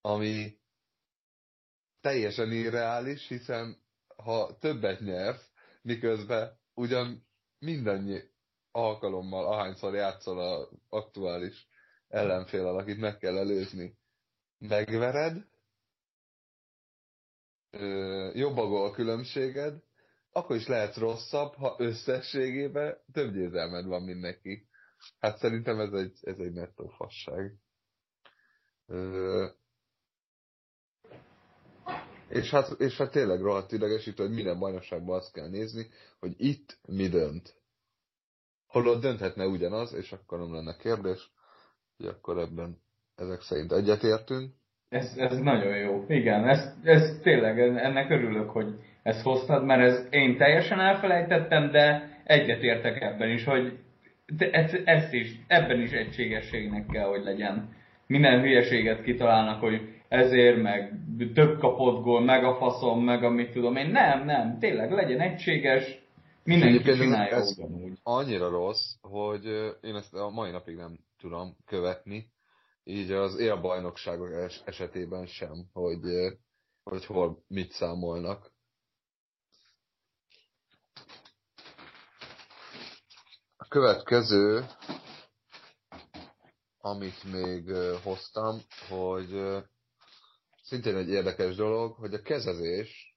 ami 0.02 0.58
teljesen 2.00 2.52
irreális, 2.52 3.28
hiszen 3.28 3.82
ha 4.16 4.58
többet 4.58 5.00
nyersz, 5.00 5.50
miközben 5.82 6.60
ugyan 6.74 7.26
mindannyi 7.58 8.20
alkalommal, 8.70 9.46
ahányszor 9.46 9.94
játszol 9.94 10.40
a 10.40 10.68
aktuális 10.88 11.68
ellenfél, 12.08 12.66
akit 12.66 12.98
meg 12.98 13.18
kell 13.18 13.38
előzni, 13.38 13.98
megvered, 14.58 15.46
jobb 18.34 18.56
a 18.56 18.90
különbséged, 18.90 19.82
akkor 20.32 20.56
is 20.56 20.66
lehet 20.66 20.96
rosszabb, 20.96 21.54
ha 21.54 21.76
összességében 21.78 22.98
több 23.12 23.32
győzelmed 23.32 23.84
van, 23.84 24.02
mint 24.02 24.20
neki. 24.20 24.68
Hát 25.18 25.38
szerintem 25.38 25.80
ez 25.80 25.92
egy, 25.92 26.18
ez 26.22 26.38
egy 26.38 26.52
nettó 26.52 26.88
fasság. 26.88 27.54
És 32.32 32.50
hát, 32.50 32.68
és 32.78 32.96
hát 32.96 33.10
tényleg 33.10 33.40
rohadt 33.40 33.72
idegesítő, 33.72 34.22
hogy 34.22 34.34
minden 34.34 34.58
bajnokságban 34.58 35.16
azt 35.16 35.32
kell 35.32 35.48
nézni, 35.48 35.86
hogy 36.18 36.34
itt 36.36 36.78
mi 36.88 37.08
dönt. 37.08 37.54
Holott 38.66 39.00
dönthetne 39.00 39.46
ugyanaz, 39.46 39.94
és 39.94 40.12
akkor 40.12 40.38
nem 40.38 40.54
lenne 40.54 40.76
kérdés, 40.76 41.30
hogy 41.96 42.06
akkor 42.06 42.38
ebben 42.38 42.78
ezek 43.16 43.40
szerint 43.40 43.72
egyetértünk. 43.72 44.52
Ez, 44.88 45.14
ez 45.16 45.38
nagyon 45.38 45.76
jó. 45.76 46.04
Igen, 46.08 46.48
ez, 46.48 46.74
ez 46.82 47.18
tényleg, 47.22 47.60
ennek 47.60 48.10
örülök, 48.10 48.50
hogy 48.50 48.74
ezt 49.02 49.22
hoztad, 49.22 49.64
mert 49.64 49.80
ez, 49.80 50.06
én 50.10 50.36
teljesen 50.36 50.80
elfelejtettem, 50.80 51.70
de 51.70 52.18
egyetértek 52.24 53.00
ebben 53.00 53.30
is, 53.30 53.44
hogy 53.44 53.78
ez, 54.38 54.72
ez 54.84 55.12
is, 55.12 55.40
ebben 55.46 55.80
is 55.80 55.90
egységességnek 55.90 56.86
kell, 56.86 57.06
hogy 57.06 57.24
legyen. 57.24 57.76
Minden 58.06 58.40
hülyeséget 58.40 59.02
kitalálnak, 59.02 59.60
hogy 59.60 60.01
ezért, 60.12 60.62
meg 60.62 60.92
több 61.34 61.58
kapott 61.58 62.02
gól, 62.02 62.20
meg 62.20 62.44
a 62.44 62.56
faszom, 62.56 63.04
meg 63.04 63.24
amit 63.24 63.52
tudom 63.52 63.76
én. 63.76 63.90
Nem, 63.90 64.24
nem, 64.24 64.58
tényleg 64.58 64.92
legyen 64.92 65.20
egységes, 65.20 66.02
mindenki 66.44 66.82
csinálja 66.92 67.36
ez, 67.36 67.42
ez 67.42 67.58
ugyanúgy. 67.58 67.98
Annyira 68.02 68.48
rossz, 68.48 68.94
hogy 69.00 69.44
én 69.80 69.94
ezt 69.94 70.14
a 70.14 70.30
mai 70.30 70.50
napig 70.50 70.76
nem 70.76 70.98
tudom 71.20 71.56
követni, 71.66 72.32
így 72.84 73.10
az 73.10 73.38
élbajnokságok 73.38 74.32
es- 74.32 74.62
esetében 74.64 75.26
sem, 75.26 75.64
hogy, 75.72 76.00
hogy 76.82 77.04
hol 77.04 77.42
mit 77.48 77.70
számolnak. 77.70 78.52
A 83.56 83.66
következő, 83.68 84.64
amit 86.78 87.32
még 87.32 87.72
hoztam, 88.02 88.58
hogy 88.88 89.62
szintén 90.72 90.96
egy 90.96 91.08
érdekes 91.08 91.54
dolog, 91.54 91.94
hogy 91.96 92.14
a 92.14 92.22
kezezés 92.22 93.16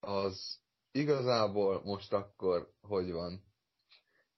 az 0.00 0.60
igazából 0.90 1.82
most 1.84 2.12
akkor 2.12 2.72
hogy 2.80 3.10
van? 3.10 3.44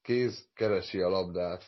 Kéz 0.01 0.49
keresi 0.53 0.99
a 0.99 1.09
labdát. 1.09 1.63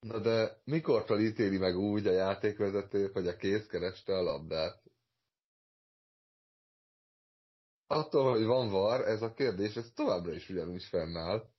Na 0.00 0.18
de 0.18 0.60
mikortól 0.64 1.20
ítéli 1.20 1.58
meg 1.58 1.76
úgy 1.76 2.06
a 2.06 2.12
játékvezető, 2.12 3.10
hogy 3.12 3.26
a 3.26 3.36
kéz 3.36 3.66
kereste 3.66 4.12
a 4.12 4.22
labdát? 4.22 4.82
Attól, 7.86 8.30
hogy 8.30 8.44
van 8.44 8.70
var, 8.70 9.00
ez 9.08 9.22
a 9.22 9.32
kérdés, 9.32 9.76
ez 9.76 9.92
továbbra 9.94 10.32
is 10.32 10.48
ugyanúgy 10.48 10.84
fennáll. 10.84 11.50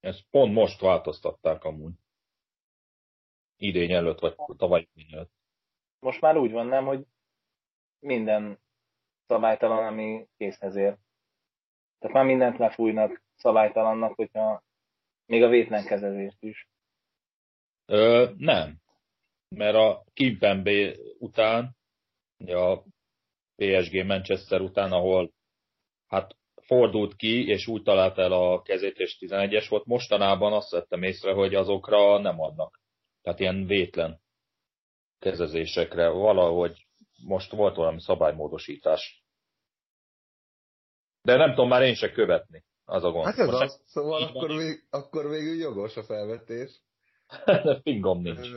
Ezt 0.00 0.26
pont 0.30 0.52
most 0.52 0.80
változtatták 0.80 1.64
amúgy. 1.64 1.94
Idény 3.56 3.92
előtt, 3.92 4.18
vagy 4.18 4.34
tavaly 4.56 4.88
idény 4.92 5.12
előtt 5.12 5.40
most 6.02 6.20
már 6.20 6.36
úgy 6.36 6.50
van, 6.50 6.66
nem, 6.66 6.84
hogy 6.84 7.04
minden 7.98 8.58
szabálytalan, 9.26 9.86
ami 9.86 10.26
készhez 10.36 10.76
ér. 10.76 10.96
Tehát 11.98 12.16
már 12.16 12.24
mindent 12.24 12.58
lefújnak 12.58 13.22
szabálytalannak, 13.36 14.14
hogyha 14.14 14.62
még 15.26 15.42
a 15.42 15.48
vétlen 15.48 15.84
kezezést 15.84 16.42
is. 16.42 16.68
Ö, 17.86 18.30
nem. 18.36 18.80
Mert 19.48 19.74
a 19.74 20.04
Kimpembe 20.12 20.94
után, 21.18 21.76
a 22.46 22.82
PSG 23.56 24.06
Manchester 24.06 24.60
után, 24.60 24.92
ahol 24.92 25.32
hát 26.06 26.36
fordult 26.62 27.16
ki, 27.16 27.46
és 27.46 27.66
úgy 27.66 27.82
talált 27.82 28.18
el 28.18 28.32
a 28.32 28.62
kezét, 28.62 28.98
és 28.98 29.16
11-es 29.20 29.66
volt, 29.68 29.84
mostanában 29.84 30.52
azt 30.52 30.70
vettem 30.70 31.02
észre, 31.02 31.32
hogy 31.32 31.54
azokra 31.54 32.18
nem 32.18 32.40
adnak. 32.40 32.80
Tehát 33.22 33.40
ilyen 33.40 33.66
vétlen 33.66 34.21
kezezésekre 35.22 36.08
valahogy 36.08 36.86
most 37.26 37.52
volt 37.52 37.76
valami 37.76 38.00
szabálymódosítás. 38.00 39.24
De 41.22 41.36
nem 41.36 41.50
tudom 41.50 41.68
már 41.68 41.82
én 41.82 41.94
se 41.94 42.12
követni, 42.12 42.64
az 42.84 43.04
a 43.04 43.10
gond. 43.10 43.24
Hát 43.24 43.38
ez 43.38 43.46
most 43.46 43.62
az, 43.62 43.82
szóval 43.86 44.22
akkor, 44.22 44.56
vég, 44.56 44.86
akkor 44.90 45.28
végül 45.28 45.54
jogos 45.54 45.96
a 45.96 46.02
felvetés. 46.02 46.80
Fingom 47.82 48.20
nincs. 48.20 48.48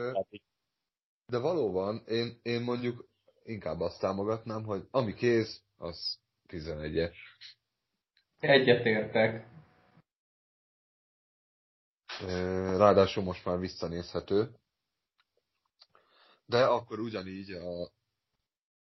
De 1.26 1.38
valóban, 1.38 2.02
én, 2.06 2.40
én 2.42 2.62
mondjuk 2.62 3.08
inkább 3.42 3.80
azt 3.80 4.00
támogatnám, 4.00 4.64
hogy 4.64 4.82
ami 4.90 5.14
kész, 5.14 5.62
az 5.76 6.18
11-es. 6.48 7.16
Egyetértek. 8.38 9.48
Ráadásul 12.76 13.22
most 13.22 13.44
már 13.44 13.58
visszanézhető. 13.58 14.50
De 16.46 16.64
akkor 16.64 16.98
ugyanígy 16.98 17.50
a 17.50 17.90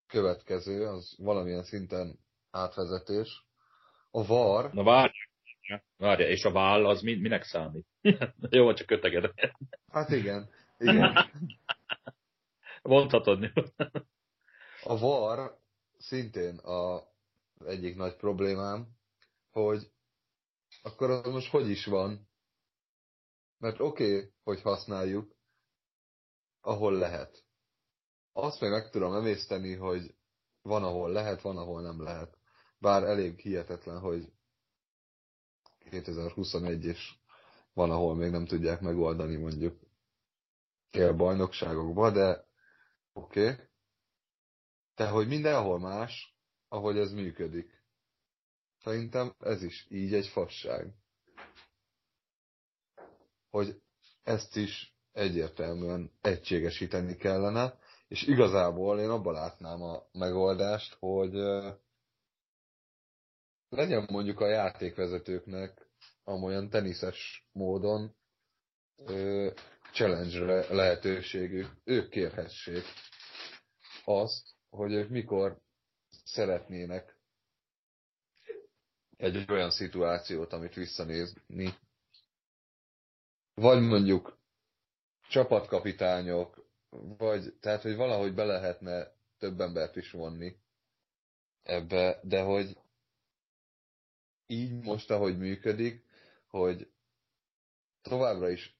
következő, 0.07 0.87
az 0.87 1.15
valamilyen 1.17 1.63
szinten 1.63 2.19
átvezetés. 2.51 3.45
A 4.11 4.25
VAR... 4.25 4.73
Na 4.73 4.83
várj, 4.83 5.13
várja, 5.97 6.27
és 6.27 6.43
a 6.43 6.51
váll 6.51 6.85
az 6.85 7.01
minek 7.01 7.43
számít? 7.43 7.87
Jó, 8.49 8.73
csak 8.73 8.87
köteged. 8.87 9.31
Hát 9.91 10.09
igen, 10.09 10.49
igen. 10.77 11.31
Mondhatod. 12.81 13.51
a 14.83 14.97
VAR 14.97 15.57
szintén 15.97 16.57
a 16.57 17.01
egyik 17.65 17.95
nagy 17.95 18.15
problémám, 18.15 18.87
hogy 19.51 19.91
akkor 20.81 21.09
az 21.09 21.31
most 21.31 21.49
hogy 21.49 21.69
is 21.69 21.85
van? 21.85 22.29
Mert 23.57 23.79
oké, 23.79 24.15
okay, 24.15 24.31
hogy 24.43 24.61
használjuk, 24.61 25.35
ahol 26.61 26.93
lehet 26.93 27.44
azt 28.37 28.61
még 28.61 28.69
meg 28.69 28.89
tudom 28.89 29.13
emészteni, 29.13 29.75
hogy 29.75 30.15
van, 30.61 30.83
ahol 30.83 31.11
lehet, 31.11 31.41
van, 31.41 31.57
ahol 31.57 31.81
nem 31.81 32.03
lehet. 32.03 32.37
Bár 32.77 33.03
elég 33.03 33.39
hihetetlen, 33.39 33.99
hogy 33.99 34.31
2021 35.89 36.85
és 36.85 37.13
van, 37.73 37.91
ahol 37.91 38.15
még 38.15 38.31
nem 38.31 38.45
tudják 38.45 38.81
megoldani 38.81 39.35
mondjuk 39.35 39.79
bajnokságokba, 41.15 42.11
de 42.11 42.45
oké. 43.13 43.49
Okay. 43.51 43.65
De 44.95 45.07
hogy 45.09 45.27
mindenhol 45.27 45.79
más, 45.79 46.37
ahogy 46.67 46.97
ez 46.97 47.11
működik. 47.11 47.83
Szerintem 48.83 49.35
ez 49.39 49.63
is 49.63 49.85
így 49.89 50.13
egy 50.13 50.27
fasság. 50.27 50.93
Hogy 53.49 53.81
ezt 54.23 54.55
is 54.55 54.95
egyértelműen 55.11 56.11
egységesíteni 56.21 57.15
kellene, 57.15 57.79
és 58.07 58.21
igazából 58.21 58.99
én 58.99 59.09
abban 59.09 59.33
látnám 59.33 59.81
a 59.81 60.03
megoldást, 60.11 60.95
hogy 60.99 61.33
legyen 63.69 64.07
mondjuk 64.11 64.39
a 64.39 64.47
játékvezetőknek 64.47 65.89
amolyan 66.23 66.69
teniszes 66.69 67.47
módon 67.51 68.15
challenge-re 69.93 70.73
lehetőségük. 70.73 71.71
Ők 71.83 72.09
kérhessék 72.09 72.83
azt, 74.03 74.47
hogy 74.69 74.93
ők 74.93 75.09
mikor 75.09 75.61
szeretnének 76.23 77.19
egy 79.17 79.51
olyan 79.51 79.71
szituációt, 79.71 80.53
amit 80.53 80.73
visszanézni. 80.73 81.73
Vagy 83.53 83.81
mondjuk 83.81 84.37
csapatkapitányok, 85.29 86.64
vagy, 87.17 87.53
tehát, 87.59 87.81
hogy 87.81 87.95
valahogy 87.95 88.33
be 88.33 88.43
lehetne 88.43 89.13
több 89.37 89.59
embert 89.59 89.95
is 89.95 90.11
vonni 90.11 90.55
ebbe, 91.63 92.19
de 92.23 92.41
hogy 92.41 92.77
így 94.47 94.83
most, 94.83 95.11
ahogy 95.11 95.37
működik, 95.37 96.03
hogy 96.47 96.89
továbbra 98.01 98.49
is 98.49 98.77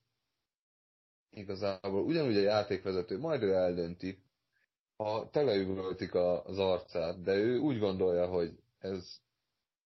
igazából 1.29 2.03
ugyanúgy 2.03 2.37
a 2.37 2.41
játékvezető, 2.41 3.17
majd 3.19 3.41
ő 3.43 3.53
eldönti, 3.53 4.23
ha 4.95 5.29
teleüvöltik 5.29 6.15
az 6.15 6.57
arcát, 6.57 7.21
de 7.21 7.33
ő 7.33 7.57
úgy 7.57 7.79
gondolja, 7.79 8.27
hogy 8.27 8.59
ez 8.79 9.19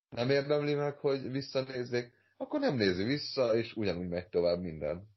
nem 0.10 0.30
érdemli 0.30 0.73
meg, 0.73 0.97
hogy 0.97 1.31
visszanézzék, 1.31 2.14
akkor 2.38 2.60
nem 2.60 2.76
nézi 2.76 3.03
vissza, 3.03 3.56
és 3.56 3.76
ugyanúgy 3.76 4.07
megy 4.07 4.30
tovább 4.30 4.61
minden. 4.61 5.07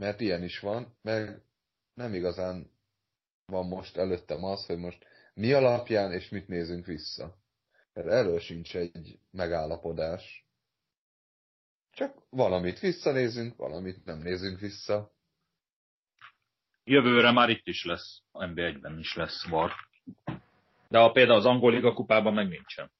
Mert 0.00 0.20
ilyen 0.20 0.42
is 0.42 0.58
van, 0.58 0.96
meg 1.02 1.42
nem 1.94 2.14
igazán 2.14 2.70
van 3.46 3.66
most 3.66 3.96
előttem 3.96 4.44
az, 4.44 4.66
hogy 4.66 4.78
most 4.78 5.06
mi 5.34 5.52
alapján 5.52 6.12
és 6.12 6.28
mit 6.28 6.48
nézünk 6.48 6.86
vissza. 6.86 7.36
Mert 7.92 8.08
erről 8.08 8.40
sincs 8.40 8.76
egy 8.76 9.18
megállapodás. 9.30 10.46
Csak 11.90 12.22
valamit 12.30 12.78
visszanézünk, 12.78 13.56
valamit 13.56 14.04
nem 14.04 14.18
nézünk 14.18 14.58
vissza. 14.58 15.12
Jövőre 16.84 17.32
már 17.32 17.48
itt 17.48 17.66
is 17.66 17.84
lesz, 17.84 18.22
a 18.30 18.44
NB1-ben 18.44 18.98
is 18.98 19.14
lesz 19.14 19.46
VAR. 19.48 19.72
De 20.88 20.98
a 20.98 21.10
például 21.10 21.38
az 21.38 21.46
angol 21.46 21.72
liga 21.72 21.94
kupában 21.94 22.34
meg 22.34 22.48
nincsen. 22.48 22.90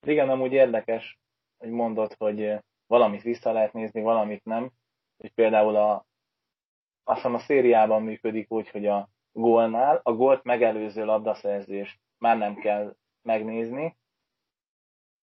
Igen, 0.00 0.28
amúgy 0.28 0.52
érdekes, 0.52 1.18
hogy 1.66 1.74
mondod, 1.74 2.14
hogy 2.18 2.58
valamit 2.86 3.22
vissza 3.22 3.52
lehet 3.52 3.72
nézni, 3.72 4.00
valamit 4.00 4.44
nem. 4.44 4.70
És 5.16 5.30
például 5.34 5.76
a, 5.76 6.06
azt 7.04 7.16
hiszem 7.16 7.34
a 7.34 7.38
szériában 7.38 8.02
működik 8.02 8.50
úgy, 8.52 8.68
hogy 8.68 8.86
a 8.86 9.08
gólnál 9.32 10.00
a 10.02 10.12
gólt 10.12 10.44
megelőző 10.44 11.04
labdaszerzést 11.04 12.00
már 12.18 12.38
nem 12.38 12.54
kell 12.54 12.96
megnézni. 13.22 13.96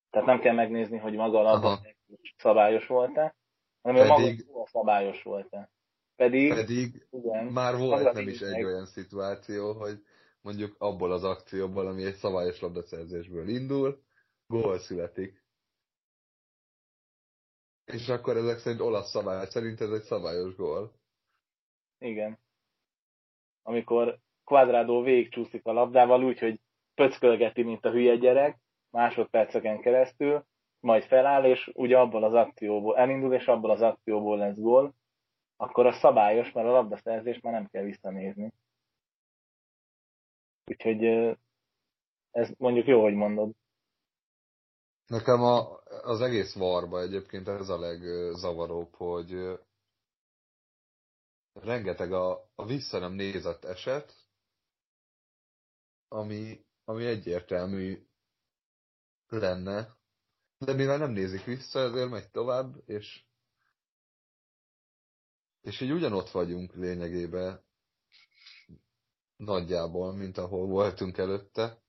Tehát 0.09 0.27
nem 0.27 0.39
kell 0.39 0.53
megnézni, 0.53 0.97
hogy 0.97 1.13
maga 1.15 1.39
a 1.39 1.41
labda 1.41 1.79
szabályos 2.37 2.87
volt-e, 2.87 3.35
hanem 3.81 4.07
Pedig... 4.07 4.45
maga 4.47 4.61
a 4.61 4.67
szabályos 4.67 5.23
volt-e. 5.23 5.69
Pedig, 6.15 6.53
Pedig 6.53 7.07
igen, 7.09 7.45
már 7.45 7.77
volt 7.77 8.13
nem 8.13 8.27
is 8.27 8.41
egy 8.41 8.51
meg. 8.51 8.65
olyan 8.65 8.85
szituáció, 8.85 9.73
hogy 9.73 10.03
mondjuk 10.41 10.75
abból 10.77 11.11
az 11.11 11.23
akcióból, 11.23 11.87
ami 11.87 12.03
egy 12.03 12.15
szabályos 12.15 12.59
labdaszerzésből 12.61 13.47
indul, 13.47 14.03
gól 14.47 14.79
születik. 14.79 15.42
És 17.93 18.09
akkor 18.09 18.37
ezek 18.37 18.57
szerint 18.57 18.81
olasz 18.81 19.09
szabály 19.09 19.45
szerint 19.45 19.81
ez 19.81 19.89
egy 19.89 20.01
szabályos 20.01 20.55
gól. 20.55 20.93
Igen. 21.97 22.39
Amikor 23.61 24.19
Quadrado 24.43 25.01
végigcsúszik 25.01 25.65
a 25.65 25.71
labdával 25.71 26.23
úgy, 26.23 26.39
hogy 26.39 26.59
pöckölgeti, 26.93 27.63
mint 27.63 27.85
a 27.85 27.91
hülye 27.91 28.15
gyerek, 28.15 28.57
másodperceken 28.89 29.81
keresztül, 29.81 30.45
majd 30.79 31.03
feláll, 31.03 31.45
és 31.45 31.71
ugye 31.73 31.99
abból 31.99 32.23
az 32.23 32.33
akcióból 32.33 32.97
elindul, 32.97 33.33
és 33.33 33.45
abból 33.45 33.71
az 33.71 33.81
akcióból 33.81 34.37
lesz 34.37 34.57
gól, 34.57 34.93
akkor 35.55 35.85
a 35.85 35.91
szabályos, 35.91 36.51
mert 36.51 36.67
a 36.67 36.71
labdaszerzés 36.71 37.39
már 37.39 37.53
nem 37.53 37.67
kell 37.67 37.83
visszanézni. 37.83 38.51
Úgyhogy 40.65 41.03
ez 42.31 42.51
mondjuk 42.57 42.87
jó, 42.87 43.01
hogy 43.01 43.13
mondod. 43.13 43.51
Nekem 45.07 45.41
a, 45.41 45.83
az 45.83 46.21
egész 46.21 46.53
varba 46.53 47.01
egyébként 47.01 47.47
ez 47.47 47.69
a 47.69 47.79
legzavaróbb, 47.79 48.95
hogy 48.95 49.59
rengeteg 51.53 52.11
a, 52.11 52.49
a 52.55 52.65
vissza 52.65 52.99
nem 52.99 53.13
nézett 53.13 53.63
eset, 53.63 54.15
ami, 56.07 56.65
ami 56.83 57.05
egyértelmű 57.05 58.07
lenne, 59.27 59.97
de 60.57 60.73
mivel 60.73 60.97
nem 60.97 61.11
nézik 61.11 61.43
vissza, 61.43 61.79
ezért 61.79 62.09
megy 62.09 62.29
tovább, 62.31 62.89
és 62.89 63.25
és 65.61 65.81
így 65.81 65.91
ugyanott 65.91 66.29
vagyunk 66.29 66.73
lényegében 66.73 67.63
nagyjából, 69.35 70.13
mint 70.13 70.37
ahol 70.37 70.67
voltunk 70.67 71.17
előtte, 71.17 71.81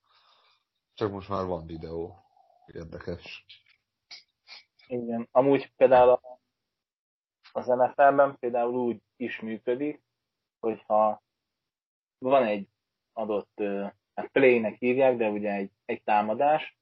csak 0.95 1.11
most 1.11 1.29
már 1.29 1.47
van 1.47 1.67
videó. 1.67 2.24
Érdekes. 2.67 3.45
Igen. 4.87 5.29
Amúgy 5.31 5.73
például 5.77 6.21
az 7.53 7.67
NFL-ben 7.67 8.39
például 8.39 8.75
úgy 8.75 9.03
is 9.17 9.41
működik, 9.41 10.03
hogyha 10.61 11.23
van 12.19 12.45
egy 12.45 12.69
adott 13.13 13.61
hát 14.15 14.29
play-nek 14.33 14.79
hívják, 14.79 15.17
de 15.17 15.29
ugye 15.29 15.53
egy, 15.53 15.71
egy 15.85 16.03
támadás, 16.03 16.79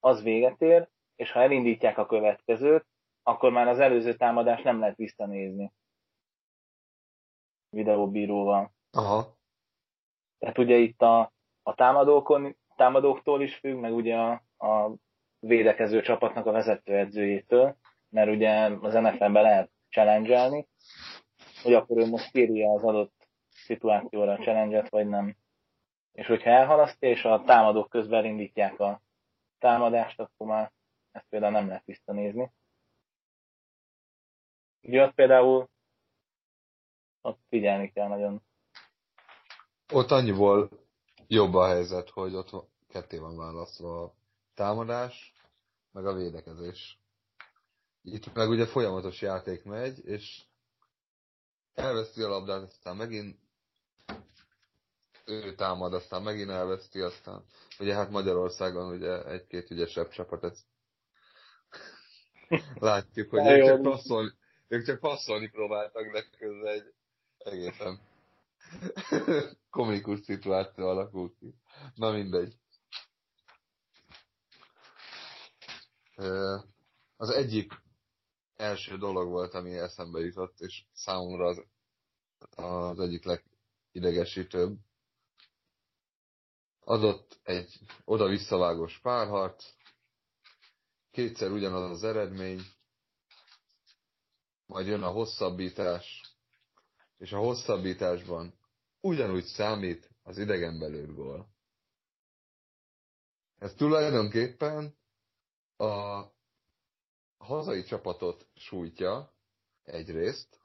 az 0.00 0.22
véget 0.22 0.60
ér, 0.60 0.88
és 1.16 1.32
ha 1.32 1.40
elindítják 1.40 1.98
a 1.98 2.06
következőt, 2.06 2.86
akkor 3.22 3.52
már 3.52 3.68
az 3.68 3.78
előző 3.78 4.14
támadást 4.14 4.64
nem 4.64 4.80
lehet 4.80 4.96
visszanézni 4.96 5.72
videóbíróval. 7.68 8.72
Aha. 8.90 9.36
Tehát 10.38 10.58
ugye 10.58 10.76
itt 10.76 11.02
a, 11.02 11.32
a 11.62 11.74
támadókon, 11.74 12.56
támadóktól 12.76 13.42
is 13.42 13.56
függ, 13.56 13.76
meg 13.76 13.94
ugye 13.94 14.16
a, 14.16 14.42
a 14.60 14.94
védekező 15.38 16.00
csapatnak 16.00 16.46
a 16.46 16.52
vezetőedzőjétől, 16.52 17.76
mert 18.08 18.30
ugye 18.30 18.50
az 18.80 18.94
NFL-ben 18.94 19.42
lehet 19.42 19.70
challenge 19.88 20.64
hogy 21.62 21.74
akkor 21.74 21.98
ő 21.98 22.06
most 22.06 22.30
kéri 22.30 22.64
az 22.64 22.82
adott 22.82 23.28
szituációra 23.50 24.32
a 24.32 24.38
challenge 24.38 24.86
vagy 24.90 25.06
nem. 25.06 25.36
És 26.12 26.26
hogyha 26.26 26.50
elhalasztja, 26.50 27.08
és 27.08 27.24
a 27.24 27.42
támadók 27.46 27.88
közben 27.88 28.24
indítják 28.24 28.80
a 28.80 29.02
támadást, 29.58 30.20
akkor 30.20 30.46
már 30.46 30.72
ezt 31.12 31.26
például 31.28 31.52
nem 31.52 31.66
lehet 31.66 31.84
visszanézni. 31.84 32.52
Ugye 34.82 35.04
ott 35.04 35.14
például 35.14 35.68
ott 37.20 37.38
figyelni 37.48 37.92
kell 37.92 38.08
nagyon. 38.08 38.42
Ott 39.92 40.10
annyiból 40.10 40.68
jobb 41.26 41.54
a 41.54 41.66
helyzet, 41.66 42.08
hogy 42.10 42.34
ott 42.34 42.68
ketté 42.88 43.18
van 43.18 43.36
választva 43.36 44.14
támadás, 44.60 45.32
meg 45.92 46.06
a 46.06 46.14
védekezés. 46.14 46.98
Itt 48.02 48.34
meg 48.34 48.48
ugye 48.48 48.66
folyamatos 48.66 49.20
játék 49.20 49.64
megy, 49.64 50.04
és 50.04 50.42
elveszti 51.74 52.22
a 52.22 52.28
labdát, 52.28 52.62
aztán 52.62 52.96
megint 52.96 53.38
ő 55.24 55.54
támad, 55.54 55.94
aztán 55.94 56.22
megint 56.22 56.50
elveszti, 56.50 57.00
aztán 57.00 57.44
ugye 57.78 57.94
hát 57.94 58.10
Magyarországon 58.10 58.92
ugye 58.92 59.24
egy-két 59.24 59.70
ügyesebb 59.70 60.08
csapat 60.08 60.44
ezt 60.44 60.64
látjuk, 62.88 63.30
hogy 63.30 63.46
ők 63.46 63.66
csak, 63.66 63.82
passzolni, 63.82 64.32
ők 64.68 64.84
csak 64.84 64.98
passzolni 64.98 65.48
próbáltak, 65.48 66.12
de 66.12 66.24
közben 66.38 66.72
egy 66.72 66.94
egészen 67.38 68.00
komikus 69.70 70.20
szituáció 70.20 70.86
alakult 70.86 71.36
ki. 71.38 71.54
Na 71.94 72.10
mindegy. 72.10 72.58
Az 77.16 77.30
egyik 77.30 77.72
első 78.56 78.96
dolog 78.96 79.28
volt, 79.28 79.54
ami 79.54 79.78
eszembe 79.78 80.20
jutott, 80.20 80.60
és 80.60 80.84
számomra 80.92 81.46
az, 81.46 81.62
az 82.50 83.00
egyik 83.00 83.24
legidegesítőbb. 83.24 84.78
Adott 86.80 87.40
egy 87.42 87.78
oda-visszavágós 88.04 88.98
párharc, 88.98 89.64
kétszer 91.10 91.50
ugyanaz 91.50 91.90
az 91.90 92.04
eredmény, 92.04 92.60
majd 94.66 94.86
jön 94.86 95.02
a 95.02 95.10
hosszabbítás, 95.10 96.34
és 97.18 97.32
a 97.32 97.38
hosszabbításban 97.38 98.54
ugyanúgy 99.00 99.44
számít 99.44 100.10
az 100.22 100.38
idegen 100.38 100.78
belőtt 100.78 101.14
gól. 101.14 101.48
Ez 103.58 103.74
tulajdonképpen 103.74 104.98
a 105.80 106.32
hazai 107.38 107.82
csapatot 107.82 108.46
sújtja 108.54 109.32
egyrészt, 109.82 110.60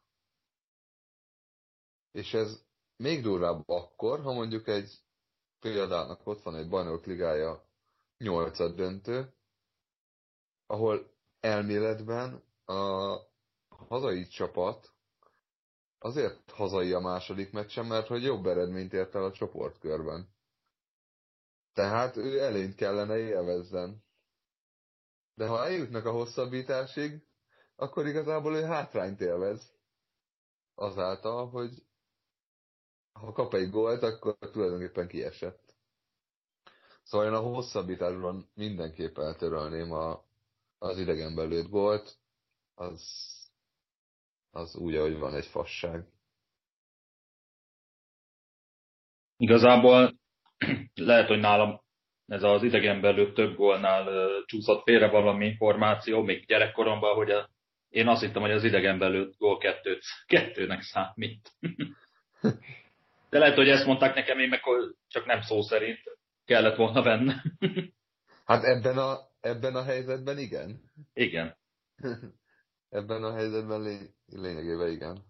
és 2.12 2.34
ez 2.34 2.64
még 2.98 3.22
durvább 3.22 3.70
akkor, 3.70 4.22
ha 4.22 4.34
mondjuk 4.34 4.68
egy 4.68 5.04
példának 5.60 6.28
ott 6.28 6.42
van 6.42 6.56
egy 6.56 6.70
bajnok 6.70 7.06
ligája 7.06 7.64
nyolcad 8.18 8.76
döntő, 8.76 9.34
ahol 10.66 11.12
elméletben 11.40 12.44
a 12.66 13.18
hazai 13.70 14.28
csapat 14.28 14.94
azért 16.00 16.52
hazai 16.52 16.94
a 16.94 17.00
második 17.00 17.52
meccsen, 17.52 17.86
mert 17.86 18.08
hogy 18.08 18.24
jobb 18.24 18.46
eredményt 18.46 18.94
ért 18.94 19.16
el 19.16 19.24
a 19.24 19.32
csoportkörben. 19.32 20.34
Tehát 21.74 22.18
ő 22.18 22.40
előnyt 22.40 22.76
kellene 22.76 23.18
élvezzen. 23.18 24.05
De 25.36 25.48
ha 25.48 25.66
eljutnak 25.66 26.06
a 26.06 26.12
hosszabbításig, 26.12 27.24
akkor 27.76 28.07
igazából 28.07 28.56
ő 28.56 28.64
hátrányt 28.64 29.22
élvez. 29.22 29.74
Azáltal, 30.76 31.49
hogy 31.49 31.86
ha 33.12 33.32
kap 33.32 33.53
egy 33.53 33.70
gólt, 33.70 34.03
akkor 34.03 34.38
tulajdonképpen 34.38 35.07
kiesett. 35.07 35.76
Szóval 37.03 37.28
én 37.28 37.34
a 37.34 37.40
hosszabbításban 37.40 38.49
mindenképp 38.53 39.18
eltörölném 39.18 39.91
a, 39.91 40.26
az 40.78 40.98
idegen 40.98 41.36
belőtt 41.36 41.70
gólt, 41.70 42.18
az, 42.74 43.02
az 44.52 44.76
úgy, 44.76 44.95
ahogy 44.95 45.18
van 45.18 45.36
egy 45.36 45.45
fasság. 45.45 46.07
Igazából 49.38 50.20
lehet, 50.94 51.28
hogy 51.28 51.40
nálam 51.40 51.85
ez 52.27 52.43
az 52.43 52.64
idegen 52.64 53.02
belül 53.02 53.34
több 53.34 53.56
gólnál 53.56 54.30
csúszott 54.45 54.84
félre 54.84 55.10
valami 55.10 55.45
információ, 55.45 56.22
még 56.22 56.45
gyerekkoromban, 56.45 57.15
hogy 57.15 57.31
a, 57.31 57.49
én 57.89 58.07
azt 58.07 58.22
hittem, 58.22 58.41
hogy 58.41 58.52
az 58.52 58.64
idegen 58.64 58.99
belül 58.99 59.34
gól 59.38 59.57
kettőt, 59.57 60.03
kettőnek 60.26 60.81
számít. 60.81 61.52
De 63.30 63.39
lehet, 63.39 63.56
hogy 63.56 63.69
ezt 63.69 63.85
mondták 63.85 64.15
nekem, 64.15 64.39
én 64.39 64.49
meg 64.49 64.61
csak 65.07 65.26
nem 65.26 65.41
szó 65.41 65.61
szerint 65.61 65.99
kellett 66.45 66.76
volna 66.76 67.02
benne. 67.02 67.43
hát 68.45 68.64
ebben 68.64 68.97
a, 68.97 69.18
ebben 69.39 69.76
a 69.76 69.84
helyzetben 69.84 70.38
igen. 70.38 70.81
Igen. 71.14 71.57
ebben 72.89 73.23
a 73.23 73.34
helyzetben 73.34 73.81
lény, 73.81 74.10
lényegében 74.26 74.91
igen. 74.91 75.23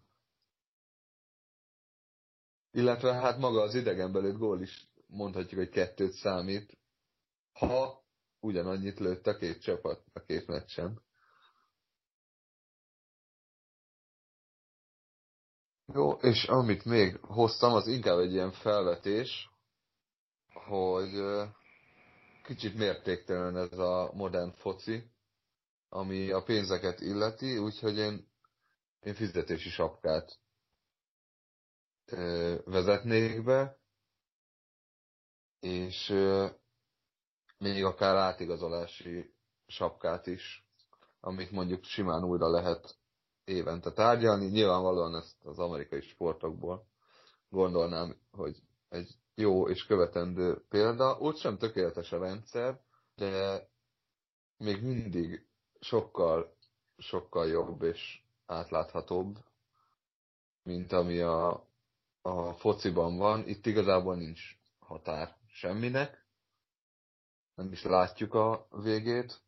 Illetve 2.72 3.14
hát 3.14 3.38
maga 3.38 3.62
az 3.62 3.76
idegen 3.76 4.12
belőtt 4.12 4.38
gól 4.38 4.62
is 4.62 4.88
mondhatjuk, 5.08 5.60
hogy 5.60 5.70
kettőt 5.70 6.12
számít, 6.12 6.78
ha 7.56 8.04
ugyanannyit 8.40 9.00
lőtt 9.00 9.28
a 9.28 9.38
két 9.38 9.62
csapat 9.62 10.04
a 10.14 10.20
két 10.20 10.48
meccsen. 10.48 11.04
Jó, 15.94 16.12
és 16.12 16.44
amit 16.44 16.86
még 16.86 17.18
hoztam, 17.22 17.74
az 17.74 17.88
inkább 17.88 18.18
egy 18.20 18.32
ilyen 18.32 18.52
felvetés, 18.52 19.50
hogy 20.54 21.12
kicsit 22.44 22.76
mértéktelen 22.76 23.58
ez 23.58 23.78
a 23.78 24.12
modern 24.14 24.52
foci, 24.52 25.12
ami 25.90 26.32
a 26.32 26.44
pénzeket 26.44 27.00
illeti, 27.00 27.58
úgyhogy 27.58 27.98
én, 27.98 28.28
én 29.00 29.14
fizetési 29.14 29.70
sapkát 29.70 30.40
vezetnék 32.66 33.44
be, 33.44 33.80
és 35.60 36.14
még 37.58 37.84
akár 37.84 38.16
átigazolási 38.16 39.34
sapkát 39.68 40.28
is, 40.28 40.68
amit 41.20 41.52
mondjuk 41.52 41.84
simán 41.84 42.24
újra 42.24 42.50
lehet 42.50 42.96
évente 43.44 43.92
tárgyalni. 43.92 44.46
Nyilvánvalóan 44.46 45.16
ezt 45.16 45.46
az 45.46 45.60
amerikai 45.60 46.02
sportokból 46.02 46.88
gondolnám, 47.50 48.18
hogy 48.32 48.62
egy 48.90 49.16
jó 49.36 49.70
és 49.70 49.86
követendő 49.86 50.66
példa. 50.70 51.18
Ott 51.20 51.38
sem 51.38 51.58
tökéletes 51.58 52.12
a 52.12 52.20
rendszer, 52.20 52.82
de 53.16 53.64
még 54.58 54.82
mindig 54.84 55.48
sokkal, 55.80 56.56
sokkal 56.98 57.48
jobb 57.48 57.82
és 57.82 58.22
átláthatóbb, 58.46 59.38
mint 60.64 60.92
ami 60.92 61.20
a, 61.20 61.68
a 62.22 62.54
fociban 62.54 63.18
van. 63.18 63.48
Itt 63.48 63.66
igazából 63.66 64.16
nincs 64.16 64.42
határ 64.80 65.36
semminek, 65.48 66.25
nem 67.56 67.72
is 67.72 67.84
látjuk 67.84 68.34
a 68.34 68.68
végét. 68.70 69.42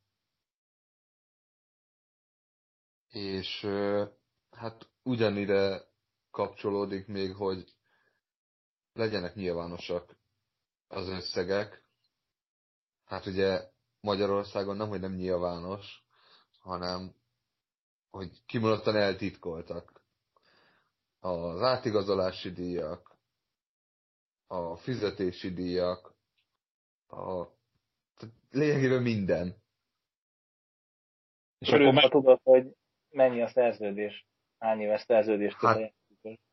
És 3.08 3.68
hát 4.52 4.90
ugyanide 5.04 5.88
kapcsolódik 6.32 7.08
még, 7.08 7.36
hogy 7.36 7.76
legyenek 8.94 9.36
nyilvánosak 9.36 10.18
az 10.88 11.08
összegek. 11.08 11.86
Hát 13.06 13.26
ugye 13.26 13.72
Magyarországon 14.00 14.76
nem, 14.76 14.88
hogy 14.90 15.00
nem 15.00 15.14
nyilvános, 15.14 16.06
hanem 16.60 17.16
hogy 18.10 18.46
kimondottan 18.46 18.96
eltitkoltak 18.96 20.02
az 21.20 21.62
átigazolási 21.62 22.52
díjak, 22.52 23.18
a 24.48 24.78
fizetési 24.78 25.54
díjak, 25.54 26.14
a 27.08 27.57
lényegében 28.52 29.02
minden. 29.02 29.56
És 31.60 31.70
akkor 31.70 31.94
meg... 31.94 32.10
tudod, 32.10 32.40
hogy 32.44 32.76
mennyi 33.10 33.42
a 33.42 33.48
szerződés, 33.48 34.28
hány 34.58 34.80
éves 34.80 35.02
szerződés 35.02 35.54
hát, 35.54 35.94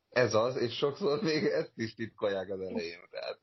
ez 0.09 0.33
az, 0.33 0.55
és 0.55 0.75
sokszor 0.75 1.21
még 1.21 1.43
ezt 1.43 1.77
is 1.77 1.93
titkolják 1.93 2.49
az 2.49 2.59
elején. 2.59 2.99
Tehát. 3.09 3.39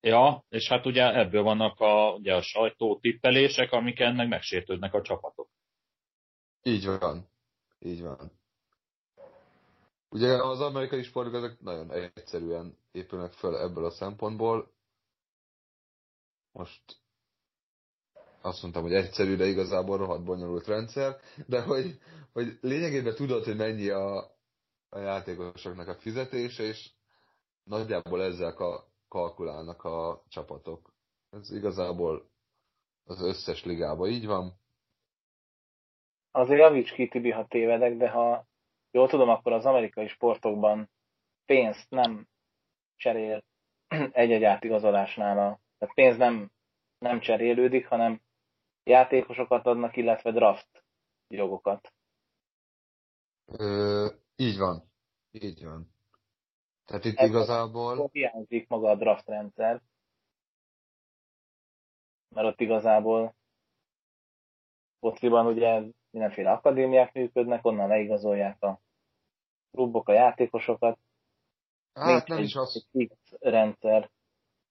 Ja, 0.00 0.44
és 0.48 0.68
hát 0.68 0.86
ugye 0.86 1.18
ebből 1.18 1.42
vannak 1.42 1.80
a, 1.80 2.14
ugye 2.14 2.34
a 2.34 2.42
sajtó 2.42 2.98
tippelések, 3.00 3.72
amik 3.72 4.00
ennek 4.00 4.28
megsértődnek 4.28 4.94
a 4.94 5.02
csapatok. 5.02 5.48
Így 6.62 6.86
van. 6.86 7.28
Így 7.78 8.02
van. 8.02 8.32
Ugye 10.08 10.28
az 10.28 10.60
amerikai 10.60 11.02
sportok 11.02 11.34
ezek 11.34 11.60
nagyon 11.60 11.92
egyszerűen 11.92 12.76
épülnek 12.92 13.32
föl 13.32 13.56
ebből 13.56 13.84
a 13.84 13.90
szempontból. 13.90 14.72
Most 16.52 16.82
azt 18.40 18.62
mondtam, 18.62 18.82
hogy 18.82 18.94
egyszerű, 18.94 19.36
de 19.36 19.46
igazából 19.46 19.96
rohadt 19.96 20.24
bonyolult 20.24 20.66
rendszer, 20.66 21.16
de 21.46 21.62
hogy, 21.62 21.98
hogy 22.32 22.58
lényegében 22.60 23.14
tudod, 23.14 23.44
hogy 23.44 23.56
mennyi 23.56 23.88
a, 23.88 24.16
a 24.88 24.98
játékosoknak 24.98 25.88
a 25.88 25.94
fizetése, 25.94 26.62
és 26.62 26.90
nagyjából 27.64 28.22
ezzel 28.22 28.54
ka- 28.54 28.90
kalkulálnak 29.08 29.84
a 29.84 30.22
csapatok. 30.28 30.94
Ez 31.30 31.50
igazából 31.50 32.30
az 33.04 33.22
összes 33.22 33.64
ligában 33.64 34.08
így 34.08 34.26
van. 34.26 34.60
Azért 36.30 36.60
javíts 36.60 36.92
ki, 36.92 37.08
Tibi, 37.08 37.30
ha 37.30 37.46
tévedek, 37.46 37.96
de 37.96 38.10
ha 38.10 38.46
jól 38.90 39.08
tudom, 39.08 39.28
akkor 39.28 39.52
az 39.52 39.64
amerikai 39.64 40.08
sportokban 40.08 40.90
pénzt 41.46 41.90
nem 41.90 42.28
cserél 42.96 43.44
egy-egy 44.12 44.44
átigazolásnál. 44.44 45.38
A, 45.38 45.60
tehát 45.82 45.96
pénz 45.96 46.16
nem, 46.16 46.50
nem 46.98 47.20
cserélődik, 47.20 47.86
hanem 47.86 48.20
játékosokat 48.84 49.66
adnak, 49.66 49.96
illetve 49.96 50.30
draft 50.30 50.84
jogokat. 51.28 51.92
Ö, 53.46 54.08
így 54.36 54.58
van. 54.58 54.82
Így 55.30 55.64
van. 55.64 55.88
Tehát 56.84 57.04
itt 57.04 57.16
Ez 57.16 57.28
igazából... 57.28 58.08
Hiányzik 58.12 58.68
maga 58.68 58.90
a 58.90 58.96
draft 58.96 59.26
rendszer. 59.26 59.82
Mert 62.28 62.46
ott 62.46 62.60
igazából 62.60 63.34
fociban 65.00 65.46
ugye 65.46 65.82
mindenféle 66.10 66.52
akadémiák 66.52 67.12
működnek, 67.12 67.66
onnan 67.66 67.88
leigazolják 67.88 68.62
a 68.62 68.80
klubok, 69.70 70.08
a 70.08 70.12
játékosokat. 70.12 70.98
Hát 71.92 72.06
Nincs 72.06 72.28
nem 72.28 72.38
is 72.38 72.54
az... 72.54 72.88
rendszer. 73.40 74.10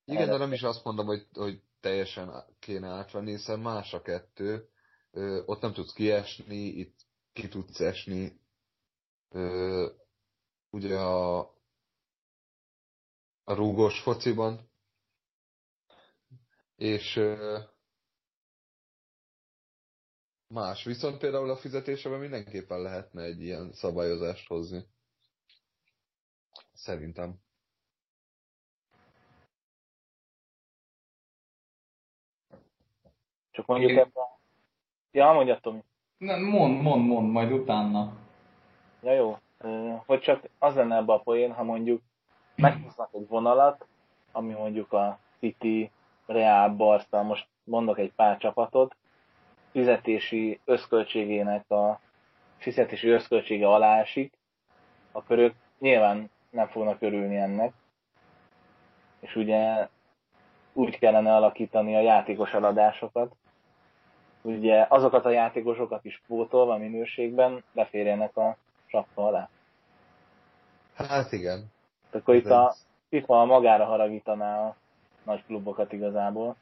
Igen, 0.06 0.28
de 0.30 0.38
nem 0.38 0.54
is 0.54 0.64
azt 0.64 0.84
mondom, 0.84 1.06
hogy, 1.06 1.28
hogy 1.34 1.62
teljesen 1.80 2.44
kéne 2.60 2.88
átvenni, 2.88 3.32
hiszen 3.32 3.60
más 3.60 3.94
a 3.94 4.02
kettő. 4.02 4.70
Ö, 5.12 5.42
ott 5.46 5.62
nem 5.62 5.74
tudsz 5.74 5.94
kiesni, 5.94 6.56
itt 6.56 7.00
ki 7.34 7.48
tudsz 7.48 7.80
esni. 7.80 8.40
Ö, 9.30 9.90
ugye 10.70 10.98
a, 11.00 11.40
a 13.44 13.54
rúgós 13.54 14.00
fociban. 14.02 14.70
És 16.76 17.16
ö, 17.16 17.60
más. 20.48 20.84
Viszont 20.84 21.18
például 21.18 21.50
a 21.50 21.58
fizetésében 21.58 22.20
mindenképpen 22.20 22.82
lehetne 22.82 23.24
egy 23.24 23.42
ilyen 23.42 23.74
szabályozást 23.74 24.48
hozni. 24.48 24.86
Szerintem. 26.74 27.40
Csak 33.62 33.70
mondjuk 33.70 33.92
Én... 33.92 33.98
ebben... 33.98 34.26
Ja, 35.12 35.32
mondja 35.32 35.60
Tomi. 35.60 35.84
Nem, 36.18 36.44
mond, 36.44 36.82
mond, 36.82 37.06
mond, 37.06 37.32
majd 37.32 37.52
utána. 37.52 38.14
Ja 39.02 39.14
jó, 39.14 39.38
hogy 40.06 40.20
csak 40.20 40.50
az 40.60 40.76
lenne 40.76 40.96
ebbe 40.96 41.14
a 41.14 41.20
poén, 41.20 41.54
ha 41.54 41.64
mondjuk 41.64 42.02
meghúznak 42.56 43.10
egy 43.14 43.28
vonalat, 43.28 43.86
ami 44.32 44.54
mondjuk 44.54 44.94
a 44.94 45.20
City, 45.40 45.92
Real, 46.26 46.70
Barca, 46.70 47.24
most 47.24 47.48
mondok 47.64 48.00
egy 48.00 48.12
pár 48.14 48.38
csapatot, 48.38 48.96
fizetési 49.72 50.60
összköltségének 50.66 51.72
a 51.72 52.00
fizetési 52.58 53.08
összköltsége 53.08 53.68
alá 53.68 54.00
esik, 54.00 54.34
akkor 55.12 55.38
ők 55.38 55.56
nyilván 55.80 56.30
nem 56.50 56.68
fognak 56.68 57.02
örülni 57.02 57.38
ennek. 57.38 57.74
És 59.20 59.36
ugye 59.36 59.88
úgy 60.74 61.00
kellene 61.00 61.36
alakítani 61.36 61.96
a 61.96 62.00
játékos 62.00 62.54
eladásokat, 62.54 63.36
ugye 64.42 64.86
azokat 64.90 65.26
a 65.26 65.30
játékosokat 65.30 66.06
is 66.06 66.22
pótolva 66.28 66.78
minőségben 66.78 67.64
beférjenek 67.74 68.38
a 68.38 68.58
sapka 68.86 69.26
alá. 69.26 69.50
Hát 70.96 71.32
igen. 71.32 71.66
Akkor 72.12 72.36
itt 72.36 72.46
a 72.46 72.76
FIFA 73.10 73.46
magára 73.46 73.86
haragítaná 73.86 74.68
a 74.68 74.76
nagy 75.24 75.46
klubokat 75.46 75.92
igazából. 75.92 76.56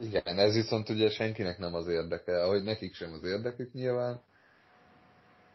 Igen, 0.00 0.38
ez 0.38 0.54
viszont 0.54 0.88
ugye 0.88 1.10
senkinek 1.10 1.58
nem 1.58 1.74
az 1.74 1.88
érdeke, 1.88 2.42
ahogy 2.42 2.62
nekik 2.62 2.94
sem 2.94 3.12
az 3.12 3.24
érdekük 3.24 3.72
nyilván. 3.72 4.20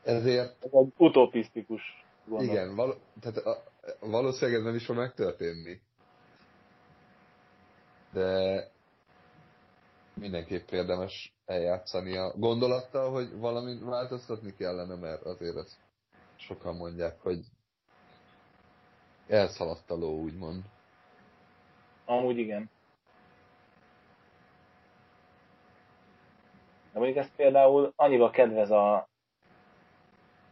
Ezért... 0.03 0.63
Ez 0.63 0.71
egy 0.71 0.93
utopisztikus 0.97 2.05
gondolat. 2.25 2.53
Igen, 2.53 2.75
val- 2.75 2.99
tehát 3.21 3.37
a, 3.37 3.63
valószínűleg 3.99 4.59
ez 4.59 4.65
nem 4.65 4.75
is 4.75 4.85
fog 4.85 4.95
megtörténni. 4.95 5.81
De 8.13 8.67
mindenképp 10.15 10.69
érdemes 10.69 11.33
eljátszani 11.45 12.17
a 12.17 12.33
gondolattal, 12.37 13.11
hogy 13.11 13.37
valamit 13.37 13.83
változtatni 13.83 14.55
kellene, 14.55 14.95
mert 14.95 15.21
azért 15.21 15.55
ezt 15.55 15.77
sokan 16.35 16.75
mondják, 16.75 17.21
hogy 17.21 17.39
elszaladt 19.27 19.91
a 19.91 19.95
ló, 19.95 20.21
úgymond. 20.21 20.63
Amúgy 22.05 22.37
igen. 22.37 22.69
De 26.93 26.99
mondjuk 26.99 27.17
ez 27.17 27.35
például 27.35 27.93
annyival 27.95 28.29
kedvez 28.29 28.71
a 28.71 29.07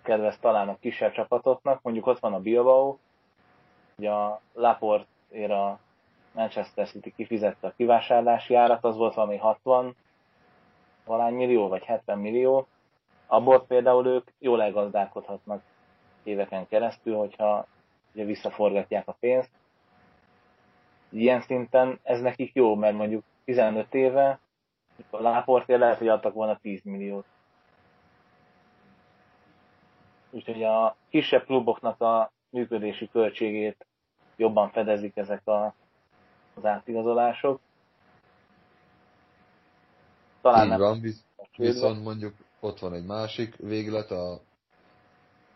kedvez 0.03 0.37
talán 0.39 0.69
a 0.69 0.77
kisebb 0.77 1.11
csapatoknak, 1.11 1.81
mondjuk 1.81 2.07
ott 2.07 2.19
van 2.19 2.33
a 2.33 2.39
Bilbao, 2.39 2.97
ugye 3.97 4.11
a 4.11 4.41
Laportért 4.53 5.51
a 5.51 5.79
Manchester 6.31 6.87
City 6.87 7.13
kifizette 7.15 7.67
a 7.67 7.73
kivásárlási 7.77 8.55
árat, 8.55 8.83
az 8.83 8.97
volt 8.97 9.13
valami 9.13 9.37
60 9.37 9.95
valány 11.05 11.33
millió, 11.33 11.67
vagy 11.67 11.83
70 11.83 12.19
millió. 12.19 12.67
Abból 13.27 13.65
például 13.65 14.07
ők 14.07 14.27
jól 14.39 14.61
elgazdálkodhatnak 14.61 15.61
éveken 16.23 16.67
keresztül, 16.67 17.15
hogyha 17.15 17.67
ugye 18.13 18.25
visszaforgatják 18.25 19.07
a 19.07 19.17
pénzt. 19.19 19.49
Ilyen 21.09 21.41
szinten 21.41 21.99
ez 22.03 22.21
nekik 22.21 22.53
jó, 22.53 22.75
mert 22.75 22.95
mondjuk 22.95 23.23
15 23.45 23.93
éve 23.93 24.39
a 25.09 25.21
Láportért 25.21 25.79
lehet, 25.79 25.97
hogy 25.97 26.07
adtak 26.07 26.33
volna 26.33 26.57
10 26.57 26.83
milliót. 26.83 27.25
Úgyhogy 30.29 30.63
a 30.63 30.95
kisebb 31.09 31.45
kluboknak 31.45 32.01
a 32.01 32.31
működési 32.49 33.09
költségét 33.09 33.85
jobban 34.35 34.69
fedezik 34.69 35.17
ezek 35.17 35.47
a, 35.47 35.73
az 36.53 36.65
átigazolások. 36.65 37.59
Talán 40.41 40.63
Így 40.63 40.69
nem 40.69 40.79
van, 40.79 40.99
visz, 40.99 41.25
viszont 41.57 42.03
mondjuk 42.03 42.33
ott 42.59 42.79
van 42.79 42.93
egy 42.93 43.05
másik 43.05 43.55
véglet, 43.55 44.11
a, 44.11 44.41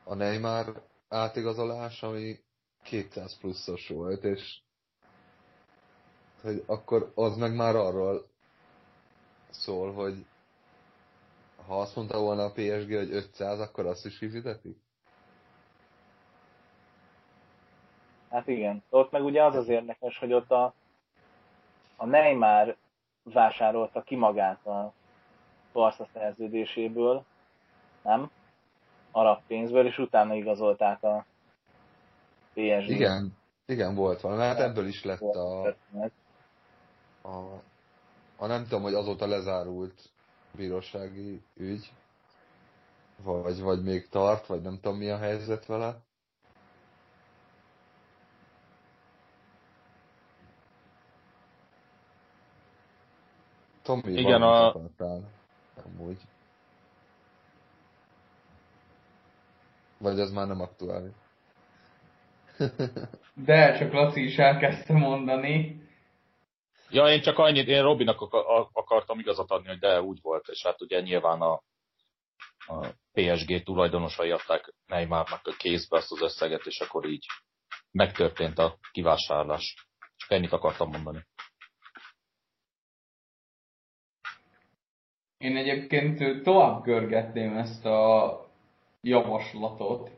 a 0.03 0.15
Neymar 0.15 0.81
átigazolás, 1.09 2.03
ami 2.03 2.39
200 2.83 3.37
pluszos 3.39 3.87
volt, 3.87 4.23
és 4.23 4.59
hogy 6.41 6.63
akkor 6.65 7.11
az 7.15 7.37
meg 7.37 7.55
már 7.55 7.75
arról 7.75 8.25
szól, 9.49 9.93
hogy 9.93 10.25
ha 11.67 11.79
azt 11.79 11.95
mondta 11.95 12.19
volna 12.19 12.43
a 12.43 12.51
PSG, 12.51 12.95
hogy 12.95 13.11
500, 13.11 13.59
akkor 13.59 13.85
azt 13.85 14.05
is 14.05 14.17
kifizeti? 14.17 14.77
Hát 18.29 18.47
igen. 18.47 18.83
Ott 18.89 19.11
meg 19.11 19.23
ugye 19.23 19.43
az 19.43 19.55
az 19.55 19.67
érdekes, 19.67 20.17
hogy 20.17 20.33
ott 20.33 20.51
a, 20.51 20.73
a 21.95 22.05
Neymar 22.05 22.75
vásárolta 23.23 24.01
ki 24.01 24.15
magát 24.15 24.65
a 24.65 24.93
Barca 25.73 26.07
szerződéséből, 26.13 27.23
nem? 28.01 28.31
Arab 29.11 29.39
pénzből, 29.47 29.85
és 29.85 29.97
utána 29.97 30.33
igazolták 30.35 31.03
a 31.03 31.25
PSG. 32.53 32.89
Igen, 32.89 33.33
igen, 33.65 33.95
volt 33.95 34.21
valami. 34.21 34.41
Hát 34.41 34.59
ebből 34.59 34.87
is 34.87 35.03
lett 35.03 35.21
a, 35.21 35.75
a, 37.21 37.61
a 38.37 38.45
nem 38.47 38.63
tudom, 38.63 38.81
hogy 38.81 38.93
azóta 38.93 39.27
lezárult 39.27 40.09
bírósági 40.55 41.41
ügy, 41.55 41.91
vagy, 43.23 43.61
vagy 43.61 43.83
még 43.83 44.09
tart, 44.09 44.45
vagy 44.47 44.61
nem 44.61 44.79
tudom 44.81 44.97
mi 44.97 45.09
a 45.09 45.17
helyzet 45.17 45.65
vele. 45.65 45.97
Tomi, 53.85 54.11
Igen, 54.13 54.41
a... 54.41 54.67
akartál, 54.67 55.21
amúgy. 55.85 56.17
Vagy 59.97 60.19
ez 60.19 60.31
már 60.31 60.47
nem 60.47 60.61
aktuális? 60.61 61.13
De, 63.45 63.77
csak 63.77 63.93
Laci 63.93 64.25
is 64.25 64.37
elkezdte 64.37 64.93
mondani. 64.93 65.83
Ja, 66.89 67.07
én 67.07 67.21
csak 67.21 67.37
annyit, 67.37 67.67
én 67.67 67.81
Robinak 67.81 68.21
akartam 68.73 69.19
igazat 69.19 69.51
adni, 69.51 69.67
hogy 69.67 69.79
de 69.79 70.01
úgy 70.01 70.19
volt, 70.21 70.47
és 70.47 70.63
hát 70.63 70.81
ugye 70.81 71.01
nyilván 71.01 71.41
a, 71.41 71.61
a 72.67 72.87
PSG 73.13 73.63
tulajdonosai 73.63 74.31
adták 74.31 74.73
Neymarnak 74.85 75.47
a 75.47 75.55
kézbe 75.57 75.97
azt 75.97 76.11
az 76.11 76.21
összeget, 76.21 76.65
és 76.65 76.79
akkor 76.79 77.05
így 77.05 77.25
megtörtént 77.91 78.57
a 78.57 78.77
kivásárlás. 78.91 79.87
Csak 80.17 80.31
ennyit 80.31 80.51
akartam 80.51 80.89
mondani. 80.89 81.25
Én 85.37 85.55
egyébként 85.55 86.41
tovább 86.43 86.83
görgetném 86.83 87.57
ezt 87.57 87.85
a 87.85 88.45
javaslatot, 89.01 90.09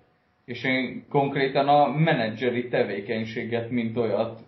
és 0.46 0.64
én 0.64 1.06
konkrétan 1.10 1.68
a 1.68 1.88
menedzseri 1.88 2.68
tevékenységet, 2.68 3.70
mint 3.70 3.98
olyat, 3.98 4.42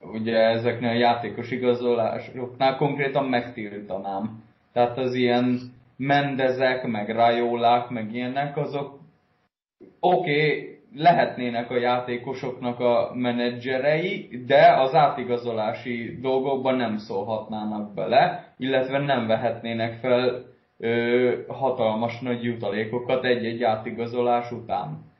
ugye 0.00 0.36
ezeknél 0.36 0.90
a 0.90 0.98
játékos 0.98 1.50
igazolásoknál 1.50 2.76
konkrétan 2.76 3.24
megtiltanám. 3.24 4.42
Tehát 4.72 4.98
az 4.98 5.14
ilyen 5.14 5.60
mendezek, 5.96 6.86
meg 6.86 7.08
rajólák, 7.08 7.88
meg 7.88 8.14
ilyenek, 8.14 8.56
azok 8.56 8.98
oké, 10.00 10.46
okay, 10.46 10.71
lehetnének 10.94 11.70
a 11.70 11.78
játékosoknak 11.78 12.80
a 12.80 13.10
menedzserei, 13.14 14.28
de 14.46 14.72
az 14.80 14.94
átigazolási 14.94 16.18
dolgokban 16.20 16.76
nem 16.76 16.96
szólhatnának 16.96 17.94
bele, 17.94 18.54
illetve 18.56 18.98
nem 18.98 19.26
vehetnének 19.26 19.92
fel 19.92 20.44
ö, 20.78 21.32
hatalmas 21.48 22.20
nagy 22.20 22.42
jutalékokat 22.42 23.24
egy-egy 23.24 23.62
átigazolás 23.62 24.50
után. 24.50 25.10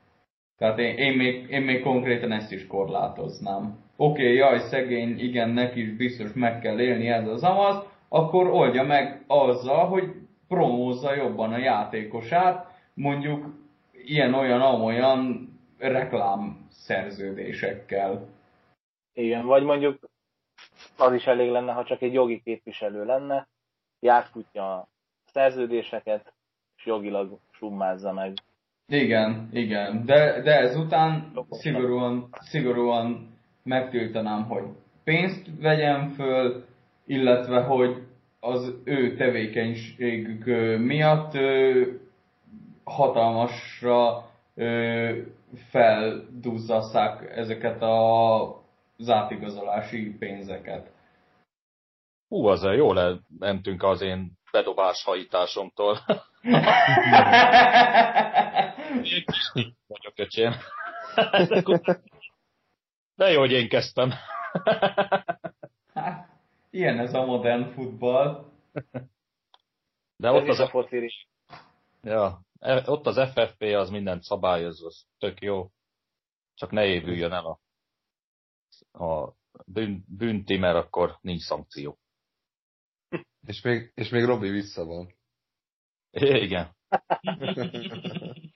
Tehát 0.59 0.79
én, 0.79 0.97
én, 0.97 1.17
még, 1.17 1.47
én 1.51 1.63
még 1.63 1.83
konkrétan 1.83 2.33
ezt 2.33 2.53
is 2.53 2.67
korlátoznám. 2.67 3.81
Oké, 3.97 4.23
okay, 4.23 4.35
jaj, 4.35 4.59
szegény, 4.59 5.19
igen, 5.19 5.49
neki 5.49 5.81
is 5.81 5.97
biztos 5.97 6.33
meg 6.33 6.59
kell 6.59 6.81
élni 6.81 7.09
ez 7.09 7.29
az 7.29 7.43
amaz, 7.43 7.83
akkor 8.09 8.47
oldja 8.47 8.83
meg 8.83 9.25
azzal, 9.27 9.87
hogy 9.87 10.05
promózza 10.49 11.15
jobban 11.15 11.53
a 11.53 11.59
játékosát, 11.59 12.67
mondjuk 12.95 13.45
ilyen-olyan-amolyan 14.05 15.52
reklám 15.89 16.67
szerződésekkel. 16.71 18.29
Igen, 19.13 19.47
vagy 19.47 19.63
mondjuk 19.63 20.11
az 20.97 21.13
is 21.13 21.25
elég 21.25 21.51
lenne, 21.51 21.73
ha 21.73 21.85
csak 21.85 22.03
egy 22.03 22.13
jogi 22.13 22.41
képviselő 22.45 23.05
lenne, 23.05 23.49
játszkutja 24.01 24.75
a 24.75 24.89
szerződéseket, 25.25 26.33
és 26.77 26.87
jogilag 26.87 27.39
summázza 27.51 28.13
meg. 28.13 28.33
Igen, 28.87 29.49
igen, 29.53 30.05
de, 30.05 30.41
de 30.43 30.59
ezután 30.59 31.33
szigorúan, 31.51 32.29
szigorúan 32.41 33.33
megtiltanám, 33.63 34.45
hogy 34.45 34.65
pénzt 35.05 35.47
vegyen 35.61 36.09
föl, 36.09 36.65
illetve 37.05 37.61
hogy 37.63 38.03
az 38.41 38.75
ő 38.85 39.17
tevékenységük 39.17 40.45
miatt 40.79 41.33
hatalmasra 42.85 44.31
felduzzasszák 45.71 47.37
ezeket 47.37 47.83
a 47.83 48.61
átigazolási 49.07 50.17
pénzeket. 50.19 50.93
Hú, 52.29 52.47
azért 52.47 52.77
jól 52.77 53.23
mentünk 53.39 53.83
az 53.83 54.01
én 54.01 54.33
bedobás 54.53 55.05
hajításomtól. 55.05 55.99
Vagyok 59.87 60.15
öcsém. 60.17 60.53
De 63.15 63.31
jó, 63.31 63.39
hogy 63.39 63.53
én 63.53 63.69
kezdtem. 63.69 64.13
Hát, 65.95 66.29
ilyen 66.71 66.99
ez 66.99 67.15
a 67.15 67.25
modern 67.25 67.73
futball. 67.73 68.51
De 70.17 70.31
ott 70.31 70.49
az, 70.49 70.61
a 70.61 70.69
foci 70.69 71.05
is. 71.05 71.29
Ja, 72.03 72.41
ott 72.63 73.07
az 73.07 73.31
FFP 73.31 73.63
az 73.63 73.91
mindent 73.91 74.23
szabályoz, 74.23 74.85
az 74.85 75.07
tök 75.19 75.41
jó. 75.41 75.71
Csak 76.55 76.71
ne 76.71 76.85
évüljön 76.85 77.33
el 77.33 77.47
a, 77.47 77.61
a 79.05 79.37
bűn, 79.67 80.05
bűnti, 80.07 80.57
mert 80.57 80.77
akkor 80.77 81.19
nincs 81.21 81.43
szankció. 81.43 81.99
És 83.47 83.63
még, 83.63 83.93
és 83.95 84.09
még 84.09 84.25
Robi 84.25 84.49
vissza 84.49 84.85
van. 84.85 85.15
Igen. 86.11 86.77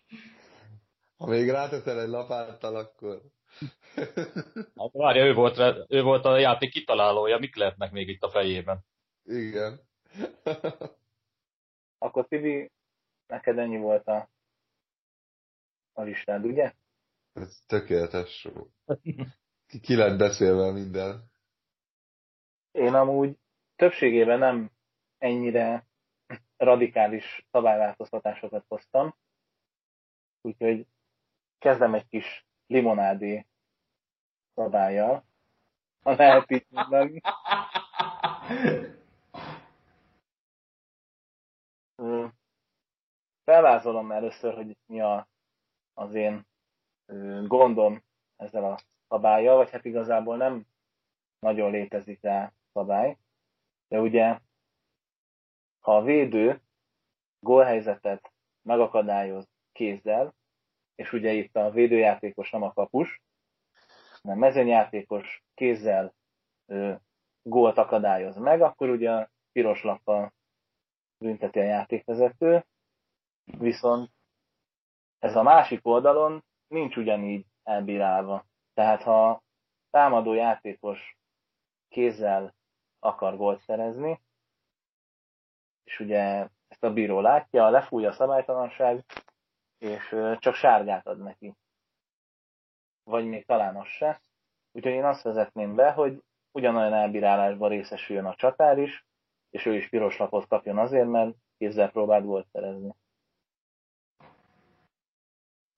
Ha 1.16 1.26
még 1.26 1.50
ráteszel 1.50 2.00
egy 2.00 2.08
lapáttal, 2.08 2.76
akkor... 2.76 3.22
Hát 4.80 4.92
várja, 4.92 5.24
ő 5.24 5.34
volt, 5.34 5.86
ő 5.88 6.02
volt 6.02 6.24
a 6.24 6.38
játék 6.38 6.70
kitalálója, 6.70 7.38
mik 7.38 7.56
lehetnek 7.56 7.92
még 7.92 8.08
itt 8.08 8.22
a 8.22 8.30
fejében? 8.30 8.84
Igen. 9.22 9.80
Akkor 11.98 12.26
Tibi, 12.28 12.70
neked 13.26 13.58
ennyi 13.58 13.78
volt 13.78 14.06
a, 14.06 14.30
a 15.92 16.02
listád, 16.02 16.44
ugye? 16.44 16.72
Ez 17.32 17.62
tökéletes. 17.66 18.48
Ki, 19.66 19.80
ki 19.80 19.96
lett 19.96 20.18
beszélve 20.18 20.72
minden. 20.72 21.30
Én 22.70 22.94
amúgy 22.94 23.38
többségében 23.76 24.38
nem 24.38 24.70
ennyire 25.18 25.86
radikális 26.56 27.46
szabályváltoztatásokat 27.50 28.64
hoztam, 28.68 29.14
úgyhogy 30.40 30.86
kezdem 31.58 31.94
egy 31.94 32.06
kis 32.08 32.46
limonádé 32.66 33.46
szabályjal, 34.54 35.24
ha 36.02 36.14
lehet 36.14 36.50
így 36.50 36.66
mondani. 36.70 37.20
Felvázolom 43.47 44.12
először, 44.12 44.55
hogy 44.55 44.77
mi 44.86 45.01
a, 45.01 45.28
az 45.94 46.14
én 46.14 46.47
gondom 47.47 48.02
ezzel 48.36 48.64
a 48.64 48.78
szabályjal, 49.09 49.56
vagy 49.56 49.70
hát 49.70 49.85
igazából 49.85 50.36
nem 50.36 50.66
nagyon 51.39 51.70
létezik 51.70 52.23
rá 52.23 52.52
szabály, 52.73 53.16
de 53.89 54.01
ugye 54.01 54.39
ha 55.81 55.97
a 55.97 56.02
védő 56.02 56.62
gólhelyzetet 57.39 58.32
megakadályoz 58.62 59.48
kézzel, 59.73 60.35
és 60.94 61.12
ugye 61.12 61.32
itt 61.32 61.56
a 61.56 61.70
védőjátékos 61.70 62.51
nem 62.51 62.62
a 62.62 62.73
kapus, 62.73 63.23
hanem 64.23 64.39
mezőnyjátékos 64.39 65.44
kézzel 65.55 66.14
ö, 66.66 66.94
gólt 67.43 67.78
akadályoz 67.78 68.36
meg, 68.36 68.62
akkor 68.62 68.89
ugye 68.89 69.28
piros 69.52 69.82
lappal 69.82 70.32
bünteti 71.18 71.59
a 71.59 71.62
játékvezető, 71.62 72.64
viszont 73.59 74.10
ez 75.18 75.36
a 75.36 75.43
másik 75.43 75.86
oldalon 75.86 76.44
nincs 76.68 76.97
ugyanígy 76.97 77.47
elbírálva. 77.62 78.44
Tehát 78.74 79.02
ha 79.02 79.43
támadó 79.90 80.32
játékos 80.32 81.16
kézzel 81.89 82.55
akar 82.98 83.36
gólt 83.36 83.60
szerezni, 83.60 84.20
és 85.85 86.01
ugye 86.01 86.48
ezt 86.68 86.85
a 86.85 86.93
bíró 86.93 87.20
látja, 87.20 87.70
lefújja 87.70 88.09
a 88.09 88.12
szabálytalanság, 88.12 89.05
és 89.78 90.16
csak 90.39 90.55
sárgát 90.55 91.06
ad 91.06 91.18
neki. 91.18 91.55
Vagy 93.05 93.27
még 93.27 93.47
talán 93.47 93.77
az 93.77 93.86
se. 93.86 94.20
Úgyhogy 94.73 94.93
én 94.93 95.05
azt 95.05 95.23
vezetném 95.23 95.74
be, 95.74 95.93
hogy 95.93 96.23
ugyanolyan 96.52 96.93
elbírálásban 96.93 97.68
részesüljön 97.68 98.24
a 98.24 98.35
csatár 98.35 98.78
is, 98.78 99.06
és 99.51 99.66
ő 99.66 99.74
is 99.74 99.89
piros 99.89 100.16
lapot 100.16 100.47
kapjon 100.47 100.78
azért, 100.78 101.09
mert 101.09 101.36
kézzel 101.59 101.90
próbált 101.90 102.24
volt 102.24 102.48
szerezni. 102.52 102.94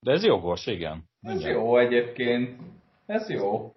De 0.00 0.12
ez 0.12 0.24
jogos, 0.24 0.66
igen. 0.66 1.04
Ez 1.20 1.44
jó 1.44 1.78
egyébként. 1.78 2.60
Ez 3.06 3.28
jó. 3.28 3.74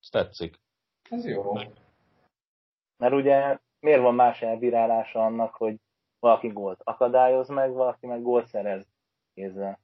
Ez 0.00 0.08
tetszik. 0.10 0.60
Ez 1.10 1.24
jó. 1.24 1.52
Mert 2.96 3.12
ugye 3.12 3.58
miért 3.80 4.00
van 4.00 4.14
más 4.14 4.42
elbírálása 4.42 5.24
annak, 5.24 5.54
hogy 5.54 5.80
valaki 6.18 6.48
gólt 6.48 6.80
akadályoz 6.84 7.48
meg, 7.48 7.72
valaki 7.72 8.06
meg 8.06 8.22
gólt 8.22 8.46
szerez 8.46 8.86
kézzel. 9.34 9.78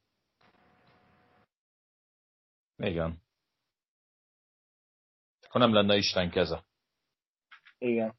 Igen. 2.76 3.22
Ha 5.48 5.58
nem 5.58 5.72
lenne 5.72 5.96
Isten 5.96 6.30
keze. 6.30 6.64
Igen. 7.78 8.18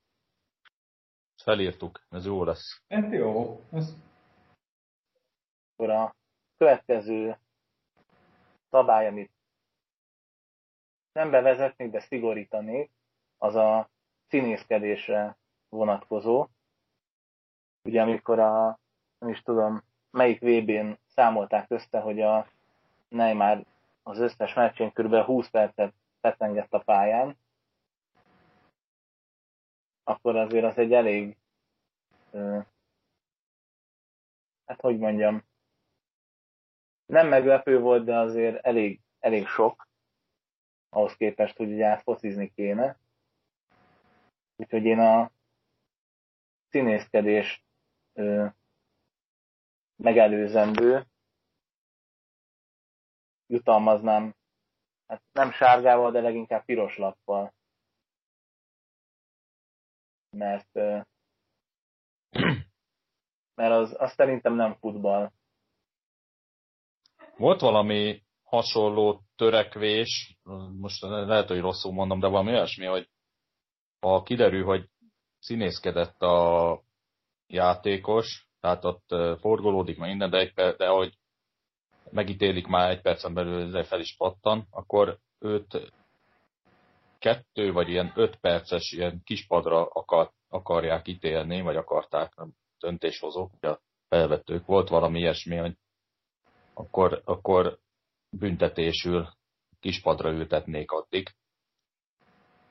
Felírtuk, 1.43 2.05
ez 2.09 2.25
jó 2.25 2.43
lesz. 2.43 2.81
Ez 2.87 3.11
jó. 3.11 3.61
Ez... 3.71 3.95
Akkor 5.73 5.89
a 5.89 6.15
következő 6.61 7.38
szabály, 8.69 9.07
amit 9.07 9.31
nem 11.11 11.31
bevezetnék, 11.31 11.91
de 11.91 11.99
szigorítanék, 11.99 12.91
az 13.38 13.55
a 13.55 13.89
színészkedésre 14.27 15.38
vonatkozó. 15.69 16.47
Ugye 17.83 18.01
amikor 18.01 18.39
a, 18.39 18.79
nem 19.17 19.29
is 19.29 19.41
tudom, 19.41 19.83
melyik 20.11 20.39
VB-n 20.39 20.99
számolták 21.07 21.69
össze, 21.69 21.99
hogy 21.99 22.21
a 22.21 22.47
Neymar 23.07 23.63
az 24.03 24.19
összes 24.19 24.53
meccsén 24.53 24.91
kb. 24.91 25.15
20 25.15 25.49
percet 25.49 25.93
petengett 26.19 26.73
a 26.73 26.79
pályán, 26.79 27.38
akkor 30.03 30.35
azért 30.35 30.65
az 30.65 30.77
egy 30.77 30.93
elég, 30.93 31.38
hát 34.65 34.81
hogy 34.81 34.97
mondjam, 34.97 35.49
nem 37.11 37.27
meglepő 37.27 37.79
volt, 37.79 38.05
de 38.05 38.17
azért 38.17 38.65
elég, 38.65 39.01
elég 39.19 39.47
sok, 39.47 39.88
ahhoz 40.89 41.15
képest, 41.15 41.57
hogy 41.57 41.71
ugye 41.71 41.85
átfocizni 41.85 42.51
kéne. 42.51 42.97
Úgyhogy 44.55 44.85
én 44.85 44.99
a 44.99 45.31
színészkedés 46.69 47.63
ö, 48.13 48.47
megelőzendő 49.95 51.05
jutalmaznám, 53.47 54.35
hát 55.07 55.21
nem 55.31 55.51
sárgával, 55.51 56.11
de 56.11 56.21
leginkább 56.21 56.65
piros 56.65 56.97
lappal. 56.97 57.53
Mert, 60.38 60.69
ö, 60.71 60.99
mert 63.59 63.71
az, 63.71 63.95
az 63.99 64.11
szerintem 64.11 64.53
nem 64.53 64.75
futball. 64.75 65.31
Volt 67.41 67.61
valami 67.61 68.23
hasonló 68.43 69.22
törekvés, 69.35 70.38
most 70.80 71.01
lehet, 71.01 71.47
hogy 71.47 71.59
rosszul 71.59 71.91
mondom, 71.93 72.19
de 72.19 72.27
valami 72.27 72.51
olyasmi, 72.51 72.85
hogy 72.85 73.09
ha 73.99 74.23
kiderül, 74.23 74.63
hogy 74.65 74.89
színészkedett 75.39 76.22
a 76.22 76.81
játékos, 77.47 78.47
tehát 78.59 78.85
ott 78.85 79.05
forgolódik 79.39 79.97
meg 79.97 80.09
minden, 80.09 80.30
de, 80.30 80.38
egy, 80.38 80.53
de 80.53 80.89
ahogy 80.89 81.18
megítélik 82.11 82.68
már 82.68 82.89
egy 82.89 83.01
percen 83.01 83.34
belül, 83.34 83.77
ez 83.77 83.88
fel 83.88 83.99
is 83.99 84.15
pattan, 84.18 84.68
akkor 84.72 85.19
őt 85.39 85.91
kettő 87.19 87.72
vagy 87.72 87.89
ilyen 87.89 88.11
öt 88.15 88.35
perces 88.35 88.91
ilyen 88.91 89.22
kispadra 89.23 89.85
akar, 89.85 90.31
akarják 90.49 91.07
ítélni, 91.07 91.61
vagy 91.61 91.76
akarták 91.76 92.38
a 92.38 92.47
döntéshozók, 92.80 93.63
a 93.63 93.80
felvetők. 94.07 94.65
Volt 94.65 94.89
valami 94.89 95.19
ilyesmi, 95.19 95.55
hogy 95.55 95.77
akkor, 96.73 97.22
akkor 97.26 97.80
büntetésül 98.30 99.27
kispadra 99.80 100.30
ültetnék 100.30 100.91
addig. 100.91 101.27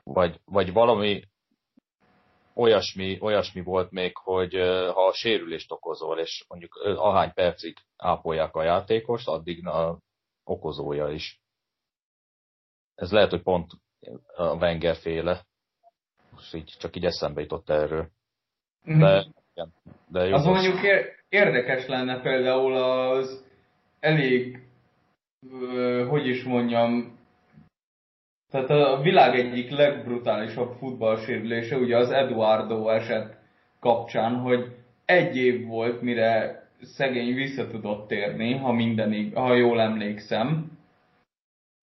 Vagy, 0.02 0.40
vagy 0.44 0.72
valami 0.72 1.22
olyasmi, 2.54 3.18
olyasmi 3.20 3.62
volt 3.62 3.90
még, 3.90 4.16
hogy 4.16 4.54
ha 4.94 5.12
sérülést 5.12 5.72
okozol, 5.72 6.18
és 6.18 6.44
mondjuk 6.48 6.74
ahány 6.96 7.32
percig 7.32 7.76
ápolják 7.96 8.54
a 8.54 8.62
játékost, 8.62 9.28
addig 9.28 9.66
a 9.66 9.98
okozója 10.44 11.08
is. 11.08 11.40
Ez 12.94 13.12
lehet, 13.12 13.30
hogy 13.30 13.42
pont 13.42 13.70
a 14.34 14.54
Wenger 14.54 14.96
féle. 14.96 15.46
Most 16.30 16.54
így, 16.54 16.74
csak 16.78 16.96
így 16.96 17.04
eszembe 17.04 17.40
jutott 17.40 17.68
erről. 17.68 18.08
De, 18.84 19.24
mm. 19.24 19.30
igen, 19.52 19.74
de 20.08 20.24
jó 20.26 20.34
az 20.34 20.44
mondjuk 20.44 20.78
érdekes 21.28 21.86
lenne 21.86 22.20
például 22.20 22.76
az 22.76 23.49
elég, 24.00 24.58
hogy 26.08 26.26
is 26.26 26.44
mondjam, 26.44 27.18
tehát 28.50 28.70
a 28.70 29.00
világ 29.02 29.38
egyik 29.38 29.70
legbrutálisabb 29.70 30.72
futballsérülése 30.78 31.76
ugye 31.76 31.96
az 31.96 32.10
Eduardo 32.10 32.88
eset 32.88 33.38
kapcsán, 33.80 34.34
hogy 34.34 34.76
egy 35.04 35.36
év 35.36 35.66
volt, 35.66 36.00
mire 36.02 36.62
szegény 36.80 37.34
vissza 37.34 37.66
tudott 37.66 38.08
térni, 38.08 38.54
ha 38.54 38.72
minden, 38.72 39.32
ha 39.34 39.54
jól 39.54 39.80
emlékszem, 39.80 40.78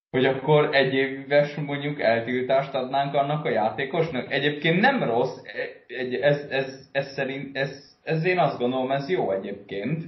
hogy 0.10 0.26
akkor 0.26 0.76
egy 0.76 0.94
éves 0.94 1.56
mondjuk 1.56 2.02
eltiltást 2.02 2.74
adnánk 2.74 3.14
annak 3.14 3.46
a 3.46 3.50
játékosnak. 3.50 4.32
Egyébként 4.32 4.80
nem 4.80 5.04
rossz, 5.04 5.38
e, 5.44 5.96
ez, 6.22 6.48
ez, 6.50 6.90
ez 6.92 7.12
szerint, 7.14 7.58
ez, 7.58 7.98
ez 8.04 8.26
én 8.26 8.40
azt 8.40 8.58
gondolom, 8.60 8.92
ez 8.92 9.10
jó 9.10 9.32
egyébként. 9.32 10.04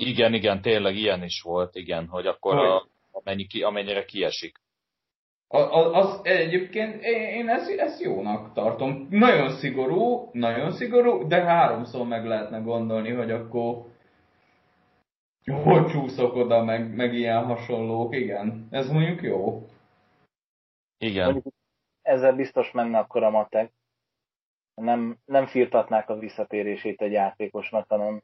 Igen, 0.00 0.34
igen, 0.34 0.62
tényleg 0.62 0.96
ilyen 0.96 1.22
is 1.22 1.42
volt, 1.42 1.74
igen, 1.74 2.06
hogy 2.06 2.26
akkor 2.26 2.56
hogy? 2.56 2.66
A, 2.66 2.88
amennyi 3.10 3.46
ki, 3.46 3.62
amennyire 3.62 4.04
kiesik. 4.04 4.58
Az, 5.48 5.66
az 5.92 6.20
egyébként 6.22 7.02
én 7.02 7.48
ezt, 7.48 7.70
ezt 7.70 8.00
jónak 8.00 8.52
tartom. 8.52 9.06
Nagyon 9.10 9.50
szigorú, 9.50 10.30
nagyon 10.32 10.72
szigorú, 10.72 11.26
de 11.26 11.42
háromszor 11.42 12.06
meg 12.06 12.26
lehetne 12.26 12.58
gondolni, 12.58 13.10
hogy 13.10 13.30
akkor 13.30 13.84
hol 15.44 15.90
csúszok 15.90 16.34
oda, 16.34 16.64
meg, 16.64 16.94
meg 16.94 17.14
ilyen 17.14 17.44
hasonlók, 17.44 18.14
igen. 18.14 18.66
Ez 18.70 18.90
mondjuk 18.90 19.22
jó. 19.22 19.66
Igen. 20.98 21.32
Mondjuk 21.32 21.54
ezzel 22.02 22.34
biztos 22.34 22.70
menne 22.70 22.98
akkor 22.98 23.22
a 23.22 23.30
matek. 23.30 23.72
Nem, 24.74 25.18
nem 25.24 25.46
firtatnák 25.46 26.08
a 26.08 26.18
visszatérését 26.18 27.00
egy 27.02 27.12
játékosnak, 27.12 27.88
hanem 27.88 28.22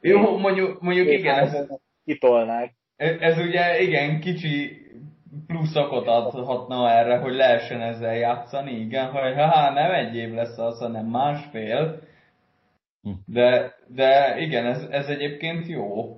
jó, 0.00 0.38
mondjuk, 0.38 0.80
mondjuk 0.80 1.08
igen, 1.08 1.38
ez, 1.38 1.66
kitolnák. 2.04 2.72
Ez, 2.96 3.16
ez 3.20 3.38
ugye 3.38 3.80
igen, 3.80 4.20
kicsi 4.20 4.86
pluszakot 5.46 6.06
adhatna 6.06 6.90
erre, 6.90 7.18
hogy 7.18 7.34
lehessen 7.34 7.80
ezzel 7.80 8.16
játszani, 8.16 8.72
igen, 8.72 9.10
hogy 9.10 9.34
ha 9.34 9.70
nem 9.70 9.90
egy 9.90 10.16
év 10.16 10.34
lesz 10.34 10.58
az, 10.58 10.78
hanem 10.78 11.06
másfél, 11.06 12.00
hm. 13.02 13.10
de, 13.26 13.74
de 13.86 14.40
igen, 14.40 14.66
ez, 14.66 14.86
ez 14.90 15.06
egyébként 15.06 15.66
jó. 15.66 16.16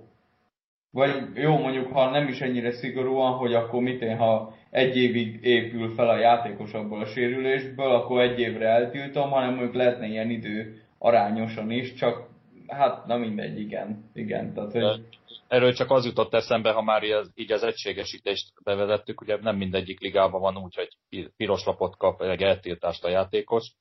Vagy 0.92 1.10
jó, 1.34 1.58
mondjuk, 1.58 1.92
ha 1.92 2.10
nem 2.10 2.28
is 2.28 2.40
ennyire 2.40 2.70
szigorúan, 2.70 3.32
hogy 3.32 3.54
akkor 3.54 3.82
mit 3.82 4.02
én, 4.02 4.16
ha 4.16 4.54
egy 4.70 4.96
évig 4.96 5.44
épül 5.44 5.94
fel 5.94 6.08
a 6.08 6.18
játékos 6.18 6.72
abból 6.72 7.00
a 7.00 7.06
sérülésből, 7.06 7.90
akkor 7.90 8.20
egy 8.20 8.40
évre 8.40 8.68
eltiltom, 8.68 9.30
hanem 9.30 9.50
mondjuk 9.50 9.74
lehetne 9.74 10.06
ilyen 10.06 10.30
idő 10.30 10.82
arányosan 10.98 11.70
is, 11.70 11.94
csak 11.94 12.29
hát 12.70 13.06
na 13.06 13.16
mindegy, 13.16 13.58
igen. 13.58 14.10
igen 14.12 14.54
tehát, 14.54 14.72
hogy... 14.72 15.18
Erről 15.48 15.72
csak 15.72 15.90
az 15.90 16.04
jutott 16.04 16.34
eszembe, 16.34 16.72
ha 16.72 16.82
már 16.82 17.02
így 17.34 17.52
az 17.52 17.62
egységesítést 17.62 18.52
bevezettük, 18.64 19.20
ugye 19.20 19.38
nem 19.40 19.56
mindegyik 19.56 20.00
ligában 20.00 20.40
van 20.40 20.56
úgy, 20.56 20.74
hogy 20.74 21.30
piros 21.36 21.64
lapot 21.64 21.96
kap, 21.96 22.22
egy 22.22 22.42
eltiltást 22.42 23.04
a 23.04 23.08
játékos. 23.08 23.72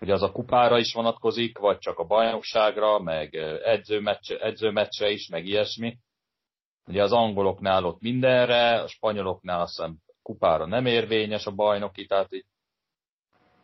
Ugye 0.00 0.12
az 0.12 0.22
a 0.22 0.32
kupára 0.32 0.78
is 0.78 0.94
vonatkozik, 0.94 1.58
vagy 1.58 1.78
csak 1.78 1.98
a 1.98 2.04
bajnokságra, 2.04 2.98
meg 2.98 3.34
edzőmeccse, 3.64 4.38
edzőmeccse 4.38 5.10
is, 5.10 5.28
meg 5.28 5.46
ilyesmi. 5.46 5.98
Ugye 6.86 7.02
az 7.02 7.12
angoloknál 7.12 7.84
ott 7.84 8.00
mindenre, 8.00 8.80
a 8.80 8.86
spanyoloknál 8.86 9.60
azt 9.60 9.76
hiszem 9.76 9.96
kupára 10.22 10.66
nem 10.66 10.86
érvényes 10.86 11.46
a 11.46 11.54
bajnoki, 11.54 12.06
tehát 12.06 12.32
így 12.32 12.44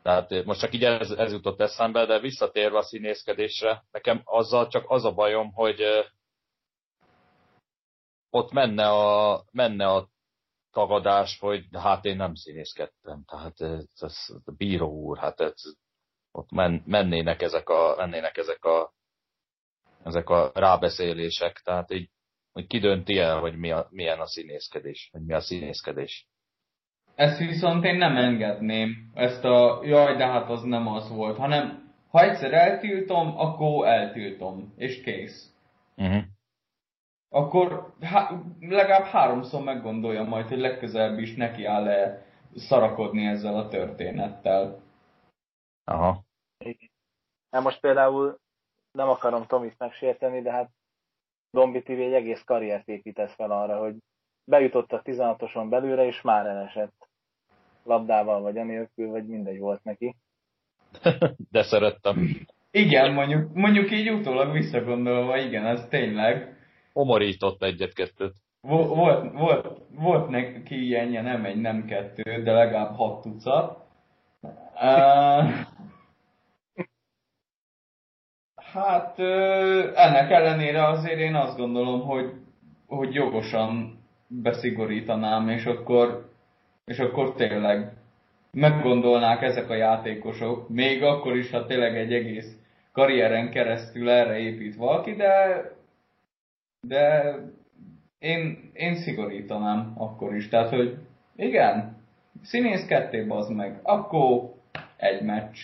tehát 0.06 0.44
most 0.44 0.60
csak 0.60 0.74
így 0.74 0.84
ez, 0.84 1.10
ez 1.10 1.32
jutott 1.32 1.60
eszembe, 1.60 2.06
de 2.06 2.18
visszatérve 2.18 2.78
a 2.78 2.82
színészkedésre, 2.82 3.84
nekem 3.90 4.20
azzal 4.24 4.68
csak 4.68 4.84
az 4.90 5.04
a 5.04 5.12
bajom, 5.12 5.52
hogy 5.52 5.82
ott 8.30 8.52
menne 8.52 8.88
a, 8.88 9.44
menne 9.50 9.86
a 9.86 10.08
tagadás, 10.70 11.38
hogy 11.38 11.64
hát 11.72 12.04
én 12.04 12.16
nem 12.16 12.34
színészkedtem. 12.34 13.24
Tehát 13.24 13.60
ez, 13.60 13.84
ez, 13.94 14.26
a 14.44 14.50
bíró 14.56 14.88
úr, 14.88 15.18
hát 15.18 15.40
ez, 15.40 15.62
ott 16.30 16.50
men, 16.50 16.82
mennének 16.86 17.42
ezek 17.42 17.68
a, 17.68 17.94
mennének 17.96 18.36
ezek 18.36 18.64
a, 18.64 18.92
ezek 20.02 20.28
a 20.28 20.50
rábeszélések. 20.54 21.60
Tehát 21.64 21.90
így, 21.90 22.10
hogy 22.52 22.66
ki 22.66 22.78
dönti 22.78 23.18
el, 23.18 23.38
hogy 23.40 23.56
mi 23.56 23.70
a, 23.70 23.86
milyen 23.90 24.20
a 24.20 24.26
színészkedés, 24.26 25.08
hogy 25.12 25.24
mi 25.24 25.34
a 25.34 25.40
színészkedés. 25.40 26.28
Ezt 27.16 27.38
viszont 27.38 27.84
én 27.84 27.96
nem 27.96 28.16
engedném, 28.16 29.10
ezt 29.14 29.44
a 29.44 29.80
jaj, 29.82 30.16
de 30.16 30.26
hát 30.26 30.50
az 30.50 30.62
nem 30.62 30.86
az 30.86 31.10
volt, 31.10 31.36
hanem 31.36 31.92
ha 32.10 32.22
egyszer 32.22 32.52
eltiltom, 32.52 33.38
akkor 33.38 33.86
eltiltom, 33.86 34.72
és 34.76 35.02
kész. 35.02 35.54
Uh-huh. 35.96 36.22
Akkor 37.28 37.94
há- 38.00 38.32
legalább 38.60 39.04
háromszor 39.04 39.62
meggondolja 39.62 40.22
majd, 40.22 40.48
hogy 40.48 40.58
legközelebb 40.58 41.18
is 41.18 41.34
neki 41.34 41.64
áll-e 41.64 42.26
szarakodni 42.54 43.26
ezzel 43.26 43.56
a 43.56 43.68
történettel. 43.68 44.80
Aha. 45.84 46.24
Hát 47.50 47.62
most 47.62 47.80
például 47.80 48.38
nem 48.92 49.08
akarom 49.08 49.46
Tomit 49.46 49.78
megsérteni, 49.78 50.42
de 50.42 50.52
hát 50.52 50.70
Dombi 51.50 51.82
TV 51.82 51.90
egy 51.90 52.12
egész 52.12 52.42
karriert 52.44 52.88
épített 52.88 53.30
fel 53.30 53.50
arra, 53.50 53.78
hogy 53.78 53.96
bejutott 54.44 54.92
a 54.92 55.02
16-oson 55.02 55.68
belőle, 55.68 56.06
és 56.06 56.22
már 56.22 56.46
elesett 56.46 56.95
labdával, 57.86 58.40
vagy 58.40 58.58
anélkül, 58.58 59.10
vagy 59.10 59.26
mindegy 59.26 59.58
volt 59.58 59.84
neki. 59.84 60.16
De 61.50 61.62
szerettem. 61.62 62.46
Igen, 62.70 63.12
mondjuk, 63.12 63.54
mondjuk 63.54 63.90
így 63.90 64.10
utólag 64.10 64.52
visszagondolva, 64.52 65.38
igen, 65.38 65.66
ez 65.66 65.86
tényleg. 65.88 66.56
Omorított 66.92 67.62
egyet-kettőt. 67.62 68.34
Volt, 68.60 69.32
volt, 69.32 69.80
volt 69.90 70.28
neki 70.28 70.84
ilyenje, 70.84 71.22
nem 71.22 71.44
egy, 71.44 71.60
nem 71.60 71.84
kettő, 71.84 72.42
de 72.42 72.52
legalább 72.52 72.96
hat 72.96 73.22
tucat. 73.22 73.84
Uh, 74.74 75.50
hát 78.72 79.18
ennek 79.94 80.30
ellenére 80.30 80.86
azért 80.86 81.18
én 81.18 81.34
azt 81.34 81.56
gondolom, 81.56 82.00
hogy, 82.00 82.32
hogy 82.86 83.14
jogosan 83.14 83.98
beszigorítanám, 84.28 85.48
és 85.48 85.64
akkor 85.64 86.30
és 86.86 86.98
akkor 86.98 87.34
tényleg 87.34 87.92
meggondolnák 88.50 89.42
ezek 89.42 89.70
a 89.70 89.74
játékosok, 89.74 90.68
még 90.68 91.02
akkor 91.02 91.36
is, 91.36 91.50
ha 91.50 91.66
tényleg 91.66 91.96
egy 91.96 92.12
egész 92.12 92.56
karrieren 92.92 93.50
keresztül 93.50 94.10
erre 94.10 94.38
épít 94.38 94.76
valaki, 94.76 95.12
de, 95.12 95.62
de 96.80 97.34
én, 98.18 98.70
én 98.72 98.94
szigorítanám 98.94 99.92
akkor 99.96 100.34
is. 100.34 100.48
Tehát, 100.48 100.68
hogy 100.68 100.96
igen, 101.36 101.96
színész 102.42 102.86
ketté 102.86 103.22
bazd 103.22 103.54
meg, 103.54 103.80
akkor 103.82 104.54
egy 104.96 105.22
meccs. 105.22 105.58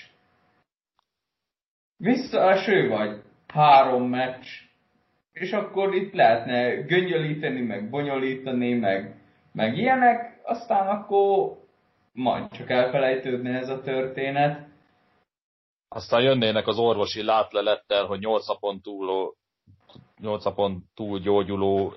Visszaeső 1.96 2.88
vagy, 2.88 3.22
három 3.46 4.08
meccs, 4.08 4.46
és 5.32 5.52
akkor 5.52 5.94
itt 5.94 6.12
lehetne 6.12 6.74
göngyölíteni, 6.74 7.60
meg 7.60 7.90
bonyolítani, 7.90 8.74
meg, 8.74 9.14
meg 9.52 9.76
ilyenek, 9.76 10.31
aztán 10.44 10.89
akkor 10.89 11.56
majd 12.12 12.51
csak 12.51 12.70
elfelejtődne 12.70 13.59
ez 13.59 13.69
a 13.69 13.81
történet. 13.81 14.70
Aztán 15.89 16.23
jönnének 16.23 16.66
az 16.66 16.78
orvosi 16.78 17.23
látlelettel, 17.23 18.06
hogy 18.06 18.19
8 18.19 18.47
napon 18.47 18.81
túl, 18.81 19.35
8 20.20 20.44
napon 20.44 20.85
túl 20.94 21.19
gyógyuló 21.19 21.94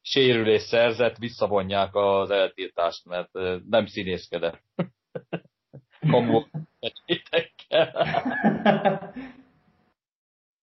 sérülés 0.00 0.62
szerzett, 0.62 1.16
visszavonják 1.16 1.94
az 1.94 2.30
eltiltást, 2.30 3.04
mert 3.04 3.32
nem 3.68 3.86
színészkedett. 3.86 4.62
Kamu 6.10 6.44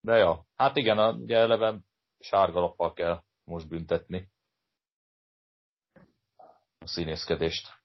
De 0.01 0.17
ja, 0.17 0.45
hát 0.55 0.75
igen, 0.75 1.15
ugye 1.15 1.37
eleve 1.37 1.75
sárga 2.19 2.59
lappal 2.59 2.93
kell 2.93 3.21
most 3.43 3.67
büntetni 3.67 4.31
a 6.83 6.87
színészkedést. 6.87 7.81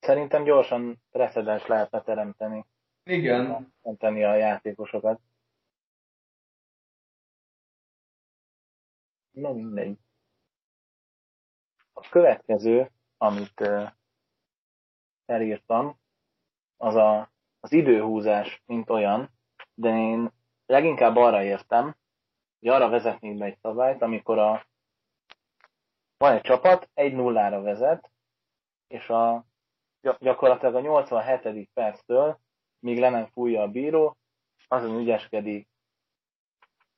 Szerintem 0.00 0.44
gyorsan 0.44 1.02
precedens 1.10 1.66
lehetne 1.66 2.02
teremteni. 2.02 2.66
Igen. 3.04 3.72
Teremteni 3.82 4.24
a 4.24 4.34
játékosokat. 4.34 5.20
Na 9.30 9.52
mindegy. 9.52 9.98
A 11.92 12.08
következő, 12.08 12.90
amit 13.16 13.60
uh, 13.60 13.90
elírtam, 15.24 15.98
az 16.76 16.94
a, 16.94 17.32
az 17.60 17.72
időhúzás, 17.72 18.62
mint 18.66 18.90
olyan, 18.90 19.30
de 19.74 19.88
én 19.88 20.32
leginkább 20.66 21.16
arra 21.16 21.42
értem, 21.42 21.96
hogy 22.58 22.68
arra 22.68 22.88
vezetnék 22.88 23.38
be 23.38 23.44
egy 23.44 23.58
szabályt, 23.60 24.02
amikor 24.02 24.38
a 24.38 24.66
van 26.22 26.32
egy 26.32 26.40
csapat, 26.40 26.90
egy 26.94 27.14
nullára 27.14 27.62
vezet, 27.62 28.10
és 28.86 29.08
a, 29.08 29.44
gyakorlatilag 30.18 30.74
a 30.74 30.80
87. 30.80 31.70
perctől, 31.74 32.38
míg 32.78 32.98
le 32.98 33.10
nem 33.10 33.26
fújja 33.26 33.62
a 33.62 33.68
bíró, 33.68 34.16
azon 34.68 34.98
ügyeskedik 34.98 35.68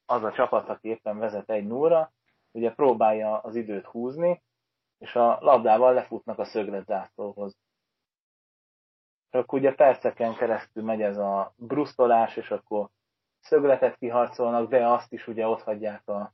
az 0.06 0.22
a 0.22 0.32
csapat, 0.32 0.68
aki 0.68 0.88
éppen 0.88 1.18
vezet 1.18 1.50
egy 1.50 1.66
nullra, 1.66 2.12
ugye 2.50 2.72
próbálja 2.72 3.38
az 3.38 3.56
időt 3.56 3.86
húzni, 3.86 4.42
és 4.98 5.16
a 5.16 5.38
labdával 5.40 5.94
lefutnak 5.94 6.38
a 6.38 6.44
szögletzászlóhoz. 6.44 7.56
És 9.30 9.38
akkor 9.38 9.58
ugye 9.58 9.74
perceken 9.74 10.34
keresztül 10.34 10.82
megy 10.82 11.02
ez 11.02 11.16
a 11.16 11.52
brusztolás, 11.56 12.36
és 12.36 12.50
akkor 12.50 12.88
szögletet 13.40 13.96
kiharcolnak, 13.96 14.68
de 14.68 14.86
azt 14.86 15.12
is 15.12 15.26
ugye 15.26 15.46
ott 15.46 15.62
hagyják 15.62 16.08
a 16.08 16.32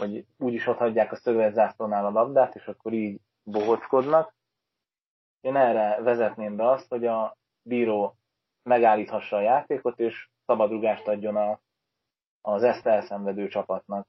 hogy 0.00 0.24
úgyis 0.38 0.66
ott 0.66 0.76
hagyják 0.76 1.12
a 1.12 1.16
szögletzászlónál 1.16 2.06
a 2.06 2.10
labdát, 2.10 2.54
és 2.54 2.66
akkor 2.66 2.92
így 2.92 3.20
bohockodnak. 3.42 4.34
Én 5.40 5.56
erre 5.56 6.02
vezetném 6.02 6.56
be 6.56 6.70
azt, 6.70 6.88
hogy 6.88 7.06
a 7.06 7.36
bíró 7.62 8.16
megállíthassa 8.62 9.36
a 9.36 9.40
játékot, 9.40 9.98
és 9.98 10.28
szabadrugást 10.46 11.08
adjon 11.08 11.36
a, 11.36 11.60
az 12.40 12.62
ezt 12.62 12.86
elszenvedő 12.86 13.48
csapatnak. 13.48 14.06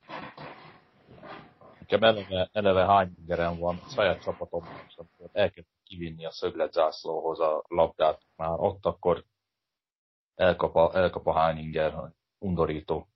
Nekem 1.80 2.03
eleve, 2.03 2.49
eleve 2.51 2.85
hány 2.85 3.13
ingerem 3.19 3.57
van, 3.57 3.76
a 3.85 3.89
saját 3.89 4.22
csapatom, 4.22 4.63
elkezdtem 5.31 5.80
kivinni 5.84 6.26
a 6.26 6.31
szögletzászlóhoz 6.31 7.39
a 7.39 7.63
labdát 7.68 8.22
már 8.35 8.59
ott, 8.59 8.85
akkor 8.85 9.23
elkap 10.35 10.76
a, 10.76 10.91
elkap 10.93 11.27
a 11.27 11.34
hány 11.34 11.57
inger, 11.57 11.93
undorító. 12.39 13.07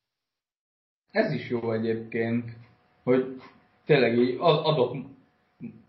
Ez 1.12 1.32
is 1.32 1.50
jó 1.50 1.72
egyébként, 1.72 2.65
hogy 3.06 3.26
tényleg 3.86 4.18
így 4.18 4.38
adok, 4.40 4.96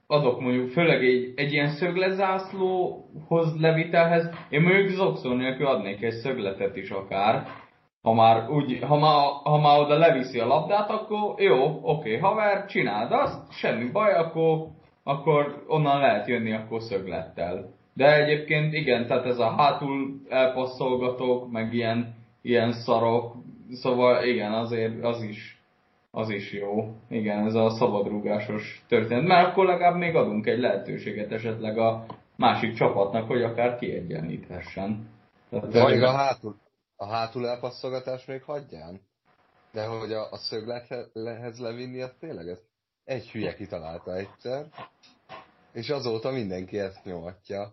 adok 0.06 0.40
mondjuk, 0.40 0.70
főleg 0.70 1.04
egy, 1.04 1.32
egy 1.36 1.52
ilyen 1.52 1.68
szögletzászlóhoz 1.68 3.60
levitelhez, 3.60 4.30
én 4.48 4.60
mondjuk 4.60 4.88
zokszó 4.88 5.32
nélkül 5.32 5.66
adnék 5.66 6.02
egy 6.02 6.12
szögletet 6.12 6.76
is 6.76 6.90
akár, 6.90 7.46
ha 8.02 8.12
már, 8.12 8.50
úgy, 8.50 8.78
ha 8.82 8.98
már, 8.98 9.26
ha 9.42 9.58
már 9.58 9.80
oda 9.80 9.98
leviszi 9.98 10.38
a 10.38 10.46
labdát, 10.46 10.90
akkor 10.90 11.40
jó, 11.40 11.80
oké, 11.82 12.16
haver, 12.16 12.66
csináld 12.66 13.12
azt, 13.12 13.52
semmi 13.52 13.90
baj, 13.90 14.12
akkor, 14.12 14.66
akkor 15.02 15.64
onnan 15.66 16.00
lehet 16.00 16.26
jönni 16.26 16.52
akkor 16.52 16.82
szöglettel. 16.82 17.74
De 17.94 18.22
egyébként 18.22 18.72
igen, 18.72 19.06
tehát 19.06 19.26
ez 19.26 19.38
a 19.38 19.54
hátul 19.56 20.20
elpasszolgatók, 20.28 21.50
meg 21.50 21.74
ilyen, 21.74 22.14
ilyen 22.42 22.72
szarok, 22.72 23.34
szóval 23.70 24.24
igen, 24.24 24.52
azért 24.52 25.04
az 25.04 25.22
is, 25.22 25.55
az 26.16 26.28
is 26.30 26.52
jó. 26.52 26.94
Igen, 27.08 27.46
ez 27.46 27.54
a 27.54 27.70
szabadrúgásos 27.70 28.84
történet. 28.88 29.24
Mert 29.24 29.48
akkor 29.48 29.66
legalább 29.66 29.96
még 29.96 30.14
adunk 30.14 30.46
egy 30.46 30.58
lehetőséget 30.58 31.32
esetleg 31.32 31.78
a 31.78 32.06
másik 32.36 32.74
csapatnak, 32.74 33.26
hogy 33.26 33.42
akár 33.42 33.78
kiegyenlíthessen. 33.78 35.08
Tehát 35.50 35.90
még 35.90 36.02
a 36.02 36.10
hátul, 36.10 36.56
a 36.96 37.06
hátul 37.06 37.48
elpasszolgatás 37.48 38.24
még 38.24 38.42
hagyján? 38.42 39.00
De 39.72 39.86
hogy 39.86 40.12
a, 40.12 40.30
a 40.30 40.36
szöglethez 40.36 41.58
levinni, 41.58 42.02
az 42.02 42.12
tényleg 42.20 42.48
ez 42.48 42.58
egy 43.04 43.30
hülye 43.30 43.54
kitalálta 43.54 44.14
egyszer, 44.14 44.66
és 45.72 45.88
azóta 45.88 46.30
mindenki 46.30 46.78
ezt 46.78 47.04
nyomatja. 47.04 47.72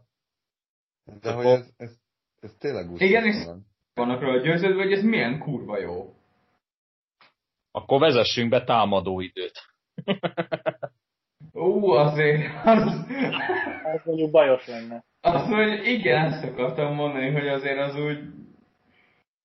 De 1.22 1.34
hogy 1.34 1.46
ez, 1.46 1.70
ez, 1.78 1.92
ez 2.40 2.52
tényleg 2.60 2.92
úgy 2.92 3.02
Igen, 3.02 3.26
és 3.26 3.46
vannak 3.94 4.22
róla 4.22 4.42
győződve, 4.42 4.84
hogy 4.84 4.94
ez 4.94 5.04
milyen 5.04 5.40
kurva 5.40 5.80
jó. 5.80 6.14
Akkor 7.76 8.00
vezessünk 8.00 8.50
be 8.50 8.64
támadó 8.64 9.20
időt. 9.20 9.62
Ú, 11.52 11.90
azért... 11.90 12.66
Az... 12.66 13.06
Ez 13.84 14.02
mondjuk 14.06 14.32
bajos 14.32 14.68
lenne. 14.68 15.04
Azt 15.22 15.48
mondja, 15.48 15.84
igen, 15.84 16.26
ezt 16.26 16.44
akartam 16.44 16.94
mondani, 16.94 17.32
hogy 17.32 17.48
azért 17.48 17.80
az 17.80 17.96
úgy... 17.96 18.20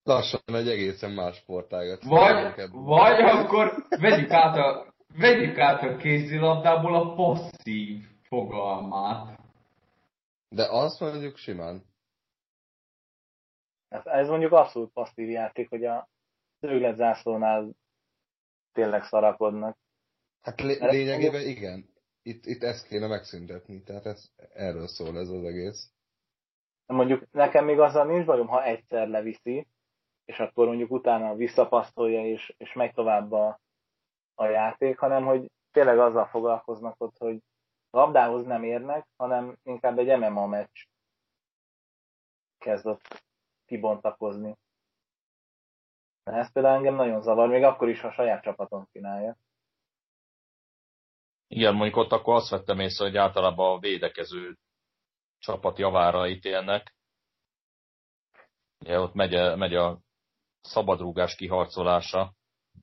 Lassan 0.02 0.40
egy 0.46 0.68
egészen 0.68 1.10
más 1.10 1.36
sportágat. 1.36 2.02
Vagy, 2.04 2.70
vagy 2.70 3.20
akkor 3.20 3.72
vegyük 3.88 4.30
át 4.30 4.56
a, 4.56 4.94
vegyük 5.18 5.58
át 5.58 5.82
a 5.82 5.96
kézilabdából 5.96 6.94
a 6.94 7.14
passzív 7.14 8.04
fogalmát. 8.22 9.38
De 10.48 10.66
azt 10.70 11.00
mondjuk 11.00 11.36
simán. 11.36 11.82
Ez, 13.88 14.06
ez 14.06 14.28
mondjuk 14.28 14.52
abszolút 14.52 14.92
passzív 14.92 15.28
játék, 15.28 15.68
hogy 15.68 15.84
a 15.84 16.08
szögletzászlónál 16.60 17.70
tényleg 18.78 19.04
szarakodnak. 19.04 19.76
Hát 20.40 20.60
lé- 20.60 20.80
lényegében 20.80 21.46
igen. 21.46 21.88
Itt, 22.22 22.46
itt 22.46 22.62
ezt 22.62 22.86
kéne 22.86 23.06
megszüntetni, 23.06 23.82
tehát 23.82 24.06
ez, 24.06 24.30
erről 24.54 24.86
szól 24.86 25.18
ez 25.18 25.28
az 25.28 25.44
egész. 25.44 25.92
Mondjuk 26.86 27.30
nekem 27.30 27.64
még 27.64 27.78
azzal 27.80 28.06
nincs 28.06 28.24
bajom, 28.24 28.46
ha 28.46 28.64
egyszer 28.64 29.08
leviszi, 29.08 29.66
és 30.24 30.38
akkor 30.38 30.66
mondjuk 30.66 30.90
utána 30.90 31.34
visszapasztolja, 31.34 32.26
és, 32.26 32.54
és 32.58 32.72
megy 32.72 32.92
tovább 32.92 33.32
a, 33.32 33.60
a 34.34 34.44
játék, 34.46 34.98
hanem 34.98 35.24
hogy 35.24 35.50
tényleg 35.70 35.98
azzal 35.98 36.26
foglalkoznak 36.26 36.94
ott, 36.98 37.18
hogy 37.18 37.42
labdához 37.90 38.44
nem 38.44 38.62
érnek, 38.62 39.06
hanem 39.16 39.56
inkább 39.62 39.98
egy 39.98 40.18
MMA 40.18 40.46
meccs 40.46 40.84
kezdett 42.58 43.24
kibontakozni. 43.66 44.56
Ez 46.34 46.52
például 46.52 46.76
engem 46.76 46.94
nagyon 46.94 47.20
zavar, 47.20 47.48
még 47.48 47.62
akkor 47.62 47.88
is, 47.88 48.00
ha 48.00 48.08
a 48.08 48.12
saját 48.12 48.42
csapaton 48.42 48.88
csinálja. 48.92 49.36
Igen, 51.46 51.74
mondjuk 51.74 51.96
ott 51.96 52.12
akkor 52.12 52.34
azt 52.34 52.50
vettem 52.50 52.80
észre, 52.80 53.04
hogy 53.04 53.16
általában 53.16 53.76
a 53.76 53.78
védekező 53.78 54.56
csapat 55.38 55.78
javára 55.78 56.28
ítélnek. 56.28 56.94
Ugye 58.80 59.00
ott 59.00 59.14
megy, 59.14 59.56
megy 59.56 59.74
a 59.74 59.98
szabadrúgás 60.60 61.34
kiharcolása, 61.34 62.32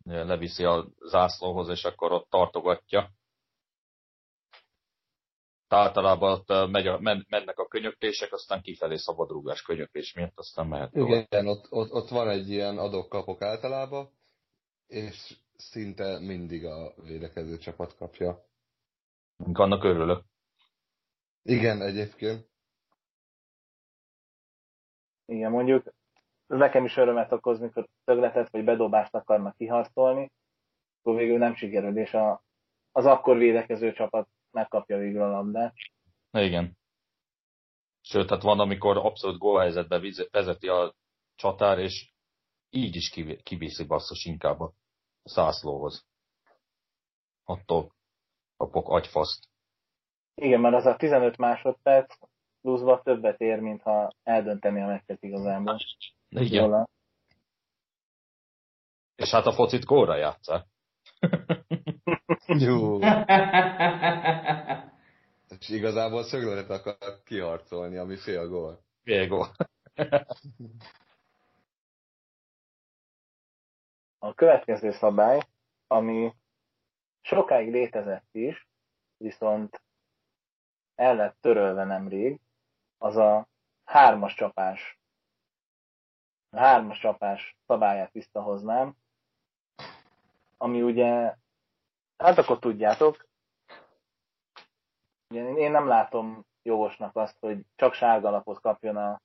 leviszi 0.03 0.63
a 0.63 0.85
zászlóhoz, 0.99 1.69
és 1.69 1.83
akkor 1.83 2.11
ott 2.11 2.29
tartogatja 2.29 3.11
általában 5.73 6.31
ott 6.31 6.69
megy 6.71 6.87
a, 6.87 6.99
men, 6.99 7.25
mennek 7.29 7.59
a 7.59 7.67
könyöklések, 7.67 8.33
aztán 8.33 8.61
kifelé 8.61 8.95
szabadrúgás 8.95 9.61
könyöklés 9.61 10.13
miatt, 10.13 10.37
aztán 10.37 10.67
mehet 10.67 10.95
Igen, 10.95 11.47
ott, 11.47 11.71
ott, 11.71 11.91
ott, 11.91 12.09
van 12.09 12.29
egy 12.29 12.49
ilyen 12.49 12.77
adok-kapok 12.77 13.41
általában, 13.41 14.09
és 14.87 15.37
szinte 15.55 16.19
mindig 16.19 16.65
a 16.65 16.93
védekező 17.03 17.57
csapat 17.57 17.95
kapja. 17.95 18.45
Annak 19.53 19.83
örülök. 19.83 20.23
Igen, 21.41 21.81
egyébként. 21.81 22.47
Igen, 25.25 25.51
mondjuk 25.51 25.93
nekem 26.47 26.85
is 26.85 26.97
örömet 26.97 27.31
okoz, 27.31 27.59
mikor 27.59 27.87
tögletet 28.03 28.49
vagy 28.49 28.63
bedobást 28.63 29.15
akarnak 29.15 29.55
kiharcolni, 29.57 30.31
akkor 30.99 31.15
végül 31.15 31.37
nem 31.37 31.55
sikerül, 31.55 31.97
és 31.97 32.13
a, 32.13 32.44
az 32.95 33.05
akkor 33.05 33.37
védekező 33.37 33.93
csapat 33.93 34.27
megkapja 34.51 34.97
végül 34.97 35.21
a 35.21 35.29
labdát. 35.29 35.73
Igen. 36.31 36.77
Sőt, 38.01 38.29
hát 38.29 38.41
van, 38.41 38.59
amikor 38.59 38.97
abszolút 38.97 39.37
gólhelyzetben 39.37 40.13
vezeti 40.31 40.67
a 40.67 40.93
csatár, 41.35 41.79
és 41.79 42.11
így 42.69 42.95
is 42.95 43.09
kiviszi 43.43 43.85
basszus 43.85 44.25
inkább 44.25 44.59
a 44.59 44.73
szászlóhoz. 45.23 46.05
Attól 47.43 47.91
kapok 48.57 48.89
agyfaszt. 48.89 49.47
Igen, 50.35 50.59
mert 50.59 50.75
az 50.75 50.85
a 50.85 50.95
15 50.95 51.37
másodperc 51.37 52.15
pluszban 52.61 53.01
többet 53.03 53.39
ér, 53.41 53.59
mint 53.59 53.81
ha 53.81 54.13
eldönteni 54.23 54.81
a 54.81 54.85
meccset 54.85 55.23
igazából. 55.23 55.79
Igen. 56.29 56.63
Róla. 56.63 56.87
És 59.15 59.31
hát 59.31 59.45
a 59.45 59.53
focit 59.53 59.85
gólra 59.85 60.15
játszák. 60.15 60.65
Jó. 62.47 62.99
És 65.59 65.69
igazából 65.69 66.23
szögletet 66.23 66.69
akar 66.69 67.23
kiharcolni, 67.23 67.97
ami 67.97 68.15
fél 68.15 68.47
gól. 68.47 68.83
Fél 69.03 69.27
gól. 69.27 69.47
A 74.19 74.33
következő 74.33 74.91
szabály, 74.91 75.39
ami 75.87 76.33
sokáig 77.21 77.71
létezett 77.71 78.27
is, 78.31 78.67
viszont 79.17 79.81
el 80.95 81.15
lett 81.15 81.37
törölve 81.41 81.83
nemrég, 81.83 82.39
az 82.97 83.15
a 83.15 83.47
hármas 83.83 84.33
csapás. 84.33 84.99
A 86.49 86.57
hármas 86.57 86.99
csapás 86.99 87.57
szabályát 87.65 88.11
visszahoznám, 88.11 88.95
ami 90.57 90.81
ugye 90.81 91.35
Hát 92.17 92.37
akkor 92.37 92.59
tudjátok. 92.59 93.27
Én 95.33 95.71
nem 95.71 95.87
látom 95.87 96.45
jogosnak 96.63 97.15
azt, 97.15 97.37
hogy 97.39 97.65
csak 97.75 97.93
sárga 97.93 98.29
lapot 98.29 98.59
kapjon 98.59 98.97
a 98.97 99.21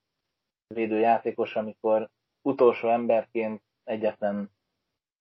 védőjátékos, 0.67 1.55
amikor 1.55 2.09
utolsó 2.41 2.89
emberként 2.89 3.63
egyetlen, 3.83 4.51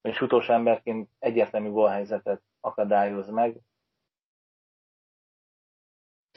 és 0.02 0.20
utolsó 0.20 0.52
emberként 0.52 1.10
egyetlenű 1.18 1.70
gólhelyzetet 1.70 2.42
akadályoz 2.60 3.28
meg. 3.30 3.60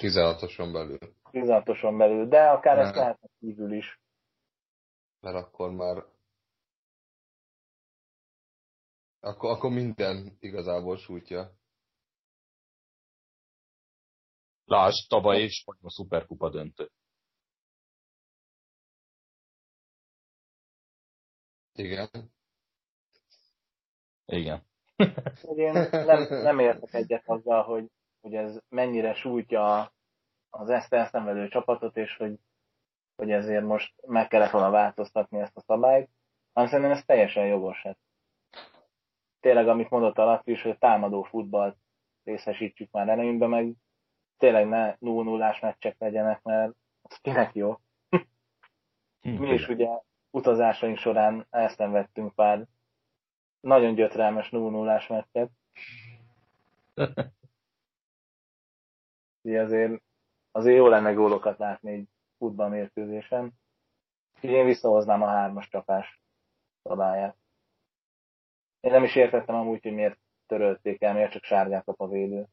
16-oson 0.02 0.72
belül. 0.72 0.98
16-oson 1.32 1.98
belül, 1.98 2.28
de 2.28 2.50
akár 2.50 2.78
ezt 2.78 2.96
lehet 2.96 3.20
kívül 3.40 3.72
is. 3.72 4.02
Mert 5.20 5.36
akkor 5.36 5.72
már 5.72 6.04
akkor, 9.24 9.50
akkor 9.50 9.72
minden 9.72 10.38
igazából 10.40 10.98
sújtja. 10.98 11.52
Lásd, 14.66 15.10
tavaly 15.10 15.42
is 15.42 15.64
a 15.82 15.90
szuperkupa 15.90 16.50
döntő. 16.50 16.90
Igen. 21.74 22.10
Igen. 24.26 24.64
Én 25.56 25.72
nem, 25.92 26.28
nem 26.30 26.60
értek 26.60 26.94
egyet 26.94 27.24
azzal, 27.26 27.64
hogy, 27.64 27.92
hogy 28.22 28.34
ez 28.34 28.60
mennyire 28.70 29.14
sújtja 29.14 29.94
az 30.50 30.70
ezt 30.70 30.94
elszenvedő 30.94 31.48
csapatot, 31.48 31.98
és 31.98 32.16
hogy, 32.16 32.40
hogy 33.16 33.32
ezért 33.32 33.66
most 33.66 33.94
meg 34.08 34.28
kellett 34.28 34.52
volna 34.52 34.70
változtatni 34.70 35.40
ezt 35.40 35.58
a 35.58 35.62
szabályt, 35.62 36.10
hanem 36.54 36.70
szerintem 36.70 36.98
ez 36.98 37.06
teljesen 37.06 37.46
jogos. 37.46 37.82
Hát 37.82 37.98
tényleg, 39.44 39.68
amit 39.68 39.90
mondott 39.90 40.18
a 40.18 40.42
is, 40.46 40.62
hogy 40.62 40.78
támadó 40.78 41.24
futballt 41.24 41.78
részesítsük 42.24 42.92
már 42.92 43.10
előnybe, 43.10 43.48
meg 43.48 43.74
tényleg 44.38 44.68
ne 44.68 44.96
0 45.00 45.24
0 45.24 45.58
meccsek 45.62 45.96
legyenek, 46.00 46.42
mert 46.42 46.72
az 47.02 47.18
kinek 47.18 47.56
jó. 47.56 47.78
Mi 49.22 49.54
is 49.54 49.68
ugye 49.68 49.88
utazásaink 50.30 50.98
során 50.98 51.48
ezt 51.50 51.78
nem 51.78 51.92
vettünk 51.92 52.36
pár 52.36 52.66
nagyon 53.60 53.96
gyötrelmes 53.96 54.50
0 54.50 54.70
0 54.70 55.02
meccset. 55.10 55.50
Ugye 59.42 59.62
azért, 59.62 60.02
azért 60.52 60.78
jó 60.78 60.88
lenne 60.88 61.14
gólokat 61.14 61.58
látni 61.58 61.92
egy 61.92 62.08
futballmérkőzésen. 62.38 63.54
én 64.42 64.66
visszahoznám 64.66 65.22
a 65.22 65.28
hármas 65.28 65.68
csapás 65.68 66.22
szabályát. 66.84 67.43
Én 68.84 68.92
nem 68.92 69.04
is 69.04 69.16
értettem 69.16 69.56
amúgy, 69.56 69.82
hogy 69.82 69.94
miért 69.94 70.20
törölték 70.48 71.02
el, 71.02 71.14
miért 71.14 71.32
csak 71.32 71.44
sárgát 71.44 71.84
kap 71.84 72.00
a 72.00 72.08
védő. 72.08 72.48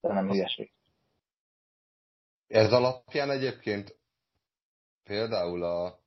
De 0.00 0.12
nem 0.12 0.28
hülyeség. 0.28 0.72
Ez 2.46 2.72
alapján 2.72 3.30
egyébként 3.30 3.98
például 5.02 5.62
a 5.62 5.98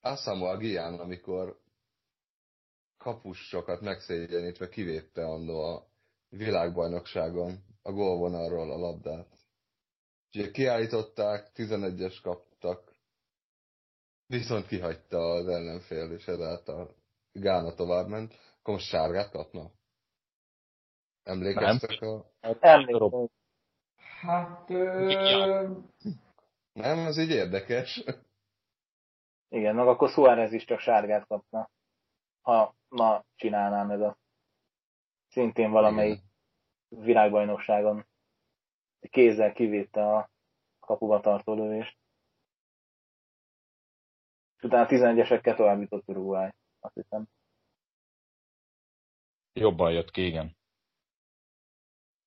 Asamoah 0.00 0.58
Gyan, 0.58 1.00
amikor 1.00 1.60
kapusokat 2.96 3.80
megszégyenítve 3.80 4.68
kivédte 4.68 5.24
andó 5.24 5.60
a 5.60 5.86
világbajnokságon 6.28 7.64
a 7.82 7.92
gólvonalról 7.92 8.70
a 8.70 8.76
labdát. 8.76 9.38
Ugye 10.34 10.50
kiállították, 10.50 11.50
11-es 11.54 12.18
kaptak, 12.22 12.94
viszont 14.26 14.66
kihagyta 14.66 15.18
az 15.18 15.48
ellenfél, 15.48 16.12
és 16.12 16.26
ezáltal 16.26 16.94
Gána 17.32 17.74
tovább 17.74 18.08
ment, 18.08 18.53
akkor 18.64 18.74
most 18.74 18.88
sárgát 18.88 19.30
kapna? 19.30 19.70
Emlékeztek 21.22 22.00
nem. 22.00 22.10
a... 22.10 22.24
Hát. 22.40 22.60
Hát... 24.20 24.70
Ö... 24.70 25.72
Nem, 26.72 26.98
ez 26.98 27.18
így 27.18 27.30
érdekes. 27.30 28.04
Igen, 29.48 29.74
meg 29.74 29.86
akkor 29.86 30.08
Suárez 30.08 30.52
is 30.52 30.64
csak 30.64 30.78
sárgát 30.78 31.26
kapna, 31.26 31.70
ha 32.42 32.74
ma 32.88 33.24
csinálná 33.36 33.82
meg 33.82 34.02
a 34.02 34.16
szintén 35.28 35.70
valamelyik 35.70 36.22
Igen. 36.88 37.04
világbajnokságon 37.04 38.06
kézzel 39.10 39.52
kivédte 39.52 40.16
a 40.16 40.30
kapuba 40.80 41.20
tartó 41.20 41.54
lövést. 41.54 41.98
És 44.56 44.62
utána 44.62 44.86
11-esekkel 44.88 45.56
tovább 45.56 45.80
jutott 45.80 46.08
Uruguay, 46.08 46.50
azt 46.80 46.94
hiszem. 46.94 47.28
Jobban 49.54 49.92
jött 49.92 50.10
ki, 50.10 50.26
igen. 50.26 50.56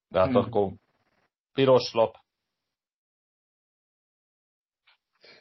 De 0.08 0.20
hát 0.20 0.28
hmm. 0.28 0.36
akkor 0.36 0.74
piros 1.54 1.94
lap. 1.94 2.16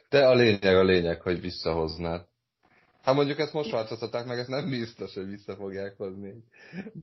De 0.09 0.27
a 0.27 0.33
lényeg 0.33 0.75
a 0.75 0.83
lényeg, 0.83 1.21
hogy 1.21 1.41
visszahoznád. 1.41 2.27
Hát 3.01 3.15
mondjuk 3.15 3.39
ezt 3.39 3.53
most 3.53 3.71
változtatták 3.71 4.25
meg, 4.25 4.37
ezt 4.37 4.49
nem 4.49 4.69
biztos, 4.69 5.13
hogy 5.13 5.27
vissza 5.27 5.55
fogják 5.55 5.97
hozni 5.97 6.29
egy 6.29 6.43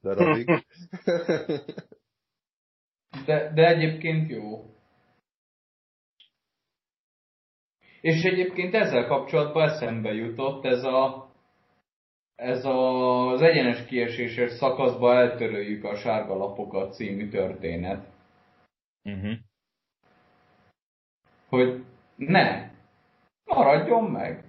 darabig. 0.01 0.49
De, 3.27 3.53
de 3.53 3.67
egyébként 3.67 4.31
jó. 4.31 4.75
És 8.01 8.23
egyébként 8.23 8.75
ezzel 8.75 9.07
kapcsolatban 9.07 9.69
eszembe 9.69 10.13
jutott 10.13 10.65
ez 10.65 10.83
a 10.83 11.24
ez 12.35 12.65
a, 12.65 13.29
az 13.29 13.43
egyenes 13.43 13.85
kieséses 13.85 14.51
szakaszba 14.51 15.15
eltöröljük 15.15 15.85
a 15.85 15.97
sárga 15.97 16.37
lapokat 16.37 16.95
című 16.95 17.29
történet. 17.29 18.07
Uh-huh. 19.05 19.33
Hogy 21.49 21.85
ne, 22.17 22.71
maradjon 23.45 24.05
meg. 24.05 24.45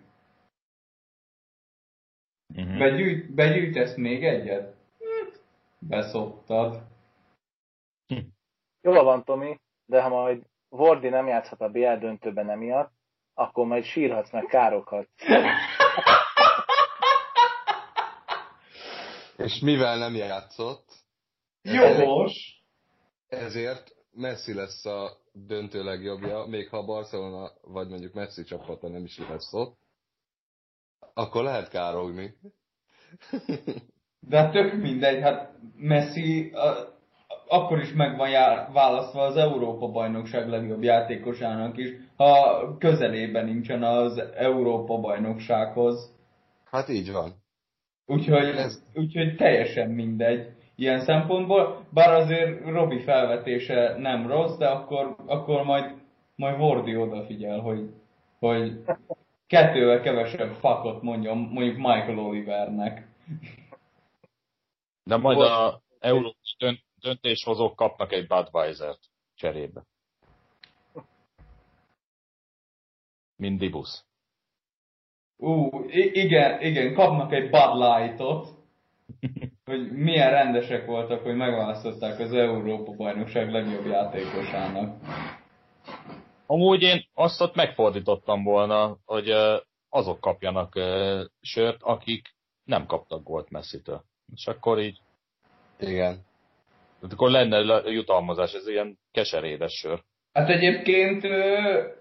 Uh-huh. 2.56 2.78
Begyűjt, 2.78 3.34
begyűjtesz 3.34 3.96
még 3.96 4.26
egyet? 4.26 4.76
Hm, 4.98 5.36
beszoptad. 5.80 6.82
Hm. 8.08 8.20
Jól 8.82 9.04
van, 9.04 9.24
Tomi, 9.24 9.60
de 9.86 10.02
ha 10.02 10.10
majd 10.10 10.44
Vordi 10.70 11.10
nem 11.10 11.28
játszhat 11.28 11.62
a 11.62 11.70
BL 11.70 11.96
döntőben 11.96 12.50
emiatt, 12.50 12.92
akkor 13.34 13.66
majd 13.66 13.84
sírhatsz 13.84 14.32
meg 14.32 14.46
károkat. 14.46 15.08
És 19.46 19.60
mivel 19.60 19.98
nem 19.98 20.16
játszott, 20.16 20.86
Jogos! 21.62 22.64
Ezért 23.28 23.96
Messi 24.12 24.54
lesz 24.54 24.86
a 24.86 25.18
döntő 25.34 25.84
legjobbja, 25.84 26.46
még 26.46 26.70
ha 26.70 26.86
Barcelona 26.86 27.52
vagy 27.62 27.88
mondjuk 27.88 28.14
Messi 28.14 28.44
csapata 28.44 28.88
nem 28.88 29.04
is 29.04 29.18
lesz 29.18 29.54
ott, 29.54 29.78
akkor 31.14 31.44
lehet 31.44 31.70
károgni. 31.70 32.38
De 34.20 34.38
hát 34.38 34.52
tök 34.52 34.74
mindegy, 34.74 35.22
hát 35.22 35.52
Messi 35.76 36.52
a, 36.52 36.98
akkor 37.48 37.80
is 37.80 37.94
meg 37.94 38.18
van 38.18 38.30
jár, 38.30 38.72
választva 38.72 39.22
az 39.22 39.36
Európa 39.36 39.88
bajnokság 39.88 40.50
legjobb 40.50 40.84
játékosának 40.84 41.78
is, 41.78 41.90
ha 42.16 42.78
közelében 42.78 43.46
nincsen 43.46 43.84
az 43.84 44.18
Európa 44.36 45.00
bajnoksághoz. 45.00 46.14
Hát 46.64 46.90
így 46.90 47.12
van. 47.12 47.44
Úgyhogy, 48.06 48.56
Ez... 48.56 48.84
úgyhogy 48.94 49.36
teljesen 49.36 49.90
mindegy 49.90 50.54
ilyen 50.76 51.00
szempontból, 51.00 51.86
bár 51.90 52.14
azért 52.14 52.66
Robi 52.66 53.00
felvetése 53.00 53.98
nem 53.98 54.28
rossz, 54.28 54.58
de 54.58 54.68
akkor, 54.68 55.16
akkor 55.26 55.64
majd, 55.64 56.02
majd 56.36 56.58
Vordi 56.58 56.96
odafigyel, 56.96 57.60
hogy, 57.60 57.94
hogy 58.40 58.84
kettővel 59.48 60.02
kevesebb 60.02 60.54
fakot 60.54 61.02
mondjon 61.02 61.38
mondjuk 61.38 61.76
Michael 61.76 62.20
Olivernek. 62.20 63.08
De 65.04 65.18
majd 65.18 65.40
a 65.40 65.82
európai 66.00 66.84
döntéshozók 67.00 67.76
kapnak 67.76 68.12
egy 68.12 68.28
Budweiser-t 68.28 69.00
cserébe. 69.36 69.84
Mindibusz. 73.36 74.06
Ú, 75.38 75.70
igen, 76.14 76.62
igen, 76.62 76.94
kapnak 76.94 77.34
egy 77.34 77.50
Bud 77.50 77.78
Light-ot, 77.78 78.48
hogy 79.70 79.92
milyen 79.92 80.30
rendesek 80.30 80.86
voltak, 80.86 81.24
hogy 81.24 81.36
megválasztották 81.36 82.20
az 82.20 82.34
Európa 82.34 82.92
bajnokság 82.92 83.52
legjobb 83.52 83.86
játékosának. 83.86 84.96
Amúgy 86.46 86.82
én 86.82 87.06
azt 87.14 87.42
ott 87.42 87.56
megfordítottam 87.56 88.44
volna, 88.44 88.98
hogy 89.06 89.34
azok 89.90 90.20
kapjanak 90.20 90.80
sört, 91.42 91.82
akik 91.82 92.36
nem 92.64 92.86
kaptak 92.86 93.24
gólt 93.24 93.50
Messi-től. 93.50 94.04
És 94.36 94.48
akkor 94.48 94.80
így... 94.80 95.00
Igen. 95.80 96.24
Tehát 97.00 97.14
akkor 97.14 97.30
lenne 97.30 97.82
jutalmazás, 97.92 98.54
ez 98.54 98.68
ilyen 98.68 98.98
keserédes 99.12 99.74
sör. 99.74 100.02
Hát 100.34 100.50
egyébként 100.50 101.24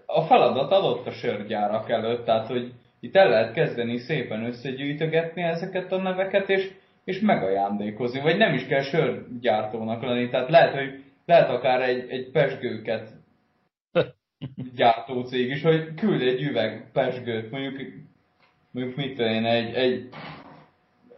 a 0.05 0.21
feladat 0.21 0.71
adott 0.71 1.07
a 1.07 1.11
sörgyárak 1.11 1.89
előtt, 1.89 2.25
tehát 2.25 2.47
hogy 2.47 2.73
itt 3.05 3.15
el 3.15 3.29
lehet 3.29 3.53
kezdeni 3.53 3.97
szépen 3.97 4.45
összegyűjtögetni 4.45 5.41
ezeket 5.41 5.91
a 5.91 6.01
neveket, 6.01 6.49
és, 6.49 6.71
és 7.03 7.19
megajándékozni. 7.19 8.21
Vagy 8.21 8.37
nem 8.37 8.53
is 8.53 8.65
kell 8.65 8.81
sörgyártónak 8.81 10.03
lenni, 10.03 10.29
tehát 10.29 10.49
lehet, 10.49 10.73
hogy 10.73 11.03
lehet 11.25 11.49
akár 11.49 11.81
egy, 11.81 12.09
egy 12.09 12.31
pesgőket 12.31 13.09
gyártó 14.75 15.21
cég 15.21 15.49
is, 15.49 15.61
hogy 15.63 15.93
küld 15.93 16.21
egy 16.21 16.41
üveg 16.41 16.89
pesgőt, 16.93 17.51
mondjuk, 17.51 17.81
mondjuk 18.71 18.95
mit 18.95 19.19
én, 19.19 19.45
egy, 19.45 19.73
egy, 19.73 20.09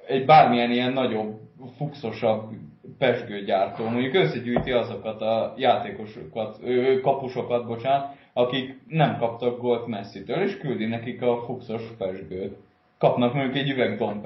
egy 0.07 0.25
bármilyen 0.25 0.72
ilyen 0.72 0.93
nagyobb, 0.93 1.40
fuxosabb 1.77 2.49
pesgőgyártó, 2.98 3.88
mondjuk 3.88 4.14
összegyűjti 4.14 4.72
azokat 4.72 5.22
a 5.22 5.53
játékosokat, 5.57 6.59
kapusokat, 7.01 7.67
bocsánat, 7.67 8.16
akik 8.38 8.80
nem 8.88 9.17
kaptak 9.17 9.59
gólt 9.59 9.88
Messi-től, 9.88 10.41
és 10.41 10.57
küldi 10.57 10.85
nekik 10.85 11.22
a 11.22 11.43
fuxos 11.45 11.83
pesgőt. 11.98 12.57
Kapnak 12.98 13.33
mondjuk 13.33 13.56
egy 13.56 13.69
üveg 13.69 13.98
Dom 13.98 14.22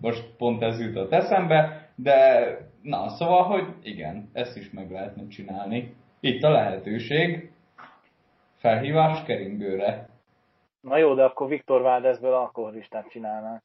most 0.00 0.24
pont 0.38 0.62
ez 0.62 0.80
jutott 0.80 1.12
eszembe, 1.12 1.90
de 1.94 2.46
na, 2.82 3.08
szóval, 3.08 3.42
hogy 3.42 3.66
igen, 3.82 4.30
ezt 4.32 4.56
is 4.56 4.70
meg 4.70 4.90
lehetne 4.90 5.26
csinálni. 5.28 5.94
Itt 6.20 6.42
a 6.42 6.50
lehetőség, 6.50 7.50
felhívás 8.56 9.22
keringőre. 9.22 10.08
Na 10.80 10.96
jó, 10.96 11.14
de 11.14 11.24
akkor 11.24 11.48
Viktor 11.48 11.82
Váldezből 11.82 12.32
alkoholistát 12.32 13.08
csinálnánk. 13.08 13.62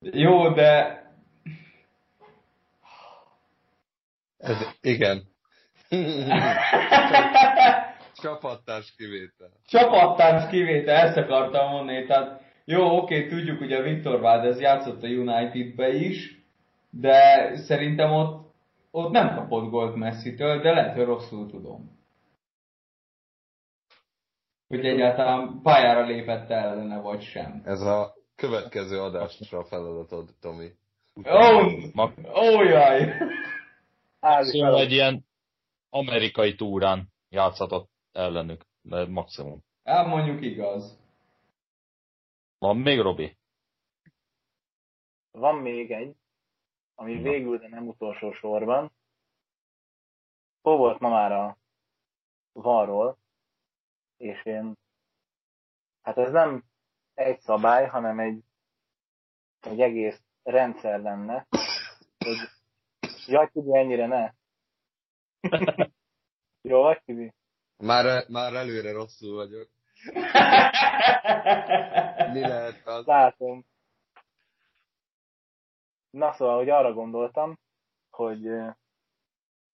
Jó, 0.00 0.48
de 0.48 1.02
Ez, 4.38 4.56
igen. 4.80 5.22
Csapattárs 8.22 8.94
kivétel. 8.96 9.50
Csapattárs 9.66 10.50
kivétel, 10.50 10.96
ezt 10.96 11.16
akartam 11.16 11.70
mondani. 11.70 12.06
Tehát 12.06 12.42
Jó, 12.70 12.96
oké, 12.96 13.26
tudjuk, 13.28 13.58
hogy 13.58 13.72
a 13.72 13.82
Viktor 13.82 14.20
Valdez 14.20 14.60
játszott 14.60 15.02
a 15.02 15.06
Unitedbe 15.06 15.88
is, 15.92 16.44
de 16.90 17.52
szerintem 17.56 18.12
ott, 18.12 18.54
ott 18.90 19.10
nem 19.10 19.34
kapott 19.34 19.70
gólt 19.70 19.96
Messi-től, 19.96 20.60
de 20.60 20.72
lehet, 20.72 20.94
hogy 20.94 21.04
rosszul 21.04 21.50
tudom. 21.50 21.98
Hogy 24.68 24.86
egyáltalán 24.86 25.60
pályára 25.62 26.06
lépett 26.06 26.50
ellene, 26.50 27.00
vagy 27.00 27.22
sem. 27.22 27.62
Ez 27.64 27.80
a 27.80 28.14
következő 28.36 29.00
adásra 29.00 29.58
a 29.58 29.64
feladatod, 29.64 30.28
Tomi. 30.40 30.68
Ó, 31.16 31.62
oh, 31.94 32.56
ó 32.56 32.62
jaj! 32.62 33.14
Házi 34.20 34.58
Szóval 34.58 34.80
egy 34.80 34.92
ilyen 34.92 35.24
amerikai 35.90 36.54
túrán 36.54 37.08
játszhatott 37.28 37.90
ellenük, 38.12 38.64
de 38.82 39.06
maximum. 39.06 39.64
Hát 39.84 40.06
mondjuk 40.06 40.42
igaz. 40.42 40.98
Van 42.58 42.76
még, 42.76 43.00
Robi? 43.00 43.36
Van 45.30 45.54
még 45.54 45.90
egy, 45.90 46.16
ami 46.94 47.14
Na. 47.14 47.22
végül, 47.22 47.58
de 47.58 47.68
nem 47.68 47.88
utolsó 47.88 48.32
sorban. 48.32 48.92
Szó 50.62 50.76
volt 50.76 50.98
ma 50.98 51.08
már 51.08 51.32
a 51.32 51.58
varról, 52.52 53.18
és 54.16 54.44
én, 54.44 54.78
hát 56.02 56.18
ez 56.18 56.32
nem 56.32 56.64
egy 57.14 57.40
szabály, 57.40 57.86
hanem 57.86 58.18
egy, 58.18 58.42
egy 59.60 59.80
egész 59.80 60.22
rendszer 60.42 61.00
lenne, 61.00 61.46
hogy 62.18 62.57
jaj, 63.28 63.50
Tibi, 63.52 63.76
ennyire 63.76 64.06
ne. 64.06 64.32
Jó 66.68 66.80
vagy, 66.80 67.02
Tibi? 67.04 67.32
Már, 67.76 68.28
már 68.28 68.54
előre 68.54 68.92
rosszul 68.92 69.34
vagyok. 69.34 69.68
Mi 72.34 72.40
lehet 72.40 72.86
az? 72.86 73.06
Látom. 73.06 73.64
Na 76.10 76.32
szóval, 76.32 76.56
hogy 76.56 76.68
arra 76.68 76.92
gondoltam, 76.92 77.58
hogy 78.10 78.46
ö, 78.46 78.68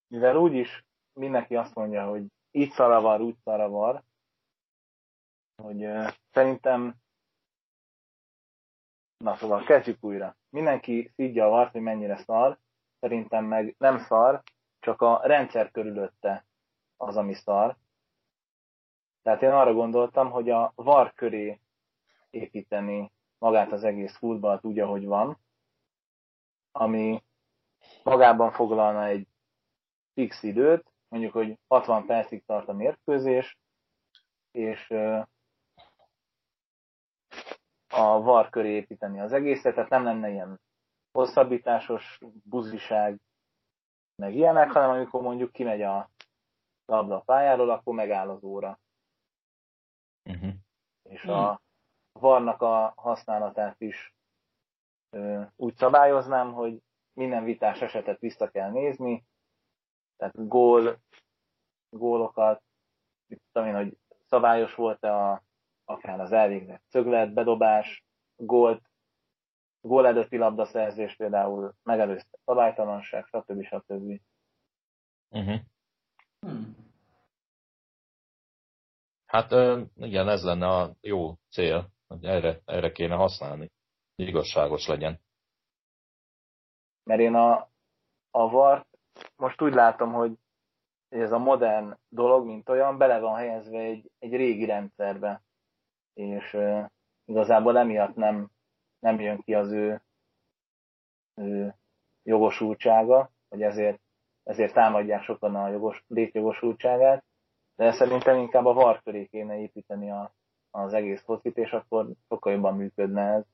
mivel 0.06 0.36
úgyis 0.36 0.84
mindenki 1.12 1.56
azt 1.56 1.74
mondja, 1.74 2.06
hogy 2.06 2.24
így 2.50 2.70
szaravar, 2.70 3.20
úgy 3.20 3.36
szaravar, 3.44 4.02
hogy 5.62 5.84
ö, 5.84 6.08
szerintem 6.30 7.02
Na 9.24 9.36
szóval 9.36 9.64
kezdjük 9.64 10.04
újra. 10.04 10.36
Mindenki 10.50 11.12
szidja 11.14 11.44
a 11.44 11.48
vart, 11.48 11.72
hogy 11.72 11.80
mennyire 11.80 12.16
szar, 12.16 12.58
szerintem 13.04 13.44
meg 13.44 13.74
nem 13.78 13.98
szar, 13.98 14.42
csak 14.80 15.02
a 15.02 15.20
rendszer 15.22 15.70
körülötte 15.70 16.46
az, 16.96 17.16
ami 17.16 17.34
szar. 17.34 17.76
Tehát 19.22 19.42
én 19.42 19.50
arra 19.50 19.72
gondoltam, 19.72 20.30
hogy 20.30 20.50
a 20.50 20.72
var 20.74 21.12
köré 21.14 21.60
építeni 22.30 23.12
magát 23.38 23.72
az 23.72 23.84
egész 23.84 24.16
futballt 24.16 24.64
úgy, 24.64 24.78
ahogy 24.78 25.04
van, 25.04 25.38
ami 26.72 27.22
magában 28.02 28.52
foglalna 28.52 29.04
egy 29.04 29.28
fix 30.14 30.42
időt, 30.42 30.92
mondjuk, 31.08 31.32
hogy 31.32 31.58
60 31.68 32.06
percig 32.06 32.44
tart 32.44 32.68
a 32.68 32.72
mérkőzés, 32.72 33.58
és 34.50 34.90
a 37.88 38.20
VAR 38.22 38.50
köré 38.50 38.70
építeni 38.70 39.20
az 39.20 39.32
egészet, 39.32 39.74
tehát 39.74 39.90
nem 39.90 40.04
lenne 40.04 40.30
ilyen 40.30 40.60
hosszabbításos 41.14 42.20
buziság, 42.44 43.20
meg 44.22 44.34
ilyenek, 44.34 44.70
hanem 44.70 44.90
amikor 44.90 45.22
mondjuk 45.22 45.52
kimegy 45.52 45.82
a 45.82 46.10
labda 46.84 47.16
a 47.16 47.20
pályáról, 47.20 47.70
akkor 47.70 47.94
megáll 47.94 48.30
az 48.30 48.44
óra. 48.44 48.80
Uh-huh. 50.30 50.52
És 51.02 51.24
a 51.24 51.60
varnak 52.12 52.62
a 52.62 52.92
használatát 52.96 53.80
is 53.80 54.14
ö, 55.10 55.42
úgy 55.56 55.76
szabályoznám, 55.76 56.52
hogy 56.52 56.82
minden 57.12 57.44
vitás 57.44 57.80
esetet 57.80 58.20
vissza 58.20 58.50
kell 58.50 58.70
nézni, 58.70 59.24
tehát 60.16 60.48
gól, 60.48 60.98
gólokat, 61.88 62.62
tudom 63.52 63.68
én, 63.68 63.74
hogy 63.74 63.98
szabályos 64.26 64.74
volt-e 64.74 65.14
a, 65.14 65.42
akár 65.84 66.20
az 66.20 66.32
elvégzett 66.32 66.82
szöglet, 66.86 67.32
bedobás, 67.32 68.04
gólt, 68.36 68.90
gól 69.86 70.06
előtti 70.06 70.36
labdaszerzés 70.36 71.16
például 71.16 71.74
megelőzte 71.82 72.38
szabálytalanság, 72.44 73.26
stb. 73.26 73.64
stb. 73.64 74.20
Uh-huh. 75.30 75.60
Hmm. 76.40 76.76
Hát 79.26 79.52
ö, 79.52 79.82
igen, 79.96 80.28
ez 80.28 80.44
lenne 80.44 80.66
a 80.66 80.94
jó 81.00 81.34
cél, 81.50 81.90
hogy 82.06 82.24
erre, 82.24 82.60
erre 82.64 82.92
kéne 82.92 83.14
használni. 83.14 83.70
Hogy 84.16 84.28
igazságos 84.28 84.86
legyen. 84.86 85.20
Mert 87.02 87.20
én 87.20 87.34
a, 87.34 87.68
a 88.30 88.48
VAR 88.50 88.86
most 89.36 89.62
úgy 89.62 89.72
látom, 89.72 90.12
hogy 90.12 90.38
ez 91.08 91.32
a 91.32 91.38
modern 91.38 91.98
dolog, 92.08 92.46
mint 92.46 92.68
olyan, 92.68 92.98
bele 92.98 93.18
van 93.18 93.36
helyezve 93.36 93.78
egy, 93.78 94.10
egy 94.18 94.36
régi 94.36 94.64
rendszerbe. 94.64 95.42
És 96.12 96.52
uh, 96.52 96.86
igazából 97.24 97.78
emiatt 97.78 98.14
nem, 98.14 98.50
nem 99.04 99.20
jön 99.20 99.40
ki 99.40 99.54
az 99.54 99.72
ő, 99.72 100.02
ő 101.34 101.74
jogosultsága, 102.22 103.30
hogy 103.48 103.62
ezért, 103.62 104.00
ezért 104.42 104.72
támadják 104.72 105.22
sokan 105.22 105.54
a 105.54 105.68
jogos, 105.68 106.04
létjogosultságát, 106.08 107.24
de 107.76 107.92
szerintem 107.92 108.38
inkább 108.38 108.64
a 108.64 108.72
VAR 108.72 109.02
köré 109.02 109.26
kéne 109.26 109.58
építeni 109.58 110.10
a, 110.10 110.34
az 110.70 110.92
egész 110.92 111.22
focit, 111.22 111.56
és 111.56 111.70
akkor 111.70 112.10
sokkal 112.28 112.52
jobban 112.52 112.76
működne 112.76 113.22
ez. 113.22 113.44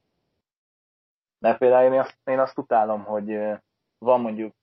Mert 1.39 1.59
például 1.59 1.93
én 1.93 2.01
azt, 2.01 2.19
én 2.25 2.39
azt 2.39 2.59
utálom, 2.59 3.05
hogy 3.05 3.39
van 3.99 4.21
mondjuk 4.21 4.55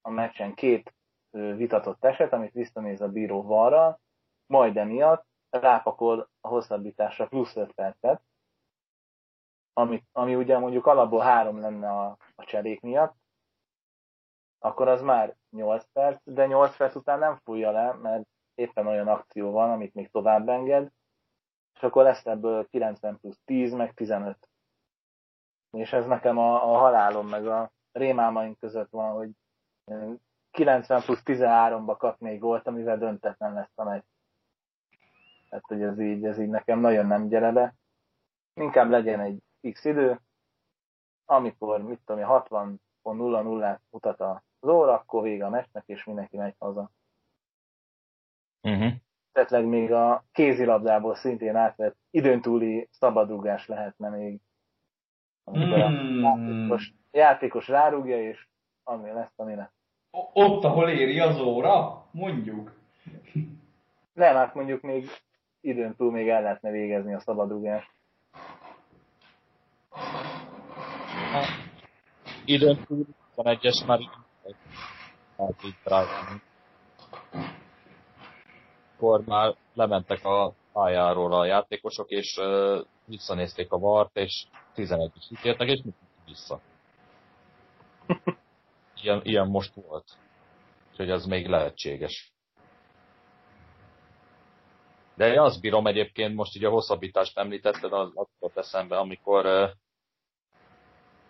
a 0.00 0.10
meccsen 0.10 0.54
két 0.54 0.94
vitatott 1.30 2.04
eset, 2.04 2.32
amit 2.32 2.52
visszanéz 2.52 3.00
a 3.00 3.08
bíró 3.08 3.42
varra, 3.42 4.00
majd 4.46 4.76
emiatt 4.76 5.26
rápakol 5.50 6.28
a 6.40 6.48
hosszabbításra 6.48 7.26
plusz 7.26 7.56
5 7.56 7.72
percet, 7.72 8.22
ami, 9.72 10.04
ami 10.12 10.34
ugye 10.34 10.58
mondjuk 10.58 10.86
alapból 10.86 11.20
három 11.20 11.60
lenne 11.60 11.90
a, 11.90 12.16
a 12.34 12.44
cserék 12.44 12.80
miatt, 12.80 13.14
akkor 14.58 14.88
az 14.88 15.02
már 15.02 15.36
8 15.50 15.84
perc, 15.92 16.20
de 16.24 16.46
8 16.46 16.76
perc 16.76 16.94
után 16.94 17.18
nem 17.18 17.36
fújja 17.44 17.70
le, 17.70 17.92
mert 17.92 18.26
éppen 18.54 18.86
olyan 18.86 19.08
akció 19.08 19.50
van, 19.50 19.70
amit 19.70 19.94
még 19.94 20.10
tovább 20.10 20.48
enged, 20.48 20.90
és 21.74 21.82
akkor 21.82 22.02
lesz 22.02 22.26
ebből 22.26 22.68
90 22.68 23.18
plusz 23.20 23.40
10, 23.44 23.72
meg 23.72 23.94
15. 23.94 24.48
És 25.70 25.92
ez 25.92 26.06
nekem 26.06 26.38
a, 26.38 26.72
a 26.72 26.76
halálom, 26.76 27.28
meg 27.28 27.46
a 27.46 27.72
rémálmaink 27.92 28.58
között 28.58 28.90
van, 28.90 29.12
hogy 29.12 29.30
90 30.50 31.02
plusz 31.02 31.22
13-ba 31.24 31.94
kap 31.98 32.20
még 32.20 32.38
gólt, 32.38 32.66
amivel 32.66 32.98
döntetlen 32.98 33.52
lesz 33.52 33.72
a 33.74 33.84
meccs. 33.84 34.04
Tehát, 35.48 35.64
hogy 35.66 35.82
ez 35.82 36.00
így, 36.00 36.24
ez 36.24 36.38
így 36.38 36.48
nekem 36.48 36.80
nagyon 36.80 37.06
nem 37.06 37.28
gyere 37.28 37.52
be. 37.52 37.74
Inkább 38.54 38.90
legyen 38.90 39.20
egy 39.20 39.42
x 39.70 39.84
idő, 39.84 40.20
amikor, 41.24 41.82
mit 41.82 42.00
tudom, 42.04 42.22
én, 42.22 42.28
60.00-át 42.28 43.80
mutat 43.90 44.20
az 44.20 44.68
óra, 44.68 44.92
akkor 44.92 45.22
vége 45.22 45.46
a 45.46 45.50
meccsnek, 45.50 45.82
és 45.86 46.04
mindenki 46.04 46.36
megy 46.36 46.54
haza. 46.58 46.90
Uh-huh. 48.62 48.92
Esetleg 49.32 49.64
még 49.64 49.92
a 49.92 50.24
kézilabdából 50.32 51.14
szintén 51.14 51.56
átvett 51.56 51.96
időn 52.10 52.40
túli 52.40 52.88
szabadrugás 52.90 53.66
lehetne 53.66 54.08
még. 54.08 54.40
Amikor 55.44 55.80
a 55.80 55.88
Hmm. 55.88 56.20
játékos, 56.22 56.92
játékos 57.10 57.68
rárúgja, 57.68 58.22
és 58.28 58.48
ami 58.82 59.10
lesz, 59.10 59.32
ami 59.36 59.54
lesz. 59.54 59.72
Ott, 60.32 60.64
ahol 60.64 60.88
éri 60.88 61.20
az 61.20 61.40
óra, 61.40 62.06
mondjuk. 62.10 62.80
Nem, 64.12 64.34
hát 64.34 64.54
mondjuk 64.54 64.80
még 64.80 65.08
időn 65.60 65.96
túl 65.96 66.10
még 66.10 66.28
el 66.28 66.42
lehetne 66.42 66.70
végezni 66.70 67.14
a 67.14 67.20
szabadrugást. 67.20 67.90
Időn 72.44 72.84
túl 72.84 73.06
21-es 73.36 73.86
már 73.86 74.00
így 74.00 74.10
hát 75.36 75.64
így 75.64 75.76
rájönni. 75.84 76.40
Akkor 78.94 79.24
már 79.24 79.54
lementek 79.74 80.24
a 80.24 80.54
pályáról 80.72 81.32
a 81.32 81.44
játékosok, 81.44 82.10
és 82.10 82.36
uh, 82.36 82.78
visszanézték 83.04 83.72
a 83.72 83.78
vart, 83.78 84.16
és 84.16 84.44
11 84.74 85.10
is 85.16 85.30
ítéltek, 85.30 85.68
és 85.68 85.82
mit 85.84 85.94
vissza. 86.26 86.60
Ilyen, 89.02 89.20
ilyen 89.24 89.48
most 89.48 89.74
volt. 89.74 90.04
Úgyhogy 90.90 91.10
ez 91.10 91.24
még 91.24 91.46
lehetséges. 91.46 92.32
De 95.14 95.32
én 95.32 95.38
azt 95.38 95.60
bírom 95.60 95.86
egyébként, 95.86 96.34
most 96.34 96.56
így 96.56 96.64
a 96.64 96.70
hosszabbítást 96.70 97.38
említetted, 97.38 97.92
az 97.92 98.10
az 98.14 98.26
jutott 98.32 98.56
eszembe, 98.56 98.98
amikor 98.98 99.46
uh, 99.46 99.70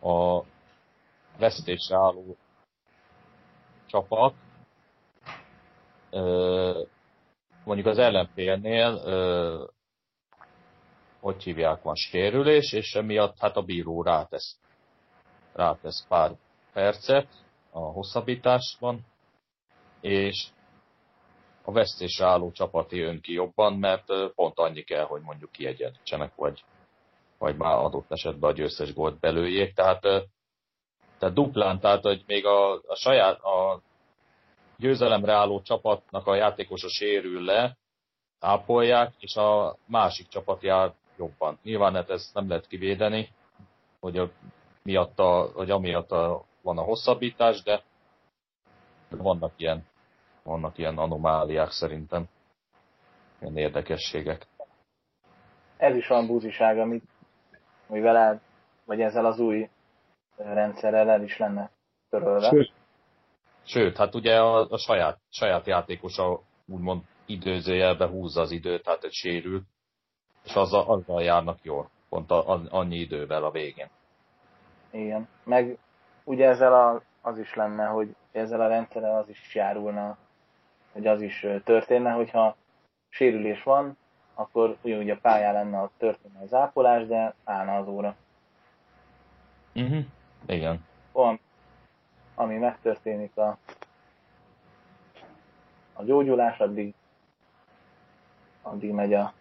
a 0.03 0.45
vesztésre 1.39 1.97
álló 1.97 2.37
csapat. 3.87 4.35
Ö, 6.11 6.83
mondjuk 7.65 7.87
az 7.87 7.99
ellenfélnél 7.99 9.03
ö, 9.05 9.65
hogy 11.21 11.43
hívják, 11.43 11.83
van 11.83 11.95
sérülés, 11.95 12.73
és 12.73 12.95
emiatt 12.95 13.39
hát 13.39 13.57
a 13.57 13.63
bíró 13.63 14.03
rátesz, 14.03 14.59
rátesz 15.53 16.07
pár 16.09 16.37
percet 16.73 17.29
a 17.71 17.79
hosszabbításban, 17.79 19.07
és 20.01 20.49
a 21.65 21.73
vesztésre 21.73 22.27
álló 22.27 22.51
csapat 22.51 22.93
jön 22.93 23.21
ki 23.21 23.33
jobban, 23.33 23.73
mert 23.73 24.05
pont 24.35 24.59
annyi 24.59 24.83
kell, 24.83 25.05
hogy 25.05 25.23
mondjuk 25.23 25.51
kiegyenlítsenek, 25.51 26.35
vagy, 26.35 26.65
vagy 27.43 27.57
már 27.57 27.75
adott 27.79 28.11
esetben 28.11 28.51
a 28.51 28.55
győztes 28.55 28.95
gólt 28.95 29.19
belőjék. 29.19 29.75
Tehát, 29.75 30.01
tehát 31.19 31.35
duplán, 31.35 31.81
tehát 31.81 32.03
hogy 32.03 32.25
még 32.27 32.47
a, 32.47 32.73
a 32.75 32.95
saját 32.95 33.41
a 33.41 33.81
győzelemre 34.77 35.33
álló 35.33 35.63
csapatnak 35.63 36.27
a 36.27 36.35
játékosa 36.35 36.89
sérül 36.89 37.45
le, 37.45 37.77
ápolják, 38.41 39.13
és 39.19 39.37
a 39.37 39.77
másik 39.87 40.29
csapat 40.29 40.63
jár 40.63 40.95
jobban. 41.17 41.59
Nyilván 41.63 41.95
hát 41.95 42.11
ezt 42.11 42.35
nem 42.35 42.49
lehet 42.49 42.67
kivédeni, 42.67 43.29
hogy, 44.01 44.19
a, 44.19 44.31
miatta, 44.83 45.51
hogy 45.55 45.71
amiatt 45.71 46.11
a, 46.11 46.45
van 46.61 46.79
a 46.79 46.83
hosszabbítás, 46.83 47.63
de 47.63 47.83
vannak 49.09 49.53
ilyen, 49.57 49.87
vannak 50.43 50.79
ilyen 50.79 50.99
anomáliák 50.99 51.71
szerintem, 51.71 52.29
ilyen 53.41 53.57
érdekességek. 53.57 54.47
Ez 55.77 55.97
is 55.97 56.11
olyan 56.11 56.27
búziság, 56.27 56.79
amit, 56.79 57.05
amivel 57.93 58.17
el, 58.17 58.41
vagy 58.85 59.01
ezzel 59.01 59.27
az 59.27 59.39
új 59.39 59.69
rendszerrel 60.37 61.11
el 61.11 61.23
is 61.23 61.39
lenne 61.39 61.71
törölve. 62.11 62.49
Sőt, 62.49 62.73
Sőt 63.65 63.97
hát 63.97 64.15
ugye 64.15 64.41
a, 64.41 64.71
a 64.71 64.79
saját, 64.79 65.19
saját 65.29 65.67
játékosa 65.67 66.41
úgymond 66.67 67.03
időzőjelbe 67.27 68.07
húzza 68.07 68.41
az 68.41 68.51
időt, 68.51 68.83
tehát 68.83 69.05
egy 69.05 69.13
sérül, 69.13 69.63
és 70.45 70.55
azzal, 70.55 70.85
azzal 70.87 71.23
járnak 71.23 71.59
jól, 71.63 71.91
pont 72.09 72.31
a, 72.31 72.49
a, 72.49 72.61
annyi 72.69 72.97
idővel 72.97 73.45
a 73.45 73.51
végén. 73.51 73.89
Igen, 74.91 75.29
meg 75.45 75.79
ugye 76.25 76.49
ezzel 76.49 76.75
a, 76.75 77.03
az 77.23 77.39
is 77.39 77.55
lenne, 77.55 77.87
hogy 77.87 78.15
ezzel 78.33 78.61
a 78.61 78.69
rendszerrel 78.69 79.17
az 79.17 79.29
is 79.29 79.55
járulna, 79.55 80.17
hogy 80.93 81.07
az 81.07 81.21
is 81.21 81.47
történne, 81.65 82.11
hogyha 82.11 82.57
sérülés 83.09 83.63
van, 83.63 83.97
akkor 84.35 84.77
ugyanúgy 84.83 85.11
a 85.11 85.19
pályán 85.23 85.53
lenne 85.53 85.79
a 85.79 85.91
történne 85.99 86.41
az 86.41 86.55
ápolás, 86.55 87.07
de 87.07 87.35
állna 87.45 87.77
az 87.77 87.89
óra. 87.89 88.17
Uh-huh. 89.75 90.05
Igen. 90.47 90.85
Olyan, 91.13 91.41
ami 92.35 92.57
megtörténik 92.57 93.37
a, 93.37 93.59
a 95.93 96.03
gyógyulás, 96.05 96.59
addig, 96.59 96.95
addig 98.63 98.91
megy 98.91 99.15
a, 99.15 99.33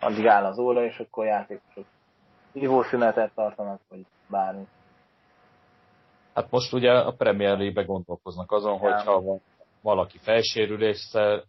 addig 0.00 0.26
áll 0.26 0.44
az 0.44 0.58
óra, 0.58 0.84
és 0.84 0.98
akkor 0.98 1.26
játékosok 1.26 1.86
ivószünetet 2.52 3.32
tartanak, 3.34 3.80
vagy 3.88 4.06
bármi. 4.26 4.66
Hát 6.34 6.50
most 6.50 6.72
ugye 6.72 6.92
a 6.92 7.12
Premier 7.12 7.56
League-be 7.56 7.82
gondolkoznak 7.82 8.52
azon, 8.52 8.72
ja. 8.72 8.78
hogyha 8.78 9.38
valaki 9.80 10.18
felsérüléssel 10.18 11.44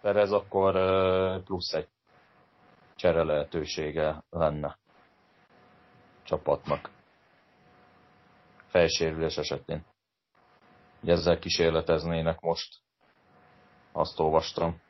perez, 0.00 0.32
akkor 0.32 0.72
plusz 1.42 1.72
egy 1.72 1.88
csere 2.94 3.22
lehetősége 3.22 4.22
lenne 4.30 4.78
csapatnak 6.22 6.90
felsérülés 8.66 9.36
esetén. 9.36 9.84
Ugye 11.02 11.12
ezzel 11.12 11.38
kísérleteznének 11.38 12.40
most. 12.40 12.78
Azt 13.92 14.20
olvastam. 14.20 14.80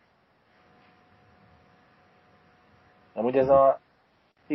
Amúgy 3.13 3.37
ez 3.37 3.49
a 3.49 3.81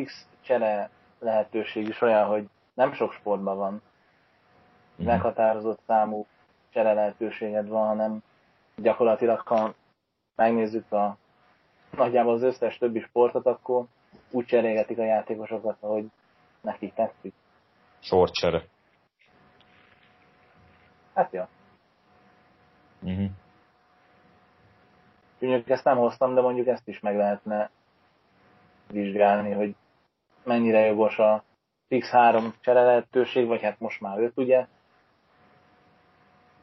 X 0.04 0.28
csere 0.42 0.90
lehetőség 1.20 1.88
is 1.88 2.02
olyan, 2.02 2.28
hogy 2.28 2.50
nem 2.74 2.94
sok 2.94 3.12
sportban 3.12 3.58
van. 3.58 3.82
Mm. 5.02 5.06
Meghatározott 5.06 5.80
számú 5.88 6.26
csere 6.70 6.94
lehetőséged 6.94 7.68
van, 7.68 7.88
hanem 7.88 8.24
gyakorlatilag, 8.76 9.40
ha 9.40 9.74
megnézzük 10.36 10.92
a 10.92 11.18
nagyjából 11.92 12.34
az 12.34 12.44
összes 12.44 12.78
többi 12.78 13.00
sportot, 13.00 13.46
akkor 13.46 13.86
úgy 14.32 14.46
cserégetik 14.46 14.98
a 14.98 15.04
játékosokat, 15.04 15.78
ahogy 15.80 16.06
nekik 16.62 16.94
tetszik. 16.94 17.34
Sorcsere. 18.00 18.64
Hát 21.14 21.34
ja. 21.34 21.48
Uh-huh. 23.02 23.30
Mondjuk 25.40 25.70
ezt 25.70 25.84
nem 25.84 25.98
hoztam, 25.98 26.34
de 26.34 26.42
mondjuk 26.42 26.68
ezt 26.68 26.88
is 26.88 27.00
meg 27.00 27.16
lehetne 27.16 27.70
vizsgálni, 28.92 29.52
hogy 29.52 29.76
mennyire 30.44 30.80
jogos 30.80 31.20
a 31.20 31.44
X3 31.90 32.54
csere 32.60 32.84
lehetőség, 32.84 33.48
vagy 33.48 33.62
hát 33.62 33.80
most 33.80 34.02
már 34.02 34.20
5 34.20 34.32
ugye. 34.36 34.68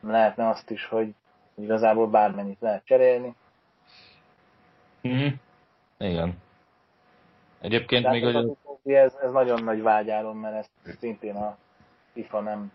Lehetne 0.00 0.48
azt 0.48 0.70
is, 0.70 0.86
hogy 0.86 1.14
igazából 1.54 2.08
bármennyit 2.08 2.60
lehet 2.60 2.84
cserélni. 2.84 3.34
Uh-huh. 5.02 5.32
Igen. 5.98 6.38
Egyébként 7.60 8.08
még... 8.08 8.24
Hogy... 8.24 8.92
Ez, 8.92 9.14
ez 9.14 9.32
nagyon 9.32 9.64
nagy 9.64 9.82
vágyálom, 9.82 10.38
mert 10.38 10.54
ezt 10.54 10.98
szintén 10.98 11.34
a 11.36 11.56
FIFA 12.12 12.40
nem 12.40 12.72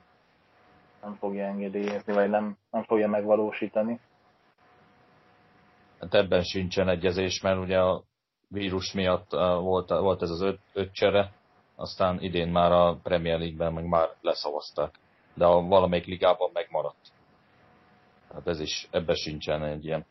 nem 1.01 1.15
fogja 1.15 1.45
engedélyezni, 1.45 2.13
vagy 2.13 2.29
nem, 2.29 2.57
nem 2.71 2.83
fogja 2.83 3.07
megvalósítani. 3.07 3.99
Hát 5.99 6.13
ebben 6.13 6.43
sincsen 6.43 6.89
egyezés, 6.89 7.41
mert 7.41 7.59
ugye 7.59 7.79
a 7.79 8.03
vírus 8.47 8.93
miatt 8.93 9.31
volt, 9.59 9.89
volt 9.89 10.21
ez 10.21 10.29
az 10.29 10.41
öt, 10.41 10.59
öt 10.73 10.93
csere, 10.93 11.31
aztán 11.75 12.21
idén 12.21 12.47
már 12.47 12.71
a 12.71 12.99
Premier 13.03 13.39
League-ben 13.39 13.73
meg 13.73 13.85
már 13.85 14.09
leszavazták, 14.21 14.93
de 15.33 15.45
a 15.45 15.61
valamelyik 15.61 16.05
ligában 16.05 16.49
megmaradt. 16.53 17.11
Hát 18.33 18.47
ez 18.47 18.59
is, 18.59 18.87
ebben 18.91 19.15
sincsen 19.15 19.63
egy 19.63 19.85
ilyen 19.85 20.05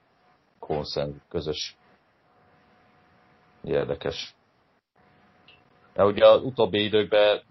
konszenz, 0.59 1.15
közös 1.29 1.77
érdekes. 3.67 4.35
De 5.93 6.05
ugye 6.05 6.27
az 6.27 6.43
utóbbi 6.43 6.85
időkben 6.85 7.43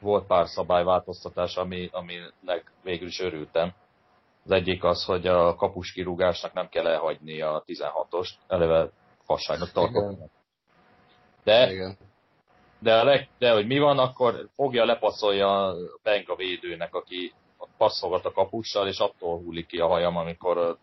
volt 0.00 0.26
pár 0.26 0.46
szabályváltoztatás, 0.46 1.56
ami, 1.56 1.88
aminek 1.92 2.72
végül 2.82 3.06
is 3.08 3.20
örültem. 3.20 3.72
Az 4.44 4.50
egyik 4.50 4.84
az, 4.84 5.04
hogy 5.04 5.26
a 5.26 5.54
kapus 5.54 5.92
kirúgásnak 5.92 6.52
nem 6.52 6.68
kell 6.68 6.86
elhagyni 6.86 7.40
a 7.40 7.64
16-ost, 7.66 8.30
eleve 8.46 8.90
fasságnak 9.24 9.72
tartott. 9.72 10.18
De, 11.44 11.72
Igen. 11.72 11.96
de, 12.78 12.94
a 12.94 13.04
leg, 13.04 13.28
de 13.38 13.52
hogy 13.52 13.66
mi 13.66 13.78
van, 13.78 13.98
akkor 13.98 14.48
fogja, 14.54 14.84
lepasszolja 14.84 15.66
a 15.66 15.76
Benga 16.02 16.36
védőnek, 16.36 16.94
aki 16.94 17.32
passzolgat 17.76 18.24
a 18.24 18.32
kapussal, 18.32 18.88
és 18.88 18.98
attól 18.98 19.38
hullik 19.38 19.66
ki 19.66 19.78
a 19.78 19.86
hajam, 19.86 20.16
amikor 20.16 20.78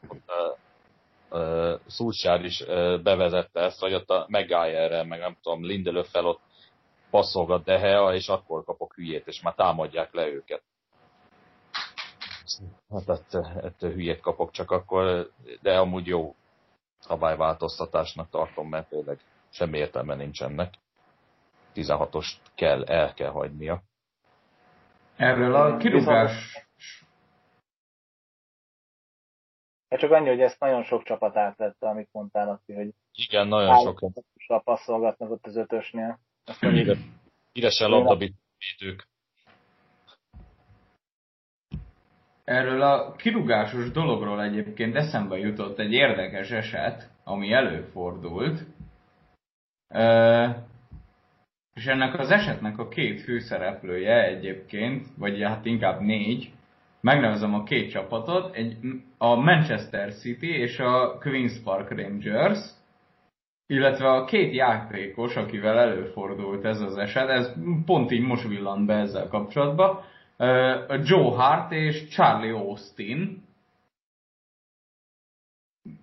uh, 1.31 1.79
Szulsár 1.87 2.45
is 2.45 2.61
uh, 2.61 3.01
bevezette 3.01 3.59
ezt, 3.59 3.79
hogy 3.79 3.93
ott 3.93 4.09
a 4.09 4.25
Megájerrel, 4.27 5.03
meg 5.03 5.19
nem 5.19 5.37
tudom, 5.41 5.65
Lindelöffel 5.65 6.25
ott 6.25 6.41
passzolgat 7.09 7.63
Dehea, 7.63 8.13
és 8.13 8.27
akkor 8.27 8.63
kapok 8.63 8.93
hülyét, 8.93 9.27
és 9.27 9.41
már 9.41 9.53
támadják 9.53 10.13
le 10.13 10.27
őket. 10.27 10.61
Hát 12.89 13.09
ettől, 13.09 13.45
ettől 13.63 13.91
hülyét 13.91 14.19
kapok 14.19 14.51
csak 14.51 14.71
akkor, 14.71 15.31
de 15.61 15.79
amúgy 15.79 16.07
jó 16.07 16.35
szabályváltoztatásnak 16.99 18.29
tartom, 18.29 18.69
mert 18.69 18.89
tényleg 18.89 19.19
semmi 19.49 19.77
értelme 19.77 20.15
nincs 20.15 20.41
ennek. 20.43 20.73
16-ost 21.75 22.35
kell, 22.55 22.83
el 22.83 23.13
kell 23.13 23.29
hagynia. 23.29 23.81
Erről 25.15 25.55
a 25.55 25.77
kirúgás... 25.77 26.65
Hát 29.91 29.99
csak 29.99 30.11
annyi, 30.11 30.27
hogy 30.27 30.41
ezt 30.41 30.59
nagyon 30.59 30.83
sok 30.83 31.03
csapat 31.03 31.37
átvette, 31.37 31.87
amit 31.87 32.09
mondtál, 32.11 32.45
Laci, 32.45 32.73
hogy 32.73 32.89
igen, 33.13 33.47
nagyon 33.47 33.79
sok. 33.79 34.63
passzolgatnak 34.63 35.31
ott 35.31 35.45
az 35.45 35.55
ötösnél. 35.55 36.19
Íresen 37.53 37.89
labdavédők. 37.89 39.07
Erről 42.43 42.81
a 42.81 43.11
kirúgásos 43.15 43.91
dologról 43.91 44.43
egyébként 44.43 44.95
eszembe 44.95 45.37
jutott 45.37 45.79
egy 45.79 45.91
érdekes 45.91 46.51
eset, 46.51 47.09
ami 47.23 47.51
előfordult. 47.51 48.59
és 51.73 51.85
ennek 51.85 52.19
az 52.19 52.29
esetnek 52.29 52.77
a 52.77 52.87
két 52.87 53.21
főszereplője 53.21 54.23
egyébként, 54.23 55.07
vagy 55.17 55.41
hát 55.41 55.65
inkább 55.65 55.99
négy, 55.99 56.51
megnevezem 57.01 57.53
a 57.53 57.63
két 57.63 57.91
csapatot, 57.91 58.55
egy, 58.55 58.77
a 59.17 59.35
Manchester 59.35 60.13
City 60.13 60.49
és 60.55 60.79
a 60.79 61.17
Queen's 61.19 61.55
Park 61.63 61.89
Rangers, 61.89 62.59
illetve 63.67 64.09
a 64.09 64.25
két 64.25 64.53
játékos, 64.53 65.35
akivel 65.35 65.79
előfordult 65.79 66.65
ez 66.65 66.81
az 66.81 66.97
eset, 66.97 67.29
ez 67.29 67.53
pont 67.85 68.11
így 68.11 68.25
most 68.25 68.47
villant 68.47 68.85
be 68.85 68.93
ezzel 68.93 69.27
kapcsolatban, 69.27 69.99
Joe 71.03 71.35
Hart 71.35 71.71
és 71.71 72.07
Charlie 72.07 72.51
Austin. 72.51 73.49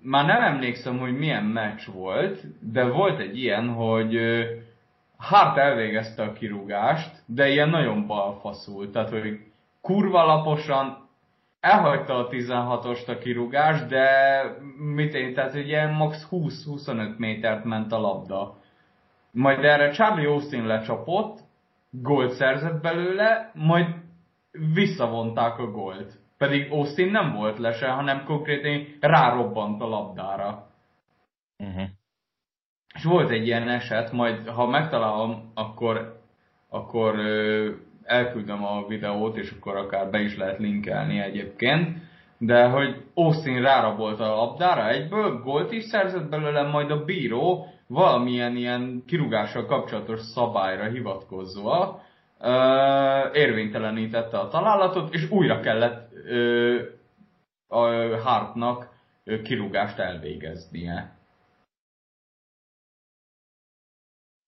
már 0.02 0.26
nem 0.26 0.42
emlékszem, 0.42 0.98
hogy 0.98 1.18
milyen 1.18 1.44
meccs 1.44 1.86
volt, 1.92 2.44
de 2.72 2.84
volt 2.84 3.18
egy 3.18 3.38
ilyen, 3.38 3.68
hogy 3.68 4.18
Hart 5.16 5.56
elvégezte 5.56 6.22
a 6.22 6.32
kirúgást, 6.32 7.22
de 7.26 7.48
ilyen 7.48 7.68
nagyon 7.68 8.06
balfaszul, 8.06 8.90
tehát 8.90 9.10
hogy 9.10 9.47
kurva 9.88 10.24
laposan 10.24 11.08
elhagyta 11.60 12.14
a 12.14 12.28
16-ost 12.28 13.08
a 13.08 13.18
kirúgás, 13.18 13.86
de 13.86 14.42
mit 14.78 15.14
én, 15.14 15.34
tehát 15.34 15.54
ilyen 15.54 15.92
max 15.92 16.28
20-25 16.30 17.16
métert 17.16 17.64
ment 17.64 17.92
a 17.92 17.98
labda. 17.98 18.56
Majd 19.30 19.64
erre 19.64 19.90
Charlie 19.90 20.26
Austin 20.26 20.66
lecsapott, 20.66 21.38
gólt 21.90 22.32
szerzett 22.32 22.82
belőle, 22.82 23.50
majd 23.54 23.86
visszavonták 24.74 25.58
a 25.58 25.70
gólt. 25.70 26.18
Pedig 26.38 26.72
Austin 26.72 27.10
nem 27.10 27.32
volt 27.32 27.58
lese, 27.58 27.88
hanem 27.88 28.24
konkrétan 28.24 28.96
rárobbant 29.00 29.82
a 29.82 29.88
labdára. 29.88 30.66
Uh-huh. 31.58 31.88
És 32.94 33.04
volt 33.04 33.30
egy 33.30 33.46
ilyen 33.46 33.68
eset, 33.68 34.12
majd 34.12 34.48
ha 34.48 34.66
megtalálom, 34.66 35.52
akkor, 35.54 36.20
akkor 36.68 37.16
elküldöm 38.08 38.64
a 38.64 38.86
videót, 38.86 39.36
és 39.36 39.50
akkor 39.50 39.76
akár 39.76 40.10
be 40.10 40.20
is 40.20 40.36
lehet 40.36 40.58
linkelni 40.58 41.20
egyébként. 41.20 41.98
De 42.38 42.68
hogy 42.68 43.04
Austin 43.14 43.62
rárabolt 43.62 44.20
a 44.20 44.34
labdára 44.34 44.88
egyből, 44.88 45.42
gólt 45.42 45.72
is 45.72 45.84
szerzett 45.84 46.28
belőle, 46.28 46.62
majd 46.62 46.90
a 46.90 47.04
bíró 47.04 47.66
valamilyen 47.86 48.56
ilyen 48.56 49.02
kirúgással 49.06 49.66
kapcsolatos 49.66 50.20
szabályra 50.20 50.90
hivatkozva 50.90 52.02
érvénytelenítette 53.32 54.38
a 54.38 54.48
találatot, 54.48 55.14
és 55.14 55.30
újra 55.30 55.60
kellett 55.60 56.12
a 57.66 57.78
Hartnak 58.18 58.88
kirúgást 59.42 59.98
elvégeznie. 59.98 61.16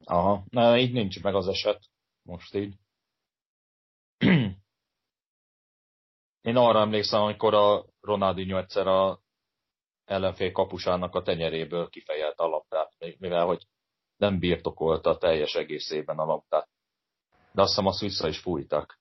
Aha, 0.05 0.43
na, 0.51 0.79
így 0.79 0.93
nincs 0.93 1.23
meg 1.23 1.35
az 1.35 1.49
eset. 1.49 1.81
Most 2.23 2.55
így. 2.55 2.75
Én 6.41 6.57
arra 6.57 6.81
emlékszem, 6.81 7.21
amikor 7.21 7.55
a 7.55 7.85
Ronaldinho 8.01 8.59
egyszer 8.59 8.87
a 8.87 9.21
ellenfél 10.05 10.53
kapusának 10.53 11.15
a 11.15 11.23
tenyeréből 11.23 11.89
kifejelt 11.89 12.39
a 12.39 12.47
labdát, 12.47 12.95
mivel 13.19 13.47
hogy 13.47 13.67
nem 14.17 14.39
birtokolta 14.39 15.19
teljes 15.19 15.55
egészében 15.55 16.19
a 16.19 16.25
labdát. 16.25 16.69
De 17.53 17.63
azt 17.63 17.71
hiszem 17.71 17.87
azt 17.87 18.01
vissza 18.01 18.29
is 18.29 18.41
fújtak. 18.41 18.99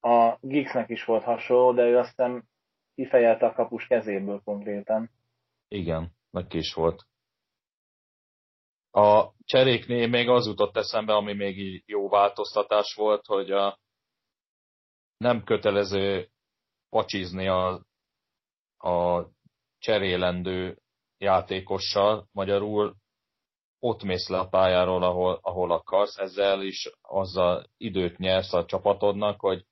A 0.00 0.36
Gixnek 0.40 0.88
is 0.88 1.04
volt 1.04 1.22
hasonló, 1.22 1.72
de 1.72 1.82
ő 1.82 1.98
aztán 1.98 2.48
kifejelte 2.94 3.46
a 3.46 3.54
kapus 3.54 3.86
kezéből 3.86 4.40
konkrétan. 4.44 5.10
Igen, 5.68 6.12
neki 6.30 6.58
is 6.58 6.74
volt. 6.74 7.06
A 8.96 9.32
cseréknél 9.44 10.08
még 10.08 10.28
az 10.28 10.46
jutott 10.46 10.76
eszembe, 10.76 11.14
ami 11.14 11.32
még 11.32 11.82
jó 11.86 12.08
változtatás 12.08 12.94
volt, 12.94 13.26
hogy 13.26 13.50
a 13.50 13.78
nem 15.16 15.44
kötelező 15.44 16.30
pacsizni 16.88 17.48
a, 17.48 17.80
a 18.78 19.26
cserélendő 19.78 20.78
játékossal, 21.18 22.28
magyarul 22.32 22.96
ott 23.78 24.02
mész 24.02 24.28
le 24.28 24.38
a 24.38 24.48
pályáról, 24.48 25.02
ahol, 25.02 25.38
ahol 25.42 25.72
akarsz, 25.72 26.18
ezzel 26.18 26.62
is 26.62 26.90
azzal 27.00 27.66
időt 27.76 28.18
nyersz 28.18 28.52
a 28.52 28.64
csapatodnak, 28.64 29.40
hogy 29.40 29.64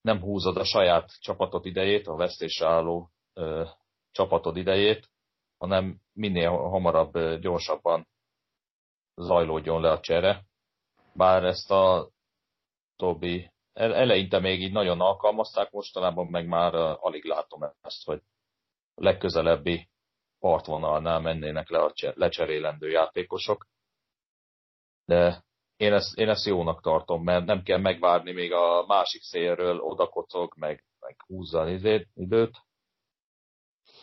nem 0.00 0.20
húzod 0.20 0.56
a 0.56 0.64
saját 0.64 1.20
csapatod 1.20 1.66
idejét, 1.66 2.06
a 2.06 2.16
vesztésre 2.16 2.66
álló 2.66 3.10
ö, 3.34 3.64
csapatod 4.10 4.56
idejét, 4.56 5.08
hanem 5.58 6.00
minél 6.12 6.50
hamarabb, 6.50 7.38
gyorsabban 7.40 8.06
zajlódjon 9.14 9.80
le 9.80 9.90
a 9.90 10.00
csere. 10.00 10.44
Bár 11.14 11.44
ezt 11.44 11.70
a 11.70 12.10
Tobi 12.96 13.50
eleinte 13.72 14.38
még 14.38 14.60
így 14.60 14.72
nagyon 14.72 15.00
alkalmazták, 15.00 15.70
mostanában 15.70 16.26
meg 16.26 16.46
már 16.46 16.74
alig 16.74 17.24
látom 17.24 17.62
ezt, 17.80 18.04
hogy 18.04 18.22
a 18.94 19.02
legközelebbi 19.02 19.88
partvonalnál 20.38 21.20
mennének 21.20 21.68
le 21.68 21.78
a 21.78 21.92
lecserélendő 21.96 22.90
játékosok. 22.90 23.66
De 25.04 25.44
én 25.76 25.92
ezt, 25.92 26.18
én 26.18 26.28
ezt 26.28 26.46
jónak 26.46 26.82
tartom, 26.82 27.22
mert 27.22 27.44
nem 27.44 27.62
kell 27.62 27.78
megvárni 27.78 28.32
még 28.32 28.52
a 28.52 28.84
másik 28.86 29.22
szélről, 29.22 29.78
odakocog, 29.78 30.52
meg, 30.56 30.84
meg 31.00 31.16
húzza 31.26 31.68
időt. 32.14 32.65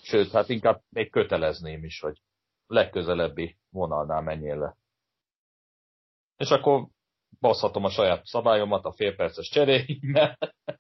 Sőt, 0.06 0.32
hát 0.32 0.50
inkább 0.50 0.82
még 0.90 1.12
kötelezném 1.12 1.84
is, 1.84 2.00
hogy 2.00 2.22
legközelebbi 2.68 3.58
vonalnál 3.70 4.22
menjél 4.22 4.58
le. 4.58 4.78
És 6.38 6.50
akkor 6.50 6.88
baszhatom 7.40 7.84
a 7.84 7.90
saját 7.90 8.26
szabályomat 8.26 8.86
a 8.86 8.94
félperces 8.94 9.50
cseréimmel, 9.50 10.38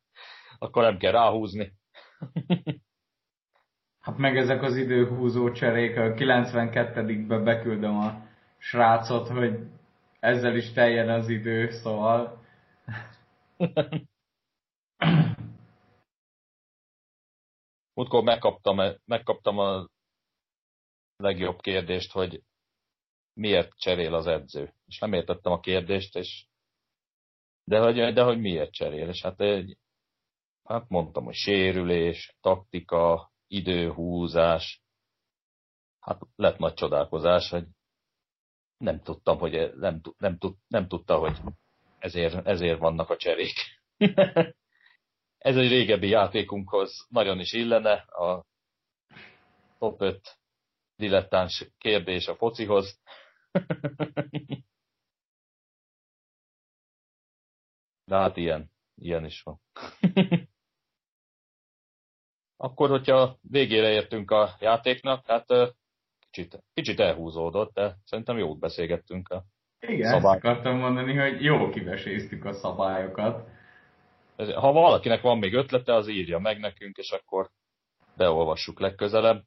akkor 0.60 0.84
nem 0.84 0.98
kell 0.98 1.12
ráhúzni. 1.12 1.74
Hát 4.00 4.18
meg 4.18 4.38
ezek 4.38 4.62
az 4.62 4.76
időhúzó 4.76 5.52
cserék, 5.52 5.98
a 5.98 6.02
92-be 6.02 7.38
beküldöm 7.38 7.98
a 7.98 8.28
srácot, 8.58 9.28
hogy 9.28 9.60
ezzel 10.20 10.56
is 10.56 10.72
teljen 10.72 11.10
az 11.10 11.30
idő, 11.30 11.70
szóval... 11.70 12.46
Múltkor 18.04 18.24
megkaptam, 18.24 18.98
megkaptam 19.06 19.58
a 19.58 19.88
legjobb 21.16 21.62
kérdést, 21.62 22.12
hogy 22.12 22.44
miért 23.34 23.78
cserél 23.78 24.14
az 24.14 24.28
edző. 24.28 24.74
És 24.86 25.00
nem 25.00 25.14
értettem 25.14 25.52
a 25.52 25.60
kérdést, 25.60 26.16
és 26.16 26.46
de 27.64 27.80
hogy, 27.80 28.14
de 28.14 28.24
hogy 28.24 28.40
miért 28.40 28.72
cserél. 28.72 29.08
És 29.08 29.22
hát, 29.22 29.42
egy, 29.42 29.78
hát 30.64 30.90
mondtam, 30.90 31.24
hogy 31.24 31.34
sérülés, 31.34 32.36
taktika, 32.42 33.32
időhúzás. 33.48 34.82
Hát 36.00 36.22
lett 36.36 36.58
nagy 36.58 36.74
csodálkozás, 36.74 37.50
hogy 37.50 37.66
nem 38.78 39.02
tudtam, 39.02 39.38
hogy 39.38 39.74
nem, 39.76 40.02
nem, 40.18 40.38
tud, 40.38 40.56
nem 40.68 40.88
tudta, 40.88 41.18
hogy 41.18 41.38
ezért, 42.00 42.46
ezért 42.48 42.80
vannak 42.80 43.10
a 43.10 43.18
cserék. 43.18 43.56
Ez 45.44 45.58
egy 45.58 45.70
régebbi 45.70 46.08
játékunkhoz 46.08 47.08
nagyon 47.10 47.40
is 47.40 47.54
illene, 47.54 47.94
a 47.94 48.46
top 49.78 50.02
5 50.02 50.38
dilettáns 50.96 51.68
kérdés 51.78 52.28
a 52.28 52.36
focihoz. 52.36 53.02
De 58.06 58.16
hát 58.16 58.38
ilyen, 58.38 58.72
ilyen 58.96 59.26
is 59.26 59.42
van. 59.42 59.62
Akkor, 62.66 62.90
hogyha 62.90 63.38
végére 63.42 63.90
értünk 63.90 64.32
a 64.32 64.56
játéknak, 64.60 65.26
hát 65.26 65.46
kicsit, 66.30 66.64
kicsit 66.74 67.00
elhúzódott, 67.00 67.74
de 67.74 67.96
szerintem 68.04 68.38
jót 68.38 68.60
beszélgettünk 68.60 69.30
a 69.30 69.46
Igen, 69.80 70.12
szabály... 70.12 70.36
ezt 70.36 70.46
akartam 70.46 70.78
mondani, 70.78 71.18
hogy 71.18 71.44
jó 71.44 71.70
kiveséztük 71.70 72.46
a 72.46 72.54
szabályokat. 72.54 73.62
Ha 74.36 74.72
valakinek 74.72 75.22
van 75.22 75.38
még 75.38 75.54
ötlete, 75.54 75.94
az 75.94 76.08
írja 76.08 76.40
meg 76.40 76.60
nekünk, 76.60 76.98
és 76.98 77.12
akkor 77.12 77.50
beolvassuk 78.18 78.80
legközelebb. 78.80 79.44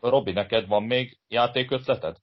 Robi, 0.00 0.32
neked 0.32 0.66
van 0.66 0.82
még 0.82 1.18
játékötleted? 1.28 2.16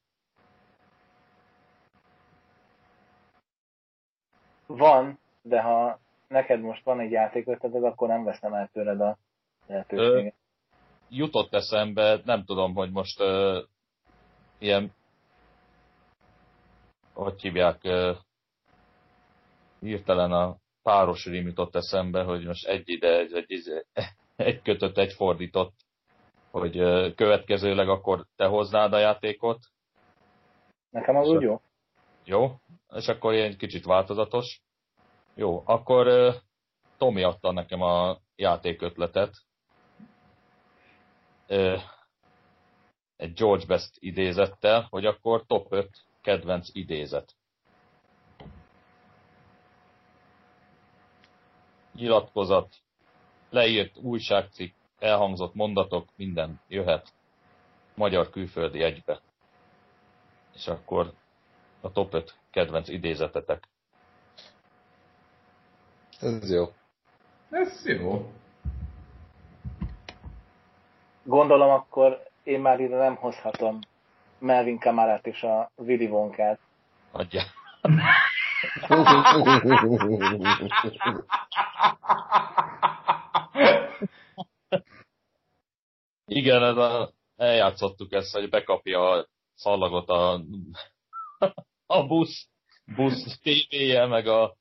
Van, 4.65 5.19
de 5.41 5.61
ha 5.61 5.99
neked 6.27 6.61
most 6.61 6.83
van 6.83 6.99
egy 6.99 7.11
játékötleted, 7.11 7.83
akkor 7.83 8.07
nem 8.07 8.23
veszem 8.23 8.53
el 8.53 8.69
tőled 8.73 9.01
a 9.01 9.17
lehetőséget. 9.67 10.35
Jutott 11.09 11.53
eszembe, 11.53 12.21
nem 12.23 12.43
tudom, 12.43 12.73
hogy 12.73 12.91
most 12.91 13.21
uh, 13.21 13.57
ilyen, 14.57 14.93
hogy 17.13 17.41
hívják, 17.41 17.83
uh, 17.83 18.17
hirtelen 19.79 20.31
a 20.31 20.55
páros 20.85 21.25
rím 21.25 21.45
jutott 21.47 21.75
eszembe, 21.75 22.23
hogy 22.23 22.45
most 22.45 22.67
egy 22.67 22.89
ide, 22.89 23.17
egy, 23.17 23.33
egy, 23.33 23.45
egy, 23.49 23.85
egy 24.47 24.61
kötött, 24.61 24.97
egy 24.97 25.13
fordított, 25.13 25.73
hogy 26.51 26.73
következőleg 27.15 27.89
akkor 27.89 28.25
te 28.35 28.45
hoznád 28.45 28.93
a 28.93 28.97
játékot. 28.97 29.59
Nekem 30.89 31.15
az 31.15 31.27
úgy 31.27 31.41
jó. 31.41 31.61
Jó, 32.23 32.51
és 32.95 33.07
akkor 33.07 33.33
ilyen 33.33 33.57
kicsit 33.57 33.85
változatos. 33.85 34.61
Jó, 35.35 35.61
akkor 35.65 36.33
Tomi 36.97 37.23
adta 37.23 37.51
nekem 37.51 37.81
a 37.81 38.17
játékötletet. 38.35 39.33
Egy 43.15 43.33
George 43.33 43.65
Best 43.65 43.91
idézettel, 43.99 44.87
hogy 44.89 45.05
akkor 45.05 45.45
top 45.45 45.67
5 45.69 45.89
kedvenc 46.21 46.67
idézet. 46.71 47.35
Nyilatkozat. 51.95 52.75
leírt 53.49 53.97
újságcikk, 53.97 54.75
elhangzott 54.99 55.53
mondatok, 55.53 56.09
minden 56.15 56.59
jöhet 56.67 57.13
magyar 57.95 58.29
külföldi 58.29 58.81
egybe. 58.81 59.19
És 60.53 60.67
akkor 60.67 61.13
a 61.81 61.91
top 61.91 62.13
5 62.13 62.35
kedvenc 62.51 62.87
idézetetek. 62.89 63.63
Ez 66.19 66.51
jó. 66.51 66.65
Ez 67.49 67.85
jó. 67.85 68.31
Gondolom 71.23 71.69
akkor 71.69 72.23
én 72.43 72.59
már 72.59 72.79
ide 72.79 72.97
nem 72.97 73.15
hozhatom 73.15 73.79
Melvin 74.39 74.79
Kamarát 74.79 75.27
és 75.27 75.43
a 75.43 75.71
Willy 75.75 76.07
Wonkát. 76.07 76.59
Adja. 77.11 77.41
Igen, 86.27 86.63
ez 86.63 86.77
a, 86.77 87.13
eljátszottuk 87.35 88.13
ezt, 88.13 88.33
hogy 88.33 88.49
bekapja 88.49 89.09
a 89.09 89.27
szallagot 89.53 90.09
a, 90.09 90.41
a 91.85 92.07
busz, 92.07 92.47
busz 92.95 93.39
tévéje, 93.39 94.05
meg 94.05 94.27
a 94.27 94.55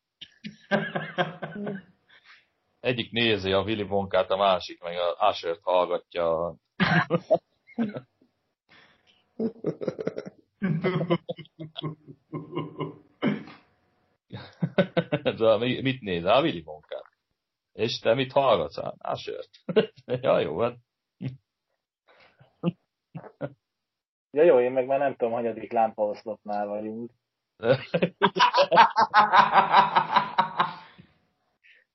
egyik 2.81 3.11
nézi 3.11 3.53
a 3.53 3.63
Willy 3.63 3.83
Wonkát, 3.83 4.31
a 4.31 4.37
másik 4.37 4.83
meg 4.83 4.97
a 4.97 5.17
Ashert 5.19 5.61
hallgatja. 5.63 6.55
Ez 15.23 15.41
a, 15.41 15.59
mit 15.59 16.01
néz? 16.01 16.25
A 16.25 16.41
Willy 16.41 16.63
Wonkát. 16.67 17.05
És 17.73 17.99
te 17.99 18.15
mit 18.15 18.33
hallgatsz? 18.33 18.79
Ashert. 18.99 19.51
ja, 20.23 20.39
jó, 20.39 20.61
hát. 20.61 20.77
Ja 24.31 24.43
jó, 24.43 24.61
én 24.61 24.73
meg 24.73 24.87
már 24.87 24.99
nem 24.99 25.17
tudom, 25.17 25.33
hanyadik 25.33 25.73
lámpaoszlopnál 25.73 26.67
vagyunk. 26.67 27.11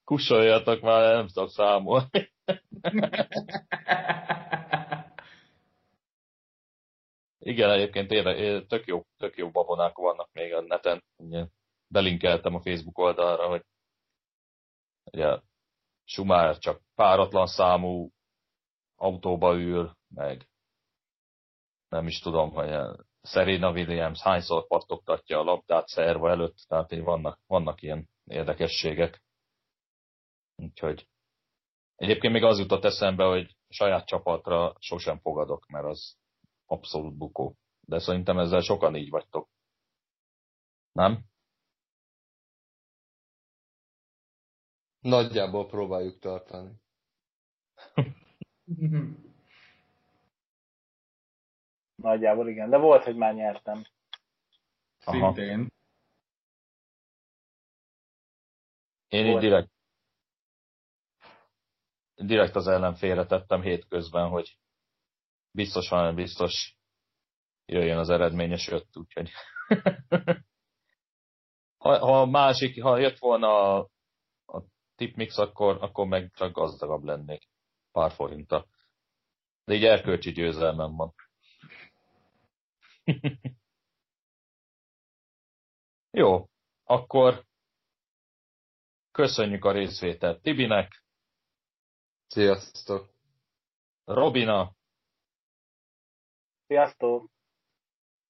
Kussoljatok 0.03 0.81
már, 0.81 1.15
nem 1.15 1.27
tudok 1.27 1.49
számolni. 1.49 2.31
Igen, 7.39 7.69
egyébként 7.69 8.11
érde, 8.11 8.65
tök 8.65 8.85
jó, 8.85 9.03
tök 9.17 9.37
jó 9.37 9.49
babonák 9.49 9.95
vannak 9.95 10.29
még 10.31 10.53
a 10.53 10.61
neten. 10.61 11.03
Ugye, 11.17 11.45
belinkeltem 11.89 12.55
a 12.55 12.61
Facebook 12.61 12.97
oldalra, 12.97 13.47
hogy 13.47 13.65
ugye, 15.11 15.39
Sumár 16.03 16.57
csak 16.57 16.81
páratlan 16.95 17.47
számú 17.47 18.11
autóba 18.95 19.55
ül, 19.55 19.97
meg 20.07 20.49
nem 21.89 22.07
is 22.07 22.19
tudom, 22.19 22.51
hogy 22.51 22.97
Serena 23.21 23.71
Williams 23.71 24.21
hányszor 24.21 24.67
pattogtatja 24.67 25.39
a 25.39 25.43
labdát 25.43 25.87
szerva 25.87 26.29
előtt, 26.29 26.57
tehát 26.67 26.91
így 26.91 27.03
vannak, 27.03 27.39
vannak 27.47 27.81
ilyen 27.81 28.09
érdekességek. 28.25 29.23
Úgyhogy 30.55 31.07
egyébként 31.95 32.33
még 32.33 32.43
az 32.43 32.59
jutott 32.59 32.83
eszembe, 32.83 33.23
hogy 33.23 33.55
saját 33.69 34.05
csapatra 34.05 34.75
sosem 34.79 35.19
fogadok, 35.19 35.65
mert 35.67 35.85
az 35.85 36.17
abszolút 36.65 37.17
bukó. 37.17 37.55
De 37.81 37.99
szerintem 37.99 38.39
ezzel 38.39 38.61
sokan 38.61 38.95
így 38.95 39.09
vagytok. 39.09 39.49
Nem? 40.91 41.25
Nagyjából 44.99 45.67
próbáljuk 45.67 46.19
tartani. 46.19 46.71
Nagyjából 51.95 52.49
igen, 52.49 52.69
de 52.69 52.77
volt, 52.77 53.03
hogy 53.03 53.15
már 53.15 53.33
nyertem. 53.33 53.83
Szintén. 54.97 55.71
Én 59.07 59.25
így 59.25 59.37
direkt, 59.37 59.71
direkt 62.15 62.55
az 62.55 62.67
ellenfélre 62.67 63.25
tettem 63.25 63.61
hétközben, 63.61 64.29
hogy 64.29 64.57
biztos 65.51 65.89
van, 65.89 66.15
biztos 66.15 66.77
jöjjön 67.65 67.97
az 67.97 68.09
eredményes 68.09 68.67
öt, 68.67 68.97
úgyhogy 68.97 69.29
ha, 71.83 71.97
ha 71.99 72.25
másik, 72.25 72.81
ha 72.81 72.97
jött 72.97 73.17
volna 73.17 73.75
a, 73.75 73.89
a 74.45 74.63
tipmix, 74.99 75.37
akkor, 75.37 75.77
akkor 75.81 76.07
meg 76.07 76.31
csak 76.33 76.51
gazdagabb 76.51 77.03
lennék 77.03 77.47
pár 77.91 78.11
forinta. 78.11 78.67
De 79.63 79.73
így 79.73 79.83
erkölcsi 79.83 80.31
győzelmem 80.31 80.95
van. 80.95 81.13
Jó, 86.11 86.49
akkor 86.83 87.45
köszönjük 89.11 89.65
a 89.65 89.71
részvételt 89.71 90.41
Tibinek. 90.41 91.03
Sziasztok! 92.27 93.09
Robina. 94.03 94.75
Sziasztok! 96.67 97.31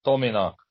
Tominak. 0.00 0.68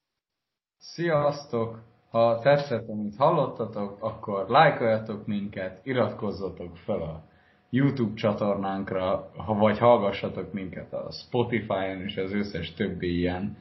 Sziasztok! 0.77 1.88
Ha 2.09 2.39
tetszett, 2.39 2.89
amit 2.89 3.15
hallottatok, 3.15 3.97
akkor 3.99 4.45
lájkoljatok 4.47 5.25
minket, 5.27 5.79
iratkozzatok 5.83 6.77
fel 6.77 7.01
a 7.01 7.23
YouTube 7.69 8.13
csatornánkra, 8.13 9.31
vagy 9.45 9.77
hallgassatok 9.77 10.53
minket 10.53 10.93
a 10.93 11.11
Spotify-on 11.11 12.01
és 12.01 12.17
az 12.17 12.33
összes 12.33 12.73
többi 12.73 13.17
ilyen 13.17 13.57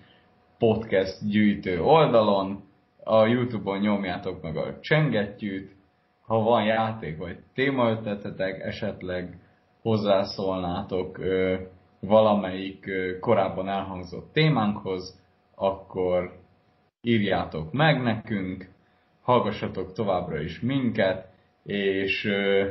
podcast 0.59 1.29
gyűjtő 1.31 1.83
oldalon, 1.83 2.63
a 3.05 3.27
Youtube-on 3.27 3.79
nyomjátok 3.79 4.43
meg 4.43 4.57
a 4.57 4.81
csengettyűt, 4.81 5.77
ha 6.27 6.39
van 6.39 6.65
játék 6.65 7.19
vagy 7.19 7.39
témaötletetek, 7.55 8.61
esetleg 8.61 9.39
hozzászólnátok 9.83 11.19
ö, 11.19 11.57
valamelyik 12.01 12.87
ö, 12.87 13.19
korábban 13.19 13.69
elhangzott 13.69 14.33
témánkhoz, 14.33 15.21
akkor 15.55 16.39
írjátok 17.01 17.73
meg 17.73 18.03
nekünk, 18.03 18.69
hallgassatok 19.23 19.93
továbbra 19.93 20.41
is 20.41 20.61
minket, 20.61 21.33
és 21.63 22.25
ö, 22.25 22.71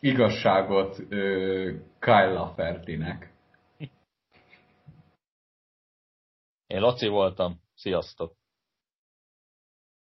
igazságot 0.00 0.98
ö, 1.08 1.74
Kyle 1.98 2.32
Lafertinek. 2.32 3.32
Én 6.66 6.80
Laci 6.80 7.08
voltam. 7.08 7.60
Sziasztok! 7.74 8.37